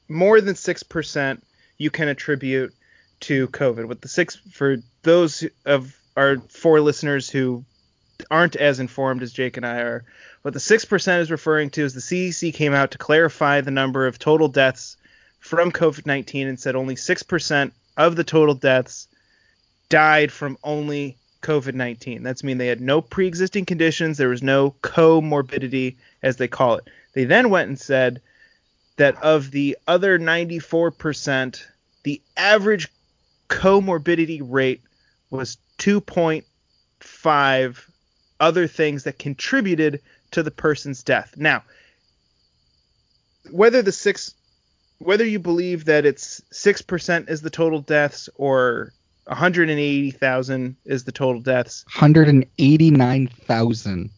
more 0.07 0.39
than 0.41 0.55
six 0.55 0.84
percent 0.84 1.43
you 1.77 1.89
can 1.89 2.07
attribute 2.07 2.73
to 3.21 3.47
COVID. 3.49 3.88
With 3.88 4.01
the 4.01 4.07
six 4.07 4.35
for 4.51 4.77
those 5.01 5.43
of 5.65 5.95
our 6.15 6.38
four 6.49 6.80
listeners 6.81 7.30
who 7.30 7.65
aren't 8.29 8.55
as 8.55 8.79
informed 8.79 9.23
as 9.23 9.33
Jake 9.33 9.57
and 9.57 9.65
I 9.65 9.79
are, 9.79 10.05
what 10.41 10.53
the 10.53 10.59
six 10.59 10.85
percent 10.85 11.21
is 11.21 11.31
referring 11.31 11.69
to 11.71 11.83
is 11.83 11.93
the 11.93 11.99
CDC 11.99 12.53
came 12.53 12.73
out 12.73 12.91
to 12.91 12.97
clarify 12.97 13.61
the 13.61 13.71
number 13.71 14.07
of 14.07 14.19
total 14.19 14.47
deaths 14.47 14.97
from 15.39 15.71
COVID 15.71 16.05
nineteen 16.05 16.47
and 16.47 16.59
said 16.59 16.75
only 16.75 16.95
six 16.95 17.23
percent 17.23 17.73
of 17.97 18.15
the 18.15 18.23
total 18.23 18.55
deaths 18.55 19.07
died 19.89 20.31
from 20.31 20.57
only 20.63 21.17
COVID 21.43 21.75
19. 21.75 22.23
That's 22.23 22.43
mean 22.43 22.57
they 22.57 22.65
had 22.67 22.81
no 22.81 23.01
pre 23.01 23.27
existing 23.27 23.65
conditions, 23.65 24.17
there 24.17 24.29
was 24.29 24.41
no 24.41 24.71
comorbidity, 24.81 25.97
as 26.23 26.37
they 26.37 26.47
call 26.47 26.77
it. 26.77 26.87
They 27.13 27.25
then 27.25 27.51
went 27.51 27.69
and 27.69 27.79
said 27.79 28.21
that 28.95 29.21
of 29.21 29.51
the 29.51 29.77
other 29.87 30.17
94%, 30.17 31.63
the 32.03 32.21
average 32.37 32.87
comorbidity 33.49 34.41
rate 34.43 34.81
was 35.29 35.57
2.5 35.79 37.89
other 38.39 38.68
things 38.68 39.03
that 39.03 39.19
contributed 39.19 40.01
to 40.31 40.41
the 40.43 40.51
person's 40.51 41.03
death. 41.03 41.34
Now, 41.38 41.64
whether 43.51 43.81
the 43.81 43.91
six 43.91 44.34
whether 44.99 45.26
you 45.26 45.39
believe 45.39 45.85
that 45.85 46.05
it's 46.05 46.39
6% 46.53 47.30
is 47.30 47.41
the 47.41 47.49
total 47.49 47.81
deaths 47.81 48.30
or 48.35 48.93
180,000 49.26 50.76
is 50.85 51.03
the 51.03 51.11
total 51.11 51.41
deaths. 51.41 51.84
189,000 51.93 53.99
Okay. 53.99 54.10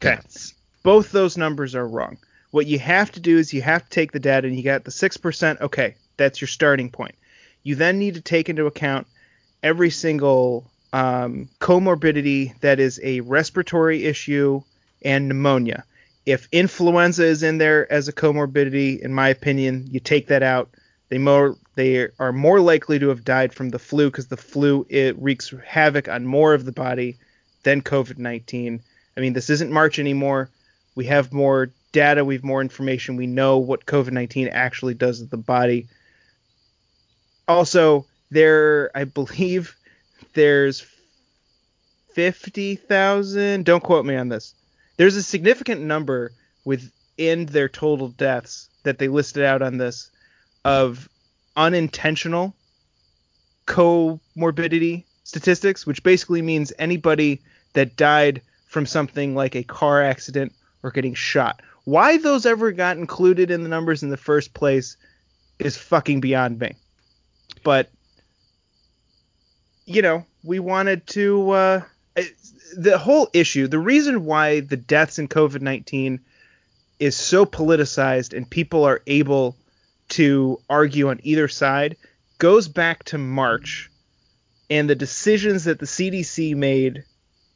deaths. 0.00 0.54
Both 0.82 1.12
those 1.12 1.38
numbers 1.38 1.76
are 1.76 1.86
wrong. 1.86 2.18
What 2.50 2.66
you 2.66 2.80
have 2.80 3.12
to 3.12 3.20
do 3.20 3.38
is 3.38 3.52
you 3.52 3.62
have 3.62 3.84
to 3.84 3.90
take 3.90 4.10
the 4.10 4.18
data 4.18 4.48
and 4.48 4.56
you 4.56 4.64
got 4.64 4.82
the 4.84 4.90
6%. 4.90 5.60
Okay, 5.60 5.94
that's 6.16 6.40
your 6.40 6.48
starting 6.48 6.90
point. 6.90 7.14
You 7.62 7.76
then 7.76 8.00
need 8.00 8.14
to 8.14 8.20
take 8.20 8.48
into 8.48 8.66
account 8.66 9.06
every 9.62 9.90
single 9.90 10.71
um, 10.92 11.48
comorbidity 11.60 12.58
that 12.60 12.78
is 12.78 13.00
a 13.02 13.20
respiratory 13.20 14.04
issue 14.04 14.62
and 15.04 15.28
pneumonia. 15.28 15.84
If 16.26 16.48
influenza 16.52 17.24
is 17.24 17.42
in 17.42 17.58
there 17.58 17.90
as 17.92 18.08
a 18.08 18.12
comorbidity, 18.12 19.00
in 19.00 19.12
my 19.12 19.28
opinion, 19.28 19.88
you 19.90 20.00
take 20.00 20.28
that 20.28 20.42
out. 20.42 20.70
They 21.08 21.18
more 21.18 21.56
they 21.74 22.08
are 22.18 22.32
more 22.32 22.60
likely 22.60 22.98
to 22.98 23.08
have 23.08 23.24
died 23.24 23.52
from 23.52 23.70
the 23.70 23.78
flu 23.78 24.10
because 24.10 24.28
the 24.28 24.36
flu 24.36 24.86
it 24.88 25.16
wreaks 25.18 25.52
havoc 25.64 26.08
on 26.08 26.26
more 26.26 26.54
of 26.54 26.64
the 26.64 26.72
body 26.72 27.16
than 27.64 27.82
COVID-19. 27.82 28.80
I 29.16 29.20
mean, 29.20 29.32
this 29.32 29.50
isn't 29.50 29.72
March 29.72 29.98
anymore. 29.98 30.50
We 30.94 31.06
have 31.06 31.32
more 31.32 31.70
data, 31.92 32.24
we 32.24 32.34
have 32.34 32.44
more 32.44 32.60
information. 32.60 33.16
We 33.16 33.26
know 33.26 33.58
what 33.58 33.86
COVID-19 33.86 34.50
actually 34.52 34.94
does 34.94 35.18
to 35.18 35.26
the 35.26 35.36
body. 35.36 35.88
Also, 37.48 38.06
there 38.30 38.90
I 38.94 39.04
believe 39.04 39.76
there's 40.34 40.84
50,000, 42.14 43.64
don't 43.64 43.82
quote 43.82 44.04
me 44.04 44.16
on 44.16 44.28
this. 44.28 44.54
There's 44.96 45.16
a 45.16 45.22
significant 45.22 45.80
number 45.80 46.32
within 46.64 47.46
their 47.46 47.68
total 47.68 48.08
deaths 48.08 48.68
that 48.84 48.98
they 48.98 49.08
listed 49.08 49.44
out 49.44 49.62
on 49.62 49.78
this 49.78 50.10
of 50.64 51.08
unintentional 51.56 52.54
comorbidity 53.66 55.04
statistics, 55.24 55.86
which 55.86 56.02
basically 56.02 56.42
means 56.42 56.72
anybody 56.78 57.40
that 57.72 57.96
died 57.96 58.42
from 58.66 58.86
something 58.86 59.34
like 59.34 59.54
a 59.54 59.62
car 59.62 60.02
accident 60.02 60.52
or 60.82 60.90
getting 60.90 61.14
shot. 61.14 61.62
Why 61.84 62.16
those 62.18 62.46
ever 62.46 62.72
got 62.72 62.96
included 62.96 63.50
in 63.50 63.62
the 63.62 63.68
numbers 63.68 64.02
in 64.02 64.10
the 64.10 64.16
first 64.16 64.54
place 64.54 64.96
is 65.58 65.76
fucking 65.76 66.20
beyond 66.20 66.58
me. 66.58 66.74
But 67.64 67.90
you 69.94 70.02
know, 70.02 70.24
we 70.42 70.58
wanted 70.58 71.06
to 71.08 71.50
uh, 71.50 71.80
the 72.76 72.98
whole 72.98 73.28
issue, 73.32 73.66
the 73.66 73.78
reason 73.78 74.24
why 74.24 74.60
the 74.60 74.76
deaths 74.76 75.18
in 75.18 75.28
COVID-19 75.28 76.20
is 76.98 77.16
so 77.16 77.44
politicized 77.44 78.36
and 78.36 78.48
people 78.48 78.84
are 78.84 79.02
able 79.06 79.56
to 80.10 80.60
argue 80.68 81.08
on 81.08 81.20
either 81.22 81.48
side 81.48 81.96
goes 82.38 82.68
back 82.68 83.04
to 83.04 83.18
March 83.18 83.90
and 84.70 84.88
the 84.88 84.94
decisions 84.94 85.64
that 85.64 85.78
the 85.78 85.86
CDC 85.86 86.54
made 86.54 87.04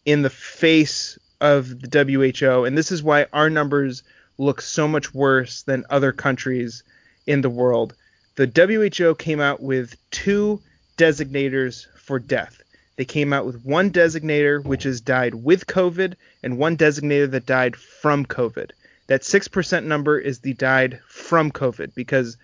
in 0.04 0.22
the 0.22 0.30
face 0.30 1.18
of 1.40 1.80
the 1.80 2.04
WHO. 2.04 2.64
And 2.64 2.76
this 2.76 2.92
is 2.92 3.02
why 3.02 3.26
our 3.32 3.50
numbers 3.50 4.02
look 4.38 4.60
so 4.60 4.86
much 4.86 5.14
worse 5.14 5.62
than 5.62 5.84
other 5.90 6.12
countries 6.12 6.82
in 7.26 7.40
the 7.40 7.50
world. 7.50 7.94
The 8.36 8.46
WHO 8.46 9.14
came 9.14 9.40
out 9.40 9.62
with 9.62 9.96
two 10.10 10.60
designators 10.96 11.86
for 12.06 12.18
death. 12.20 12.62
They 12.96 13.04
came 13.04 13.32
out 13.32 13.44
with 13.44 13.64
one 13.64 13.90
designator 13.90 14.64
which 14.64 14.86
is 14.86 15.00
died 15.00 15.34
with 15.34 15.66
COVID 15.66 16.14
and 16.42 16.56
one 16.56 16.76
designator 16.76 17.30
that 17.30 17.44
died 17.44 17.76
from 17.76 18.24
COVID. 18.24 18.70
That 19.08 19.22
6% 19.22 19.84
number 19.84 20.18
is 20.18 20.40
the 20.40 20.54
died 20.54 21.00
from 21.08 21.50
COVID 21.52 21.94
because 21.94 22.36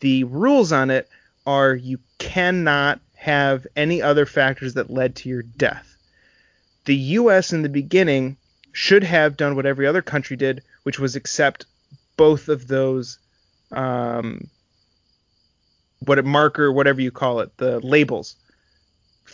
the 0.00 0.24
rules 0.24 0.72
on 0.72 0.90
it 0.90 1.08
are 1.46 1.74
you 1.74 1.98
cannot 2.18 3.00
have 3.14 3.66
any 3.76 4.02
other 4.02 4.26
factors 4.26 4.74
that 4.74 4.90
led 4.90 5.14
to 5.16 5.28
your 5.28 5.42
death. 5.42 5.96
The 6.86 6.96
US 6.96 7.52
in 7.52 7.62
the 7.62 7.68
beginning 7.68 8.36
should 8.72 9.04
have 9.04 9.36
done 9.36 9.54
what 9.54 9.66
every 9.66 9.86
other 9.86 10.02
country 10.02 10.36
did, 10.36 10.62
which 10.82 10.98
was 10.98 11.14
accept 11.14 11.66
both 12.16 12.48
of 12.48 12.66
those 12.66 13.18
um, 13.72 14.48
what 16.00 16.18
a 16.18 16.22
marker, 16.22 16.72
whatever 16.72 17.00
you 17.00 17.10
call 17.10 17.40
it, 17.40 17.56
the 17.58 17.78
labels 17.80 18.34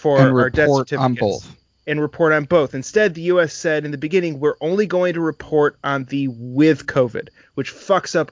for 0.07 0.19
and 0.29 0.39
our 0.39 0.51
death 0.51 0.65
report 0.69 0.89
certificates 0.89 1.23
on 1.23 1.29
both. 1.29 1.57
and 1.87 2.01
report 2.01 2.33
on 2.33 2.45
both. 2.45 2.75
Instead, 2.75 3.15
the 3.15 3.23
U.S. 3.23 3.53
said 3.53 3.85
in 3.85 3.91
the 3.91 3.99
beginning, 3.99 4.41
we're 4.41 4.57
only 4.61 4.87
going 4.87 5.15
to 5.15 5.21
report 5.21 5.79
on 5.85 6.05
the 6.05 6.29
with 6.29 6.87
COVID, 6.87 7.29
which 7.55 7.73
fucks 7.73 8.15
up 8.17 8.31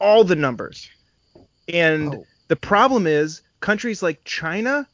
all 0.00 0.24
the 0.24 0.36
numbers. 0.36 0.88
And 1.68 2.14
Oh. 2.14 2.24
the 2.48 2.56
problem 2.56 3.06
is, 3.06 3.42
countries 3.60 4.02
like 4.02 4.22
China, 4.24 4.86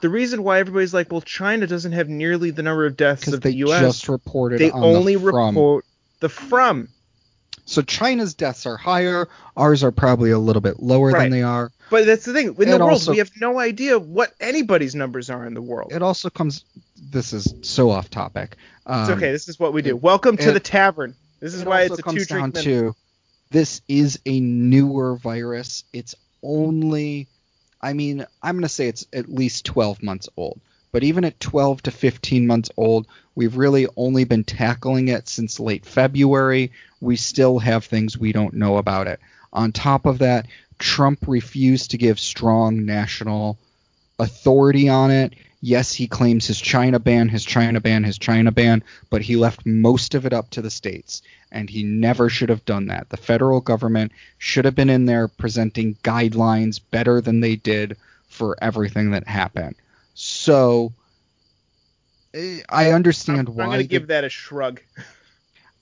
the 0.00 0.08
reason 0.08 0.42
why 0.44 0.60
everybody's 0.60 0.94
like, 0.94 1.10
well, 1.10 1.20
China 1.20 1.66
doesn't 1.66 1.92
have 1.92 2.08
nearly 2.08 2.50
the 2.50 2.62
number 2.62 2.86
of 2.86 2.96
deaths 2.96 3.28
of 3.28 3.40
they 3.40 3.50
the 3.50 3.56
U.S. 3.58 3.80
just 3.80 4.08
reported 4.08 4.60
they 4.60 4.70
on 4.70 4.82
only 4.84 5.16
the 5.16 5.30
from. 5.30 5.48
report 5.54 5.84
the 6.20 6.28
from. 6.28 6.88
So 7.66 7.82
China's 7.82 8.34
deaths 8.34 8.66
are 8.66 8.76
higher. 8.76 9.28
Ours 9.56 9.84
are 9.84 9.92
probably 9.92 10.30
a 10.30 10.38
little 10.38 10.62
bit 10.62 10.80
lower 10.80 11.10
Right. 11.12 11.22
than 11.24 11.30
they 11.32 11.42
are. 11.42 11.70
But 11.90 12.06
that's 12.06 12.24
the 12.24 12.32
thing. 12.32 12.46
In 12.48 12.54
the 12.54 12.78
world, 12.78 12.92
also- 12.92 13.12
we 13.12 13.18
have 13.18 13.30
no 13.40 13.58
idea 13.58 13.98
what 13.98 14.32
anybody's 14.40 14.94
numbers 14.94 15.28
are 15.28 15.44
in 15.44 15.54
the 15.54 15.62
world. 15.62 15.92
It 15.92 16.02
also 16.02 16.30
comes. 16.30 16.64
This 17.10 17.32
is 17.32 17.52
so 17.62 17.90
off 17.90 18.08
topic. 18.10 18.56
Um, 18.86 19.02
It's 19.02 19.10
okay. 19.10 19.32
This 19.32 19.48
is 19.48 19.58
what 19.58 19.72
we 19.72 19.82
do. 19.82 19.96
Welcome 19.96 20.36
to 20.38 20.50
it- 20.50 20.52
the 20.52 20.60
tavern. 20.60 21.14
This 21.40 21.54
is 21.54 21.62
it 21.62 21.68
why 21.68 21.82
it's 21.82 21.98
a 21.98 22.02
comes 22.02 22.26
two 22.26 22.34
down 22.34 22.50
drink 22.50 22.64
to 22.64 22.94
this 23.50 23.80
is 23.88 24.18
a 24.26 24.38
newer 24.40 25.16
virus. 25.16 25.84
It's 25.92 26.14
only, 26.42 27.26
I 27.80 27.92
mean, 27.92 28.24
I'm 28.42 28.56
gonna 28.56 28.68
say 28.68 28.86
it's 28.88 29.06
at 29.12 29.28
least 29.32 29.64
12 29.64 30.02
months 30.02 30.28
old. 30.36 30.60
But 30.92 31.04
even 31.04 31.24
at 31.24 31.38
12 31.40 31.82
to 31.84 31.90
15 31.90 32.46
months 32.46 32.70
old, 32.76 33.06
we've 33.34 33.56
really 33.56 33.86
only 33.96 34.24
been 34.24 34.44
tackling 34.44 35.08
it 35.08 35.28
since 35.28 35.60
late 35.60 35.84
February. 35.86 36.72
We 37.00 37.16
still 37.16 37.58
have 37.60 37.84
things 37.84 38.18
we 38.18 38.32
don't 38.32 38.54
know 38.54 38.76
about 38.76 39.06
it. 39.06 39.20
On 39.52 39.72
top 39.72 40.04
of 40.06 40.18
that, 40.18 40.46
Trump 40.80 41.20
refused 41.28 41.90
to 41.90 41.98
give 41.98 42.18
strong 42.18 42.84
national 42.84 43.58
authority 44.18 44.88
on 44.88 45.10
it. 45.10 45.34
Yes, 45.60 45.92
he 45.92 46.08
claims 46.08 46.46
his 46.46 46.58
China 46.58 46.98
ban, 46.98 47.28
his 47.28 47.44
China 47.44 47.80
ban, 47.80 48.02
his 48.02 48.18
China 48.18 48.50
ban, 48.50 48.82
but 49.10 49.20
he 49.20 49.36
left 49.36 49.66
most 49.66 50.14
of 50.14 50.24
it 50.24 50.32
up 50.32 50.48
to 50.50 50.62
the 50.62 50.70
states, 50.70 51.20
and 51.52 51.68
he 51.68 51.82
never 51.82 52.30
should 52.30 52.48
have 52.48 52.64
done 52.64 52.86
that. 52.86 53.10
The 53.10 53.18
federal 53.18 53.60
government 53.60 54.12
should 54.38 54.64
have 54.64 54.74
been 54.74 54.88
in 54.88 55.04
there 55.04 55.28
presenting 55.28 55.96
guidelines 55.96 56.80
better 56.90 57.20
than 57.20 57.40
they 57.40 57.56
did 57.56 57.98
for 58.28 58.56
everything 58.62 59.10
that 59.10 59.28
happened. 59.28 59.76
So 60.14 60.94
eh, 62.32 62.62
I 62.70 62.92
understand 62.92 63.50
I'm, 63.50 63.54
why 63.54 63.64
I'm 63.64 63.70
going 63.70 63.80
to 63.80 63.86
give 63.86 64.06
that 64.06 64.24
a 64.24 64.30
shrug. 64.30 64.80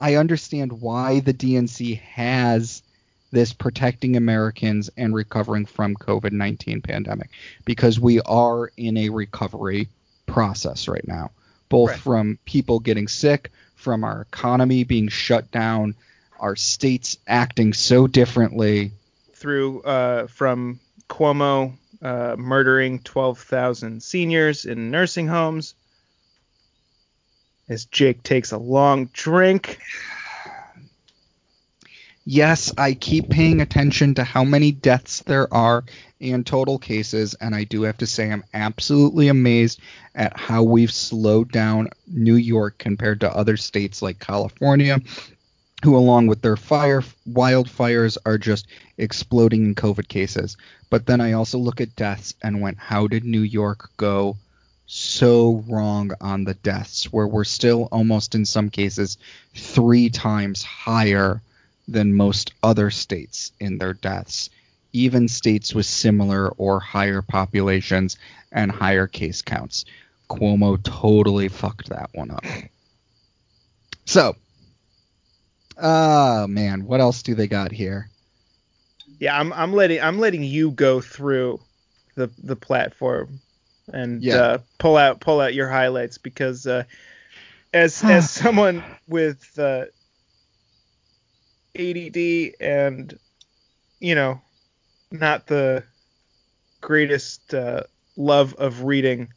I 0.00 0.16
understand 0.16 0.72
why 0.80 1.20
the 1.20 1.34
DNC 1.34 2.00
has 2.00 2.82
this 3.30 3.52
protecting 3.52 4.16
Americans 4.16 4.90
and 4.96 5.14
recovering 5.14 5.66
from 5.66 5.94
COVID-19 5.94 6.82
pandemic 6.82 7.30
because 7.64 8.00
we 8.00 8.20
are 8.22 8.70
in 8.76 8.96
a 8.96 9.08
recovery 9.10 9.88
process 10.26 10.88
right 10.88 11.06
now, 11.06 11.30
both 11.68 11.90
Right. 11.90 11.98
from 11.98 12.38
people 12.44 12.78
getting 12.78 13.08
sick, 13.08 13.50
from 13.76 14.04
our 14.04 14.22
economy 14.22 14.84
being 14.84 15.08
shut 15.08 15.50
down, 15.50 15.94
our 16.40 16.56
states 16.56 17.18
acting 17.26 17.72
so 17.72 18.06
differently. 18.06 18.92
Through 19.34 19.82
uh, 19.82 20.26
from 20.26 20.80
Cuomo 21.08 21.74
uh, 22.02 22.36
murdering 22.38 23.00
12,000 23.00 24.02
seniors 24.02 24.64
in 24.64 24.90
nursing 24.90 25.26
homes. 25.26 25.74
As 27.68 27.84
Jake 27.86 28.22
takes 28.22 28.52
a 28.52 28.58
long 28.58 29.06
drink. 29.12 29.78
Yes, 32.30 32.70
I 32.76 32.92
keep 32.92 33.30
paying 33.30 33.62
attention 33.62 34.12
to 34.16 34.22
how 34.22 34.44
many 34.44 34.70
deaths 34.70 35.22
there 35.22 35.50
are 35.50 35.82
and 36.20 36.44
total 36.44 36.78
cases, 36.78 37.32
and 37.32 37.54
I 37.54 37.64
do 37.64 37.80
have 37.84 37.96
to 37.96 38.06
say 38.06 38.30
I'm 38.30 38.44
absolutely 38.52 39.28
amazed 39.28 39.80
at 40.14 40.38
how 40.38 40.62
we've 40.62 40.92
slowed 40.92 41.50
down 41.50 41.88
New 42.06 42.34
York 42.34 42.76
compared 42.76 43.20
to 43.20 43.34
other 43.34 43.56
states 43.56 44.02
like 44.02 44.18
California, 44.18 45.00
who, 45.82 45.96
along 45.96 46.26
with 46.26 46.42
their 46.42 46.58
fire 46.58 47.02
wildfires, 47.26 48.18
are 48.26 48.36
just 48.36 48.66
exploding 48.98 49.64
in 49.64 49.74
COVID 49.74 50.08
cases. 50.08 50.58
But 50.90 51.06
then 51.06 51.22
I 51.22 51.32
also 51.32 51.56
look 51.56 51.80
at 51.80 51.96
deaths 51.96 52.34
and 52.42 52.60
went, 52.60 52.76
how 52.76 53.06
did 53.06 53.24
New 53.24 53.40
York 53.40 53.88
go 53.96 54.36
so 54.84 55.64
wrong 55.66 56.10
on 56.20 56.44
the 56.44 56.52
deaths, 56.52 57.10
where 57.10 57.26
we're 57.26 57.44
still 57.44 57.88
almost 57.90 58.34
in 58.34 58.44
some 58.44 58.68
cases 58.68 59.16
three 59.54 60.10
times 60.10 60.62
higher 60.62 61.40
than 61.88 62.14
most 62.14 62.52
other 62.62 62.90
states 62.90 63.50
in 63.60 63.78
their 63.78 63.94
deaths, 63.94 64.50
even 64.92 65.26
states 65.26 65.74
with 65.74 65.86
similar 65.86 66.50
or 66.50 66.78
higher 66.80 67.22
populations 67.22 68.16
and 68.52 68.70
higher 68.70 69.06
case 69.06 69.42
counts. 69.42 69.84
Cuomo 70.28 70.78
totally 70.82 71.48
fucked 71.48 71.88
that 71.88 72.10
one 72.12 72.30
up. 72.30 72.44
So, 74.04 74.36
oh 75.80 76.46
man, 76.46 76.84
what 76.84 77.00
else 77.00 77.22
do 77.22 77.34
they 77.34 77.46
got 77.46 77.72
here? 77.72 78.08
Yeah, 79.18 79.38
I'm 79.38 79.52
I'm 79.52 79.72
letting 79.72 80.00
I'm 80.00 80.18
letting 80.18 80.42
you 80.42 80.70
go 80.70 81.00
through 81.00 81.60
the 82.14 82.30
the 82.42 82.56
platform 82.56 83.40
and 83.92 84.22
Yeah. 84.22 84.36
uh, 84.36 84.58
pull 84.78 84.96
out 84.96 85.20
pull 85.20 85.40
out 85.40 85.54
your 85.54 85.68
highlights 85.68 86.18
because 86.18 86.66
uh, 86.66 86.84
as 87.72 88.02
as 88.04 88.30
someone 88.44 88.82
with 89.08 89.58
uh, 89.58 89.86
ADD 91.78 92.54
and 92.60 93.18
you 94.00 94.14
know 94.14 94.40
not 95.10 95.46
the 95.46 95.84
greatest 96.80 97.54
uh, 97.54 97.82
love 98.16 98.54
of 98.54 98.82
reading, 98.84 99.28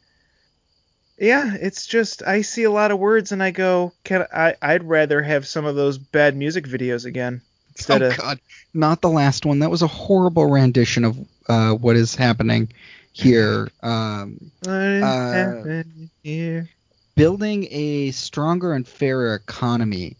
Yeah, 1.18 1.54
it's 1.60 1.86
just 1.86 2.22
I 2.22 2.42
see 2.42 2.64
a 2.64 2.70
lot 2.70 2.90
of 2.90 2.98
words 2.98 3.32
and 3.32 3.42
I 3.42 3.50
go, 3.52 3.92
can 4.04 4.26
I? 4.34 4.54
I'd 4.60 4.84
rather 4.84 5.22
have 5.22 5.46
some 5.46 5.64
of 5.64 5.76
those 5.76 5.98
bad 5.98 6.36
music 6.36 6.66
videos 6.66 7.04
again 7.06 7.40
instead 7.70 8.02
oh 8.02 8.08
of. 8.10 8.16
God, 8.16 8.40
not 8.74 9.00
the 9.00 9.10
last 9.10 9.46
one. 9.46 9.60
That 9.60 9.70
was 9.70 9.82
a 9.82 9.86
horrible 9.86 10.46
rendition 10.46 11.04
of 11.04 11.18
uh, 11.48 11.72
what 11.74 11.96
is 11.96 12.14
happening 12.14 12.72
here. 13.12 13.68
Um, 13.82 14.50
What 14.64 14.72
is 14.74 15.02
uh, 15.02 15.32
happening 15.32 16.10
here? 16.22 16.68
building 17.14 17.66
a 17.70 18.10
stronger 18.12 18.72
and 18.72 18.86
fairer 18.86 19.34
economy, 19.34 20.16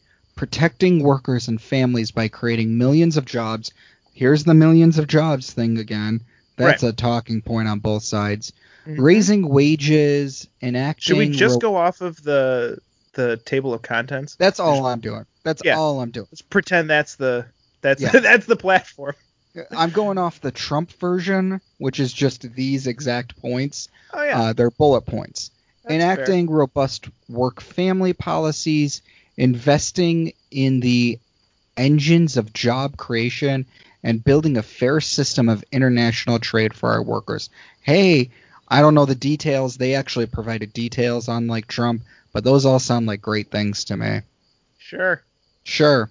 protecting 0.47 1.05
workers 1.05 1.47
and 1.47 1.62
families 1.62 2.10
by 2.10 2.27
creating 2.27 2.77
millions 2.77 3.16
of 3.16 3.24
jobs. 3.24 3.70
Here's 4.12 4.43
the 4.43 4.55
millions 4.55 4.98
of 4.98 5.06
jobs 5.06 5.52
thing 5.52 5.78
again. 5.78 6.20
That's 6.56 6.82
a 6.82 6.93
talking 6.93 7.43
point 7.43 7.69
on 7.69 7.78
both 7.78 8.02
sides. 8.02 8.52
Mhm. 8.85 8.97
Raising 8.98 9.48
wages, 9.48 10.48
enacting. 10.60 11.01
Should 11.01 11.19
we 11.19 11.28
just 11.28 11.52
ro- 11.62 11.70
go 11.70 11.77
off 11.77 12.01
of 12.01 12.20
the 12.24 12.78
the 13.12 13.36
table 13.36 13.73
of 13.73 13.82
contents? 13.82 14.35
That's 14.35 14.59
all 14.59 14.85
I'm 14.86 14.98
doing. 14.98 15.27
That's 15.44 15.62
Yeah. 15.64 15.78
all 15.78 16.01
I'm 16.01 16.10
doing. 16.10 16.27
Let's 16.32 16.43
pretend 16.43 16.90
that's 16.90 17.14
the 17.14 17.47
that's 17.81 18.02
Yeah. 18.02 18.10
that's 18.19 18.47
the 18.47 18.56
platform. 18.56 19.14
I'm 19.70 19.90
going 19.90 20.19
off 20.19 20.40
the 20.40 20.51
Trump 20.51 20.90
version, 20.94 21.60
which 21.78 22.01
is 22.01 22.12
just 22.12 22.52
these 22.56 22.89
exact 22.89 23.40
points. 23.40 23.89
Oh 24.12 24.24
yeah, 24.24 24.40
Uh, 24.43 24.52
they're 24.55 24.73
bullet 24.73 25.02
points. 25.02 25.52
that's 25.85 25.94
enacting 25.94 26.51
robust 26.51 27.06
work 27.28 27.60
family 27.60 28.12
policies, 28.12 29.02
investing 29.37 30.33
in 30.51 30.81
the 30.81 31.19
engines 31.77 32.37
of 32.37 32.53
job 32.53 32.97
creation, 32.97 33.67
and 34.03 34.25
building 34.25 34.57
a 34.57 34.63
fair 34.63 35.01
system 35.01 35.49
of 35.49 35.65
international 35.71 36.39
trade 36.39 36.75
for 36.75 36.91
our 36.91 37.03
workers. 37.03 37.51
Hey, 37.83 38.31
I 38.69 38.81
don't 38.81 38.95
know 38.95 39.07
the 39.07 39.15
details. 39.15 39.77
They 39.77 39.95
actually 39.95 40.27
provided 40.27 40.73
details 40.73 41.29
on 41.29 41.47
like 41.47 41.67
Trump, 41.67 42.03
but 42.33 42.45
those 42.45 42.67
all 42.67 42.79
sound 42.79 43.07
like 43.07 43.23
great 43.23 43.51
things 43.51 43.85
to 43.85 43.97
me. 43.97 44.21
Sure. 44.79 45.23
Sure. 45.65 46.11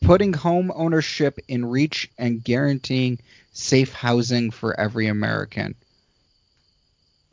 Putting 0.00 0.32
home 0.32 0.72
ownership 0.74 1.38
in 1.48 1.66
reach 1.66 2.10
and 2.16 2.42
guaranteeing 2.42 3.18
safe 3.52 3.92
housing 3.92 4.50
for 4.50 4.78
every 4.78 5.08
American. 5.08 5.74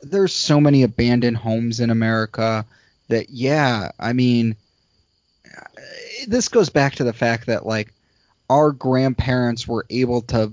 There's 0.02 0.34
so 0.34 0.60
many 0.60 0.82
abandoned 0.82 1.38
homes 1.38 1.80
in 1.80 1.90
America 1.90 2.66
that, 3.08 3.30
yeah, 3.30 3.92
I 3.98 4.12
mean, 4.12 4.56
this 6.26 6.48
goes 6.48 6.70
back 6.70 6.96
to 6.96 7.04
the 7.04 7.12
fact 7.12 7.46
that, 7.46 7.66
like, 7.66 7.92
our 8.48 8.72
grandparents 8.72 9.66
were 9.66 9.86
able 9.90 10.22
to 10.22 10.52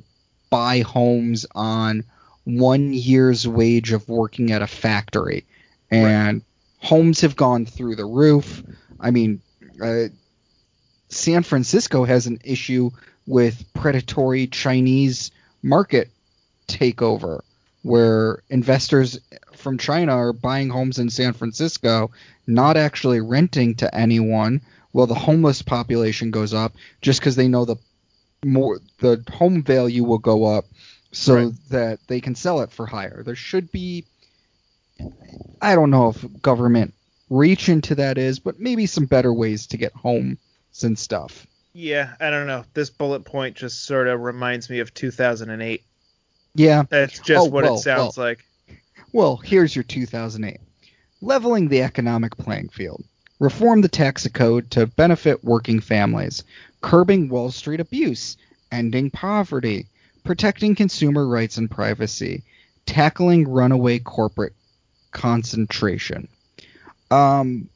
buy 0.50 0.82
homes 0.82 1.46
on 1.56 2.04
one 2.44 2.94
year's 2.94 3.48
wage 3.48 3.92
of 3.92 4.08
working 4.10 4.52
at 4.52 4.62
a 4.62 4.68
factory. 4.68 5.46
And 5.90 6.42
homes 6.80 7.22
have 7.22 7.36
gone 7.36 7.66
through 7.66 7.96
the 7.96 8.06
roof. 8.06 8.64
I 9.00 9.12
mean, 9.12 9.42
uh, 9.82 10.06
San 11.10 11.44
Francisco 11.44 12.04
has 12.04 12.26
an 12.26 12.40
issue 12.44 12.90
with 13.28 13.64
predatory 13.74 14.48
Chinese 14.48 15.32
market 15.62 16.10
takeover, 16.68 17.42
where 17.84 18.42
investors 18.50 19.20
from 19.56 19.78
China 19.78 20.14
are 20.14 20.34
buying 20.34 20.70
homes 20.70 21.00
in 21.00 21.10
San 21.10 21.34
Francisco, 21.34 22.12
not 22.48 22.76
actually 22.76 23.22
renting 23.22 23.76
to 23.76 23.96
anyone. 23.96 24.62
Well, 24.94 25.08
the 25.08 25.16
homeless 25.16 25.62
population 25.62 26.32
goes 26.32 26.54
up 26.54 26.74
just 27.02 27.20
because 27.20 27.36
they 27.36 27.48
know 27.48 27.66
the 27.66 27.78
more 28.46 28.80
the 29.00 29.24
home 29.32 29.64
value 29.64 30.04
will 30.04 30.20
go 30.20 30.46
up, 30.46 30.66
so 31.12 31.36
Right. 31.36 31.54
that 31.70 32.00
they 32.08 32.22
can 32.22 32.36
sell 32.36 32.62
it 32.62 32.72
for 32.72 32.86
higher. 32.86 33.24
There 33.24 33.36
should 33.36 33.72
be, 33.72 34.06
I 35.62 35.76
don't 35.76 35.90
know 35.90 36.10
if 36.10 36.42
government 36.42 36.94
reach 37.30 37.70
into 37.70 37.96
that 37.96 38.18
is, 38.18 38.40
but 38.40 38.60
maybe 38.60 38.86
some 38.86 39.06
better 39.06 39.34
ways 39.34 39.66
to 39.68 39.78
get 39.78 39.94
homes 39.94 40.38
and 40.84 40.98
stuff. 40.98 41.48
Yeah, 41.74 42.14
I 42.20 42.30
don't 42.30 42.46
know. 42.46 42.66
This 42.76 42.92
bullet 42.92 43.26
point 43.26 43.56
just 43.56 43.86
sort 43.86 44.08
of 44.08 44.22
reminds 44.22 44.70
me 44.70 44.80
of 44.80 44.94
2008. 44.94 45.84
Yeah. 46.54 46.84
That's 46.90 47.18
just 47.20 47.48
Oh, 47.48 47.50
what 47.50 47.64
well, 47.64 47.76
it 47.76 47.80
sounds 47.80 48.18
like. 48.18 48.46
Well, 49.12 49.38
here's 49.38 49.76
your 49.76 49.84
2008. 49.84 50.60
Leveling 51.22 51.70
the 51.70 51.82
economic 51.82 52.38
playing 52.38 52.70
field. 52.70 53.04
Reform 53.44 53.82
the 53.82 53.90
tax 53.90 54.26
code 54.30 54.72
to 54.72 54.88
benefit 54.88 55.44
working 55.44 55.82
families. 55.82 56.46
Curbing 56.80 57.28
Wall 57.28 57.52
Street 57.52 57.82
abuse. 57.82 58.38
Ending 58.72 59.12
poverty. 59.12 59.86
Protecting 60.24 60.76
consumer 60.76 61.28
rights 61.28 61.58
and 61.58 61.70
privacy. 61.70 62.42
Tackling 62.86 63.46
runaway 63.46 64.00
corporate 64.00 64.54
concentration. 65.12 66.30
Um, 67.12 67.68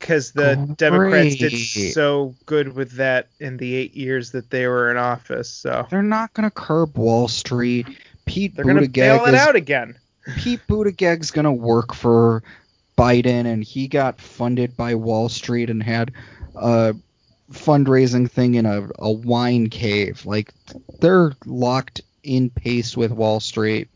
Because 0.00 0.32
the 0.32 0.56
Democrats 0.76 1.36
did 1.36 1.52
so 1.92 2.34
good 2.46 2.74
with 2.74 2.90
that 2.96 3.28
in 3.38 3.58
the 3.58 3.76
eight 3.76 3.94
years 3.94 4.32
that 4.32 4.50
they 4.50 4.66
were 4.66 4.90
in 4.90 4.96
office. 4.96 5.48
So 5.48 5.86
they're 5.88 6.02
not 6.02 6.34
going 6.34 6.48
to 6.48 6.54
curb 6.54 6.98
Wall 6.98 7.28
Street. 7.28 7.86
Pete 8.26 8.56
they're 8.56 8.64
going 8.64 8.76
to 8.76 8.88
Buttigieg 8.88 8.94
bail 8.94 9.24
it 9.26 9.34
is 9.34 9.40
out 9.40 9.54
again. 9.54 9.94
Pete 10.36 10.60
Buttigieg's 10.68 11.30
gonna 11.30 11.52
work 11.52 11.94
for 11.94 12.42
Biden, 12.96 13.46
and 13.46 13.64
he 13.64 13.88
got 13.88 14.20
funded 14.20 14.76
by 14.76 14.94
Wall 14.94 15.28
Street 15.28 15.70
and 15.70 15.82
had 15.82 16.12
a 16.54 16.94
fundraising 17.50 18.30
thing 18.30 18.54
in 18.54 18.66
a, 18.66 18.88
a 18.98 19.10
wine 19.10 19.68
cave. 19.68 20.24
Like 20.26 20.52
they're 21.00 21.32
locked 21.46 22.00
in 22.22 22.50
pace 22.50 22.96
with 22.96 23.12
Wall 23.12 23.40
Street. 23.40 23.88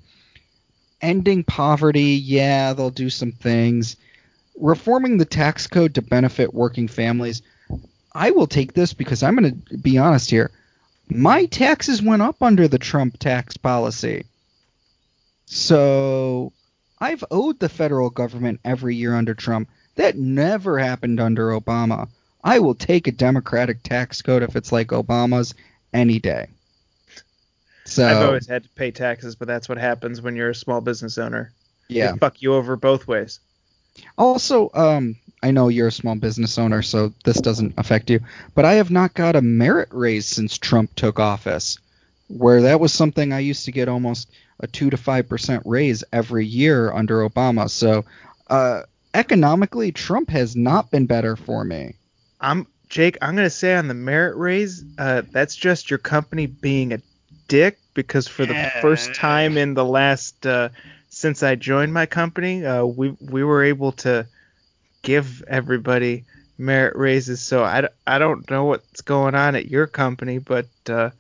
Ending 1.01 1.45
poverty, 1.45 2.15
yeah, 2.15 2.73
they'll 2.73 2.91
do 2.91 3.11
some 3.11 3.33
things. 3.33 3.97
Reforming 4.59 5.19
the 5.19 5.25
tax 5.25 5.67
code 5.67 5.95
to 5.95 6.03
benefit 6.03 6.55
working 6.55 6.89
families. 6.89 7.43
I 8.13 8.31
will 8.31 8.47
take 8.47 8.73
this 8.73 8.95
because 8.95 9.23
I'm 9.23 9.37
going 9.37 9.63
to 9.69 9.77
be 9.77 9.99
honest 9.99 10.31
here. 10.31 10.51
My 11.09 11.45
taxes 11.45 12.03
went 12.03 12.23
up 12.23 12.43
under 12.43 12.67
the 12.67 12.79
Trump 12.79 13.19
tax 13.19 13.57
policy. 13.59 14.25
So 15.45 16.53
I've 16.99 17.25
owed 17.31 17.59
the 17.59 17.69
federal 17.69 18.11
government 18.11 18.61
every 18.65 18.97
year 18.97 19.15
under 19.15 19.35
Trump. 19.35 19.69
That 19.97 20.17
never 20.17 20.79
happened 20.79 21.21
under 21.21 21.49
Obama. 21.49 22.09
I 22.43 22.59
will 22.61 22.75
take 22.75 23.07
a 23.07 23.13
Democratic 23.13 23.83
tax 23.83 24.23
code 24.23 24.43
if 24.43 24.57
it's 24.57 24.73
like 24.73 24.89
Obama's 24.89 25.55
any 25.93 26.19
day. 26.19 26.49
So 27.85 28.07
I've 28.07 28.27
always 28.27 28.47
had 28.47 28.65
to 28.65 28.69
pay 28.71 28.91
taxes, 28.91 29.37
but 29.37 29.49
that's 29.49 29.69
what 29.69 29.79
happens 29.79 30.21
when 30.21 30.37
you're 30.37 30.51
a 30.51 30.55
small 30.55 30.81
business 30.81 31.19
owner. 31.19 31.53
yeah. 31.89 32.13
They 32.13 32.19
fuck 32.19 32.43
you 32.43 32.55
over 32.55 32.77
both 32.77 33.07
ways. 33.07 33.41
Also, 34.19 34.71
um, 34.75 35.17
I 35.43 35.53
know 35.53 35.69
you're 35.69 35.89
a 35.89 35.93
small 35.93 36.17
business 36.17 36.59
owner, 36.59 36.83
so 36.83 37.13
this 37.25 37.41
doesn't 37.41 37.75
affect 37.79 38.11
you, 38.11 38.21
but 38.55 38.65
I 38.65 38.75
have 38.75 38.91
not 38.91 39.15
got 39.15 39.37
a 39.37 39.43
merit 39.43 39.89
raise 39.93 40.27
since 40.27 40.59
Trump 40.59 40.95
took 40.95 41.19
office. 41.19 41.79
Where 42.29 42.63
that 42.63 42.81
was 42.81 42.93
something 42.93 43.33
I 43.33 43.39
used 43.39 43.67
to 43.67 43.73
get 43.73 43.89
almost 43.89 44.29
a 44.61 44.67
two 44.67 44.91
to 44.91 44.97
five 44.97 45.29
percent 45.29 45.63
raise 45.67 46.05
every 46.13 46.47
year 46.47 46.93
under 46.93 47.29
Obama. 47.29 47.69
So, 47.71 48.05
uh, 48.49 48.83
economically, 49.15 49.93
Trump 49.93 50.31
has 50.31 50.57
not 50.57 50.91
been 50.91 51.07
better 51.07 51.37
for 51.37 51.65
me. 51.65 51.95
I'm 52.41 52.67
Jake. 52.89 53.19
I'm 53.21 53.37
gonna 53.37 53.51
say 53.51 53.75
on 53.75 53.89
the 53.89 53.95
merit 53.95 54.37
raise, 54.37 54.85
uh, 54.99 55.23
that's 55.31 55.57
just 55.57 55.91
your 55.91 55.99
company 55.99 56.47
being 56.47 56.93
a 56.93 57.01
dick 57.49 57.79
because 57.95 58.29
for 58.29 58.47
the 58.47 58.55
first 58.81 59.15
time 59.15 59.57
in 59.57 59.75
the 59.75 59.85
last 59.85 60.47
uh, 60.47 60.69
since 61.09 61.43
I 61.43 61.55
joined 61.55 61.93
my 61.93 62.07
company, 62.07 62.65
uh, 62.65 62.85
we 62.85 63.17
we 63.21 63.43
were 63.45 63.65
able 63.65 63.93
to 63.93 64.27
give 65.03 65.43
everybody 65.47 66.25
merit 66.59 66.97
raises. 66.97 67.41
So 67.41 67.65
I, 67.65 67.89
I 68.07 68.19
don't 68.19 68.49
know 68.51 68.65
what's 68.65 69.03
going 69.03 69.35
on 69.35 69.55
at 69.55 69.71
your 69.71 69.87
company, 69.87 70.39
but 70.39 70.67
uh, 70.89 71.11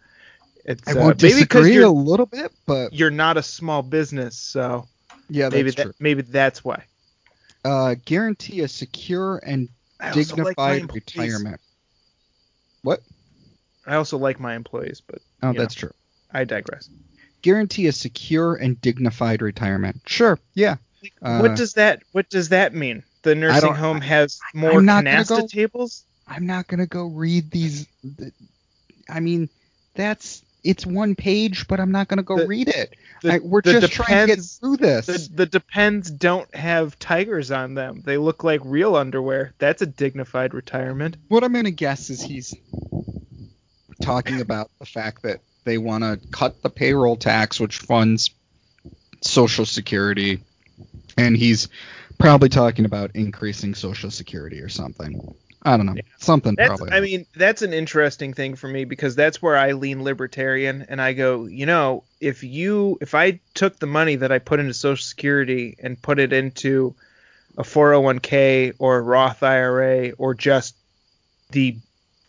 it's 0.66 0.88
I 0.88 0.92
uh, 0.92 1.04
won't 1.04 1.18
because 1.18 1.34
disagree 1.34 1.76
a 1.78 1.88
little 1.88 2.26
bit, 2.26 2.52
but 2.66 2.92
you're 2.92 3.10
not 3.10 3.36
a 3.36 3.42
small 3.42 3.82
business, 3.82 4.36
so 4.36 4.88
yeah, 5.30 5.48
maybe 5.48 5.70
that's 5.70 5.76
that 5.76 5.82
true. 5.84 5.92
maybe 6.00 6.22
that's 6.22 6.64
why. 6.64 6.82
Uh, 7.64 7.94
guarantee 8.04 8.60
a 8.60 8.68
secure 8.68 9.40
and 9.44 9.68
also 10.00 10.36
like 10.36 10.56
dignified 10.56 10.94
retirement. 10.94 11.60
What? 12.82 13.02
I 13.86 13.94
also 13.94 14.18
like 14.18 14.40
my 14.40 14.54
employees, 14.54 15.00
but 15.06 15.20
Oh, 15.42 15.52
that's 15.52 15.74
true. 15.74 15.92
I 16.32 16.44
digress. 16.44 16.88
Guarantee 17.42 17.86
a 17.86 17.92
secure 17.92 18.56
and 18.56 18.80
dignified 18.80 19.42
retirement. 19.42 20.00
Sure, 20.06 20.38
yeah. 20.54 20.76
Uh, 21.22 21.38
what 21.38 21.56
does 21.56 21.74
that 21.74 22.02
What 22.10 22.28
does 22.28 22.48
that 22.48 22.74
mean? 22.74 23.04
The 23.22 23.36
nursing 23.36 23.74
home 23.74 24.00
has 24.00 24.40
more 24.52 24.72
I'm 24.72 24.84
not 24.84 25.04
gonna 25.04 25.18
canasta 25.18 25.28
go- 25.28 25.46
tables. 25.46 26.04
I'm 26.26 26.46
not 26.46 26.66
gonna 26.66 26.86
go 26.86 27.06
read 27.06 27.52
these. 27.52 27.86
I 29.08 29.20
mean, 29.20 29.48
that's 29.94 30.42
it's 30.66 30.84
one 30.86 31.14
page, 31.14 31.66
but 31.68 31.80
I'm 31.80 31.92
not 31.92 32.08
gonna 32.08 32.22
go 32.22 32.38
The- 32.38 32.46
read 32.46 32.68
it. 32.68 32.96
The, 33.22 33.34
I, 33.34 33.38
we're 33.38 33.62
just 33.62 33.92
trying 33.92 34.28
to 34.28 34.36
get 34.36 34.44
through 34.44 34.76
this. 34.76 35.06
The, 35.06 35.28
the 35.34 35.46
depends 35.46 36.10
don't 36.10 36.52
have 36.54 36.98
tigers 36.98 37.50
on 37.50 37.74
them. 37.74 38.02
They 38.04 38.18
look 38.18 38.44
like 38.44 38.60
real 38.64 38.96
underwear. 38.96 39.54
That's 39.58 39.82
a 39.82 39.86
dignified 39.86 40.52
retirement. 40.54 41.16
what 41.28 41.44
I'm 41.44 41.52
gonna 41.52 41.70
guess 41.70 42.10
is 42.10 42.20
he's 42.22 42.54
talking 44.02 44.40
about 44.40 44.70
the 44.78 44.86
fact 44.86 45.22
that 45.22 45.40
they 45.64 45.78
want 45.78 46.04
to 46.04 46.20
cut 46.30 46.62
the 46.62 46.70
payroll 46.70 47.16
tax, 47.16 47.58
which 47.58 47.78
funds 47.78 48.30
Social 49.22 49.64
Security, 49.64 50.40
and 51.16 51.36
he's 51.36 51.68
Probably 52.18 52.48
talking 52.48 52.86
about 52.86 53.10
increasing 53.14 53.74
Social 53.74 54.10
Security 54.10 54.60
or 54.60 54.68
something. 54.70 55.34
I 55.66 55.76
don't 55.76 55.86
know. 55.86 55.96
Something 56.18 56.54
That's, 56.54 56.68
probably. 56.68 56.92
I 56.92 57.00
mean, 57.00 57.26
that's 57.34 57.60
an 57.60 57.72
interesting 57.72 58.32
thing 58.32 58.54
for 58.54 58.68
me 58.68 58.84
because 58.84 59.16
that's 59.16 59.42
where 59.42 59.56
I 59.56 59.72
lean 59.72 60.04
libertarian 60.04 60.86
and 60.88 61.02
I 61.02 61.12
go, 61.12 61.46
you 61.46 61.66
know, 61.66 62.04
if 62.20 62.44
you 62.44 62.98
if 63.00 63.16
I 63.16 63.40
took 63.52 63.80
the 63.80 63.86
money 63.86 64.14
that 64.14 64.30
I 64.30 64.38
put 64.38 64.60
into 64.60 64.74
Social 64.74 65.02
Security 65.02 65.76
and 65.82 66.00
put 66.00 66.20
it 66.20 66.32
into 66.32 66.94
a 67.58 67.64
401k 67.64 68.74
or 68.78 68.98
a 68.98 69.02
Roth 69.02 69.42
IRA 69.42 70.10
or 70.10 70.34
just 70.34 70.76
the 71.50 71.76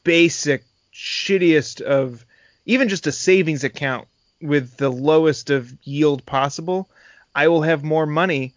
basic 0.03 0.64
shittiest 0.91 1.81
of 1.81 2.26
even 2.65 2.89
just 2.89 3.05
a 3.05 3.11
savings 3.11 3.64
account 3.64 4.07
with 4.41 4.77
the 4.77 4.89
lowest 4.89 5.51
of 5.51 5.72
yield 5.84 6.26
possible, 6.26 6.89
I 7.35 7.49
will 7.49 7.61
have 7.61 7.84
more 7.84 8.07
money 8.07 8.55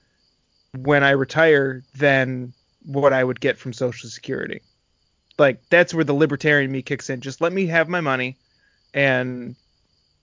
when 0.74 1.04
I 1.04 1.10
retire 1.10 1.84
than 1.94 2.54
what 2.86 3.12
I 3.12 3.22
would 3.22 3.40
get 3.40 3.58
from 3.58 3.74
Social 3.74 4.08
Security. 4.08 4.62
Like 5.40 5.62
that's 5.70 5.94
where 5.94 6.04
the 6.04 6.12
libertarian 6.12 6.70
me 6.70 6.82
kicks 6.82 7.08
in. 7.08 7.22
Just 7.22 7.40
let 7.40 7.50
me 7.52 7.66
have 7.66 7.88
my 7.88 8.02
money 8.02 8.36
and 8.92 9.56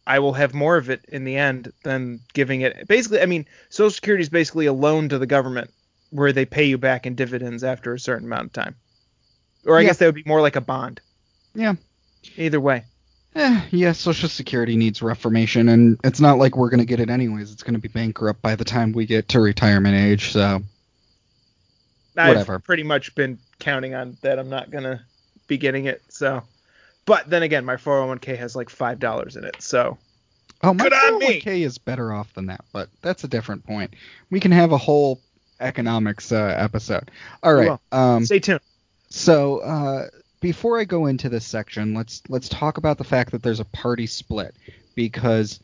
I 0.06 0.19
will 0.19 0.34
have 0.34 0.53
more 0.53 0.77
of 0.77 0.89
it 0.91 1.03
in 1.10 1.23
the 1.23 1.35
end 1.38 1.73
than 1.84 2.22
giving 2.34 2.61
it. 2.61 2.88
Basically, 2.88 3.19
I 3.19 3.26
mean, 3.26 3.45
Social 3.69 3.89
Security 3.89 4.22
is 4.22 4.30
basically 4.30 4.68
a 4.68 4.73
loan 4.73 5.10
to 5.10 5.18
the 5.18 5.26
government 5.26 5.72
where 6.11 6.31
they 6.31 6.45
pay 6.45 6.65
you 6.65 6.77
back 6.77 7.07
in 7.07 7.15
dividends 7.15 7.64
after 7.64 7.94
a 7.94 7.99
certain 7.99 8.27
amount 8.27 8.45
of 8.45 8.53
time. 8.53 8.76
Or 9.65 9.77
I 9.77 9.81
Yeah. 9.81 9.88
guess 9.88 9.98
that 9.98 10.06
would 10.06 10.15
be 10.15 10.23
more 10.26 10.39
like 10.39 10.56
a 10.56 10.61
bond. 10.61 11.02
yeah. 11.56 11.73
Either 12.38 12.60
way. 12.60 12.84
Eh, 13.35 13.61
yeah, 13.72 13.91
Social 13.94 14.30
Security 14.30 14.76
needs 14.76 15.02
reformation, 15.02 15.69
and 15.69 15.99
it's 16.03 16.19
not 16.19 16.38
like 16.38 16.56
we're 16.57 16.69
going 16.69 16.80
to 16.80 16.85
get 16.85 16.99
it 16.99 17.10
anyways. 17.10 17.52
It's 17.52 17.64
going 17.64 17.73
to 17.76 17.80
be 17.80 17.88
bankrupt 17.88 18.41
by 18.41 18.56
the 18.56 18.65
time 18.65 18.91
we 18.91 19.06
get 19.06 19.30
to 19.30 19.39
retirement 19.39 19.95
age, 19.95 20.31
so. 20.31 20.61
Whatever. 22.18 22.56
I've 22.56 22.64
pretty 22.64 22.84
much 22.84 23.14
been 23.15 23.38
counting 23.60 23.94
on 23.94 24.18
that 24.22 24.39
I'm 24.39 24.49
not 24.49 24.72
gonna 24.72 25.06
be 25.48 25.57
getting 25.57 25.85
it. 25.85 26.02
So, 26.10 26.44
but 27.06 27.30
then 27.30 27.44
again, 27.44 27.65
my 27.65 27.76
401k 27.76 28.38
has 28.38 28.56
like 28.56 28.69
five 28.69 28.99
dollars 28.99 29.35
in 29.35 29.44
it. 29.44 29.61
So 29.61 29.98
Oh, 30.64 30.73
my 30.73 30.85
Good 30.85 30.94
on 30.94 31.19
me. 31.19 31.41
401k 31.41 31.65
is 31.65 31.77
better 31.77 32.11
off 32.11 32.34
than 32.34 32.48
that, 32.48 32.64
but 32.73 32.89
that's 33.02 33.23
a 33.23 33.27
different 33.27 33.65
point. 33.65 33.94
We 34.30 34.39
can 34.39 34.52
have 34.52 34.72
a 34.72 34.77
whole 34.77 35.22
economics 35.60 36.31
uh, 36.31 36.56
episode. 36.57 37.11
All 37.44 37.53
right. 37.53 37.77
Um, 37.91 38.26
stay 38.26 38.39
tuned. 38.39 38.61
So 39.10 39.60
uh, 39.60 40.07
before 40.41 40.80
I 40.80 40.84
go 40.84 41.06
into 41.06 41.30
this 41.30 41.45
section, 41.45 41.94
let's 41.94 42.23
let's 42.27 42.49
talk 42.49 42.77
about 42.77 42.98
the 42.98 43.03
fact 43.03 43.31
that 43.31 43.44
there's 43.44 43.60
a 43.60 43.65
party 43.65 44.07
split 44.07 44.56
because 44.95 45.60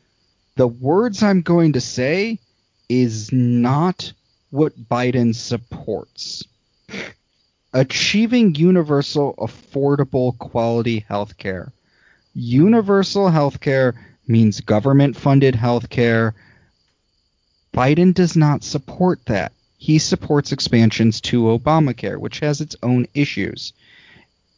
the 0.56 0.68
words 0.68 1.24
I'm 1.24 1.42
going 1.42 1.74
to 1.74 1.82
say 1.82 2.40
is 2.88 3.32
not 3.32 4.14
what 4.54 4.88
Biden 4.88 5.34
supports. 5.34 6.44
Achieving 7.74 8.54
universal, 8.54 9.34
affordable, 9.40 10.38
quality 10.38 11.00
health 11.10 11.40
care. 11.40 11.72
Universal 12.36 13.30
health 13.30 13.60
care 13.60 13.96
means 14.28 14.62
government 14.62 15.18
funded 15.18 15.56
health 15.56 15.90
care. 15.90 16.36
Biden 17.74 18.14
does 18.14 18.36
not 18.36 18.64
support 18.64 19.26
that. 19.26 19.54
He 19.80 19.98
supports 19.98 20.52
expansions 20.52 21.20
to 21.22 21.46
Obamacare, 21.46 22.20
which 22.20 22.40
has 22.42 22.62
its 22.62 22.76
own 22.84 23.08
issues. 23.16 23.74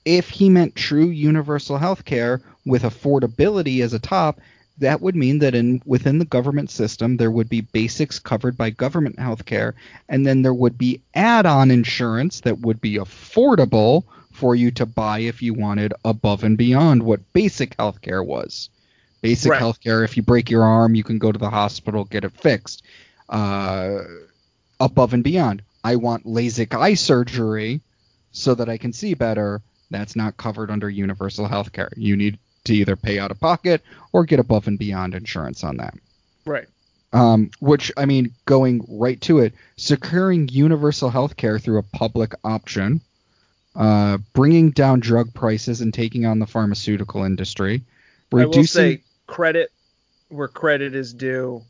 If 0.04 0.30
he 0.30 0.50
meant 0.50 0.76
true 0.76 1.08
universal 1.08 1.78
health 1.78 2.04
care 2.04 2.42
with 2.66 2.84
affordability 2.84 3.82
as 3.82 3.94
a 3.94 4.00
top, 4.00 4.42
that 4.78 5.02
would 5.02 5.16
mean 5.16 5.40
that 5.40 5.56
in 5.56 5.82
within 5.86 6.20
the 6.20 6.26
government 6.26 6.70
system 6.70 7.18
there 7.18 7.32
would 7.32 7.50
be 7.50 7.62
basics 7.62 8.20
covered 8.20 8.58
by 8.58 8.70
government 8.70 9.18
health 9.20 9.46
care 9.46 9.74
and 10.10 10.26
then 10.26 10.42
there 10.42 10.54
would 10.54 10.78
be 10.78 11.02
add-on 11.14 11.72
insurance 11.72 12.42
that 12.42 12.60
would 12.60 12.82
be 12.82 12.96
affordable 12.96 14.04
for 14.32 14.54
you 14.56 14.70
to 14.72 14.86
buy 14.86 15.20
if 15.20 15.42
you 15.42 15.54
wanted 15.54 15.94
above 16.04 16.44
and 16.44 16.58
beyond 16.58 17.02
what 17.02 17.32
basic 17.34 17.74
health 17.80 18.02
care 18.02 18.22
was. 18.22 18.70
Basic 19.22 19.52
Right. 19.52 19.60
health 19.60 19.80
care, 19.80 20.04
if 20.04 20.18
you 20.18 20.24
break 20.24 20.50
your 20.50 20.64
arm, 20.64 20.94
you 20.94 21.04
can 21.04 21.18
go 21.20 21.32
to 21.32 21.40
the 21.40 21.50
hospital, 21.50 22.04
get 22.04 22.26
it 22.26 22.34
fixed. 22.34 22.84
Uh, 23.30 24.00
above 24.80 25.14
and 25.14 25.24
beyond. 25.24 25.62
I 25.84 25.96
want 25.96 26.26
LASIK 26.26 26.76
eye 26.76 26.96
surgery 26.96 27.82
so 28.32 28.54
that 28.56 28.68
I 28.70 28.78
can 28.78 28.92
see 28.92 29.14
better. 29.14 29.62
That's 29.90 30.16
not 30.16 30.36
covered 30.36 30.70
under 30.70 30.90
universal 30.90 31.48
health 31.48 31.72
care. 31.72 31.92
You 31.96 32.18
need 32.18 32.38
to 32.66 32.76
either 32.76 32.96
pay 32.96 33.20
out 33.20 33.32
of 33.32 33.40
pocket 33.40 33.82
or 34.12 34.26
get 34.26 34.40
above 34.40 34.68
and 34.68 34.78
beyond 34.78 35.16
insurance 35.16 35.64
on 35.64 35.78
that. 35.78 35.96
Right. 36.46 36.68
Um, 37.14 37.52
which, 37.60 37.92
I 37.96 38.06
mean, 38.06 38.34
going 38.46 38.86
right 38.88 39.20
to 39.22 39.40
it, 39.40 39.54
securing 39.78 40.50
universal 40.50 41.10
health 41.10 41.38
care 41.38 41.58
through 41.60 41.78
a 41.78 41.84
public 41.84 42.34
option, 42.44 43.00
uh, 43.76 44.18
bringing 44.34 44.72
down 44.72 45.00
drug 45.00 45.34
prices 45.34 45.82
and 45.82 45.94
taking 45.94 46.26
on 46.26 46.40
the 46.40 46.48
pharmaceutical 46.48 47.24
industry, 47.24 47.84
I 48.32 48.36
will 48.36 48.46
reducing. 48.48 48.66
say 48.66 49.02
credit 49.28 49.72
where 50.30 50.48
credit 50.48 50.96
is 50.96 51.14
due. 51.14 51.64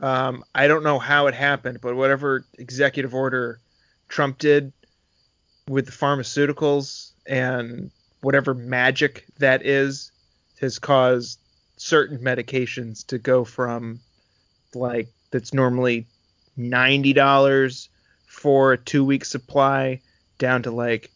Um, 0.00 0.44
I 0.54 0.68
don't 0.68 0.84
know 0.84 0.98
how 0.98 1.26
it 1.26 1.34
happened, 1.34 1.80
but 1.80 1.96
whatever 1.96 2.44
executive 2.58 3.14
order 3.14 3.60
Trump 4.08 4.38
did 4.38 4.72
with 5.68 5.86
the 5.86 5.92
pharmaceuticals 5.92 7.12
and 7.26 7.90
whatever 8.20 8.54
magic 8.54 9.26
that 9.38 9.64
is 9.64 10.12
has 10.60 10.78
caused 10.78 11.38
certain 11.76 12.18
medications 12.18 13.06
to 13.06 13.18
go 13.18 13.44
from 13.44 14.00
like 14.74 15.08
that's 15.30 15.52
normally 15.52 16.06
ninety 16.56 17.12
dollars 17.12 17.88
for 18.26 18.72
a 18.72 18.78
two 18.78 19.04
week 19.04 19.24
supply 19.24 20.00
down 20.38 20.62
to 20.62 20.70
like 20.70 21.10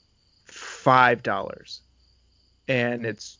five 0.44 1.22
dollars. 1.22 1.80
And 2.68 3.04
it's 3.04 3.38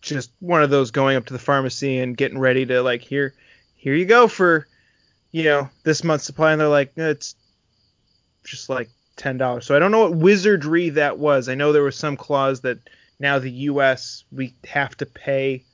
just 0.00 0.30
one 0.40 0.62
of 0.62 0.70
those 0.70 0.90
going 0.90 1.16
up 1.16 1.26
to 1.26 1.32
the 1.32 1.38
pharmacy 1.38 1.98
and 1.98 2.16
getting 2.16 2.38
ready 2.38 2.64
to 2.66 2.82
like 2.82 3.02
here 3.02 3.34
here 3.74 3.94
you 3.94 4.04
go 4.04 4.28
for 4.28 4.66
you 5.32 5.44
know 5.44 5.68
this 5.84 6.04
month's 6.04 6.24
supply. 6.24 6.52
And 6.52 6.60
they're 6.60 6.68
like 6.68 6.92
it's 6.96 7.34
just 8.44 8.68
like 8.68 8.90
ten 9.16 9.38
dollars. 9.38 9.66
So 9.66 9.74
i 9.74 9.78
don't 9.78 9.90
know 9.90 10.08
what 10.08 10.16
wizardry 10.16 10.90
that 10.90 11.18
was. 11.18 11.48
I 11.48 11.54
know 11.54 11.72
there 11.72 11.82
was 11.82 11.96
some 11.96 12.16
clause 12.16 12.60
that 12.60 12.78
now 13.18 13.38
the 13.38 13.50
us 13.50 14.24
we 14.32 14.54
have 14.66 14.96
to 14.96 15.06
pay 15.06 15.64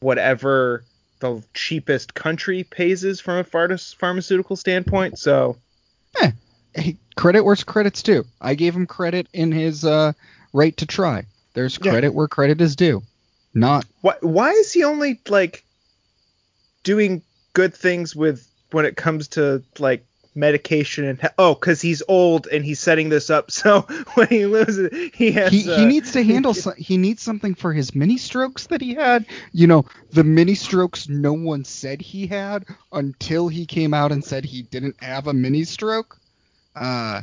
whatever 0.00 0.84
the 1.20 1.42
cheapest 1.54 2.14
country 2.14 2.64
pays 2.64 3.04
is 3.04 3.20
from 3.20 3.38
a 3.38 3.44
pharma- 3.44 3.94
pharmaceutical 3.96 4.56
standpoint 4.56 5.18
so 5.18 5.56
hey, 6.74 6.96
credit 7.16 7.44
where's 7.44 7.62
credit's 7.62 8.02
due. 8.02 8.24
I 8.40 8.54
gave 8.54 8.74
him 8.74 8.86
credit 8.86 9.28
in 9.32 9.52
his 9.52 9.84
uh, 9.84 10.12
right 10.52 10.76
to 10.78 10.86
try. 10.86 11.24
There's 11.54 11.78
Yeah. 11.80 11.92
credit 11.92 12.12
where 12.14 12.26
credit 12.26 12.60
is 12.60 12.74
due. 12.74 13.02
Not 13.54 13.86
why 14.00 14.16
why 14.20 14.50
is 14.50 14.72
he 14.72 14.82
only 14.82 15.20
like 15.28 15.64
doing 16.82 17.22
good 17.52 17.72
things 17.74 18.16
with 18.16 18.46
when 18.72 18.84
it 18.84 18.96
comes 18.96 19.28
to 19.28 19.62
like 19.78 20.04
medication 20.34 21.04
and 21.04 21.20
oh 21.38 21.54
because 21.54 21.80
he's 21.80 22.02
old 22.08 22.46
and 22.48 22.64
he's 22.64 22.80
setting 22.80 23.08
this 23.08 23.30
up 23.30 23.50
so 23.50 23.82
when 24.14 24.26
he 24.28 24.46
loses 24.46 24.90
he 25.14 25.30
has 25.32 25.52
he, 25.52 25.70
uh, 25.70 25.76
he 25.76 25.84
needs 25.84 26.12
to 26.12 26.22
handle 26.22 26.54
some, 26.54 26.74
he 26.76 26.96
needs 26.96 27.22
something 27.22 27.54
for 27.54 27.72
his 27.72 27.94
mini 27.94 28.18
strokes 28.18 28.66
that 28.66 28.80
he 28.80 28.94
had. 28.94 29.26
You 29.52 29.66
know, 29.66 29.84
the 30.10 30.24
mini 30.24 30.54
strokes 30.54 31.08
no 31.08 31.32
one 31.32 31.64
said 31.64 32.00
he 32.00 32.26
had 32.26 32.64
until 32.92 33.48
he 33.48 33.66
came 33.66 33.94
out 33.94 34.12
and 34.12 34.24
said 34.24 34.44
he 34.44 34.62
didn't 34.62 35.02
have 35.02 35.26
a 35.26 35.32
mini 35.32 35.64
stroke. 35.64 36.18
Uh 36.74 37.22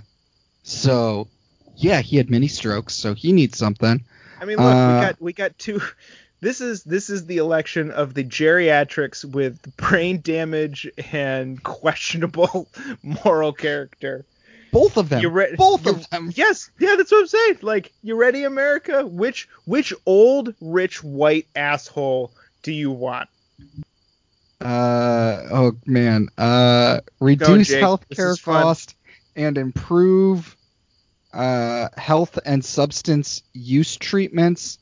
so 0.64 1.28
yeah, 1.76 2.02
he 2.02 2.18
had 2.18 2.30
mini 2.30 2.48
strokes, 2.48 2.94
so 2.94 3.14
he 3.14 3.34
needs 3.34 3.58
something. 3.58 4.04
I 4.40 4.46
mean 4.46 4.58
look 4.58 4.74
uh, 4.74 4.96
we 4.96 5.06
got 5.06 5.22
we 5.22 5.34
got 5.34 5.60
two 5.60 5.82
this 6.42 6.60
is 6.62 6.84
this 6.84 7.10
is 7.10 7.26
the 7.28 7.38
election 7.38 7.92
of 7.92 8.14
the 8.14 8.24
geriatrics 8.24 9.24
with 9.24 9.76
brain 9.78 10.20
damage 10.22 10.90
and 11.12 11.62
questionable 11.82 12.68
moral 13.04 13.54
character 13.54 14.26
Both 14.72 14.98
of 14.98 15.10
them. 15.10 15.32
Re- 15.34 15.56
both 15.58 15.86
of 15.86 16.10
them. 16.10 16.32
Yes, 16.34 16.72
yeah, 16.80 16.96
that's 16.96 17.12
what 17.12 17.22
I'm 17.22 17.28
saying. 17.28 17.58
Like, 17.62 17.92
you 18.04 18.16
ready, 18.16 18.44
America? 18.44 19.06
Which 19.06 19.48
which 19.66 19.94
old 20.06 20.54
rich 20.62 21.04
white 21.04 21.48
asshole 21.56 22.32
do 22.64 22.72
you 22.72 22.90
want? 22.92 23.28
Uh 24.60 25.44
oh 25.52 25.72
man. 25.86 26.28
Uh 26.38 27.02
reduce 27.20 27.68
Jake. 27.70 27.84
healthcare 27.84 28.08
This 28.10 28.20
is 28.20 28.40
fun. 28.40 28.64
cost 28.64 28.96
and 29.36 29.58
improve 29.58 30.56
uh 31.34 31.90
health 31.98 32.38
and 32.46 32.64
substance 32.64 33.44
use 33.54 33.98
treatments. 33.98 34.78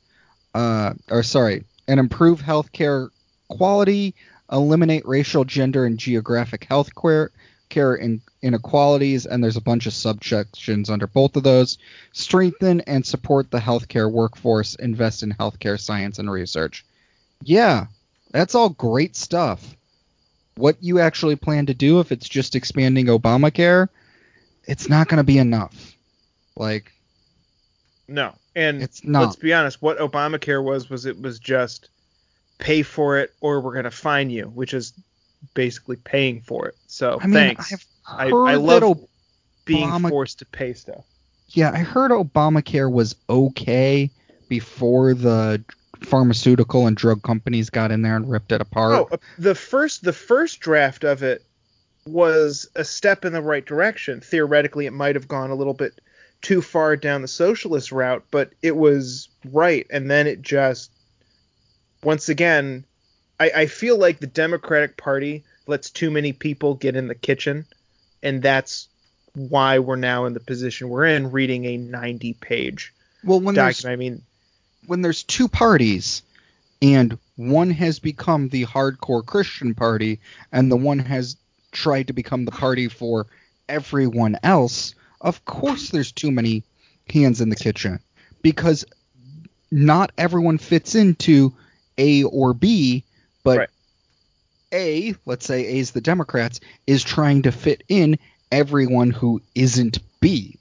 Uh 0.53 0.93
or 1.09 1.23
sorry, 1.23 1.63
and 1.87 1.99
improve 1.99 2.41
healthcare 2.41 3.09
quality, 3.49 4.15
eliminate 4.51 5.05
racial, 5.07 5.43
gender, 5.43 5.85
and 5.85 5.99
geographic 5.99 6.65
health 6.65 6.89
care 7.69 7.95
in, 7.95 8.21
inequalities, 8.41 9.25
and 9.25 9.43
there's 9.43 9.57
a 9.57 9.61
bunch 9.61 9.85
of 9.85 9.93
subsections 9.93 10.89
under 10.89 11.07
both 11.07 11.35
of 11.35 11.43
those. 11.43 11.77
Strengthen 12.13 12.81
and 12.81 13.05
support 13.05 13.51
the 13.51 13.59
healthcare 13.59 14.11
workforce, 14.11 14.75
invest 14.75 15.23
in 15.23 15.31
healthcare 15.33 15.79
science 15.79 16.19
and 16.19 16.31
research. 16.31 16.85
Yeah, 17.43 17.87
that's 18.31 18.55
all 18.55 18.69
great 18.69 19.15
stuff. 19.15 19.75
What 20.55 20.77
you 20.81 20.99
actually 20.99 21.35
plan 21.35 21.67
to 21.67 21.73
do 21.73 21.99
if 21.99 22.11
it's 22.11 22.27
just 22.27 22.55
expanding 22.55 23.05
Obamacare, 23.05 23.87
it's 24.65 24.89
not 24.89 25.07
going 25.07 25.17
to 25.17 25.23
be 25.23 25.37
enough. 25.37 25.95
Like 26.55 26.91
No. 28.07 28.33
And 28.55 28.81
It's 28.81 29.03
not. 29.03 29.21
let's 29.21 29.35
be 29.35 29.53
honest, 29.53 29.81
what 29.81 29.99
Obamacare 29.99 30.63
was 30.63 30.89
was 30.89 31.05
it 31.05 31.21
was 31.21 31.39
just 31.39 31.89
pay 32.57 32.81
for 32.81 33.17
it 33.17 33.33
or 33.41 33.61
we're 33.61 33.75
gonna 33.75 33.91
fine 33.91 34.29
you, 34.29 34.45
which 34.45 34.73
is 34.73 34.93
basically 35.53 35.95
paying 35.95 36.41
for 36.41 36.67
it. 36.67 36.75
So 36.87 37.19
I 37.21 37.27
mean, 37.27 37.33
thanks. 37.33 37.85
I, 38.07 38.29
heard 38.29 38.57
love 38.57 38.99
being 39.65 39.89
forced 40.09 40.39
to 40.39 40.45
pay 40.45 40.73
stuff. 40.73 41.05
yeah, 41.49 41.71
I 41.71 41.79
heard 41.79 42.11
Obamacare 42.11 42.91
was 42.91 43.15
okay 43.29 44.09
before 44.47 45.13
the 45.13 45.63
pharmaceutical 46.01 46.87
and 46.87 46.97
drug 46.97 47.21
companies 47.23 47.69
got 47.69 47.91
in 47.91 48.01
there 48.01 48.15
and 48.15 48.29
ripped 48.29 48.51
it 48.51 48.61
apart. 48.61 48.93
Oh, 48.95 49.07
uh, 49.11 49.17
the 49.37 49.55
first 49.55 50.03
the 50.03 50.13
first 50.13 50.59
draft 50.59 51.03
of 51.03 51.23
it 51.23 51.43
was 52.05 52.67
a 52.75 52.83
step 52.83 53.25
in 53.25 53.33
the 53.33 53.41
right 53.41 53.65
direction. 53.65 54.21
Theoretically, 54.21 54.85
it 54.85 54.93
might 54.93 55.15
have 55.15 55.27
gone 55.27 55.51
a 55.51 55.55
little 55.55 55.73
bit 55.73 55.99
too 56.41 56.61
far 56.61 56.95
down 56.95 57.21
the 57.21 57.27
socialist 57.27 57.91
route, 57.91 58.23
but 58.31 58.51
it 58.61 58.75
was 58.75 59.29
right. 59.51 59.85
And 59.89 60.09
then 60.09 60.27
it 60.27 60.41
just, 60.41 60.91
once 62.03 62.29
again, 62.29 62.85
I, 63.39 63.51
I 63.55 63.65
feel 63.65 63.97
like 63.97 64.19
the 64.19 64.27
Democratic 64.27 64.97
Party 64.97 65.43
lets 65.67 65.89
too 65.89 66.11
many 66.11 66.33
people 66.33 66.75
get 66.75 66.95
in 66.95 67.07
the 67.07 67.15
kitchen, 67.15 67.65
and 68.23 68.41
that's 68.41 68.87
why 69.35 69.79
we're 69.79 69.95
now 69.95 70.25
in 70.25 70.33
the 70.33 70.39
position 70.39 70.89
we're 70.89 71.05
in, 71.05 71.31
reading 71.31 71.65
a 71.65 71.77
90-page 71.77 72.93
well, 73.23 73.39
when 73.39 73.55
document. 73.55 73.93
I 73.93 73.95
mean, 73.95 74.21
when 74.87 75.01
there's 75.01 75.23
two 75.23 75.47
parties 75.47 76.23
and 76.81 77.17
one 77.35 77.69
has 77.71 77.99
become 77.99 78.49
the 78.49 78.65
hardcore 78.65 79.25
Christian 79.25 79.75
party 79.75 80.19
and 80.51 80.71
the 80.71 80.77
one 80.77 80.99
has 80.99 81.37
tried 81.71 82.07
to 82.07 82.13
become 82.13 82.45
the 82.45 82.51
party 82.51 82.87
for 82.87 83.27
everyone 83.67 84.37
else, 84.41 84.95
of 85.21 85.43
course 85.45 85.89
there's 85.89 86.11
too 86.11 86.31
many 86.31 86.63
hands 87.11 87.41
in 87.41 87.49
the 87.49 87.55
kitchen 87.55 87.99
because 88.41 88.85
not 89.71 90.11
everyone 90.17 90.57
fits 90.57 90.95
into 90.95 91.53
A 91.97 92.23
or 92.23 92.53
B, 92.53 93.03
but 93.43 93.57
Right. 93.59 93.69
A, 94.71 95.15
let's 95.25 95.45
say 95.45 95.65
A 95.65 95.79
is 95.79 95.91
the 95.91 96.01
Democrats, 96.01 96.59
is 96.87 97.03
trying 97.03 97.41
to 97.43 97.51
fit 97.51 97.83
in 97.87 98.17
everyone 98.51 99.11
who 99.11 99.41
isn't 99.55 99.99
B. 100.19 100.57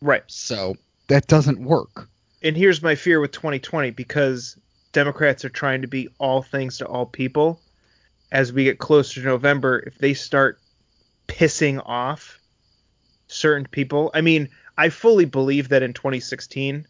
right. 0.00 0.24
So 0.26 0.76
that 1.08 1.26
doesn't 1.26 1.62
work. 1.62 2.08
and 2.42 2.56
here's 2.56 2.82
my 2.82 2.94
fear 2.96 3.20
with 3.20 3.30
2020 3.32 3.90
because 3.90 4.56
Democrats 4.92 5.44
are 5.44 5.48
trying 5.50 5.82
to 5.82 5.88
be 5.88 6.08
all 6.18 6.42
things 6.42 6.78
to 6.78 6.86
all 6.86 7.06
people. 7.06 7.60
As 8.32 8.52
we 8.52 8.64
get 8.64 8.78
closer 8.78 9.20
to 9.20 9.26
November, 9.26 9.78
if 9.86 9.96
they 9.98 10.14
start 10.14 10.60
pissing 11.28 11.80
off 11.84 12.40
certain 13.32 13.66
people, 13.66 14.10
I 14.14 14.20
mean, 14.20 14.48
I 14.76 14.88
fully 14.88 15.24
believe 15.24 15.68
that 15.68 15.82
in 15.82 15.92
2016, 15.92 16.86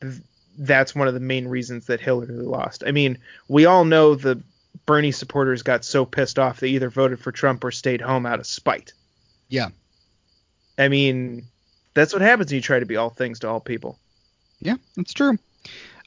th- 0.00 0.14
that's 0.58 0.94
one 0.94 1.08
of 1.08 1.14
the 1.14 1.20
main 1.20 1.48
reasons 1.48 1.86
that 1.86 2.00
Hillary 2.00 2.34
lost. 2.34 2.84
I 2.86 2.92
mean, 2.92 3.18
we 3.48 3.66
all 3.66 3.84
know 3.84 4.14
the 4.14 4.42
Bernie 4.86 5.12
supporters 5.12 5.62
got 5.62 5.84
so 5.84 6.04
pissed 6.04 6.38
off 6.38 6.60
they 6.60 6.68
either 6.68 6.90
voted 6.90 7.20
for 7.20 7.32
Trump 7.32 7.64
or 7.64 7.70
stayed 7.70 8.00
home 8.00 8.26
out 8.26 8.40
of 8.40 8.46
spite. 8.46 8.92
Yeah. 9.48 9.68
I 10.78 10.88
mean, 10.88 11.44
that's 11.94 12.12
what 12.12 12.22
happens 12.22 12.50
when 12.50 12.56
you 12.56 12.62
try 12.62 12.80
to 12.80 12.86
be 12.86 12.96
all 12.96 13.10
things 13.10 13.40
to 13.40 13.48
all 13.48 13.60
people. 13.60 13.98
Yeah, 14.60 14.76
that's 14.96 15.12
true. 15.12 15.38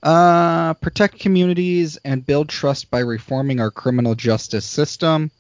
Uh, 0.04 0.74
protect 0.76 1.20
communities 1.20 1.98
and 2.04 2.26
build 2.26 2.50
trust 2.50 2.92
by 2.92 3.00
reforming 3.00 3.60
our 3.60 3.72
criminal 3.72 4.16
justice 4.16 4.66
system. 4.66 5.32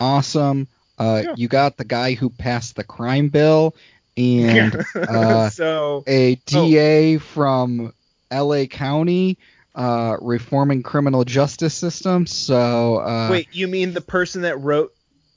Awesome. 0.00 0.68
Uh, 0.98 1.22
Yeah. 1.24 1.34
You 1.36 1.48
got 1.48 1.76
the 1.76 1.84
guy 1.84 2.14
who 2.14 2.30
passed 2.30 2.76
the 2.76 2.84
crime 2.84 3.28
bill 3.28 3.74
and 4.16 4.84
uh, 4.96 5.50
so 5.50 6.04
a 6.06 6.36
DA 6.46 7.18
from 7.18 7.92
LA 8.30 8.64
County 8.64 9.38
uh, 9.74 10.16
reforming 10.20 10.82
criminal 10.82 11.24
justice 11.24 11.74
system. 11.74 12.26
So 12.26 12.96
uh, 12.96 13.28
Wait, 13.30 13.48
you 13.52 13.68
mean 13.68 13.92
the 13.92 14.00
person 14.00 14.42
that 14.42 14.58
wrote 14.60 14.92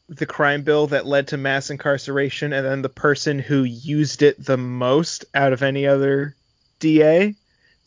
the 0.08 0.26
crime 0.26 0.64
bill 0.64 0.88
that 0.88 1.06
led 1.06 1.28
to 1.28 1.38
mass 1.38 1.70
incarceration 1.70 2.52
and 2.54 2.66
then 2.66 2.82
the 2.82 2.90
person 2.90 3.38
who 3.38 3.64
used 3.64 4.24
it 4.24 4.44
the 4.44 4.58
most 4.58 5.26
out 5.36 5.54
of 5.54 5.62
any 5.62 5.86
other 5.86 6.36
DA? 6.80 7.36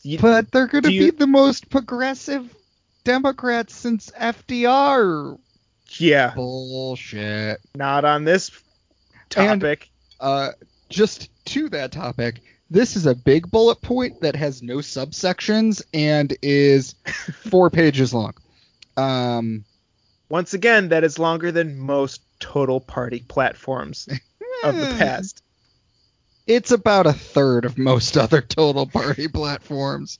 You- 0.03 0.19
but 0.19 0.51
they're 0.51 0.67
going 0.67 0.83
to 0.83 0.89
do 0.89 0.95
you- 0.95 1.11
be 1.11 1.17
the 1.17 1.27
most 1.27 1.69
progressive 1.69 2.53
Democrats 3.03 3.75
since 3.75 4.11
FDR. 4.17 5.37
Yeah, 5.97 6.33
Bullshit. 6.35 7.59
not 7.75 8.05
on 8.05 8.23
this 8.23 8.49
And- 9.35 9.61
topic. 9.61 9.89
uh, 10.19 10.49
just 10.89 11.29
to 11.45 11.69
that 11.69 11.91
topic, 11.91 12.41
this 12.69 12.95
is 12.95 13.05
a 13.05 13.15
big 13.15 13.49
bullet 13.51 13.81
point 13.81 14.21
that 14.21 14.35
has 14.35 14.61
no 14.63 14.77
subsections 14.77 15.81
and 15.93 16.35
is 16.41 16.95
four 17.49 17.69
pages 17.69 18.13
long. 18.13 18.33
Um, 18.97 19.65
Once 20.29 20.53
again, 20.53 20.89
that 20.89 21.03
is 21.03 21.19
longer 21.19 21.51
than 21.51 21.77
most 21.79 22.21
total 22.39 22.79
party 22.79 23.23
platforms 23.27 24.07
of 24.63 24.75
the 24.75 24.87
eh, 24.87 24.97
past. 24.97 25.43
It's 26.47 26.71
about 26.71 27.05
a 27.07 27.13
third 27.13 27.65
of 27.65 27.77
most 27.77 28.17
other 28.23 28.41
total 28.41 28.85
party 28.87 29.27
platforms. 29.27 30.19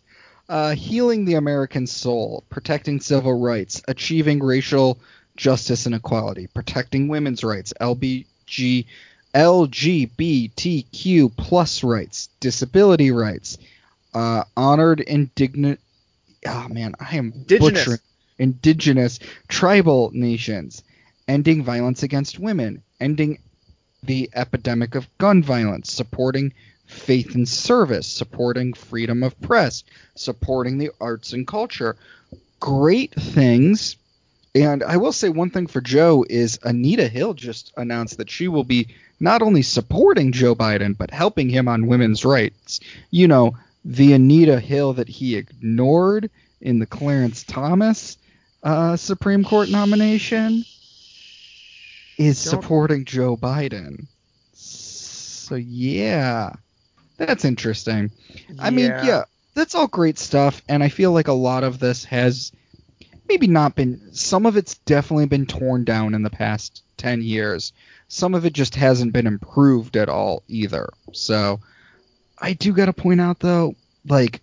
Uh, 0.49 0.75
healing 0.75 1.23
the 1.25 1.35
American 1.35 1.87
soul, 1.87 2.43
protecting 2.49 2.99
civil 2.99 3.39
rights, 3.39 3.81
achieving 3.87 4.43
racial 4.43 4.99
justice 5.35 5.85
and 5.85 5.95
equality, 5.95 6.47
protecting 6.47 7.07
women's 7.07 7.43
rights, 7.43 7.73
LBG, 7.79 8.85
LGBTQ 9.33 11.35
plus 11.35 11.83
rights, 11.83 12.29
disability 12.39 13.11
rights, 13.11 13.57
uh, 14.13 14.43
honored 14.55 14.99
indignant. 14.99 15.79
Oh 16.45 16.67
man, 16.69 16.93
I 16.99 17.17
am 17.17 17.31
Indigenous. 17.33 17.85
butchering 17.85 17.99
indigenous 18.39 19.19
tribal 19.47 20.11
nations, 20.13 20.83
ending 21.27 21.63
violence 21.63 22.03
against 22.03 22.39
women, 22.39 22.83
ending 22.99 23.39
the 24.03 24.29
epidemic 24.35 24.95
of 24.95 25.07
gun 25.17 25.41
violence, 25.41 25.91
supporting 25.91 26.53
faith 26.85 27.35
and 27.35 27.47
service, 27.47 28.07
supporting 28.07 28.73
freedom 28.73 29.23
of 29.23 29.39
press, 29.41 29.83
supporting 30.15 30.77
the 30.77 30.91
arts 30.99 31.33
and 31.33 31.47
culture. 31.47 31.95
Great 32.59 33.13
things. 33.15 33.95
And 34.55 34.83
I 34.83 34.97
will 34.97 35.13
say 35.13 35.29
one 35.29 35.49
thing 35.49 35.65
for 35.67 35.81
Joe 35.81 36.25
is 36.29 36.59
Anita 36.63 37.07
Hill 37.07 37.33
just 37.33 37.73
announced 37.75 38.17
that 38.17 38.29
she 38.29 38.47
will 38.47 38.63
be 38.63 38.87
not 39.19 39.41
only 39.41 39.63
supporting 39.63 40.31
Joe 40.31 40.53
Biden, 40.53 40.95
but 40.95 41.09
helping 41.09 41.49
him 41.49 41.67
on 41.67 41.87
women's 41.87 42.23
rights. 42.23 42.79
You 43.09 43.27
know, 43.27 43.57
the 43.83 44.13
Anita 44.13 44.59
Hill 44.59 44.93
that 44.93 45.09
he 45.09 45.35
ignored 45.35 46.29
in 46.61 46.79
the 46.79 46.85
Clarence 46.85 47.43
Thomas 47.43 48.17
uh, 48.61 48.95
Supreme 48.95 49.43
Court 49.43 49.69
nomination 49.69 50.63
is 52.17 52.43
Don't- 52.43 52.61
supporting 52.61 53.05
Joe 53.05 53.35
Biden. 53.35 54.05
So 54.53 55.55
yeah, 55.55 56.53
that's 57.17 57.43
interesting. 57.43 58.11
I 58.59 58.69
mean, 58.69 58.85
yeah, 58.85 59.23
that's 59.55 59.75
all 59.75 59.87
great 59.87 60.17
stuff, 60.17 60.61
and 60.69 60.81
I 60.83 60.89
feel 60.89 61.11
like 61.11 61.27
a 61.27 61.33
lot 61.33 61.63
of 61.63 61.79
this 61.79 62.05
has 62.05 62.51
maybe 63.27 63.47
not 63.47 63.75
been. 63.75 64.13
Some 64.13 64.45
of 64.45 64.57
it's 64.57 64.75
definitely 64.79 65.27
been 65.27 65.45
torn 65.45 65.83
down 65.83 66.13
in 66.13 66.23
the 66.23 66.29
past 66.29 66.83
ten 66.97 67.21
years. 67.21 67.73
Some 68.07 68.35
of 68.35 68.45
it 68.45 68.53
just 68.53 68.75
hasn't 68.75 69.13
been 69.13 69.27
improved 69.27 69.97
at 69.97 70.09
all 70.09 70.43
either. 70.47 70.89
So 71.13 71.59
I 72.37 72.53
do 72.53 72.73
got 72.73 72.85
to 72.85 72.93
point 72.93 73.21
out 73.21 73.39
though, 73.39 73.75
like 74.07 74.41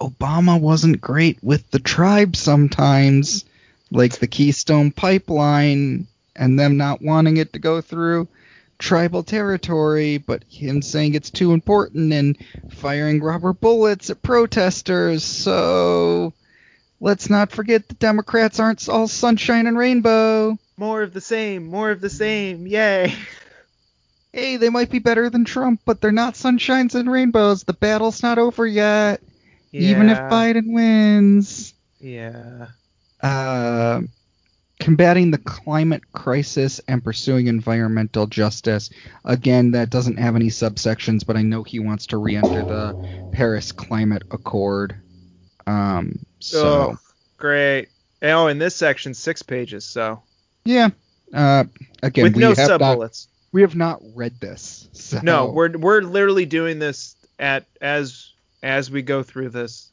Obama 0.00 0.60
wasn't 0.60 1.00
great 1.00 1.38
with 1.42 1.70
the 1.70 1.78
tribe 1.78 2.34
sometimes, 2.34 3.44
like 3.90 4.18
the 4.18 4.26
Keystone 4.26 4.90
Pipeline 4.90 6.06
and 6.34 6.58
them 6.58 6.76
not 6.76 7.02
wanting 7.02 7.36
it 7.36 7.52
to 7.52 7.58
go 7.58 7.80
through 7.80 8.26
tribal 8.78 9.22
territory, 9.22 10.18
but 10.18 10.42
him 10.48 10.82
saying 10.82 11.14
it's 11.14 11.30
too 11.30 11.52
important 11.52 12.12
and 12.12 12.36
firing 12.70 13.22
rubber 13.22 13.52
bullets 13.52 14.10
at 14.10 14.22
protesters. 14.22 15.22
So 15.22 16.32
let's 17.02 17.28
not 17.28 17.50
forget 17.50 17.86
the 17.88 17.94
Democrats 17.96 18.58
aren't 18.60 18.88
all 18.88 19.08
sunshine 19.08 19.66
and 19.66 19.76
rainbow. 19.76 20.56
more 20.78 21.02
of 21.02 21.12
the 21.12 21.20
same, 21.20 21.66
more 21.66 21.90
of 21.90 22.00
the 22.00 22.08
same. 22.10 22.66
Yay. 22.66 23.14
Hey, 24.34 24.56
they 24.56 24.70
might 24.70 24.88
be 24.90 24.98
better 24.98 25.28
than 25.28 25.44
Trump, 25.44 25.82
but 25.84 26.00
they're 26.00 26.10
not 26.10 26.32
sunshines 26.36 26.94
and 26.94 27.10
rainbows. 27.12 27.64
The 27.64 27.74
battle's 27.74 28.22
not 28.22 28.38
over 28.38 28.66
yet, 28.66 29.20
even 29.72 30.08
if 30.08 30.16
Yeah. 30.16 30.30
Biden 30.30 30.72
wins. 30.72 31.74
Yeah. 32.00 32.68
uh, 33.22 34.00
combating 34.80 35.32
the 35.32 35.36
climate 35.38 36.10
crisis 36.12 36.80
and 36.88 37.04
pursuing 37.04 37.46
environmental 37.46 38.26
justice. 38.26 38.88
Again, 39.22 39.72
that 39.72 39.90
doesn't 39.90 40.16
have 40.18 40.34
any 40.34 40.48
subsections, 40.48 41.26
but 41.26 41.36
I 41.36 41.42
know 41.42 41.62
he 41.62 41.78
wants 41.78 42.06
to 42.06 42.16
re-enter 42.16 42.62
the 42.62 42.96
Paris 43.32 43.70
Climate 43.70 44.22
Accord. 44.30 44.94
Um, 45.66 46.20
so 46.42 46.92
Oh, 46.92 46.98
great. 47.38 47.88
Oh, 48.22 48.46
in 48.48 48.58
this 48.58 48.74
section, 48.76 49.14
six 49.14 49.42
pages. 49.42 49.84
So 49.84 50.22
yeah. 50.64 50.90
Uh, 51.32 51.64
again, 52.02 52.24
with 52.24 52.36
we 52.36 52.40
no 52.42 52.48
have 52.54 52.56
sub 52.56 52.80
not 52.80 52.94
bullets. 52.94 53.28
We 53.52 53.62
have 53.62 53.74
not 53.76 54.00
read 54.14 54.38
this. 54.40 54.88
So. 54.92 55.20
No, 55.22 55.46
we're 55.50 55.76
we're 55.76 56.02
literally 56.02 56.46
doing 56.46 56.78
this 56.78 57.16
at 57.38 57.66
as 57.80 58.32
as 58.62 58.90
we 58.90 59.02
go 59.02 59.22
through 59.22 59.50
this. 59.50 59.90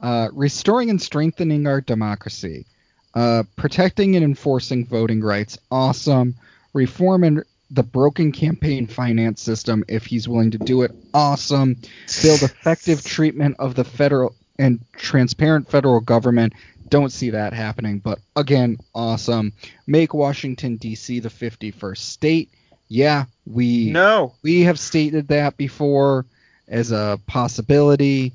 uh, 0.00 0.28
restoring 0.32 0.90
and 0.90 1.00
strengthening 1.02 1.66
our 1.66 1.80
democracy, 1.80 2.66
uh, 3.14 3.42
protecting 3.56 4.14
and 4.16 4.24
enforcing 4.24 4.86
voting 4.86 5.20
rights, 5.22 5.58
awesome. 5.70 6.34
Reforming 6.74 7.42
the 7.70 7.82
broken 7.82 8.30
campaign 8.32 8.86
finance 8.86 9.40
system, 9.42 9.84
if 9.88 10.06
he's 10.06 10.28
willing 10.28 10.50
to 10.52 10.58
do 10.58 10.82
it, 10.82 10.92
awesome. 11.14 11.76
Build 12.22 12.42
effective 12.42 13.04
treatment 13.04 13.56
of 13.58 13.74
the 13.74 13.84
federal 13.84 14.34
and 14.58 14.80
transparent 14.96 15.70
federal 15.70 16.00
government. 16.00 16.52
Don't 16.88 17.10
see 17.12 17.30
that 17.30 17.52
happening, 17.52 17.98
but 17.98 18.18
again, 18.36 18.78
awesome. 18.94 19.52
Make 19.86 20.14
Washington 20.14 20.76
D.C. 20.76 21.18
the 21.20 21.28
51st 21.30 21.96
state. 21.98 22.50
Yeah, 22.88 23.24
we 23.46 23.90
No. 23.90 24.34
we 24.42 24.62
have 24.62 24.78
stated 24.78 25.28
that 25.28 25.56
before 25.56 26.26
as 26.68 26.92
a 26.92 27.18
possibility. 27.26 28.32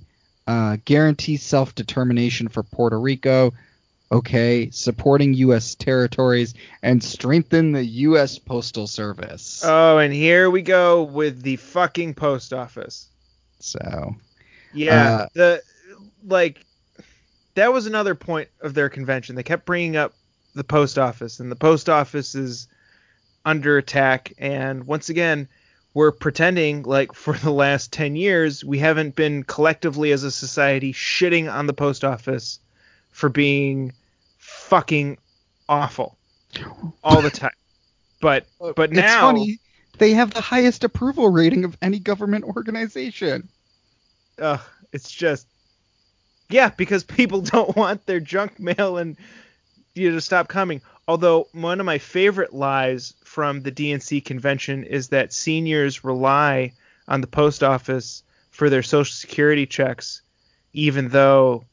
Uh, 0.47 0.77
guarantee 0.83 1.37
self 1.37 1.75
determination 1.75 2.47
for 2.47 2.63
Puerto 2.63 2.99
Rico. 2.99 3.53
Okay. 4.11 4.71
Supporting 4.71 5.35
U.S. 5.35 5.75
territories 5.75 6.55
and 6.81 7.01
strengthen 7.03 7.71
the 7.73 7.85
U.S. 7.85 8.39
Postal 8.39 8.87
Service. 8.87 9.61
Oh, 9.63 9.99
and 9.99 10.11
here 10.11 10.49
we 10.49 10.63
go 10.63 11.03
with 11.03 11.43
the 11.43 11.57
fucking 11.57 12.15
post 12.15 12.51
office. 12.51 13.07
so, 13.59 14.15
Yeah, 14.73 14.93
Uh, 15.11 15.27
the 15.35 15.61
like 16.25 16.65
that 17.55 17.73
was 17.73 17.85
another 17.85 18.15
point 18.15 18.49
of 18.61 18.73
their 18.73 18.89
convention. 18.89 19.35
They 19.35 19.43
kept 19.43 19.65
bringing 19.65 19.97
up 19.97 20.13
the 20.55 20.63
post 20.63 20.97
office, 20.97 21.39
and 21.39 21.51
the 21.51 21.55
post 21.55 21.89
office 21.89 22.35
is 22.35 22.67
under 23.45 23.77
attack. 23.77 24.33
And 24.37 24.85
once 24.85 25.09
again, 25.09 25.47
we're 25.93 26.11
pretending 26.11 26.83
like 26.83 27.13
for 27.13 27.33
the 27.33 27.51
last 27.51 27.91
ten 27.91 28.15
years 28.15 28.63
we 28.63 28.79
haven't 28.79 29.15
been 29.15 29.43
collectively 29.43 30.11
as 30.11 30.23
a 30.23 30.31
society 30.31 30.93
shitting 30.93 31.51
on 31.51 31.67
the 31.67 31.73
post 31.73 32.03
office 32.03 32.59
for 33.11 33.29
being 33.29 33.93
fucking 34.37 35.17
awful 35.67 36.17
all 37.03 37.21
the 37.21 37.29
time. 37.29 37.51
But 38.21 38.45
but 38.59 38.91
it's 38.91 38.93
now 38.93 39.21
funny. 39.21 39.59
They 39.97 40.11
have 40.11 40.33
the 40.33 40.41
highest 40.41 40.85
approval 40.85 41.29
rating 41.29 41.65
of 41.65 41.77
any 41.81 41.99
government 41.99 42.45
organization. 42.45 43.49
Ugh, 44.39 44.61
it's 44.93 45.11
just 45.11 45.47
yeah, 46.49 46.69
because 46.69 47.03
people 47.03 47.41
don't 47.41 47.75
want 47.75 48.05
their 48.05 48.19
junk 48.19 48.59
mail 48.59 48.97
and 48.97 49.17
you 49.93 50.11
to 50.11 50.21
stop 50.21 50.47
coming. 50.47 50.81
Although 51.07 51.47
one 51.53 51.79
of 51.79 51.85
my 51.85 51.97
favorite 51.97 52.53
lies 52.53 53.13
from 53.23 53.61
the 53.61 53.71
DNC 53.71 54.23
convention 54.25 54.83
is 54.83 55.09
that 55.09 55.33
seniors 55.33 56.03
rely 56.03 56.73
on 57.07 57.21
the 57.21 57.27
post 57.27 57.63
office 57.63 58.23
for 58.51 58.69
their 58.69 58.83
social 58.83 59.13
security 59.13 59.65
checks, 59.65 60.21
even 60.73 61.09
though, 61.09 61.65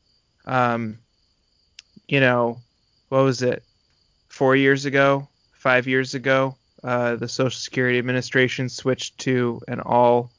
um, 0.47 0.99
you 2.09 2.21
know, 2.21 2.59
what 3.09 3.25
was 3.25 3.43
it, 3.43 3.63
four 4.29 4.57
years 4.57 4.87
ago, 4.87 5.29
five 5.53 5.87
years 5.87 6.15
ago, 6.15 6.57
uh, 6.83 7.17
the 7.17 7.29
Social 7.29 7.59
Security 7.59 7.99
Administration 7.99 8.69
switched 8.69 9.19
to 9.19 9.61
an 9.69 9.81
all 9.81 10.31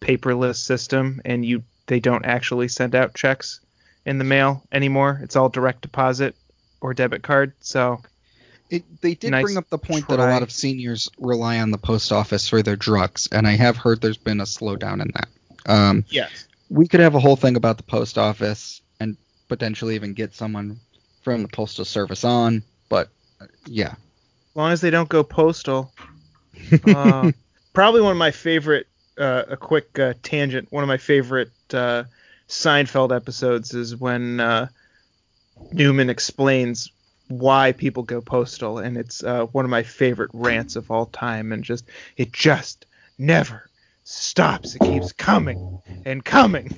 paperless 0.00 0.56
system, 0.56 1.20
and 1.24 1.44
you 1.44 1.62
they 1.86 2.00
don't 2.00 2.24
actually 2.24 2.68
send 2.68 2.94
out 2.94 3.14
checks 3.14 3.60
in 4.06 4.18
the 4.18 4.24
mail 4.24 4.62
anymore. 4.72 5.20
It's 5.22 5.36
all 5.36 5.50
direct 5.50 5.82
deposit 5.82 6.34
or 6.80 6.94
debit 6.94 7.22
card. 7.22 7.52
So 7.60 8.00
It, 8.70 8.84
they 9.02 9.14
did 9.14 9.32
Nice 9.32 9.42
bring 9.42 9.56
up 9.58 9.68
the 9.68 9.78
point 9.78 10.08
that 10.08 10.20
a 10.20 10.24
lot 10.24 10.42
of 10.42 10.50
seniors 10.50 11.10
rely 11.18 11.58
on 11.58 11.72
the 11.72 11.78
post 11.78 12.12
office 12.12 12.48
for 12.48 12.62
their 12.62 12.76
drugs, 12.76 13.28
and 13.30 13.46
I 13.46 13.52
have 13.52 13.76
heard 13.76 14.00
there's 14.00 14.16
been 14.16 14.40
a 14.40 14.44
slowdown 14.44 15.02
in 15.02 15.12
that. 15.14 15.28
Um, 15.66 16.04
yes, 16.08 16.46
we 16.70 16.88
could 16.88 17.00
have 17.00 17.14
a 17.14 17.20
whole 17.20 17.36
thing 17.36 17.56
about 17.56 17.76
the 17.76 17.82
post 17.82 18.16
office 18.16 18.80
and 19.00 19.16
potentially 19.48 19.96
even 19.96 20.14
get 20.14 20.34
someone 20.34 20.78
from 21.22 21.42
the 21.42 21.48
postal 21.48 21.84
service 21.84 22.24
on, 22.24 22.62
but 22.88 23.08
uh, 23.40 23.46
yeah. 23.66 23.90
as 23.90 24.56
long 24.56 24.72
as 24.72 24.80
they 24.80 24.90
don't 24.90 25.08
go 25.08 25.22
postal. 25.22 25.92
Uh, 26.88 27.30
probably 27.74 28.00
one 28.00 28.12
of 28.12 28.16
my 28.16 28.30
favorite. 28.30 28.86
Uh, 29.18 29.44
a 29.48 29.56
quick 29.56 29.98
uh, 29.98 30.14
tangent. 30.22 30.66
One 30.72 30.82
of 30.82 30.88
my 30.88 30.96
favorite 30.96 31.50
uh, 31.72 32.04
Seinfeld 32.48 33.14
episodes 33.14 33.74
is 33.74 33.96
when 33.96 34.40
uh, 34.40 34.68
Newman 35.72 36.10
explains 36.10 36.90
why 37.28 37.72
people 37.72 38.02
go 38.02 38.20
postal, 38.20 38.78
and 38.78 38.96
it's 38.96 39.22
uh, 39.22 39.46
one 39.46 39.64
of 39.64 39.70
my 39.70 39.82
favorite 39.82 40.30
rants 40.32 40.76
of 40.76 40.90
all 40.90 41.06
time. 41.06 41.52
And 41.52 41.64
just 41.64 41.88
it 42.16 42.32
just 42.32 42.86
never 43.18 43.70
stops. 44.04 44.74
It 44.74 44.82
keeps 44.82 45.12
coming 45.12 45.60
and 46.04 46.24
coming. 46.24 46.70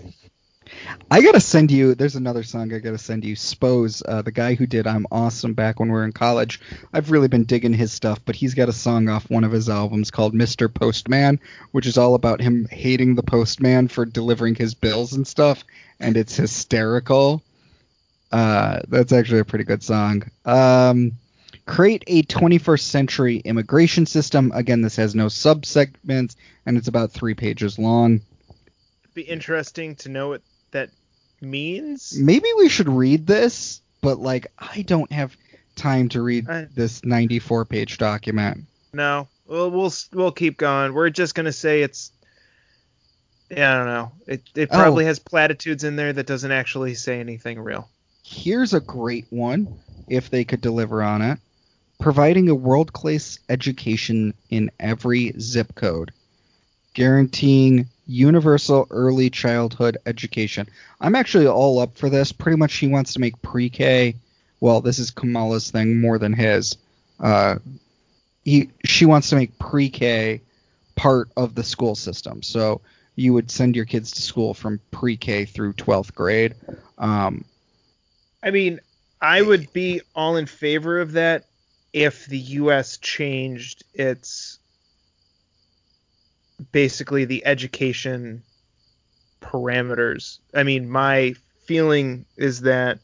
I 1.11 1.23
gotta 1.23 1.40
send 1.40 1.70
you. 1.70 1.95
There's 1.95 2.16
another 2.16 2.43
song 2.43 2.73
I 2.73 2.78
gotta 2.78 2.99
send 2.99 3.24
you. 3.24 3.36
Spose, 3.36 4.03
uh, 4.07 4.23
the 4.23 4.32
guy 4.32 4.55
who 4.55 4.66
did 4.66 4.86
"I'm 4.86 5.07
Awesome" 5.11 5.55
back 5.55 5.81
when 5.81 5.89
we 5.89 5.95
were 5.95 6.05
in 6.05 6.12
college. 6.12 6.61
I've 6.93 7.11
really 7.11 7.28
been 7.28 7.45
digging 7.45 7.73
his 7.73 7.93
stuff, 7.93 8.20
but 8.24 8.36
he's 8.36 8.55
got 8.55 8.69
a 8.69 8.73
song 8.73 9.09
off 9.09 9.31
one 9.31 9.45
of 9.45 9.53
his 9.53 9.69
albums 9.69 10.11
called 10.11 10.35
"Mr. 10.35 10.73
Postman," 10.73 11.40
which 11.73 11.86
is 11.86 11.99
all 11.99 12.15
about 12.15 12.40
him 12.40 12.66
hating 12.70 13.15
the 13.15 13.23
postman 13.23 13.89
for 13.89 14.05
delivering 14.05 14.55
his 14.55 14.74
bills 14.74 15.12
and 15.12 15.27
stuff, 15.27 15.65
and 16.01 16.16
it's 16.16 16.36
hysterical. 16.36 17.43
Uh, 18.31 18.81
that's 18.89 19.12
actually 19.12 19.40
a 19.40 19.45
pretty 19.45 19.65
good 19.65 19.82
song. 19.82 20.23
Um, 20.45 21.12
create 21.66 22.05
a 22.07 22.23
21st 22.23 22.81
century 22.81 23.36
immigration 23.39 24.07
system. 24.07 24.53
Again, 24.55 24.82
this 24.82 24.97
has 24.97 25.15
no 25.15 25.27
subsegments, 25.27 26.36
and 26.66 26.77
it's 26.77 26.89
about 26.89 27.12
three 27.12 27.35
pages 27.35 27.78
long. 27.78 28.20
Be 29.15 29.23
interesting 29.23 29.97
to 29.97 30.09
know 30.09 30.28
what 30.28 30.43
that 30.73 30.90
means. 31.40 32.19
maybe 32.19 32.49
we 32.57 32.69
should 32.69 32.89
read 32.89 33.27
this, 33.27 33.81
but 34.01 34.19
like 34.19 34.47
I 34.59 34.82
don't 34.82 35.11
have 35.12 35.36
time 35.77 36.09
to 36.11 36.23
read 36.23 36.49
I- 36.49 36.66
this 36.74 37.05
94 37.05 37.65
page 37.65 37.99
document. 37.99 38.65
No, 38.93 39.28
we'll 39.47 39.70
we'll 39.70 39.93
we'll 40.12 40.32
keep 40.32 40.57
going. 40.57 40.95
We're 40.95 41.11
just 41.11 41.35
gonna 41.35 41.53
say 41.53 41.82
it's. 41.82 42.11
Yeah, 43.51 43.74
I 43.74 43.77
don't 43.78 43.86
know. 43.86 44.12
It 44.27 44.43
it 44.55 44.69
oh. 44.73 44.77
probably 44.77 45.05
Oh. 45.05 45.09
has 45.09 45.19
platitudes 45.19 45.85
in 45.85 45.97
there 45.97 46.12
that 46.12 46.27
doesn't 46.27 46.53
actually 46.53 46.95
say 46.95 47.20
anything 47.20 47.59
real. 47.61 47.89
Here's 48.23 48.74
a 48.74 48.81
great 48.81 49.27
one 49.31 49.78
if 50.09 50.28
they 50.31 50.45
could 50.45 50.61
deliver 50.61 51.03
on 51.03 51.23
it. 51.23 51.39
Providing 51.99 52.49
a 52.49 52.55
world 52.55 52.93
class 52.93 53.39
education 53.49 54.35
in 54.51 54.70
every 54.78 55.32
zip 55.40 55.74
code, 55.74 56.12
guaranteeing 56.95 57.86
universal 58.09 58.86
early 58.90 59.30
childhood 59.30 59.98
education. 60.06 60.66
I'm 61.01 61.14
actually 61.14 61.47
all 61.47 61.78
up 61.78 61.97
for 61.97 62.10
this. 62.10 62.32
Pretty 62.32 62.56
much, 62.56 62.74
he 62.76 62.89
wants 62.89 63.12
to 63.12 63.20
make 63.20 63.40
pre 63.43 63.70
K. 63.70 64.16
Well, 64.60 64.80
this 64.80 64.98
is 64.98 65.12
Kamala's 65.12 65.70
thing 65.70 66.01
more 66.01 66.18
than 66.18 66.32
his. 66.32 66.76
Uh, 67.20 67.56
he 68.44 68.70
she 68.85 69.06
wants 69.06 69.30
to 69.30 69.36
make 69.36 69.56
pre 69.59 69.90
K 69.90 70.40
part 70.97 71.30
of 71.36 71.55
the 71.55 71.62
school 71.62 71.94
system. 71.94 72.43
So 72.43 72.80
you 73.14 73.32
would 73.35 73.51
send 73.51 73.76
your 73.76 73.85
kids 73.85 74.10
to 74.12 74.22
school 74.22 74.55
from 74.55 74.80
pre 74.90 75.16
K 75.16 75.44
through 75.44 75.74
12th 75.74 76.14
grade. 76.14 76.55
Um, 76.97 77.44
I 78.43 78.51
mean, 78.51 78.80
I 79.20 79.43
would 79.43 79.72
be 79.72 80.01
all 80.14 80.36
in 80.36 80.47
favor 80.47 81.01
of 81.01 81.12
that 81.12 81.44
if 81.93 82.26
the 82.26 82.39
U.S. 82.39 82.97
changed 82.98 83.85
its 83.94 84.57
basically 86.72 87.24
the 87.24 87.44
education 87.47 88.43
parameters. 89.40 90.39
I 90.55 90.62
mean, 90.62 90.89
my 90.89 91.35
feeling 91.66 92.24
is 92.36 92.62
that 92.62 92.98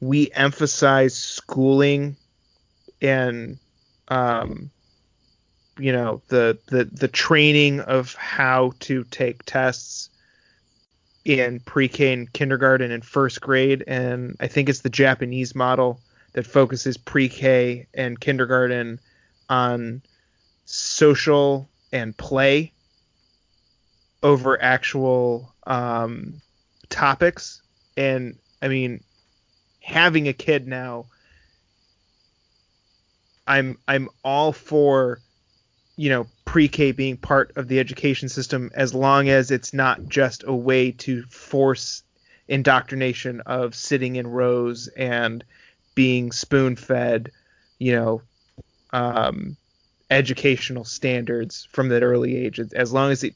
we 0.00 0.30
emphasize 0.32 1.14
schooling 1.14 2.16
and 3.00 3.58
um, 4.08 4.70
you 5.78 5.92
know 5.92 6.22
the, 6.28 6.58
the 6.66 6.84
the 6.84 7.08
training 7.08 7.80
of 7.80 8.14
how 8.14 8.72
to 8.80 9.04
take 9.04 9.44
tests 9.44 10.10
in 11.24 11.60
pre-K 11.60 12.12
and 12.12 12.32
kindergarten 12.32 12.90
and 12.90 13.04
first 13.04 13.40
grade, 13.40 13.84
and 13.86 14.36
I 14.40 14.46
think 14.46 14.68
it's 14.68 14.80
the 14.80 14.88
Japanese 14.88 15.54
model 15.54 16.00
that 16.32 16.46
focuses 16.46 16.96
pre-K 16.96 17.86
and 17.92 18.18
kindergarten 18.18 18.98
on 19.48 20.02
social 20.64 21.68
and 21.92 22.16
play 22.16 22.72
over 24.22 24.60
actual 24.60 25.54
um, 25.66 26.40
topics. 26.88 27.62
And 27.96 28.38
I 28.60 28.68
mean, 28.68 29.02
having 29.82 30.28
a 30.28 30.32
kid 30.32 30.66
now, 30.66 31.06
I'm 33.46 33.78
I'm 33.88 34.08
all 34.22 34.52
for 34.52 35.20
you 35.96 36.10
know 36.10 36.26
pre-K 36.44 36.92
being 36.92 37.16
part 37.16 37.56
of 37.56 37.68
the 37.68 37.78
education 37.78 38.28
system 38.28 38.70
as 38.74 38.94
long 38.94 39.28
as 39.28 39.50
it's 39.50 39.74
not 39.74 40.06
just 40.08 40.44
a 40.46 40.54
way 40.54 40.92
to 40.92 41.22
force 41.24 42.02
indoctrination 42.48 43.42
of 43.42 43.74
sitting 43.74 44.16
in 44.16 44.26
rows 44.26 44.88
and 44.96 45.44
being 45.94 46.32
spoon-fed, 46.32 47.30
you 47.78 47.92
know, 47.92 48.22
um, 48.92 49.56
educational 50.10 50.84
standards 50.84 51.68
from 51.72 51.88
that 51.88 52.02
early 52.02 52.36
age. 52.36 52.58
As 52.74 52.92
long 52.92 53.10
as 53.10 53.24
it, 53.24 53.34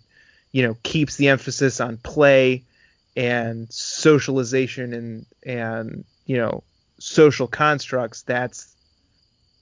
you 0.53 0.63
know, 0.63 0.77
keeps 0.83 1.17
the 1.17 1.29
emphasis 1.29 1.81
on 1.81 1.97
play 1.99 2.63
and 3.17 3.71
socialization 3.73 4.93
and 4.95 5.27
and 5.45 6.05
you 6.27 6.37
know 6.37 6.63
social 6.99 7.47
constructs, 7.47 8.23
that's 8.23 8.75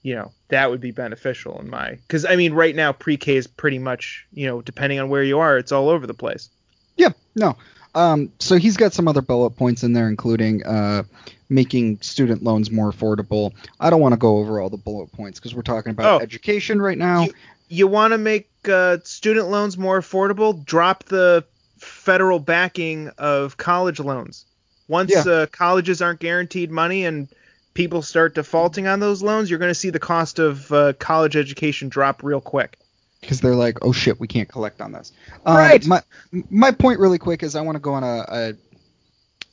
you 0.03 0.15
know 0.15 0.31
that 0.49 0.69
would 0.69 0.81
be 0.81 0.91
beneficial 0.91 1.59
in 1.59 1.69
my 1.69 1.91
because 2.07 2.25
I 2.25 2.35
mean 2.35 2.53
right 2.53 2.75
now 2.75 2.91
pre-K 2.91 3.35
is 3.35 3.47
pretty 3.47 3.79
much 3.79 4.25
you 4.33 4.47
know 4.47 4.61
depending 4.61 4.99
on 4.99 5.09
where 5.09 5.23
you 5.23 5.39
are, 5.39 5.57
it's 5.57 5.71
all 5.71 5.89
over 5.89 6.07
the 6.07 6.13
place. 6.13 6.49
Yeah, 6.97 7.09
no. 7.35 7.55
Um, 7.93 8.31
so 8.39 8.55
he's 8.55 8.77
got 8.77 8.93
some 8.93 9.07
other 9.09 9.21
bullet 9.21 9.51
points 9.51 9.83
in 9.83 9.91
there, 9.91 10.07
including 10.07 10.65
uh, 10.65 11.03
making 11.49 11.99
student 12.01 12.41
loans 12.41 12.71
more 12.71 12.89
affordable. 12.91 13.53
I 13.81 13.89
don't 13.89 13.99
want 13.99 14.13
to 14.13 14.17
go 14.17 14.37
over 14.37 14.61
all 14.61 14.69
the 14.69 14.77
bullet 14.77 15.11
points 15.11 15.39
because 15.39 15.53
we're 15.53 15.61
talking 15.61 15.91
about 15.91 16.21
Oh. 16.21 16.23
education 16.23 16.81
right 16.81 16.97
now. 16.97 17.23
You, 17.25 17.33
you 17.71 17.87
want 17.87 18.11
to 18.11 18.17
make 18.17 18.49
uh, 18.69 18.97
student 19.03 19.47
loans 19.49 19.77
more 19.77 19.99
affordable? 19.99 20.63
Drop 20.65 21.05
the 21.05 21.43
federal 21.77 22.39
backing 22.39 23.09
of 23.17 23.57
college 23.57 23.99
loans. 23.99 24.45
Once 24.87 25.11
Yeah. 25.11 25.23
uh, 25.31 25.45
colleges 25.47 26.01
aren't 26.01 26.19
guaranteed 26.19 26.69
money 26.69 27.05
and 27.05 27.27
people 27.73 28.01
start 28.01 28.35
defaulting 28.35 28.87
on 28.87 28.99
those 28.99 29.23
loans, 29.23 29.49
you're 29.49 29.59
going 29.59 29.71
to 29.71 29.75
see 29.79 29.89
the 29.89 29.99
cost 29.99 30.37
of 30.39 30.71
uh, 30.71 30.93
college 30.99 31.35
education 31.37 31.87
drop 31.89 32.23
real 32.23 32.41
quick. 32.41 32.77
because 33.21 33.39
they're 33.39 33.55
like, 33.55 33.77
oh 33.83 33.93
shit, 33.93 34.19
we 34.19 34.27
can't 34.27 34.49
collect 34.49 34.81
on 34.81 34.91
this. 34.91 35.13
Um, 35.45 35.55
Right. 35.55 35.85
My 35.87 36.01
my 36.49 36.71
point 36.71 36.99
really 36.99 37.19
quick 37.19 37.41
is 37.43 37.55
I 37.55 37.61
want 37.61 37.75
to 37.77 37.79
go 37.79 37.93
on 37.93 38.03
a, 38.03 38.25
a 38.27 38.53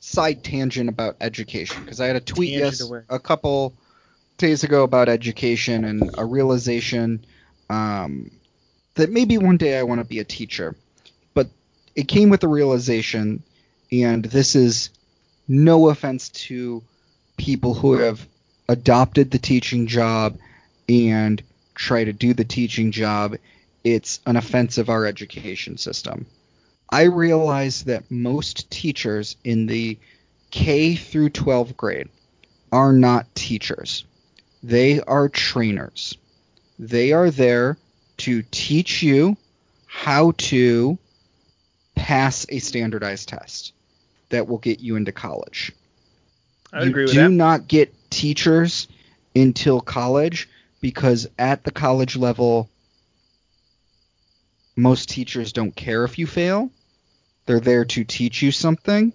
side 0.01 0.43
tangent 0.43 0.89
about 0.89 1.15
education 1.21 1.83
because 1.83 2.01
I 2.01 2.07
had 2.07 2.15
a 2.15 2.19
tweet 2.21 2.49
yes 2.51 2.81
away. 2.81 3.01
a 3.09 3.19
couple 3.19 3.73
days 4.37 4.63
ago 4.63 4.83
about 4.83 5.07
education 5.09 5.85
and 5.85 6.09
a 6.17 6.25
realization 6.25 7.25
um, 7.69 8.31
that 8.95 9.11
maybe 9.11 9.37
one 9.37 9.57
day 9.57 9.77
I 9.77 9.83
want 9.83 9.99
to 9.99 10.05
be 10.05 10.19
a 10.19 10.25
teacher, 10.25 10.75
but 11.33 11.47
it 11.95 12.07
came 12.07 12.29
with 12.29 12.41
the 12.41 12.47
realization, 12.47 13.43
and 13.91 14.23
this 14.25 14.55
is 14.55 14.89
no 15.47 15.89
offense 15.89 16.29
to 16.29 16.83
people 17.37 17.73
who 17.73 17.93
have 17.93 18.25
adopted 18.67 19.31
the 19.31 19.39
teaching 19.39 19.87
job 19.87 20.37
and 20.87 21.41
try 21.75 22.03
to 22.03 22.13
do 22.13 22.33
the 22.33 22.43
teaching 22.43 22.91
job 22.91 23.35
it's 23.83 24.19
an 24.25 24.35
offense 24.35 24.77
of 24.77 24.89
our 24.89 25.05
education 25.05 25.77
system. 25.77 26.25
I 26.89 27.03
realize 27.03 27.83
that 27.83 28.09
most 28.09 28.69
teachers 28.69 29.35
in 29.43 29.67
the 29.67 29.97
K 30.51 30.95
through 30.95 31.29
12 31.29 31.77
grade 31.77 32.09
are 32.71 32.93
not 32.93 33.33
teachers. 33.35 34.05
They 34.63 34.99
are 35.01 35.29
trainers. 35.29 36.17
They 36.79 37.11
are 37.11 37.29
there 37.29 37.77
to 38.19 38.41
teach 38.51 39.03
you 39.03 39.35
how 39.85 40.31
to 40.37 40.97
pass 41.95 42.45
a 42.49 42.59
standardized 42.59 43.27
test 43.29 43.73
that 44.29 44.47
will 44.47 44.57
get 44.57 44.79
you 44.79 44.95
into 44.95 45.11
college 45.11 45.73
I 46.71 46.83
you 46.83 46.89
agree 46.89 47.03
with 47.03 47.13
you. 47.13 47.21
do 47.21 47.27
that. 47.27 47.33
not 47.33 47.67
get 47.67 47.93
teachers 48.09 48.87
until 49.35 49.81
college 49.81 50.47
because 50.79 51.27
at 51.37 51.63
the 51.63 51.71
college 51.71 52.15
level 52.15 52.69
most 54.75 55.09
teachers 55.09 55.51
don't 55.51 55.75
care 55.75 56.05
if 56.05 56.17
you 56.17 56.25
fail 56.25 56.69
they're 57.45 57.59
there 57.59 57.85
to 57.85 58.03
teach 58.03 58.41
you 58.41 58.51
something 58.51 59.11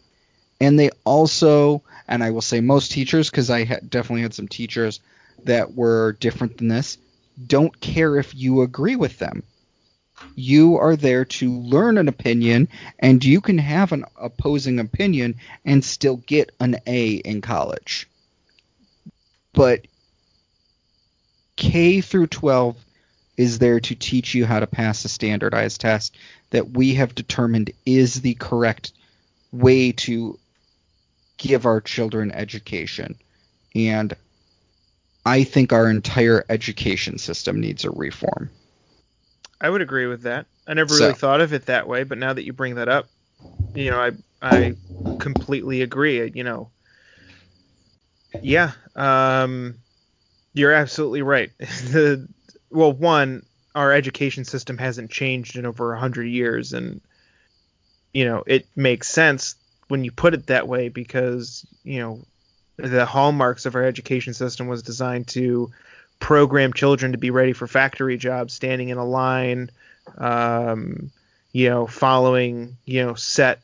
and 0.61 0.79
they 0.79 0.91
also 1.05 1.83
and 2.07 2.23
i 2.23 2.31
will 2.31 2.43
say 2.43 2.61
most 2.61 2.93
teachers 2.93 3.31
because 3.31 3.49
i 3.49 3.65
ha- 3.65 3.77
definitely 3.89 4.23
had 4.23 4.35
some 4.35 4.49
teachers 4.49 5.01
that 5.45 5.75
were 5.75 6.13
different 6.21 6.59
than 6.59 6.69
this 6.69 6.99
don't 7.47 7.81
care 7.81 8.17
if 8.19 8.35
you 8.35 8.63
agree 8.63 8.97
with 8.97 9.19
them 9.19 9.43
you 10.35 10.77
are 10.77 10.97
there 10.97 11.25
to 11.25 11.53
learn 11.61 11.99
an 11.99 12.09
opinion 12.09 12.69
and 12.99 13.25
you 13.25 13.41
can 13.41 13.59
have 13.59 13.93
an 13.93 14.05
opposing 14.17 14.79
opinion 14.79 15.37
and 15.65 15.85
still 15.85 16.17
get 16.17 16.51
an 16.61 16.77
A 16.87 17.15
in 17.15 17.41
college. 17.41 18.09
But 19.53 19.87
K 21.57 22.01
through 22.01 22.29
12 22.29 22.77
is 23.37 23.59
there 23.59 23.81
to 23.81 23.95
teach 23.95 24.35
you 24.35 24.47
how 24.47 24.61
to 24.61 24.67
pass 24.67 25.05
a 25.05 25.09
standardized 25.09 25.81
test 25.81 26.17
that 26.51 26.71
we 26.71 26.95
have 26.95 27.15
determined 27.15 27.73
is 27.85 28.21
the 28.21 28.35
correct 28.35 28.93
way 29.53 29.93
to 29.93 30.39
give 31.37 31.67
our 31.67 31.81
children 31.81 32.31
education. 32.31 33.17
And 33.75 34.15
I 35.27 35.45
think 35.45 35.73
our 35.73 35.89
entire 35.89 36.45
education 36.49 37.19
system 37.19 37.61
needs 37.61 37.85
a 37.85 37.91
reform. 37.91 38.51
I 39.61 39.71
would 39.71 39.83
agree 39.83 40.07
with 40.07 40.23
that. 40.23 40.47
I 40.67 40.75
never 40.75 40.95
So- 40.95 41.01
really 41.01 41.15
thought 41.15 41.41
of 41.41 41.53
it 41.53 41.67
that 41.67 41.89
way, 41.89 42.05
but 42.05 42.19
now 42.19 42.33
that 42.33 42.45
you 42.45 42.53
bring 42.53 42.77
that 42.77 42.89
up, 42.89 43.11
you 43.75 43.91
know, 43.91 44.01
I 44.01 44.13
I 44.43 44.77
completely 45.19 45.83
agree. 45.83 46.31
You 46.35 46.45
know, 46.45 46.71
yeah, 48.43 48.73
um, 48.97 49.79
you're 50.55 50.73
absolutely 50.73 51.23
right. 51.23 51.53
the 51.59 52.29
well, 52.71 52.93
one, 52.93 53.47
our 53.75 53.93
education 53.93 54.45
system 54.45 54.79
hasn't 54.79 55.11
changed 55.11 55.57
in 55.57 55.67
over 55.67 55.95
a 55.95 56.01
hundred 56.01 56.27
years, 56.27 56.73
and 56.73 57.01
you 58.13 58.25
know, 58.25 58.43
it 58.47 58.69
makes 58.77 59.09
sense 59.09 59.57
when 59.89 60.05
you 60.05 60.13
put 60.13 60.35
it 60.35 60.47
that 60.47 60.69
way 60.69 60.89
because 60.89 61.67
you 61.83 61.99
know 62.01 62.27
the 62.77 63.07
hallmarks 63.07 63.67
of 63.67 63.75
our 63.75 63.85
education 63.85 64.35
system 64.35 64.67
was 64.67 64.83
designed 64.83 65.29
to 65.29 65.71
program 66.21 66.73
children 66.73 67.13
to 67.13 67.19
be 67.19 67.31
ready 67.31 67.53
for 67.53 67.67
factory 67.67 68.17
jobs, 68.17 68.53
standing 68.55 68.89
in 68.89 68.99
a 68.99 69.05
line, 69.05 69.71
um, 70.19 71.11
you 71.53 71.69
know, 71.69 71.87
following, 71.87 72.77
you 72.85 73.05
know, 73.05 73.15
set, 73.15 73.61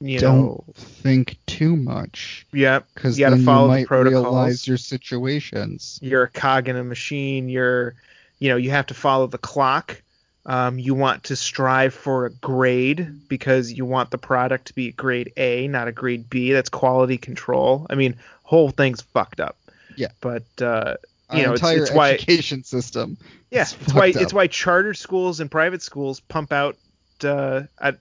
you 0.00 0.20
know, 0.20 0.62
Don't 0.66 0.76
think 0.76 1.38
too 1.46 1.74
much 1.74 2.46
yeah, 2.52 2.80
because 2.94 3.18
You 3.18 3.30
then 3.30 3.38
you 3.40 3.44
follow 3.44 3.68
the 3.68 3.74
might 3.74 3.86
protocols. 3.86 4.24
realize 4.24 4.68
your 4.68 4.76
situations. 4.76 5.98
you're 6.02 6.24
a 6.24 6.30
cog 6.30 6.68
in 6.68 6.76
a 6.76 6.84
machine. 6.84 7.48
You're, 7.48 7.94
you 8.38 8.50
know, 8.50 8.56
you 8.56 8.70
have 8.70 8.86
to 8.86 8.94
follow 8.94 9.26
the 9.26 9.38
clock. 9.38 10.02
Um, 10.48 10.78
you 10.78 10.94
want 10.94 11.24
to 11.24 11.34
strive 11.36 11.92
for 11.92 12.26
a 12.26 12.30
grade 12.30 13.28
because 13.28 13.72
you 13.72 13.84
want 13.84 14.12
the 14.12 14.18
product 14.18 14.68
to 14.68 14.74
be 14.74 14.92
grade 14.92 15.32
A, 15.36 15.66
not 15.66 15.88
a 15.88 15.92
grade 15.92 16.30
B. 16.30 16.52
That's 16.52 16.68
quality 16.68 17.18
control. 17.18 17.84
I 17.90 17.96
mean, 17.96 18.14
whole 18.44 18.70
thing's 18.70 19.00
fucked 19.00 19.40
up. 19.40 19.56
Yeah. 19.96 20.08
But 20.20 20.44
uh, 20.60 20.96
Our 21.30 21.36
you 21.36 21.42
know, 21.42 21.52
it's, 21.52 21.62
entire 21.62 21.82
it's 21.82 21.90
why 21.90 22.10
education 22.12 22.62
system. 22.62 23.18
Yeah, 23.50 23.62
it's 23.62 23.92
why 23.92 24.12
fucked 24.12 24.22
it's 24.22 24.32
why 24.32 24.46
charter 24.46 24.94
schools 24.94 25.40
and 25.40 25.50
private 25.50 25.82
schools 25.82 26.20
pump 26.20 26.52
out. 26.52 26.76
Uh, 27.24 27.62
at, 27.80 27.98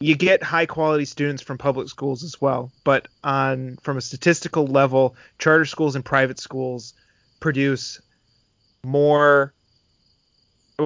you 0.00 0.16
get 0.16 0.42
high 0.42 0.66
quality 0.66 1.04
students 1.06 1.40
from 1.40 1.56
public 1.56 1.88
schools 1.88 2.24
as 2.24 2.40
well, 2.40 2.70
but 2.84 3.08
on 3.24 3.78
from 3.82 3.96
a 3.96 4.00
statistical 4.02 4.66
level, 4.66 5.14
charter 5.38 5.64
schools 5.64 5.94
and 5.94 6.04
private 6.04 6.38
schools 6.38 6.92
produce 7.40 8.02
more. 8.84 9.54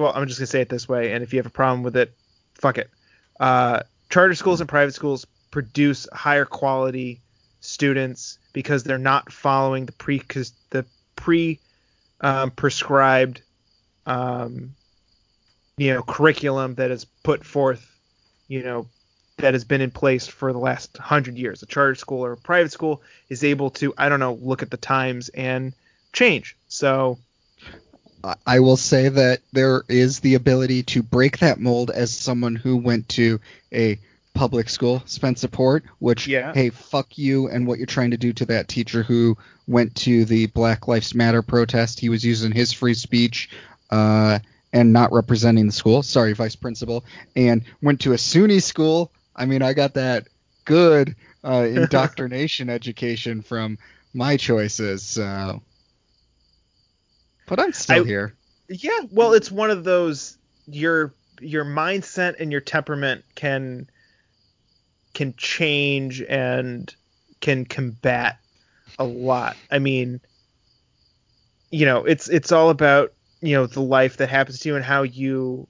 Well, 0.01 0.11
I'm 0.15 0.27
just 0.27 0.39
gonna 0.39 0.47
say 0.47 0.61
it 0.61 0.69
this 0.69 0.87
way, 0.87 1.13
and 1.13 1.23
if 1.23 1.33
you 1.33 1.39
have 1.39 1.45
a 1.45 1.51
problem 1.51 1.83
with 1.83 1.95
it, 1.95 2.13
fuck 2.55 2.77
it. 2.77 2.89
Uh, 3.39 3.81
charter 4.09 4.35
schools 4.35 4.61
and 4.61 4.69
private 4.69 4.93
schools 4.93 5.25
produce 5.51 6.07
higher 6.13 6.45
quality 6.45 7.21
students 7.61 8.39
because 8.53 8.83
they're 8.83 8.97
not 8.97 9.31
following 9.31 9.85
the 9.85 9.91
pre 9.93 10.21
the 10.69 10.85
pre 11.15 11.59
um, 12.21 12.51
prescribed 12.51 13.41
um, 14.05 14.75
you 15.77 15.93
know 15.93 16.01
curriculum 16.01 16.75
that 16.75 16.91
is 16.91 17.05
put 17.23 17.45
forth 17.45 17.95
you 18.47 18.63
know 18.63 18.87
that 19.37 19.53
has 19.53 19.63
been 19.63 19.81
in 19.81 19.91
place 19.91 20.25
for 20.25 20.51
the 20.51 20.59
last 20.59 20.97
hundred 20.97 21.37
years 21.37 21.61
a 21.61 21.65
charter 21.65 21.95
school 21.95 22.25
or 22.25 22.33
a 22.33 22.37
private 22.37 22.71
school 22.71 23.01
is 23.29 23.43
able 23.43 23.69
to 23.69 23.93
i 23.97 24.09
don't 24.09 24.19
know 24.19 24.33
look 24.41 24.63
at 24.63 24.71
the 24.71 24.77
times 24.77 25.29
and 25.29 25.73
change 26.13 26.57
so 26.67 27.19
I- 28.45 28.59
will 28.59 28.77
say 28.77 29.09
that 29.09 29.41
there 29.53 29.83
is 29.87 30.19
the 30.19 30.35
ability 30.35 30.83
to 30.83 31.03
break 31.03 31.39
that 31.39 31.59
mold 31.59 31.91
as 31.91 32.11
someone 32.11 32.55
who 32.55 32.77
went 32.77 33.07
to 33.09 33.39
a 33.73 33.99
public 34.33 34.69
school, 34.69 35.01
spent 35.05 35.39
support, 35.39 35.83
which, 35.99 36.27
Yeah. 36.27 36.53
hey, 36.53 36.69
fuck 36.69 37.17
you 37.17 37.47
and 37.47 37.65
what 37.65 37.79
you're 37.79 37.87
trying 37.87 38.11
to 38.11 38.17
do 38.17 38.33
to 38.33 38.45
that 38.45 38.67
teacher 38.67 39.03
who 39.03 39.37
went 39.67 39.95
to 39.95 40.25
the 40.25 40.45
Black 40.47 40.87
Lives 40.87 41.15
Matter 41.15 41.41
protest. 41.41 41.99
He 41.99 42.09
was 42.09 42.23
using 42.23 42.51
his 42.51 42.71
free 42.71 42.93
speech 42.93 43.49
uh, 43.89 44.39
and 44.73 44.93
not 44.93 45.11
representing 45.11 45.65
the 45.67 45.71
school. 45.73 46.03
Sorry, 46.03 46.33
vice 46.33 46.55
principal. 46.55 47.03
And 47.35 47.63
went 47.81 48.01
to 48.01 48.13
a 48.13 48.17
SUNY 48.17 48.61
school. 48.61 49.11
I 49.35 49.45
mean, 49.45 49.61
I 49.61 49.73
got 49.73 49.93
that 49.95 50.27
good 50.65 51.15
uh, 51.43 51.65
indoctrination 51.69 52.69
education 52.77 53.41
from 53.41 53.77
my 54.13 54.37
choices. 54.37 55.03
So. 55.03 55.61
But 57.47 57.59
I'm 57.59 57.73
still 57.73 58.03
I- 58.03 58.07
here. 58.07 58.35
yeah 58.69 58.99
well 59.11 59.33
it's 59.33 59.51
one 59.51 59.71
of 59.71 59.83
those 59.83 60.37
your 60.67 61.13
your 61.39 61.65
mindset 61.65 62.35
and 62.39 62.51
your 62.51 62.61
temperament 62.61 63.23
can 63.35 63.89
can 65.13 65.33
change 65.37 66.21
and 66.21 66.93
can 67.41 67.65
combat 67.65 68.37
a 68.99 69.03
lot 69.03 69.55
i 69.71 69.79
mean 69.79 70.19
you 71.71 71.85
know 71.85 72.03
it's 72.03 72.27
it's 72.29 72.51
all 72.51 72.69
about 72.69 73.13
you 73.41 73.53
know 73.53 73.67
the 73.67 73.81
life 73.81 74.17
that 74.17 74.29
happens 74.29 74.59
to 74.59 74.69
you 74.69 74.75
and 74.75 74.83
how 74.83 75.03
you 75.03 75.67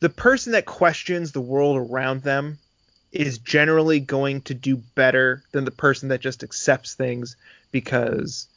the 0.00 0.08
person 0.10 0.52
that 0.52 0.66
questions 0.66 1.32
the 1.32 1.40
world 1.40 1.76
around 1.90 2.22
them 2.22 2.58
is 3.12 3.38
generally 3.38 4.00
going 4.00 4.42
to 4.42 4.52
do 4.52 4.76
better 4.76 5.42
than 5.52 5.64
the 5.64 5.70
person 5.70 6.08
that 6.08 6.20
just 6.20 6.42
accepts 6.42 6.94
things 6.94 7.36
because 7.70 8.48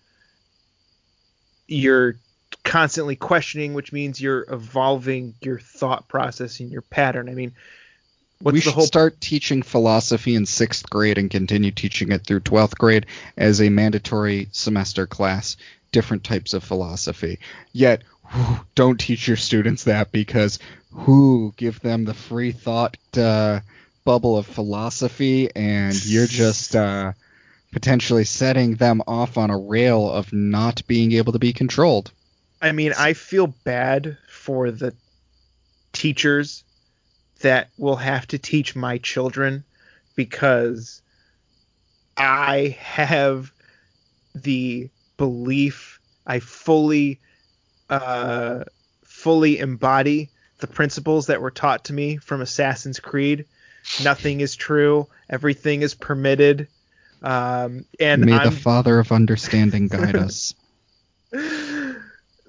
you're 1.69 2.15
constantly 2.63 3.15
questioning, 3.15 3.73
which 3.73 3.91
means 3.91 4.21
you're 4.21 4.45
evolving 4.49 5.35
your 5.41 5.59
thought 5.59 6.07
process 6.07 6.59
and 6.59 6.71
your 6.71 6.81
pattern. 6.81 7.29
I 7.29 7.33
mean, 7.33 7.53
what's 8.41 8.53
we 8.53 8.59
the 8.59 8.63
should 8.65 8.73
whole 8.73 8.85
start 8.85 9.19
teaching 9.21 9.61
philosophy 9.61 10.35
in 10.35 10.45
sixth 10.45 10.89
grade 10.89 11.17
and 11.17 11.29
continue 11.29 11.71
teaching 11.71 12.11
it 12.11 12.25
through 12.25 12.41
12th 12.41 12.77
grade 12.77 13.05
as 13.37 13.61
a 13.61 13.69
mandatory 13.69 14.47
semester 14.51 15.05
class 15.05 15.57
different 15.91 16.23
types 16.23 16.53
of 16.53 16.63
philosophy 16.63 17.39
yet 17.73 18.03
whew, 18.31 18.59
don't 18.75 18.99
teach 18.99 19.27
your 19.27 19.37
students 19.37 19.85
that 19.85 20.11
because 20.11 20.59
who 20.91 21.53
give 21.57 21.79
them 21.81 22.05
the 22.05 22.13
free 22.13 22.51
thought 22.51 22.95
uh, 23.17 23.59
bubble 24.05 24.37
of 24.37 24.45
philosophy 24.45 25.49
and 25.55 26.05
you're 26.05 26.27
just 26.27 26.75
uh, 26.75 27.11
potentially 27.71 28.23
setting 28.23 28.75
them 28.75 29.01
off 29.07 29.37
on 29.37 29.49
a 29.49 29.57
rail 29.57 30.09
of 30.09 30.33
not 30.33 30.81
being 30.87 31.11
able 31.11 31.33
to 31.33 31.39
be 31.39 31.53
controlled 31.53 32.11
I 32.61 32.71
mean, 32.71 32.93
I 32.97 33.13
feel 33.13 33.47
bad 33.47 34.17
for 34.27 34.71
the 34.71 34.93
teachers 35.93 36.63
that 37.41 37.69
will 37.77 37.95
have 37.95 38.27
to 38.27 38.37
teach 38.37 38.75
my 38.75 38.97
children 38.97 39.63
because 40.15 41.01
I 42.17 42.77
have 42.79 43.51
the 44.35 44.89
belief 45.17 45.99
I 46.27 46.39
fully 46.39 47.19
uh, 47.89 48.65
fully 49.03 49.57
embody 49.57 50.29
the 50.59 50.67
principles 50.67 51.27
that 51.27 51.41
were 51.41 51.51
taught 51.51 51.85
to 51.85 51.93
me 51.93 52.17
from 52.17 52.41
Assassin's 52.41 52.99
Creed. 52.99 53.45
Nothing 54.03 54.41
is 54.41 54.55
true. 54.55 55.07
Everything 55.29 55.81
is 55.81 55.95
permitted. 55.95 56.67
Um, 57.21 57.85
and 57.99 58.25
may 58.25 58.33
I'm 58.33 58.49
the 58.49 58.51
father 58.51 58.99
of 58.99 59.11
understanding 59.11 59.87
guide 59.87 60.15
us 60.15 60.53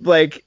like 0.01 0.45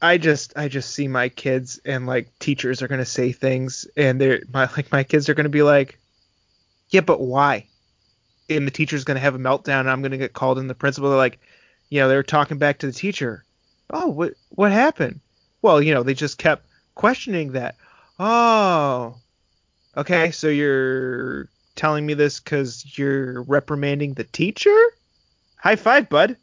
I 0.00 0.18
just 0.18 0.52
I 0.56 0.68
just 0.68 0.94
see 0.94 1.08
my 1.08 1.28
kids 1.28 1.80
and 1.84 2.06
like 2.06 2.36
teachers 2.38 2.82
are 2.82 2.88
gonna 2.88 3.04
say 3.04 3.32
things 3.32 3.86
and 3.96 4.20
they're 4.20 4.42
my 4.52 4.68
like 4.76 4.90
my 4.90 5.04
kids 5.04 5.28
are 5.28 5.34
gonna 5.34 5.48
be 5.48 5.62
like, 5.62 5.98
yeah, 6.90 7.02
but 7.02 7.20
why? 7.20 7.68
And 8.50 8.66
the 8.66 8.72
teacher's 8.72 9.04
gonna 9.04 9.20
have 9.20 9.34
a 9.34 9.38
meltdown 9.38 9.80
and 9.80 9.90
I'm 9.90 10.02
gonna 10.02 10.18
get 10.18 10.32
called 10.32 10.58
in 10.58 10.66
the 10.66 10.74
principal. 10.74 11.10
They're 11.10 11.18
like, 11.18 11.38
you 11.88 12.00
know, 12.00 12.08
they 12.08 12.16
were 12.16 12.22
talking 12.22 12.58
back 12.58 12.78
to 12.78 12.86
the 12.86 12.92
teacher. 12.92 13.44
Oh, 13.90 14.08
what 14.08 14.34
what 14.50 14.72
happened? 14.72 15.20
Well, 15.60 15.80
you 15.80 15.94
know, 15.94 16.02
they 16.02 16.14
just 16.14 16.38
kept 16.38 16.66
questioning 16.94 17.52
that. 17.52 17.76
Oh, 18.18 19.16
okay, 19.96 20.32
so 20.32 20.48
you're 20.48 21.48
telling 21.76 22.04
me 22.06 22.14
this 22.14 22.40
because 22.40 22.98
you're 22.98 23.42
reprimanding 23.42 24.14
the 24.14 24.24
teacher? 24.24 24.76
High 25.56 25.76
five, 25.76 26.08
bud. 26.08 26.36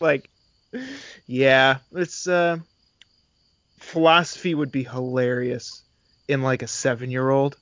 Like 0.00 0.30
yeah, 1.26 1.78
it's 1.92 2.26
uh 2.26 2.58
philosophy 3.78 4.54
would 4.54 4.72
be 4.72 4.84
hilarious 4.84 5.82
in 6.28 6.42
like 6.42 6.62
a 6.62 6.66
7-year-old. 6.66 7.56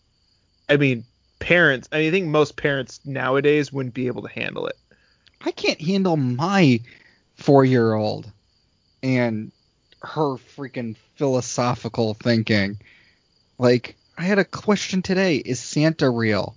I 0.68 0.76
mean, 0.76 1.04
parents, 1.38 1.88
I, 1.92 1.98
mean, 1.98 2.08
I 2.08 2.10
think 2.10 2.26
most 2.26 2.56
parents 2.56 3.00
nowadays 3.04 3.72
wouldn't 3.72 3.94
be 3.94 4.08
able 4.08 4.22
to 4.22 4.28
handle 4.28 4.66
it. 4.66 4.76
I 5.42 5.52
can't 5.52 5.80
handle 5.80 6.16
my 6.16 6.80
four 7.36 7.64
year 7.64 7.94
old 7.94 8.30
and 9.02 9.52
her 10.02 10.36
freaking 10.36 10.96
philosophical 11.16 12.14
thinking. 12.14 12.78
Like, 13.58 13.96
I 14.18 14.22
had 14.22 14.38
a 14.38 14.44
question 14.44 15.02
today 15.02 15.36
Is 15.36 15.60
Santa 15.60 16.09
real? 16.09 16.56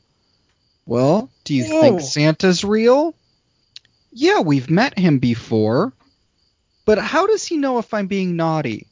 Well, 0.85 1.29
do 1.43 1.53
you 1.53 1.65
Whoa. 1.65 1.81
think 1.81 2.01
Santa's 2.01 2.63
real? 2.63 3.13
Yeah, 4.11 4.39
we've 4.39 4.69
met 4.69 4.97
him 4.97 5.19
before. 5.19 5.93
But 6.85 6.97
how 6.97 7.27
does 7.27 7.45
he 7.45 7.57
know 7.57 7.77
if 7.77 7.93
I'm 7.93 8.07
being 8.07 8.35
naughty? 8.35 8.87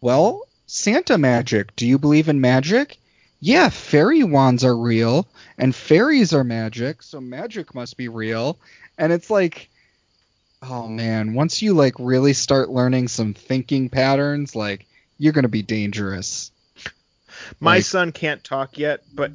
Well, 0.00 0.42
Santa 0.66 1.16
magic. 1.16 1.74
Do 1.76 1.86
you 1.86 1.98
believe 1.98 2.28
in 2.28 2.40
magic? 2.40 2.98
Yeah, 3.40 3.70
fairy 3.70 4.22
wands 4.22 4.64
are 4.64 4.76
real, 4.76 5.26
and 5.56 5.74
fairies 5.74 6.34
are 6.34 6.44
magic, 6.44 7.02
so 7.02 7.20
magic 7.22 7.74
must 7.74 7.96
be 7.96 8.08
real. 8.08 8.58
And 8.98 9.12
it's 9.12 9.30
like, 9.30 9.70
oh 10.62 10.86
man, 10.86 11.32
once 11.32 11.62
you 11.62 11.72
like 11.72 11.94
really 11.98 12.34
start 12.34 12.68
learning 12.68 13.08
some 13.08 13.32
thinking 13.32 13.88
patterns, 13.88 14.54
like 14.54 14.86
you're 15.16 15.32
gonna 15.32 15.48
be 15.48 15.62
dangerous. 15.62 16.50
My 17.60 17.76
Like- 17.76 17.84
son 17.84 18.12
can't 18.12 18.42
talk 18.44 18.78
yet, 18.78 19.02
but 19.14 19.32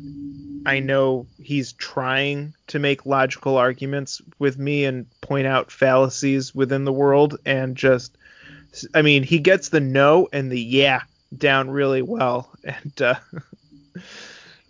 I 0.65 0.79
know 0.79 1.27
he's 1.41 1.73
trying 1.73 2.53
to 2.67 2.79
make 2.79 3.05
logical 3.05 3.57
arguments 3.57 4.21
with 4.39 4.57
me 4.57 4.85
and 4.85 5.05
point 5.21 5.47
out 5.47 5.71
fallacies 5.71 6.53
within 6.55 6.85
the 6.85 6.93
world 6.93 7.37
and 7.45 7.75
just 7.75 8.17
I 8.93 9.01
mean, 9.03 9.23
he 9.23 9.39
gets 9.39 9.69
the 9.69 9.79
no 9.79 10.27
and 10.33 10.51
the 10.51 10.59
yeah 10.59 11.01
down 11.35 11.69
really 11.69 12.01
well. 12.01 12.51
And 12.63 13.01
uh 13.01 13.15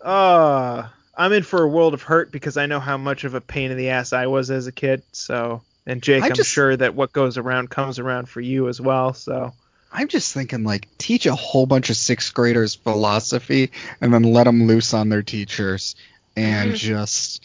uh 0.00 0.88
I'm 1.18 1.32
in 1.32 1.42
for 1.42 1.62
a 1.62 1.68
world 1.68 1.94
of 1.94 2.02
hurt 2.02 2.30
because 2.30 2.56
I 2.56 2.66
know 2.66 2.78
how 2.80 2.98
much 2.98 3.24
of 3.24 3.34
a 3.34 3.40
pain 3.40 3.70
in 3.70 3.78
the 3.78 3.88
ass 3.88 4.12
I 4.12 4.26
was 4.26 4.50
as 4.50 4.66
a 4.66 4.72
kid, 4.72 5.02
so 5.12 5.62
and 5.86 6.02
Jake, 6.02 6.22
I 6.24 6.28
I'm 6.28 6.34
sure 6.42 6.76
that 6.76 6.94
what 6.94 7.12
goes 7.12 7.38
around 7.38 7.70
comes 7.70 7.98
around 7.98 8.28
for 8.28 8.40
you 8.40 8.68
as 8.68 8.80
well, 8.80 9.14
so 9.14 9.54
I'm 9.96 10.08
just 10.08 10.34
thinking 10.34 10.62
like 10.62 10.88
teach 10.98 11.24
a 11.24 11.34
whole 11.34 11.64
bunch 11.64 11.88
of 11.88 11.96
sixth 11.96 12.34
graders 12.34 12.74
philosophy 12.74 13.70
and 14.02 14.12
then 14.12 14.24
let 14.24 14.44
them 14.44 14.66
loose 14.66 14.92
on 14.92 15.08
their 15.08 15.22
teachers 15.22 15.96
and 16.36 16.74
just 16.74 17.42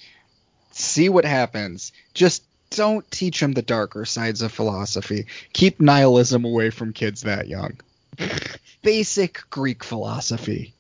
see 0.72 1.08
what 1.08 1.24
happens. 1.24 1.94
Just 2.14 2.44
don't 2.70 3.10
teach 3.10 3.40
them 3.40 3.54
the 3.54 3.62
darker 3.62 4.04
sides 4.04 4.42
of 4.42 4.52
philosophy. 4.52 5.28
Keep 5.54 5.80
nihilism 5.80 6.44
away 6.44 6.72
from 6.72 6.92
kids 6.92 7.22
that 7.22 7.48
young. 7.48 7.80
Basic 8.82 9.42
Greek 9.50 9.82
philosophy. 9.82 10.74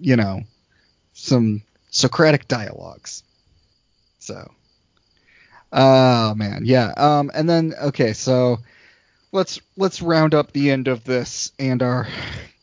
You 0.00 0.16
know, 0.16 0.44
some 1.12 1.60
Socratic 1.90 2.48
dialogues. 2.48 3.22
So, 4.18 4.50
oh 5.74 6.34
man, 6.34 6.62
yeah. 6.64 6.94
Um, 6.96 7.30
and 7.34 7.48
then 7.48 7.74
okay, 7.82 8.14
so 8.14 8.60
let's 9.32 9.60
let's 9.76 10.02
round 10.02 10.34
up 10.34 10.52
the 10.52 10.70
end 10.70 10.88
of 10.88 11.04
this 11.04 11.52
and 11.58 11.82
our 11.82 12.08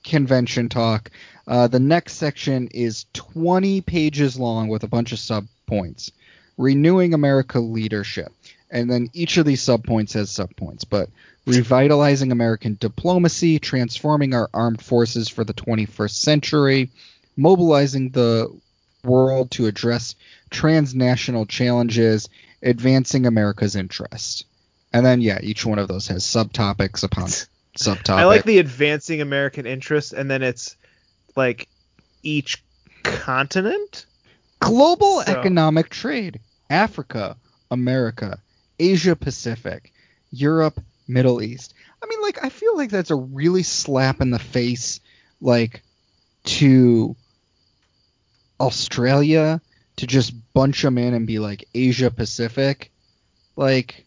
convention 0.03 0.69
talk. 0.69 1.11
Uh, 1.47 1.67
the 1.67 1.79
next 1.79 2.13
section 2.13 2.67
is 2.69 3.05
20 3.13 3.81
pages 3.81 4.39
long 4.39 4.67
with 4.69 4.83
a 4.83 4.87
bunch 4.87 5.11
of 5.11 5.19
sub 5.19 5.45
points. 5.67 6.11
Renewing 6.57 7.13
America 7.13 7.59
leadership, 7.59 8.31
and 8.69 8.89
then 8.89 9.09
each 9.13 9.37
of 9.37 9.45
these 9.45 9.61
sub 9.61 9.83
points 9.83 10.13
has 10.13 10.29
sub 10.29 10.55
points. 10.55 10.83
But 10.83 11.09
revitalizing 11.45 12.31
American 12.31 12.77
diplomacy, 12.79 13.59
transforming 13.59 14.33
our 14.33 14.49
armed 14.53 14.81
forces 14.81 15.29
for 15.29 15.43
the 15.43 15.53
21st 15.53 16.11
century, 16.11 16.91
mobilizing 17.35 18.09
the 18.11 18.55
world 19.03 19.51
to 19.51 19.65
address 19.65 20.15
transnational 20.49 21.45
challenges, 21.45 22.29
advancing 22.61 23.25
America's 23.25 23.75
interest. 23.75 24.45
And 24.93 25.05
then 25.05 25.21
yeah, 25.21 25.39
each 25.41 25.65
one 25.65 25.79
of 25.79 25.87
those 25.87 26.07
has 26.07 26.23
subtopics 26.23 27.03
upon 27.03 27.27
subtopics. 27.77 28.09
I 28.09 28.25
like 28.25 28.43
the 28.43 28.59
advancing 28.59 29.21
American 29.21 29.65
interest, 29.65 30.13
and 30.13 30.29
then 30.29 30.43
it's 30.43 30.75
like 31.35 31.67
each 32.21 32.63
continent. 33.03 34.05
global 34.59 35.21
So- 35.23 35.31
economic 35.39 35.89
trade. 35.89 36.39
Africa, 36.69 37.35
America, 37.69 38.39
Asia 38.79 39.15
Pacific, 39.15 39.91
Europe, 40.31 40.79
Middle 41.07 41.41
East. 41.43 41.73
I 42.01 42.07
mean 42.07 42.21
like 42.21 42.43
I 42.43 42.49
feel 42.49 42.75
like 42.77 42.89
that's 42.89 43.11
a 43.11 43.15
really 43.15 43.63
slap 43.63 44.21
in 44.21 44.29
the 44.31 44.39
face 44.39 44.99
like 45.41 45.81
to 46.45 47.15
Australia 48.59 49.61
to 49.97 50.07
just 50.07 50.33
bunch 50.53 50.81
them 50.81 50.97
in 50.97 51.13
and 51.13 51.27
be 51.27 51.39
like 51.39 51.67
Asia 51.73 52.09
Pacific. 52.09 52.91
Like 53.55 54.05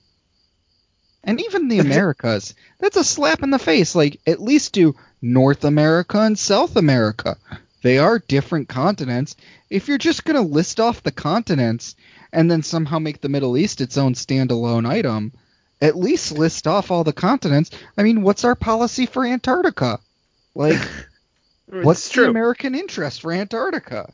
and 1.26 1.40
even 1.42 1.68
the 1.68 1.78
Americas. 1.86 2.54
That's 2.78 2.96
a 2.96 3.04
slap 3.04 3.42
in 3.42 3.50
the 3.50 3.58
face. 3.58 3.94
Like 3.94 4.20
at 4.26 4.40
least 4.40 4.72
do 4.72 4.96
North 5.20 5.64
America 5.64 6.18
and 6.20 6.38
South 6.38 6.76
America. 6.76 7.36
They 7.82 7.98
are 7.98 8.18
different 8.18 8.68
continents. 8.68 9.36
If 9.70 9.88
you're 9.88 9.98
just 9.98 10.24
going 10.24 10.36
to 10.36 10.40
list 10.54 10.80
off 10.80 11.02
the 11.02 11.12
continents 11.12 11.94
and 12.32 12.50
then 12.50 12.62
somehow 12.62 12.98
make 12.98 13.20
the 13.20 13.28
Middle 13.28 13.56
East 13.58 13.80
its 13.80 13.98
own 13.98 14.14
standalone 14.14 14.88
item, 14.88 15.32
at 15.80 15.96
least 15.96 16.32
list 16.32 16.66
off 16.66 16.90
all 16.90 17.04
the 17.04 17.12
continents. 17.12 17.70
I 17.98 18.02
mean, 18.02 18.22
what's 18.22 18.44
our 18.44 18.54
policy 18.54 19.06
for 19.06 19.24
Antarctica? 19.24 20.00
Like, 20.54 20.80
what's 21.66 22.06
it's 22.06 22.16
the? 22.16 22.28
American 22.28 22.74
interest 22.74 23.20
for 23.22 23.32
Antarctica? 23.32 24.12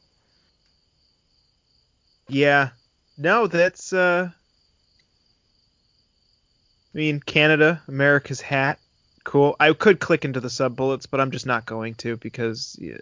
yeah. 2.29 2.71
No, 3.19 3.47
that's 3.47 3.93
uh 3.93 4.31
I 6.95 6.99
mean, 6.99 7.21
Canada, 7.21 7.83
America's 7.89 8.41
hat, 8.41 8.79
cool. 9.25 9.57
I 9.59 9.73
could 9.73 9.99
click 10.01 10.25
into 10.25 10.41
the 10.41 10.51
sub 10.51 10.77
bullets, 10.77 11.07
but 11.07 11.21
I'm 11.21 11.31
just 11.31 11.47
not 11.47 11.65
going 11.67 11.95
to 11.97 12.17
because 12.19 12.77
you, 12.79 12.99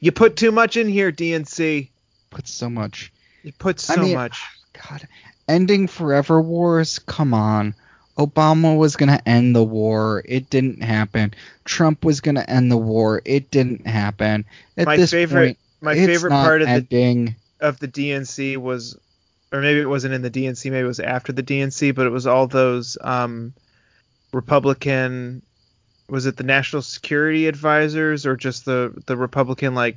you 0.00 0.12
put 0.12 0.36
too 0.36 0.52
much 0.52 0.76
in 0.76 0.88
here, 0.88 1.10
DNC. 1.10 1.88
Put 2.30 2.46
so 2.46 2.68
much. 2.68 3.12
You 3.42 3.52
put 3.52 3.80
so 3.80 3.94
I 3.94 3.96
mean, 4.04 4.14
much. 4.14 4.42
God, 4.88 5.06
ending 5.48 5.86
forever 5.86 6.40
wars. 6.40 6.98
Come 6.98 7.32
on. 7.32 7.74
Obama 8.18 8.76
was 8.76 8.94
gonna 8.96 9.20
end 9.26 9.56
the 9.56 9.64
war. 9.64 10.22
It 10.24 10.48
didn't 10.48 10.82
happen. 10.82 11.34
Trump 11.64 12.04
was 12.04 12.20
gonna 12.20 12.44
end 12.46 12.70
the 12.70 12.76
war. 12.76 13.20
It 13.24 13.50
didn't 13.50 13.86
happen. 13.86 14.44
At 14.76 14.86
My 14.86 14.96
this 14.96 15.10
favorite- 15.10 15.46
point, 15.46 15.58
My 15.80 15.94
favorite 15.96 16.30
part 16.30 16.62
of 16.62 16.68
the 16.68 16.74
ending. 16.74 17.34
of 17.60 17.80
the 17.80 17.88
DNC 17.88 18.56
was, 18.56 18.96
or 19.54 19.60
maybe 19.62 19.80
it 19.80 19.88
wasn't 19.88 20.12
in 20.14 20.22
the 20.22 20.30
DNC, 20.30 20.64
maybe 20.70 20.84
it 20.84 20.88
was 20.88 21.00
after 21.00 21.32
the 21.32 21.42
DNC, 21.42 21.94
but 21.94 22.06
it 22.06 22.10
was 22.10 22.26
all 22.26 22.46
those 22.48 22.98
um, 23.02 23.54
Republican, 24.32 25.42
was 26.08 26.26
it 26.26 26.36
the 26.36 26.42
National 26.44 26.82
Security 26.82 27.46
Advisors 27.46 28.26
or 28.26 28.36
just 28.36 28.64
the 28.64 28.92
the 29.06 29.16
Republican 29.16 29.74
like 29.74 29.96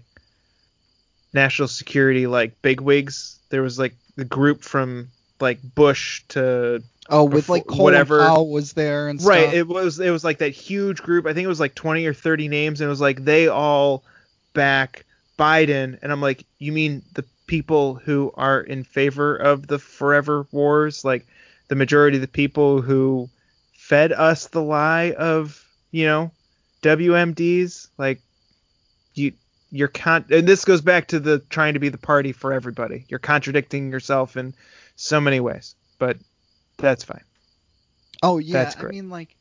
national 1.34 1.68
security 1.68 2.28
like 2.28 2.62
bigwigs? 2.62 3.40
There 3.50 3.62
was 3.62 3.80
like 3.80 3.96
the 4.16 4.26
group 4.26 4.64
from 4.64 5.10
like 5.40 5.60
Bush 5.76 6.24
to 6.30 6.82
Oh, 7.10 7.24
with 7.24 7.48
like 7.48 7.66
Colin 7.66 7.84
whatever- 7.84 8.20
Powell 8.20 8.50
was 8.52 8.74
there 8.74 9.08
and 9.08 9.22
right 9.24 9.44
stuff. 9.44 9.54
it 9.54 9.68
was 9.68 10.00
it 10.00 10.10
was 10.12 10.24
like 10.26 10.40
that 10.40 10.50
huge 10.50 11.02
group 11.02 11.26
i 11.26 11.34
think 11.34 11.46
it 11.46 11.48
was 11.48 11.60
like 11.60 11.74
20 11.74 12.06
or 12.06 12.14
30 12.14 12.50
names 12.50 12.82
and 12.82 12.86
it 12.86 12.90
was 12.90 13.00
like 13.00 13.24
they 13.24 13.48
all 13.48 14.04
back 14.54 15.06
biden 15.40 15.98
and 16.02 16.12
i'm 16.12 16.20
like 16.20 16.44
you 16.60 16.74
mean 16.74 17.02
the 17.14 17.24
people 17.48 17.96
who 17.96 18.32
are 18.36 18.62
in 18.62 18.84
favor 18.84 19.36
of 19.36 19.68
the 19.68 19.80
forever 19.80 20.46
wars 20.52 21.04
like 21.04 21.26
the 21.70 21.76
majority 21.76 22.18
of 22.18 22.22
the 22.22 22.28
people 22.28 22.82
who 22.82 23.30
fed 23.74 24.12
us 24.12 24.48
the 24.48 24.62
lie 24.62 25.12
of 25.14 25.66
you 25.92 26.06
know 26.06 26.32
wmds 26.82 27.88
like 27.98 28.22
you 29.14 29.32
you're 29.72 29.88
con 29.88 30.24
and 30.30 30.48
this 30.48 30.64
goes 30.64 30.82
back 30.82 31.08
to 31.08 31.20
the 31.20 31.40
trying 31.50 31.74
to 31.74 31.80
be 31.80 31.90
the 31.90 31.98
party 31.98 32.32
for 32.32 32.54
everybody. 32.54 33.06
You're 33.10 33.20
contradicting 33.20 33.92
yourself 33.92 34.38
in 34.38 34.54
so 34.96 35.20
many 35.20 35.42
ways 35.42 35.76
but 36.00 36.18
that's 36.78 37.04
fine. 37.04 37.24
Oh 38.24 38.38
yeah, 38.38 38.64
That's 38.64 38.78
I 38.78 38.84
mean 38.84 39.10
like 39.10 39.36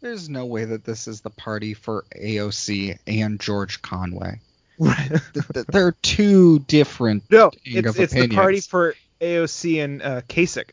there's 0.00 0.28
no 0.28 0.46
way 0.46 0.64
that 0.64 0.84
this 0.84 1.08
is 1.08 1.20
the 1.20 1.30
party 1.30 1.74
for 1.74 2.04
AOC 2.16 2.98
and 3.06 3.40
George 3.40 3.82
Conway. 3.82 4.40
Right 4.78 5.08
Th- 5.34 5.46
th- 5.52 5.66
They're 5.66 5.92
two 6.02 6.60
different 6.60 7.24
No, 7.30 7.50
it's, 7.64 7.98
it's 7.98 8.12
the 8.12 8.28
party 8.28 8.60
for 8.60 8.94
AOC 9.20 9.84
and 9.84 10.02
uh, 10.02 10.20
Kasich 10.22 10.70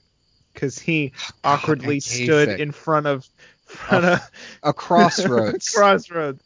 because 0.53 0.79
he 0.79 1.11
awkwardly 1.43 1.95
and 1.95 2.03
stood 2.03 2.59
in 2.59 2.71
front 2.71 3.07
of 3.07 3.27
front 3.65 4.05
of 4.05 4.19
a 4.63 4.73
crossroads. 4.73 5.69
crossroads. 5.75 6.41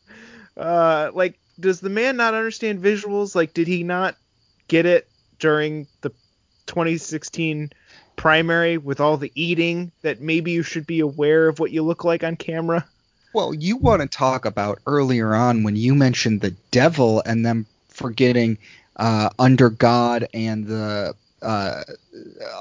Uh, 0.57 1.11
like, 1.13 1.39
does 1.59 1.79
the 1.79 1.89
man 1.89 2.17
not 2.17 2.33
understand 2.33 2.81
visuals? 2.81 3.35
Like, 3.35 3.53
did 3.53 3.67
he 3.67 3.83
not 3.83 4.15
get 4.67 4.85
it 4.85 5.07
during 5.39 5.87
the 6.01 6.09
2016 6.67 7.71
primary 8.15 8.77
with 8.77 8.99
all 8.99 9.17
the 9.17 9.31
eating 9.35 9.91
that 10.01 10.21
maybe 10.21 10.51
you 10.51 10.63
should 10.63 10.85
be 10.85 10.99
aware 10.99 11.47
of 11.47 11.59
what 11.59 11.71
you 11.71 11.83
look 11.83 12.03
like 12.03 12.23
on 12.23 12.35
camera? 12.35 12.85
Well, 13.33 13.53
you 13.53 13.77
want 13.77 14.01
to 14.01 14.07
talk 14.07 14.45
about 14.45 14.79
earlier 14.87 15.35
on 15.35 15.63
when 15.63 15.75
you 15.75 15.93
mentioned 15.93 16.41
the 16.41 16.55
devil 16.71 17.21
and 17.25 17.45
them 17.45 17.65
forgetting 17.89 18.57
uh, 18.95 19.29
under 19.37 19.69
God 19.69 20.27
and 20.33 20.65
the 20.65 21.15
uh, 21.41 21.83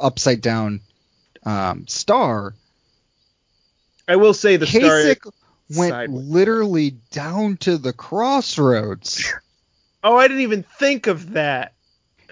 upside 0.01 0.41
down 0.41 0.81
um, 1.45 1.87
star. 1.87 2.55
I 4.07 4.17
will 4.17 4.35
say 4.35 4.57
the 4.57 4.67
star. 4.67 4.81
Kasich 4.81 5.31
went 5.77 5.93
sideways. 5.93 6.27
literally 6.27 6.91
down 7.11 7.57
to 7.59 7.79
the 7.79 7.93
crossroads. 7.93 9.33
Oh, 10.05 10.17
I 10.17 10.29
didn't 10.29 10.45
even 10.45 10.65
think 10.79 11.09
of 11.09 11.33
that. 11.33 11.73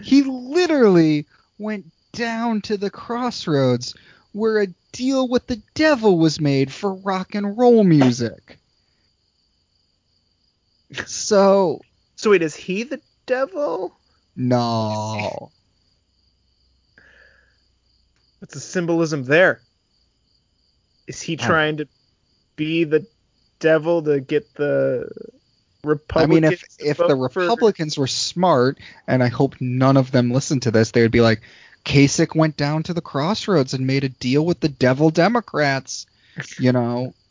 he 0.00 0.22
literally 0.22 1.26
went 1.58 1.86
down 2.12 2.60
to 2.62 2.76
the 2.76 2.90
crossroads 2.90 3.92
where 4.30 4.62
a 4.62 4.68
deal 4.96 5.28
with 5.28 5.46
the 5.46 5.60
devil 5.74 6.18
was 6.18 6.40
made 6.40 6.72
for 6.72 6.94
rock 6.94 7.34
and 7.34 7.56
roll 7.56 7.84
music. 7.84 8.58
So, 11.06 11.80
So 12.16 12.30
wait, 12.30 12.42
is 12.42 12.54
he 12.54 12.82
the 12.84 13.00
devil? 13.26 13.98
no. 14.36 15.50
What's 18.38 18.54
the 18.54 18.60
symbolism 18.60 19.24
there? 19.24 19.60
Is 21.06 21.20
he 21.20 21.36
trying 21.36 21.78
to 21.78 21.88
be 22.54 22.84
the 22.84 23.06
devil 23.58 24.02
to 24.02 24.20
get 24.20 24.54
the 24.54 25.08
I 26.14 26.26
mean, 26.26 26.44
if 26.44 26.64
if 26.78 26.96
the 26.96 27.14
vote 27.14 27.32
for- 27.32 27.40
Republicans 27.42 27.96
were 27.96 28.06
smart, 28.06 28.78
and 29.06 29.22
I 29.22 29.28
hope 29.28 29.54
none 29.60 29.96
of 29.96 30.10
them 30.10 30.32
listen 30.32 30.60
to 30.60 30.70
this, 30.70 30.90
they 30.90 31.02
would 31.02 31.12
be 31.12 31.20
like, 31.20 31.42
Kasich 31.86 32.34
went 32.34 32.56
down 32.56 32.82
to 32.84 32.92
the 32.92 33.00
crossroads 33.00 33.72
and 33.72 33.86
made 33.86 34.04
a 34.04 34.08
deal 34.08 34.44
with 34.44 34.60
the 34.60 34.68
devil 34.68 35.08
Democrats. 35.10 36.04
You 36.58 36.72
know, 36.72 37.14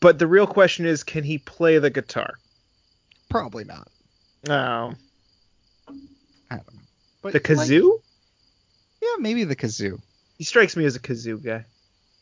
But 0.00 0.18
the 0.18 0.26
real 0.26 0.46
question 0.46 0.86
is, 0.86 1.02
can 1.04 1.24
he 1.24 1.38
play 1.38 1.78
the 1.78 1.90
guitar? 1.90 2.34
probably 3.28 3.64
not. 3.64 3.88
No. 4.46 4.94
I 5.88 6.56
don't 6.56 6.74
know. 6.74 6.80
But 7.22 7.32
the 7.32 7.38
like, 7.54 7.68
kazoo? 7.68 8.00
yeah, 9.02 9.16
maybe 9.18 9.42
the 9.44 9.56
kazoo. 9.56 10.00
he 10.38 10.44
strikes 10.44 10.76
me 10.76 10.84
as 10.84 10.94
a 10.94 11.00
kazoo 11.00 11.42
guy. 11.42 11.64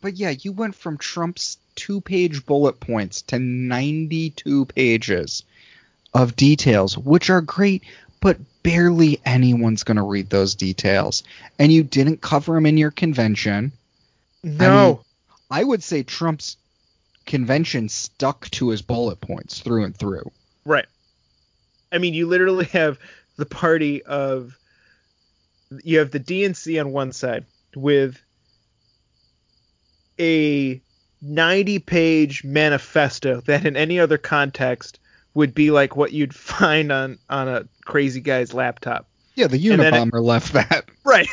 But 0.01 0.15
yeah, 0.15 0.31
you 0.31 0.53
went 0.53 0.75
from 0.75 0.97
Trump's 0.97 1.59
two 1.75 2.01
page 2.01 2.47
bullet 2.47 2.81
points 2.81 3.23
to 3.23 3.39
92 3.39 4.65
pages 4.67 5.45
of 6.15 6.37
details, 6.37 6.97
which 6.97 7.29
are 7.29 7.41
great, 7.43 7.83
but 8.25 8.39
barely 8.63 9.21
anyone's 9.27 9.83
going 9.83 9.99
to 9.99 10.03
read 10.03 10.31
those 10.31 10.55
details. 10.55 11.25
And 11.59 11.71
you 11.71 11.83
didn't 11.83 12.23
cover 12.23 12.55
them 12.55 12.65
in 12.65 12.79
your 12.79 12.91
convention. 12.91 13.71
No, 14.43 15.05
I 15.51 15.63
would 15.63 15.83
say 15.83 16.03
Trump's 16.03 16.57
convention 17.27 17.91
stuck 17.91 18.49
to 18.53 18.71
his 18.71 18.81
bullet 18.81 19.21
points 19.21 19.61
through 19.61 19.85
and 19.85 19.95
through. 19.95 20.31
right. 20.65 20.87
I 21.93 21.99
mean, 21.99 22.15
you 22.15 22.27
literally 22.27 22.65
have 22.67 22.99
the 23.37 23.45
party 23.45 24.03
of 24.03 24.59
you 25.85 25.99
have 25.99 26.11
the 26.11 26.19
DNC 26.19 26.81
on 26.81 26.93
one 26.93 27.13
side 27.13 27.45
with 27.77 28.19
a 30.19 30.81
90 31.21 31.79
page 31.81 32.43
manifesto 32.43 33.43
that 33.43 33.67
in 33.67 33.77
any 33.77 34.01
other 34.01 34.17
context 34.17 34.99
would 35.35 35.55
be 35.55 35.71
like 35.71 35.97
what 35.97 36.13
you'd 36.13 36.35
find 36.35 36.91
on 36.93 37.19
on 37.29 37.49
a 37.49 37.69
crazy 37.85 38.21
guy's 38.21 38.55
laptop. 38.55 39.07
Yeah, 39.35 39.49
the 39.49 39.59
then 39.59 39.81
it- 39.81 39.93
Unabomber 39.93 40.23
left 40.23 40.53
that. 40.53 40.85
Right. 41.05 41.29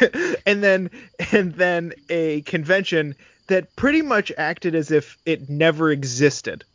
And 0.45 0.61
then 0.61 0.89
and 1.31 1.53
then 1.53 1.93
a 2.09 2.41
convention 2.41 3.15
that 3.47 3.73
pretty 3.77 4.01
much 4.01 4.31
acted 4.37 4.75
as 4.75 4.91
if 4.91 5.17
it 5.25 5.49
never 5.49 5.91
existed. 5.91 6.65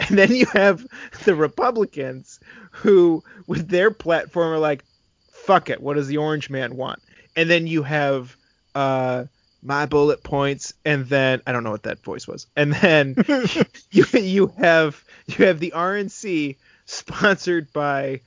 And 0.00 0.18
then 0.18 0.32
you 0.34 0.46
have 0.46 0.86
the 1.24 1.34
Republicans 1.34 2.40
who 2.70 3.22
with 3.46 3.68
their 3.68 3.90
platform 3.90 4.52
are 4.52 4.58
like 4.58 4.84
fuck 5.32 5.68
it, 5.68 5.82
what 5.82 5.94
does 5.96 6.08
the 6.08 6.16
orange 6.16 6.48
man 6.48 6.76
want? 6.76 7.00
And 7.36 7.50
then 7.50 7.66
you 7.66 7.82
have 7.82 8.36
uh 8.74 9.24
my 9.64 9.86
bullet 9.86 10.22
points 10.22 10.74
and 10.84 11.06
then 11.06 11.40
I 11.46 11.52
don't 11.52 11.64
know 11.64 11.70
what 11.70 11.84
that 11.84 12.04
voice 12.04 12.28
was. 12.28 12.46
And 12.54 12.72
then 12.74 13.16
you 13.90 14.04
you 14.12 14.46
have 14.58 15.02
you 15.26 15.46
have 15.46 15.58
the 15.58 15.72
RNC 15.74 16.56
sponsored 16.84 17.72
by 17.72 18.20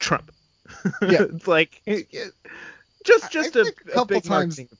Trump. 0.00 0.32
Yeah. 1.00 1.22
it's 1.32 1.46
like 1.46 1.80
just 3.04 3.30
just 3.30 3.56
I 3.56 3.60
a, 3.60 3.64
think 3.64 3.80
a 3.86 3.90
a 3.90 3.92
couple 3.92 4.16
big 4.16 4.24
times- 4.24 4.58
marketing. 4.58 4.78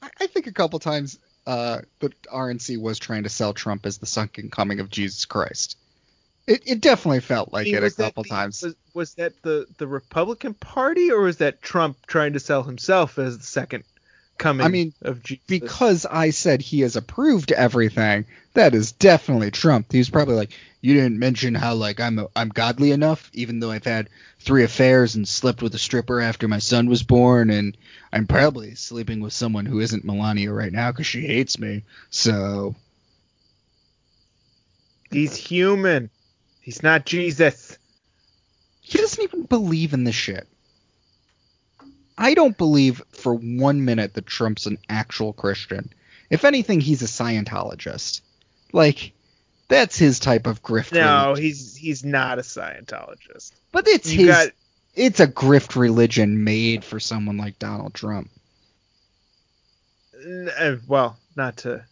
I, 0.00 0.08
I 0.20 0.26
think 0.26 0.46
a 0.46 0.52
couple 0.52 0.78
times 0.78 1.18
uh, 1.46 1.80
the 2.00 2.10
RNC 2.32 2.80
was 2.80 2.98
trying 2.98 3.22
to 3.22 3.28
sell 3.28 3.52
Trump 3.54 3.86
as 3.86 3.98
the 3.98 4.06
sunken 4.06 4.50
coming 4.50 4.80
of 4.80 4.90
Jesus 4.90 5.24
Christ. 5.26 5.76
It, 6.46 6.62
it 6.66 6.80
definitely 6.80 7.20
felt 7.20 7.52
like 7.52 7.66
I 7.66 7.70
mean, 7.70 7.82
it 7.82 7.84
a 7.84 7.90
couple 7.90 8.22
the- 8.22 8.28
times. 8.28 8.62
Was, 8.62 8.74
was 8.94 9.14
that 9.14 9.32
the 9.42 9.66
the 9.78 9.86
Republican 9.86 10.54
Party 10.54 11.10
or 11.10 11.20
was 11.22 11.38
that 11.38 11.60
Trump 11.60 11.98
trying 12.06 12.32
to 12.34 12.40
sell 12.40 12.62
himself 12.62 13.18
as 13.18 13.36
the 13.38 13.44
second 13.44 13.84
coming 14.38 14.66
I 14.66 14.68
mean, 14.68 14.92
of 15.02 15.22
Jesus? 15.22 15.44
because 15.46 16.06
I 16.06 16.30
said 16.30 16.60
he 16.60 16.80
has 16.80 16.96
approved 16.96 17.52
everything, 17.52 18.26
that 18.54 18.74
is 18.74 18.92
definitely 18.92 19.50
Trump. 19.50 19.92
He 19.92 19.98
was 19.98 20.10
probably 20.10 20.34
like, 20.34 20.52
"You 20.80 20.94
didn't 20.94 21.18
mention 21.18 21.54
how 21.54 21.74
like 21.74 22.00
I'm 22.00 22.18
a, 22.18 22.28
I'm 22.34 22.48
godly 22.48 22.90
enough, 22.90 23.30
even 23.32 23.60
though 23.60 23.70
I've 23.70 23.84
had 23.84 24.08
three 24.40 24.64
affairs 24.64 25.14
and 25.14 25.26
slept 25.26 25.62
with 25.62 25.74
a 25.74 25.78
stripper 25.78 26.20
after 26.20 26.48
my 26.48 26.58
son 26.58 26.88
was 26.88 27.02
born, 27.02 27.50
and 27.50 27.76
I'm 28.12 28.26
probably 28.26 28.74
sleeping 28.74 29.20
with 29.20 29.32
someone 29.32 29.66
who 29.66 29.80
isn't 29.80 30.04
Melania 30.04 30.52
right 30.52 30.72
now 30.72 30.90
because 30.90 31.06
she 31.06 31.26
hates 31.26 31.58
me. 31.58 31.84
So 32.10 32.74
he's 35.10 35.36
human. 35.36 36.10
He's 36.60 36.82
not 36.82 37.06
Jesus. 37.06 37.78
he 38.80 38.98
doesn't 38.98 39.22
even 39.22 39.42
believe 39.42 39.94
in 39.94 40.04
the 40.04 40.12
shit. 40.12 40.48
I 42.18 42.34
don't 42.34 42.56
believe 42.56 43.02
for 43.10 43.34
one 43.34 43.84
minute 43.84 44.14
that 44.14 44.26
Trump's 44.26 44.66
an 44.66 44.78
actual 44.88 45.32
Christian. 45.32 45.92
If 46.30 46.44
anything, 46.44 46.80
he's 46.80 47.02
a 47.02 47.06
Scientologist. 47.06 48.20
Like 48.72 49.12
that's 49.68 49.96
his 49.98 50.18
type 50.20 50.46
of 50.46 50.62
grift. 50.62 50.92
No, 50.92 51.26
religion. 51.28 51.44
he's 51.44 51.76
he's 51.76 52.04
not 52.04 52.38
a 52.38 52.42
Scientologist. 52.42 53.52
but 53.72 53.86
it's 53.86 54.10
You 54.12 54.26
his. 54.26 54.28
got 54.28 54.48
It's 54.94 55.20
a 55.20 55.26
grift 55.26 55.76
religion 55.76 56.42
made 56.44 56.84
for 56.84 56.98
someone 57.00 57.36
like 57.36 57.58
Donald 57.58 57.94
Trump. 57.94 58.30
uh, 60.58 60.76
well, 60.86 61.18
not 61.36 61.58
to 61.58 61.84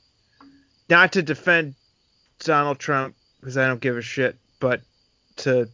not 0.89 1.13
to 1.13 1.23
defend 1.23 1.75
Donald 2.41 2.79
Trump 2.79 3.15
because 3.41 3.57
I 3.57 3.67
don't 3.67 3.81
give 3.81 3.97
a 3.97 4.03
shit, 4.03 4.37
but 4.61 4.81
to 5.37 5.69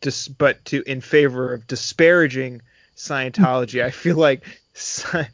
dis, 0.00 0.28
but 0.28 0.64
to 0.66 0.82
in 0.90 1.00
favor 1.00 1.52
of 1.52 1.66
disparaging 1.66 2.62
Scientology, 3.00 3.82
I 3.82 3.90
feel 3.90 4.16
like 4.16 4.44
sci- 4.74 5.28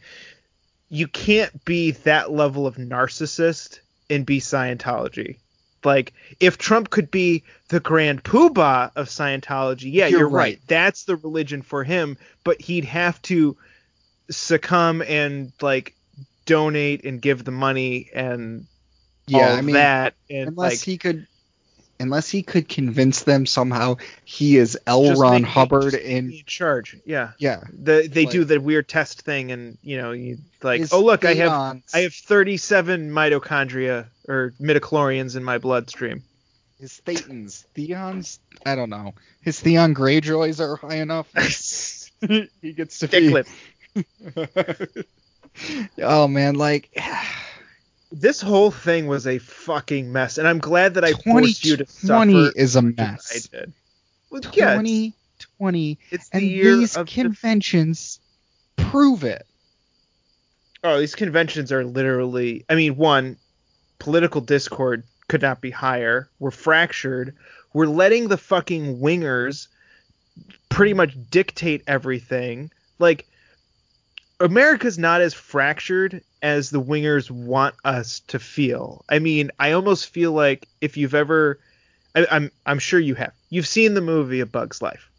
you 0.88 1.08
can't 1.08 1.64
be 1.64 1.90
that 1.92 2.30
level 2.30 2.66
of 2.66 2.76
narcissist 2.76 3.80
and 4.08 4.24
be 4.24 4.40
Scientology. 4.40 5.36
Like 5.84 6.12
if 6.40 6.58
Trump 6.58 6.90
could 6.90 7.10
be 7.10 7.44
the 7.68 7.80
grand 7.80 8.22
poobah 8.24 8.90
of 8.96 9.08
Scientology, 9.08 9.92
yeah, 9.92 10.06
You're 10.06 10.20
you're, 10.20 10.28
right. 10.28 10.42
right. 10.42 10.60
That's 10.66 11.04
the 11.04 11.16
religion 11.16 11.62
for 11.62 11.84
him, 11.84 12.16
but 12.44 12.60
he'd 12.60 12.84
have 12.84 13.20
to 13.22 13.56
succumb 14.30 15.02
and 15.02 15.52
like 15.60 15.94
donate 16.44 17.04
and 17.04 17.20
give 17.20 17.44
the 17.44 17.52
money 17.52 18.10
and 18.14 18.66
Yeah, 19.26 19.50
all 19.50 19.56
I 19.56 19.60
mean, 19.60 19.74
that 19.74 20.14
and 20.30 20.48
unless 20.48 20.72
like 20.72 20.80
he 20.80 20.98
could, 20.98 21.26
unless 21.98 22.28
he 22.28 22.42
could 22.42 22.68
convince 22.68 23.22
them 23.22 23.46
somehow 23.46 23.96
he 24.24 24.56
is 24.56 24.78
L. 24.86 25.04
just 25.04 25.20
Ron 25.20 25.42
make- 25.42 25.50
Hubbard 25.50 25.94
in. 25.94 26.32
charge. 26.46 26.96
Yeah. 27.04 27.32
Yeah, 27.38 27.62
The, 27.72 28.08
they 28.10 28.24
do 28.26 28.44
the 28.44 28.60
weird 28.60 28.88
test 28.88 29.22
thing 29.22 29.52
and 29.52 29.78
you 29.82 29.96
know 29.98 30.12
you 30.12 30.38
like 30.62 30.82
oh 30.92 31.02
look 31.02 31.24
I 31.24 31.34
have 31.34 31.80
I 31.94 32.00
have 32.00 32.14
37 32.14 33.10
mitochondria 33.10 34.06
or 34.28 34.52
midichlorians 34.60 35.36
in 35.36 35.44
my 35.44 35.58
bloodstream. 35.58 36.22
his 36.80 37.00
thetans, 37.06 37.64
theons. 37.74 38.38
I 38.64 38.74
don't 38.74 38.90
know. 38.90 39.14
His 39.42 39.60
theon 39.60 39.94
Greyjoys 39.94 40.60
are 40.60 40.76
high 40.76 40.96
enough. 40.96 41.30
he 42.62 42.72
gets 42.72 42.98
to 43.00 43.06
Dick 43.06 43.46
be. 43.94 44.04
oh 46.02 46.28
man, 46.28 46.54
like 46.56 46.90
This 48.18 48.40
whole 48.40 48.70
thing 48.70 49.08
was 49.08 49.26
a 49.26 49.36
fucking 49.36 50.10
mess, 50.10 50.38
and 50.38 50.48
I'm 50.48 50.58
glad 50.58 50.94
that 50.94 51.04
I 51.04 51.12
forced 51.12 51.66
you 51.66 51.76
to 51.76 51.84
2020 51.84 52.32
suffer. 52.32 52.58
is 52.58 52.74
a 52.74 52.78
as 52.78 52.84
I 52.84 53.02
mess. 53.02 53.48
did. 53.48 53.72
Well, 54.30 54.38
it's, 54.38 54.50
2020, 54.50 55.98
it's 56.10 56.28
the 56.30 56.36
and 56.38 56.46
year 56.46 56.76
these 56.76 56.96
of 56.96 57.06
the 57.06 57.12
conventions 57.12 58.18
prove 58.76 59.22
it. 59.22 59.46
Oh, 60.82 60.98
these 60.98 61.14
conventions 61.14 61.70
are 61.72 61.84
literally. 61.84 62.64
I 62.70 62.74
mean, 62.74 62.96
one, 62.96 63.36
political 63.98 64.40
discord 64.40 65.02
could 65.28 65.42
not 65.42 65.60
be 65.60 65.70
higher. 65.70 66.30
We're 66.38 66.50
fractured. 66.50 67.34
We're 67.74 67.86
letting 67.86 68.28
the 68.28 68.38
fucking 68.38 68.98
wingers 68.98 69.68
pretty 70.70 70.94
much 70.94 71.14
dictate 71.30 71.82
everything. 71.86 72.70
Like, 72.98 73.26
America's 74.40 74.98
not 74.98 75.20
as 75.20 75.34
fractured 75.34 76.22
as 76.42 76.70
the 76.70 76.80
wingers 76.80 77.30
want 77.30 77.74
us 77.84 78.20
to 78.28 78.38
feel. 78.38 79.04
I 79.08 79.18
mean, 79.18 79.50
I 79.58 79.72
almost 79.72 80.08
feel 80.08 80.32
like 80.32 80.68
if 80.80 80.96
you've 80.96 81.14
ever, 81.14 81.58
I, 82.14 82.26
I'm 82.30 82.50
I'm 82.64 82.78
sure 82.78 83.00
you 83.00 83.14
have. 83.14 83.32
You've 83.50 83.66
seen 83.66 83.94
the 83.94 84.00
movie 84.00 84.40
A 84.40 84.46
Bug's 84.46 84.82
Life, 84.82 85.10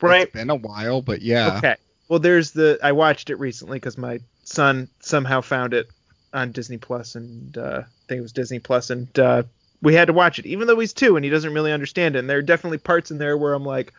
right? 0.00 0.22
It's 0.22 0.32
been 0.32 0.50
a 0.50 0.56
while, 0.56 1.02
but 1.02 1.22
yeah. 1.22 1.58
Okay. 1.58 1.76
Well, 2.08 2.18
there's 2.18 2.52
the 2.52 2.78
I 2.82 2.92
watched 2.92 3.30
it 3.30 3.36
recently 3.36 3.76
because 3.76 3.98
my 3.98 4.20
son 4.44 4.88
somehow 5.00 5.40
found 5.42 5.74
it 5.74 5.88
on 6.32 6.52
Disney 6.52 6.78
Plus, 6.78 7.14
and 7.14 7.56
uh, 7.56 7.82
I 7.84 8.06
think 8.08 8.18
it 8.18 8.22
was 8.22 8.32
Disney 8.32 8.58
Plus, 8.58 8.90
and 8.90 9.18
uh, 9.18 9.42
we 9.82 9.94
had 9.94 10.06
to 10.06 10.12
watch 10.12 10.38
it, 10.38 10.46
even 10.46 10.66
though 10.66 10.78
he's 10.78 10.92
two 10.92 11.16
and 11.16 11.24
he 11.24 11.30
doesn't 11.30 11.54
really 11.54 11.72
understand 11.72 12.16
it. 12.16 12.20
And 12.20 12.30
there 12.30 12.38
are 12.38 12.42
definitely 12.42 12.78
parts 12.78 13.10
in 13.10 13.18
there 13.18 13.36
where 13.36 13.54
I'm 13.54 13.64
like, 13.64 13.92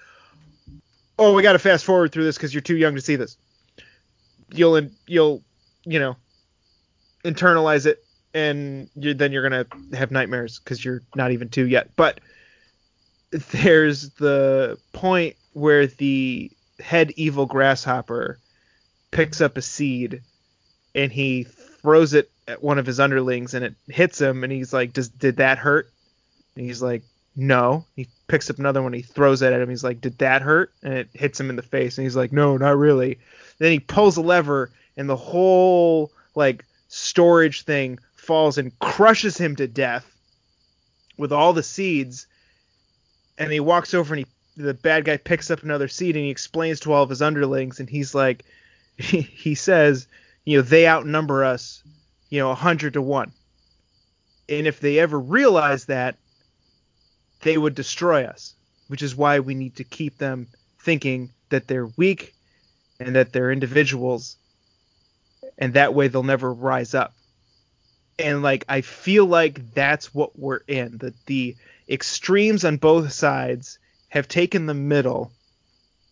"Oh, 1.17 1.34
we 1.34 1.43
got 1.43 1.53
to 1.53 1.59
fast 1.59 1.85
forward 1.85 2.11
through 2.11 2.26
this 2.26 2.38
because 2.38 2.53
you're 2.53 2.61
too 2.61 2.77
young 2.77 2.95
to 2.95 3.01
see 3.01 3.15
this." 3.15 3.38
You'll 4.51 4.89
you'll 5.05 5.43
you 5.85 5.99
know 5.99 6.17
internalize 7.24 7.86
it, 7.86 8.04
and 8.34 8.90
you 8.96 9.14
then 9.14 9.32
you're 9.32 9.44
gonna 9.44 9.66
have 9.94 10.12
nightmares 10.12 10.60
because 10.60 10.84
you're 10.84 11.02
not 11.16 11.32
even 11.32 11.50
two 11.50 11.68
yet. 11.68 11.90
But 11.96 12.20
there's 13.32 14.10
the 14.12 14.78
point 14.94 15.36
where 15.54 15.88
the 15.88 16.52
head 16.80 17.12
evil 17.16 17.46
grasshopper 17.46 18.40
picks 19.12 19.41
up 19.41 19.58
a 19.58 19.62
seed 19.62 20.22
and 20.96 21.12
he 21.12 21.44
throws 21.44 22.14
it 22.14 22.32
at 22.48 22.64
one 22.64 22.80
of 22.80 22.86
his 22.86 23.00
underlings 23.00 23.54
and 23.54 23.66
it 23.66 23.76
hits 23.88 24.20
him 24.20 24.44
and 24.44 24.52
he's 24.52 24.74
like 24.74 24.94
does 24.94 25.10
did 25.10 25.38
that 25.38 25.58
hurt? 25.58 25.90
And 26.56 26.66
he's 26.66 26.82
like 26.82 27.04
no. 27.36 27.86
He 27.96 28.08
picks 28.28 28.50
up 28.50 28.60
another 28.60 28.82
one 28.82 28.94
he 28.94 29.02
throws 29.02 29.41
it 29.41 29.54
at 29.54 29.62
him 29.62 29.70
he's 29.70 29.84
like 29.84 30.02
did 30.02 30.18
that 30.20 30.41
hurt? 30.41 30.72
And 30.84 30.94
it 30.94 31.10
hits 31.14 31.40
him 31.40 31.50
in 31.50 31.56
the 31.56 31.62
face 31.62 31.98
and 31.98 32.06
he's 32.06 32.16
like 32.16 32.32
no 32.32 32.58
not 32.58 32.78
really. 32.78 33.20
Then 33.58 33.72
he 33.72 33.80
pulls 33.80 34.18
a 34.18 34.22
lever 34.22 34.72
and 34.98 35.10
the 35.10 35.16
whole 35.16 36.12
like 36.36 36.66
storage 36.90 37.64
thing 37.64 37.99
falls 38.16 38.57
and 38.57 38.78
crushes 38.80 39.38
him 39.38 39.56
to 39.56 39.68
death 39.68 40.06
with 41.18 41.32
all 41.32 41.53
the 41.53 41.64
seeds. 41.64 42.28
And 43.38 43.52
he 43.52 43.61
walks 43.61 43.94
over 43.94 44.14
and 44.14 44.26
he 44.26 44.32
the 44.60 44.74
bad 44.74 45.06
guy 45.06 45.18
picks 45.18 45.49
up 45.49 45.64
another 45.64 45.88
seed 45.88 46.16
and 46.16 46.26
he 46.26 46.32
explains 46.32 46.82
to 46.82 46.91
all 46.91 47.03
of 47.03 47.10
his 47.10 47.22
underlings 47.22 47.80
and 47.80 47.90
he's 47.90 48.14
like 48.14 48.44
he, 48.98 49.22
he 49.22 49.56
says 49.56 50.07
you 50.44 50.57
know 50.57 50.61
they 50.61 50.88
outnumber 50.88 51.44
us 51.44 51.82
you 52.30 52.40
know 52.40 52.48
a 52.48 52.49
100 52.49 52.94
to 52.94 53.02
1 53.02 53.32
and 54.49 54.68
if 54.68 54.80
they 54.80 54.99
ever 54.99 55.20
realize 55.20 55.86
that 55.86 56.18
they 57.41 57.57
would 57.57 57.74
destroy 57.74 58.26
us 58.26 58.53
which 58.88 59.02
is 59.02 59.16
why 59.16 59.40
we 59.40 59.53
need 59.53 59.76
to 59.78 59.84
keep 59.84 60.18
them 60.18 60.48
thinking 60.82 61.32
that 61.49 61.68
they're 61.68 61.88
weak 61.98 62.34
and 62.99 63.16
that 63.16 63.32
they're 63.32 63.52
individuals 63.52 64.36
and 65.60 65.73
that 65.73 65.94
way 65.94 66.07
they'll 66.07 66.23
never 66.23 66.52
rise 66.52 66.95
up. 66.95 67.14
And 68.18 68.41
like 68.41 68.65
i 68.68 68.81
feel 68.81 69.26
like 69.26 69.73
that's 69.76 70.14
what 70.14 70.38
we're 70.40 70.61
in 70.68 70.98
that 70.98 71.14
the 71.27 71.56
extremes 71.88 72.65
on 72.65 72.77
both 72.77 73.11
sides 73.11 73.77
have 74.10 74.27
taken 74.27 74.65
the 74.65 74.73
middle. 74.73 75.31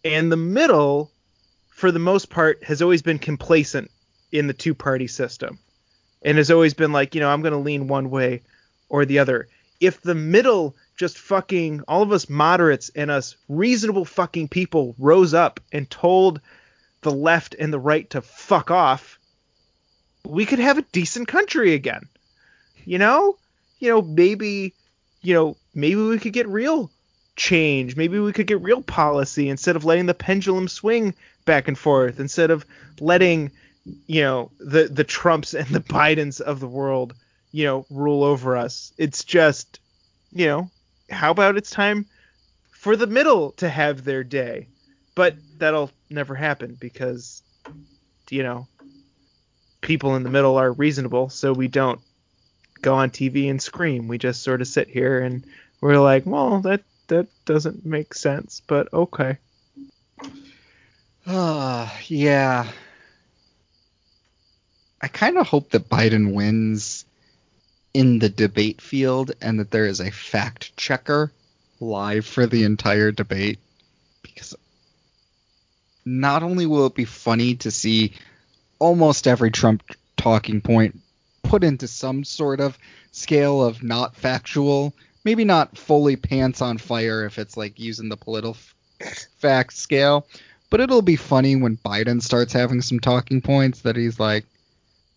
And 0.05 0.31
the 0.31 0.37
middle 0.37 1.11
for 1.69 1.91
the 1.91 1.99
most 1.99 2.29
part 2.29 2.63
has 2.63 2.81
always 2.81 3.01
been 3.01 3.19
complacent 3.19 3.89
in 4.31 4.47
the 4.47 4.53
two 4.53 4.75
party 4.75 5.07
system. 5.07 5.57
And 6.21 6.37
has 6.37 6.51
always 6.51 6.73
been 6.73 6.91
like 6.91 7.15
you 7.15 7.21
know 7.21 7.29
i'm 7.29 7.41
going 7.41 7.53
to 7.53 7.57
lean 7.57 7.87
one 7.87 8.09
way 8.09 8.43
or 8.89 9.05
the 9.05 9.19
other. 9.19 9.47
If 9.79 10.01
the 10.01 10.15
middle 10.15 10.75
just 10.97 11.17
fucking 11.17 11.83
all 11.87 12.01
of 12.01 12.11
us 12.11 12.29
moderates 12.29 12.89
and 12.95 13.11
us 13.11 13.35
reasonable 13.47 14.05
fucking 14.05 14.47
people 14.47 14.95
rose 14.97 15.33
up 15.33 15.59
and 15.71 15.89
told 15.89 16.41
the 17.01 17.11
left 17.11 17.55
and 17.59 17.71
the 17.71 17.79
right 17.79 18.09
to 18.09 18.21
fuck 18.21 18.71
off 18.71 19.16
we 20.27 20.45
could 20.45 20.59
have 20.59 20.77
a 20.77 20.85
decent 20.91 21.27
country 21.27 21.73
again. 21.73 22.07
You 22.85 22.97
know? 22.97 23.37
You 23.79 23.89
know 23.89 24.01
maybe 24.01 24.73
you 25.21 25.33
know 25.33 25.55
maybe 25.75 26.01
we 26.01 26.19
could 26.19 26.33
get 26.33 26.47
real 26.47 26.91
change. 27.35 27.95
Maybe 27.95 28.19
we 28.19 28.33
could 28.33 28.47
get 28.47 28.61
real 28.61 28.81
policy 28.81 29.49
instead 29.49 29.75
of 29.75 29.85
letting 29.85 30.07
the 30.07 30.13
pendulum 30.13 30.67
swing 30.67 31.13
back 31.45 31.67
and 31.67 31.77
forth 31.77 32.19
instead 32.19 32.51
of 32.51 32.65
letting 32.99 33.51
you 34.07 34.21
know 34.21 34.51
the 34.59 34.85
the 34.85 35.03
trumps 35.03 35.53
and 35.53 35.67
the 35.67 35.79
bidens 35.79 36.41
of 36.41 36.59
the 36.59 36.67
world 36.67 37.13
you 37.51 37.65
know 37.65 37.85
rule 37.89 38.23
over 38.23 38.57
us. 38.57 38.93
It's 38.97 39.23
just 39.23 39.79
you 40.31 40.47
know 40.47 40.71
how 41.09 41.31
about 41.31 41.57
it's 41.57 41.71
time 41.71 42.05
for 42.71 42.95
the 42.95 43.07
middle 43.07 43.51
to 43.53 43.69
have 43.69 44.03
their 44.03 44.23
day? 44.23 44.67
But 45.15 45.35
that'll 45.57 45.91
never 46.09 46.35
happen 46.35 46.77
because 46.79 47.43
you 48.29 48.43
know 48.43 48.67
people 49.87 50.15
in 50.15 50.23
the 50.23 50.29
middle 50.29 50.57
are 50.57 50.71
reasonable 50.71 51.29
so 51.29 51.53
we 51.53 51.67
don't 51.67 52.01
go 52.81 52.93
on 52.93 53.09
TV 53.09 53.49
and 53.49 53.61
scream 53.61 54.07
we 54.07 54.17
just 54.17 54.43
sort 54.43 54.61
of 54.61 54.67
sit 54.67 54.89
here 54.89 55.19
and 55.19 55.45
we're 55.81 55.97
like 55.97 56.25
well 56.25 56.59
that 56.59 56.83
that 57.07 57.27
doesn't 57.45 57.85
make 57.85 58.13
sense 58.13 58.61
but 58.67 58.91
okay 58.93 59.37
Uh, 61.25 61.89
yeah. 62.07 62.65
I 65.01 65.07
kind 65.09 65.37
of 65.37 65.45
hope 65.45 65.71
that 65.71 65.89
Biden 65.89 66.33
wins 66.33 67.05
in 67.93 68.19
the 68.19 68.29
debate 68.29 68.79
field 68.81 69.31
and 69.41 69.59
that 69.59 69.69
there 69.69 69.85
is 69.85 69.99
a 69.99 70.09
fact 70.11 70.75
checker 70.77 71.31
live 71.79 72.25
for 72.25 72.47
the 72.47 72.63
entire 72.63 73.11
debate 73.11 73.59
because 74.21 74.55
not 76.05 76.43
only 76.43 76.65
will 76.65 76.85
it 76.85 76.95
be 76.95 77.05
funny 77.05 77.55
to 77.55 77.71
see 77.71 78.13
almost 78.79 79.27
every 79.27 79.51
Trump 79.51 79.83
talking 80.17 80.61
point 80.61 80.99
put 81.43 81.63
into 81.63 81.87
some 81.87 82.23
sort 82.23 82.59
of 82.59 82.77
scale 83.11 83.63
of 83.63 83.81
not 83.83 84.15
factual, 84.15 84.93
maybe 85.23 85.45
not 85.45 85.77
fully 85.77 86.15
pants 86.15 86.61
on 86.61 86.77
fire 86.77 87.25
if 87.25 87.37
it's 87.39 87.55
like 87.57 87.79
using 87.79 88.09
the 88.09 88.17
political 88.17 88.55
fact 89.37 89.73
scale, 89.73 90.25
but 90.69 90.79
it'll 90.79 91.01
be 91.01 91.15
funny 91.15 91.55
when 91.55 91.77
Biden 91.77 92.21
starts 92.21 92.51
having 92.53 92.81
some 92.81 92.99
talking 92.99 93.41
points 93.41 93.81
that 93.81 93.95
he's 93.95 94.19
like, 94.19 94.45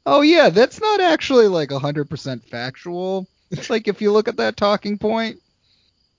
oh 0.06 0.20
yeah, 0.22 0.48
that's 0.50 0.80
not 0.80 1.00
actually 1.00 1.48
like 1.48 1.70
100% 1.70 2.42
factual. 2.44 3.26
like 3.68 3.88
if 3.88 4.00
you 4.00 4.12
look 4.12 4.28
at 4.28 4.36
that 4.36 4.56
talking 4.56 4.96
point. 4.98 5.40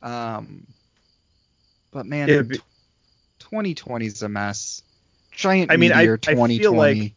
Um, 0.01 0.67
but 1.91 2.05
man, 2.05 2.29
It'd 2.29 2.49
be- 2.49 2.57
2020 3.39 4.05
is 4.05 4.21
a 4.23 4.29
mess. 4.29 4.81
Giant 5.31 5.71
I 5.71 5.77
mean, 5.77 5.91
I- 5.93 6.01
I 6.01 6.05
feel 6.05 6.17
2020. 6.17 6.75
like- 7.01 7.13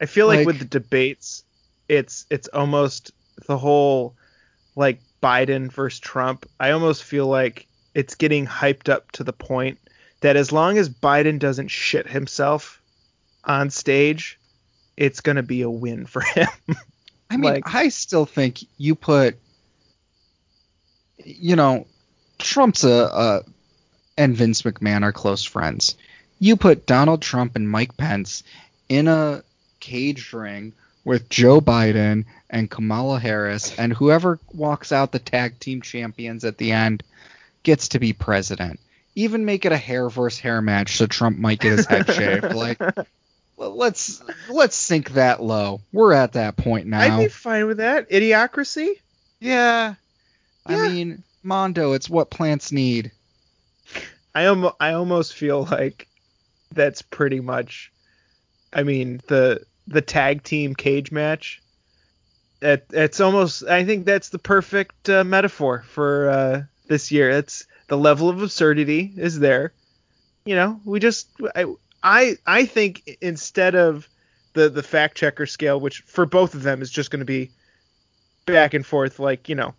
I 0.00 0.06
feel 0.06 0.26
like, 0.26 0.38
Like- 0.38 0.46
with 0.46 0.58
the 0.58 0.64
debates, 0.64 1.44
it's 1.88 2.26
it's 2.30 2.48
almost 2.48 3.12
the 3.46 3.56
whole 3.58 4.14
like 4.74 5.00
Biden 5.22 5.70
versus 5.72 6.00
Trump. 6.00 6.46
I 6.60 6.70
almost 6.72 7.04
feel 7.04 7.26
like 7.26 7.66
it's 7.94 8.14
getting 8.14 8.46
hyped 8.46 8.88
up 8.88 9.10
to 9.12 9.24
the 9.24 9.32
point 9.32 9.78
that 10.20 10.36
as 10.36 10.52
long 10.52 10.78
as 10.78 10.88
Biden 10.88 11.38
doesn't 11.38 11.68
shit 11.68 12.06
himself 12.08 12.80
on 13.44 13.70
stage, 13.70 14.38
it's 14.96 15.20
gonna 15.20 15.42
be 15.42 15.62
a 15.62 15.70
win 15.70 16.06
for 16.06 16.20
him. 16.34 16.48
I 17.30 17.36
mean, 17.36 17.54
like- 17.54 17.74
I 17.74 17.88
still 17.88 18.26
think 18.26 18.64
you 18.76 18.94
put, 18.94 19.36
you 21.24 21.56
know, 21.56 21.86
Trump's 22.38 22.84
a, 22.84 22.90
a 23.12 23.42
and 24.18 24.36
Vince 24.36 24.62
McMahon 24.62 25.02
are 25.02 25.12
close 25.12 25.44
friends. 25.44 25.96
You 26.38 26.56
put 26.56 26.86
Donald 26.86 27.22
Trump 27.22 27.56
and 27.56 27.68
Mike 27.70 27.96
Pence 27.96 28.42
in 28.88 29.08
a 29.08 29.42
cage 29.86 30.32
ring 30.32 30.72
with 31.04 31.28
Joe 31.28 31.60
Biden 31.60 32.24
and 32.50 32.68
Kamala 32.68 33.20
Harris, 33.20 33.78
and 33.78 33.92
whoever 33.92 34.40
walks 34.52 34.90
out 34.90 35.12
the 35.12 35.20
tag 35.20 35.60
team 35.60 35.80
champions 35.80 36.44
at 36.44 36.58
the 36.58 36.72
end 36.72 37.04
gets 37.62 37.88
to 37.88 38.00
be 38.00 38.12
president. 38.12 38.80
Even 39.14 39.44
make 39.44 39.64
it 39.64 39.70
a 39.70 39.76
hair 39.76 40.10
versus 40.10 40.40
hair 40.40 40.60
match 40.60 40.96
so 40.96 41.06
Trump 41.06 41.38
might 41.38 41.60
get 41.60 41.78
his 41.78 41.86
head 41.86 42.10
shaved. 42.12 42.52
Like, 42.52 42.80
let's 43.56 44.20
let's 44.48 44.74
sink 44.74 45.12
that 45.12 45.40
low. 45.40 45.80
We're 45.92 46.12
at 46.12 46.32
that 46.32 46.56
point 46.56 46.88
now. 46.88 47.00
I'd 47.00 47.22
be 47.24 47.28
fine 47.28 47.66
with 47.68 47.76
that. 47.76 48.10
Idiocracy. 48.10 48.94
Yeah. 49.38 49.94
Yeah. 50.68 50.76
I 50.76 50.88
mean, 50.88 51.22
Brawndo, 51.44 51.94
it's 51.94 52.10
what 52.10 52.30
plants 52.30 52.72
need. 52.72 53.12
I 54.34 54.46
almost 54.46 54.74
I 54.80 54.94
almost 54.94 55.34
feel 55.34 55.64
like 55.70 56.08
that's 56.72 57.00
pretty 57.02 57.38
much. 57.38 57.92
I 58.72 58.82
mean 58.82 59.20
the 59.28 59.64
the 59.86 60.00
tag 60.02 60.42
team 60.42 60.74
cage 60.74 61.12
match. 61.12 61.62
It, 62.62 62.86
it's 62.90 63.20
almost. 63.20 63.64
I 63.64 63.84
think 63.84 64.06
that's 64.06 64.30
the 64.30 64.38
perfect 64.38 65.08
uh, 65.08 65.24
metaphor 65.24 65.84
for 65.88 66.30
uh, 66.30 66.62
this 66.88 67.12
year. 67.12 67.30
It's 67.30 67.66
the 67.88 67.98
level 67.98 68.28
of 68.28 68.42
absurdity 68.42 69.12
is 69.16 69.38
there. 69.38 69.72
You 70.44 70.56
know, 70.56 70.80
we 70.84 70.98
just. 71.00 71.28
I 71.54 71.66
I 72.02 72.36
I 72.46 72.64
think 72.66 73.18
instead 73.20 73.74
of 73.74 74.08
the 74.54 74.70
the 74.70 74.82
fact 74.82 75.16
checker 75.16 75.46
scale, 75.46 75.78
which 75.78 76.00
for 76.06 76.24
both 76.24 76.54
of 76.54 76.62
them 76.62 76.80
is 76.82 76.90
just 76.90 77.10
going 77.10 77.20
to 77.20 77.26
be 77.26 77.50
back 78.46 78.74
and 78.74 78.86
forth, 78.86 79.18
like 79.18 79.48
you 79.48 79.54
know, 79.54 79.74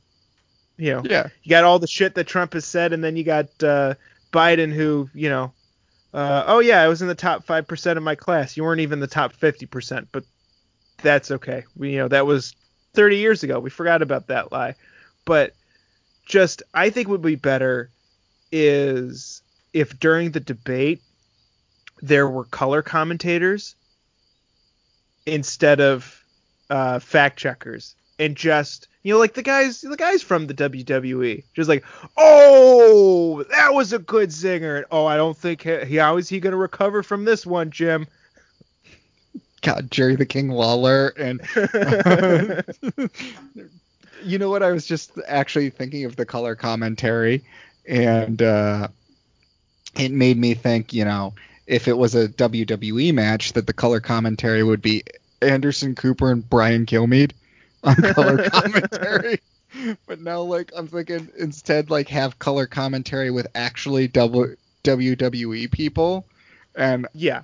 you 0.78 0.94
know, 0.94 1.02
Yeah. 1.04 1.30
you 1.42 1.50
got 1.50 1.64
all 1.64 1.80
the 1.80 1.88
shit 1.88 2.14
that 2.16 2.28
Trump 2.28 2.54
has 2.54 2.66
said, 2.66 2.94
and 2.94 3.04
then 3.04 3.16
you 3.16 3.24
got 3.24 3.48
uh, 3.64 3.96
Biden, 4.32 4.72
who, 4.72 5.10
you 5.16 5.30
know, 5.30 5.52
uh, 6.14 6.44
oh 6.48 6.60
yeah, 6.60 6.82
I 6.82 6.88
was 6.88 7.02
in 7.02 7.08
the 7.08 7.16
top 7.16 7.44
five 7.44 7.68
percent 7.68 7.98
of 7.98 8.04
my 8.04 8.16
class. 8.16 8.58
You 8.58 8.64
weren't 8.64 8.82
even 8.82 9.00
the 9.00 9.08
top 9.08 9.34
fifty 9.34 9.66
percent, 9.66 10.08
but 10.12 10.24
that's 11.02 11.32
okay. 11.32 11.64
We, 11.76 11.92
you 11.92 11.98
know, 11.98 12.08
that 12.08 12.26
was 12.26 12.56
thirty 12.94 13.18
years 13.18 13.44
ago. 13.44 13.60
We 13.60 13.70
forgot 13.70 14.02
about 14.02 14.28
that 14.28 14.52
lie. 14.52 14.76
But 15.26 15.54
just, 16.26 16.64
I 16.74 16.90
think 16.90 17.08
would 17.08 17.22
be 17.22 17.36
better 17.36 17.92
is 18.52 19.42
if 19.74 20.00
during 20.00 20.32
the 20.32 20.40
debate 20.40 21.02
there 22.02 22.30
were 22.30 22.46
color 22.46 22.82
commentators 22.82 23.76
instead 25.26 25.82
of 25.82 26.24
uh, 26.70 27.00
fact 27.00 27.38
checkers 27.38 27.96
and 28.20 28.36
just 28.36 28.88
you 29.04 29.14
know 29.14 29.20
like 29.20 29.34
the 29.34 29.44
guys 29.44 29.82
the 29.82 29.98
guys 29.98 30.22
from 30.22 30.48
the 30.48 30.54
WWE 30.54 31.44
just 31.54 31.70
like 31.70 31.84
oh 32.18 33.44
that 33.50 33.74
was 33.74 33.94
a 33.94 34.00
good 34.00 34.30
zinger 34.30 34.78
and 34.78 34.86
oh 34.92 35.06
I 35.06 35.18
don't 35.18 35.38
think 35.38 35.62
he, 35.62 35.96
how 35.96 36.18
is 36.18 36.30
he 36.30 36.40
gonna 36.40 36.58
recover 36.58 37.04
from 37.04 37.26
this 37.26 37.46
one 37.46 37.72
Jim 37.72 38.08
God, 39.62 39.90
Jerry 39.90 40.16
the 40.16 40.26
King 40.26 40.50
Lawler 40.50 41.14
and 41.18 41.42
you 44.24 44.38
know 44.38 44.50
what? 44.50 44.64
I 44.64 44.72
was 44.72 44.86
just 44.86 45.12
actually 45.28 45.70
thinking 45.70 46.06
of 46.06 46.16
the 46.16 46.26
color 46.26 46.56
commentary, 46.56 47.44
and 47.88 48.42
uh, 48.42 48.88
it 49.96 50.12
made 50.12 50.38
me 50.38 50.54
think. 50.54 50.94
You 50.94 51.06
know, 51.06 51.34
if 51.66 51.88
it 51.88 51.98
was 51.98 52.16
a 52.16 52.28
WWE 52.30 53.14
match, 53.14 53.54
that 53.54 53.68
the 53.68 53.74
color 53.74 54.00
commentary 54.00 54.64
would 54.64 54.82
be 54.82 55.04
Anderson 55.42 55.96
Cooper 55.96 56.32
and 56.32 56.48
Brian 56.48 56.86
Kilmeade 56.86 57.32
on 57.88 58.14
color 58.14 58.50
commentary. 58.50 59.40
but 60.06 60.20
now, 60.20 60.42
like, 60.42 60.72
I'm 60.76 60.88
thinking 60.88 61.30
instead, 61.38 61.90
like, 61.90 62.10
have 62.10 62.40
color 62.40 62.68
commentary 62.68 63.32
with 63.32 63.48
actually 63.56 64.08
double 64.08 64.54
WWE 64.84 65.72
people, 65.72 66.26
and 66.76 67.08
yeah. 67.14 67.44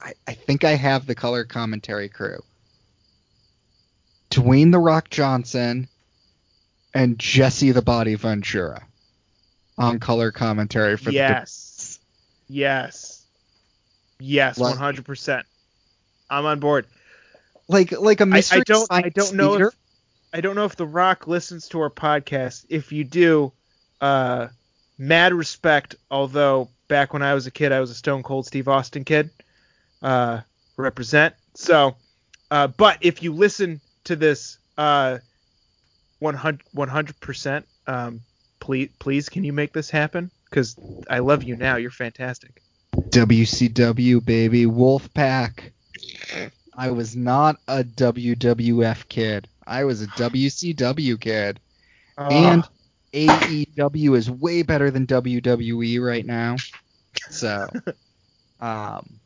I, 0.00 0.12
I 0.28 0.34
think 0.34 0.64
I 0.64 0.76
have 0.76 1.06
the 1.06 1.14
color 1.14 1.44
commentary 1.44 2.08
crew. 2.08 2.38
Dwayne 4.30 4.70
the 4.70 4.78
Rock 4.78 5.10
Johnson 5.10 5.88
and 6.94 7.18
Jesse 7.18 7.72
the 7.72 7.82
Body 7.82 8.14
Ventura 8.14 8.86
on 9.78 9.98
color 10.00 10.32
commentary 10.32 10.96
for 10.96 11.06
the 11.06 11.14
yes. 11.14 12.00
Yes. 12.48 13.24
Yes 14.18 14.58
100% 14.58 15.42
I'm 16.30 16.46
on 16.46 16.58
board 16.58 16.86
like 17.68 17.92
like 17.92 18.20
a 18.20 18.26
mystery 18.26 18.60
I 18.60 18.64
don't 18.64 18.86
I 18.90 19.08
don't 19.08 19.34
know 19.34 19.50
theater. 19.50 19.68
if 19.68 19.74
I 20.32 20.40
don't 20.40 20.56
know 20.56 20.64
if 20.64 20.76
The 20.76 20.86
Rock 20.86 21.26
listens 21.26 21.68
to 21.68 21.80
our 21.80 21.90
podcast. 21.90 22.66
If 22.68 22.92
you 22.92 23.04
do, 23.04 23.52
uh, 24.00 24.48
mad 24.98 25.32
respect. 25.32 25.94
Although 26.10 26.68
back 26.88 27.12
when 27.12 27.22
I 27.22 27.34
was 27.34 27.46
a 27.46 27.50
kid, 27.50 27.72
I 27.72 27.80
was 27.80 27.90
a 27.90 27.94
Stone 27.94 28.22
Cold 28.22 28.46
Steve 28.46 28.68
Austin 28.68 29.04
kid. 29.04 29.30
Uh, 30.02 30.40
represent. 30.76 31.34
So, 31.54 31.96
uh, 32.50 32.66
but 32.68 32.98
if 33.00 33.22
you 33.22 33.32
listen 33.32 33.80
to 34.04 34.16
this, 34.16 34.58
uh, 34.76 35.18
100 36.20 37.20
percent, 37.20 37.66
um, 37.86 38.20
please 38.60 38.90
please 38.98 39.28
can 39.28 39.44
you 39.44 39.52
make 39.52 39.72
this 39.72 39.90
happen? 39.90 40.30
Because 40.44 40.76
I 41.08 41.20
love 41.20 41.42
you 41.42 41.56
now. 41.56 41.76
You're 41.76 41.90
fantastic. 41.90 42.62
WCW 42.96 44.24
baby 44.24 44.66
Wolfpac. 44.66 45.70
I 46.78 46.92
was 46.92 47.16
not 47.16 47.58
a 47.68 47.84
WWF 47.84 49.08
kid. 49.08 49.48
I 49.66 49.84
was 49.84 50.02
a 50.02 50.08
WCW 50.16 51.20
kid. 51.20 51.60
And 52.30 52.64
Ah. 52.64 52.70
AEW 53.14 54.16
is 54.16 54.30
way 54.30 54.62
better 54.62 54.90
than 54.90 55.06
WWE 55.06 56.00
right 56.00 56.26
now. 56.26 56.64
So, 57.30 57.68
um, 58.60 59.20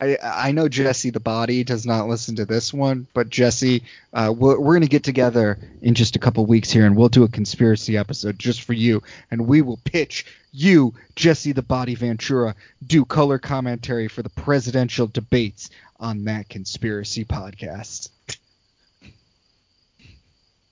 I 0.00 0.16
I 0.22 0.52
know 0.52 0.68
Jesse 0.68 1.10
the 1.10 1.20
Body 1.20 1.62
does 1.64 1.84
not 1.84 2.08
listen 2.08 2.36
to 2.36 2.44
this 2.44 2.72
one, 2.72 3.06
but 3.14 3.28
Jesse, 3.28 3.82
uh, 4.12 4.32
we're, 4.36 4.58
we're 4.58 4.74
gonna 4.74 4.86
get 4.86 5.04
together 5.04 5.58
in 5.82 5.94
just 5.94 6.16
a 6.16 6.18
couple 6.18 6.44
weeks 6.46 6.70
here, 6.70 6.86
and 6.86 6.96
we'll 6.96 7.08
do 7.08 7.24
a 7.24 7.28
conspiracy 7.28 7.96
episode 7.96 8.38
just 8.38 8.62
for 8.62 8.72
you, 8.72 9.02
and 9.30 9.46
we 9.46 9.62
will 9.62 9.78
pitch 9.84 10.24
you, 10.52 10.94
Jesse 11.16 11.52
the 11.52 11.62
Body 11.62 11.94
Ventura, 11.94 12.54
do 12.86 13.04
color 13.04 13.38
commentary 13.38 14.08
for 14.08 14.22
the 14.22 14.30
presidential 14.30 15.06
debates 15.06 15.70
on 16.00 16.24
that 16.24 16.48
conspiracy 16.48 17.24
podcast. 17.24 18.08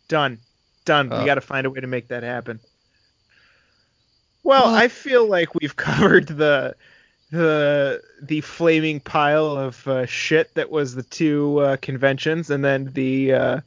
Done. 0.09 0.39
Done. 0.85 1.13
Uh, 1.13 1.21
we 1.21 1.27
got 1.27 1.35
to 1.35 1.41
find 1.43 1.67
a 1.67 1.71
way 1.71 1.81
to 1.81 1.87
make 1.87 2.09
that 2.09 2.23
happen. 2.23 2.61
Well, 4.43 4.65
Well- 4.65 4.75
I 4.75 4.89
feel 4.89 5.29
like 5.29 5.55
we've 5.55 5.77
covered 5.77 6.27
the 6.29 6.75
the 7.31 8.03
the 8.23 8.41
flaming 8.41 9.01
pile 9.01 9.57
of 9.57 9.87
uh, 9.87 10.07
shit 10.07 10.55
that 10.55 10.71
was 10.71 10.95
the 10.95 11.03
two 11.03 11.59
uh, 11.59 11.77
conventions, 11.77 12.51
and 12.51 12.65
then 12.65 12.91
the 12.95 13.33
uh, 13.33 13.61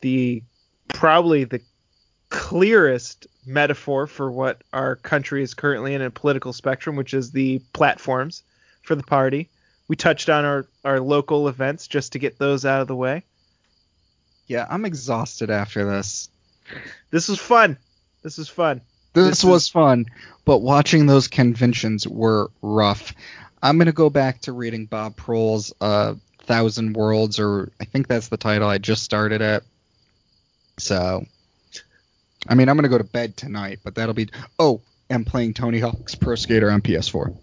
the 0.00 0.42
probably 0.88 1.44
the 1.44 1.60
clearest 2.28 3.26
metaphor 3.46 4.06
for 4.06 4.30
what 4.30 4.62
our 4.72 4.96
country 4.96 5.42
is 5.42 5.54
currently 5.54 5.94
in 5.94 6.02
a 6.02 6.10
political 6.10 6.52
spectrum, 6.52 6.96
which 6.96 7.14
is 7.14 7.32
the 7.32 7.60
platforms 7.72 8.42
for 8.82 8.94
the 8.94 9.02
party. 9.02 9.48
We 9.88 9.96
touched 9.96 10.28
on 10.28 10.44
our, 10.44 10.66
our 10.84 11.00
local 11.00 11.48
events 11.48 11.88
just 11.88 12.12
to 12.12 12.18
get 12.18 12.38
those 12.38 12.64
out 12.64 12.80
of 12.80 12.86
the 12.86 12.94
way. 12.94 13.24
Yeah, 14.46 14.66
I'm 14.70 14.84
exhausted 14.84 15.50
after 15.50 15.84
this. 15.84 16.28
This 17.10 17.28
was 17.28 17.40
fun. 17.40 17.76
This 18.22 18.38
was 18.38 18.48
fun. 18.48 18.82
This, 19.12 19.28
This 19.28 19.44
was 19.44 19.62
is- 19.64 19.68
fun, 19.68 20.06
but 20.44 20.58
watching 20.58 21.06
those 21.06 21.28
conventions 21.28 22.06
were 22.06 22.50
rough. 22.62 23.14
I'm 23.62 23.76
gonna 23.78 23.92
go 23.92 24.08
back 24.10 24.40
to 24.42 24.52
reading 24.52 24.86
Bob 24.86 25.16
Proehl's 25.16 25.72
uh, 25.80 26.14
Thousand 26.44 26.94
Worlds, 26.96 27.38
or 27.38 27.70
I 27.80 27.84
think 27.84 28.08
that's 28.08 28.28
the 28.28 28.36
title. 28.36 28.68
I 28.68 28.78
just 28.78 29.02
started 29.02 29.42
it. 29.42 29.64
So, 30.78 31.26
I 32.48 32.54
mean, 32.54 32.68
I'm 32.68 32.76
gonna 32.76 32.88
go 32.88 32.98
to 32.98 33.04
bed 33.04 33.36
tonight, 33.36 33.80
but 33.84 33.94
that'll 33.96 34.14
be. 34.14 34.30
Oh, 34.58 34.80
and 35.10 35.26
playing 35.26 35.54
Tony 35.54 35.80
Hawk's 35.80 36.14
Pro 36.14 36.36
Skater 36.36 36.70
on 36.70 36.80
PS4. 36.80 37.36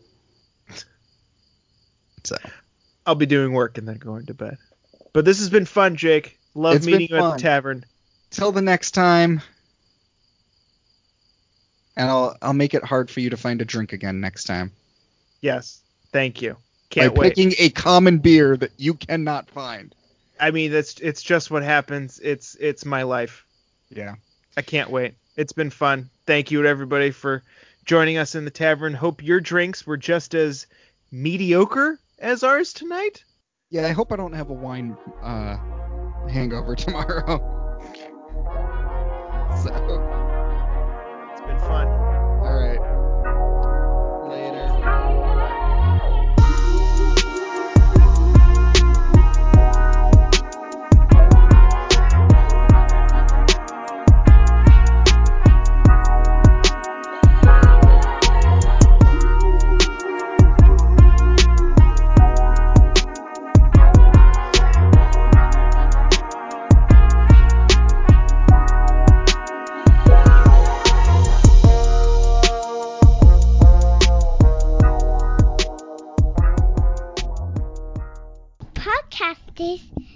So, 2.23 2.35
I'll 3.05 3.15
be 3.15 3.25
doing 3.25 3.53
work 3.53 3.77
and 3.77 3.87
then 3.87 3.97
going 3.97 4.25
to 4.25 4.33
bed. 4.33 4.57
But 5.13 5.25
this 5.25 5.39
has 5.39 5.49
been 5.49 5.65
fun, 5.65 5.95
Jake. 5.95 6.39
Love 6.55 6.77
It's 6.77 6.85
meeting 6.85 7.09
you 7.09 7.17
at 7.17 7.33
the 7.35 7.41
tavern. 7.41 7.85
Till 8.31 8.51
the 8.51 8.61
next 8.61 8.91
time. 8.91 9.41
And 11.97 12.09
I'll 12.09 12.37
I'll 12.41 12.53
make 12.53 12.73
it 12.75 12.83
hard 12.83 13.09
for 13.09 13.19
you 13.19 13.31
to 13.31 13.37
find 13.37 13.61
a 13.61 13.65
drink 13.65 13.91
again 13.91 14.21
next 14.21 14.45
time. 14.45 14.71
Yes. 15.41 15.81
Thank 16.13 16.41
you. 16.41 16.55
Can't 16.89 17.13
by 17.13 17.21
wait. 17.21 17.35
picking 17.35 17.53
a 17.57 17.69
common 17.71 18.19
beer 18.19 18.55
that 18.55 18.71
you 18.77 18.93
cannot 18.93 19.49
find. 19.49 19.93
I 20.39 20.51
mean, 20.51 20.71
that's 20.71 20.99
it's 20.99 21.23
just 21.23 21.51
what 21.51 21.63
happens. 21.63 22.19
It's 22.23 22.55
it's 22.55 22.85
my 22.85 23.03
life. 23.03 23.45
Yeah. 23.89 24.15
I 24.55 24.61
can't 24.61 24.91
wait. 24.91 25.15
It's 25.35 25.53
been 25.53 25.71
fun. 25.71 26.09
Thank 26.25 26.51
you 26.51 26.61
to 26.61 26.69
everybody 26.69 27.11
for 27.11 27.43
joining 27.83 28.17
us 28.17 28.35
in 28.35 28.45
the 28.45 28.51
tavern. 28.51 28.93
Hope 28.93 29.23
your 29.23 29.41
drinks 29.41 29.85
were 29.85 29.97
just 29.97 30.35
as 30.35 30.67
mediocre 31.11 31.99
as 32.19 32.43
ours 32.43 32.73
tonight. 32.73 33.23
Yeah, 33.69 33.87
I 33.87 33.91
hope 33.91 34.11
I 34.11 34.15
don't 34.15 34.33
have 34.33 34.51
a 34.51 34.53
wine 34.53 34.95
uh 35.23 35.57
hangover 36.29 36.75
tomorrow. 36.75 37.55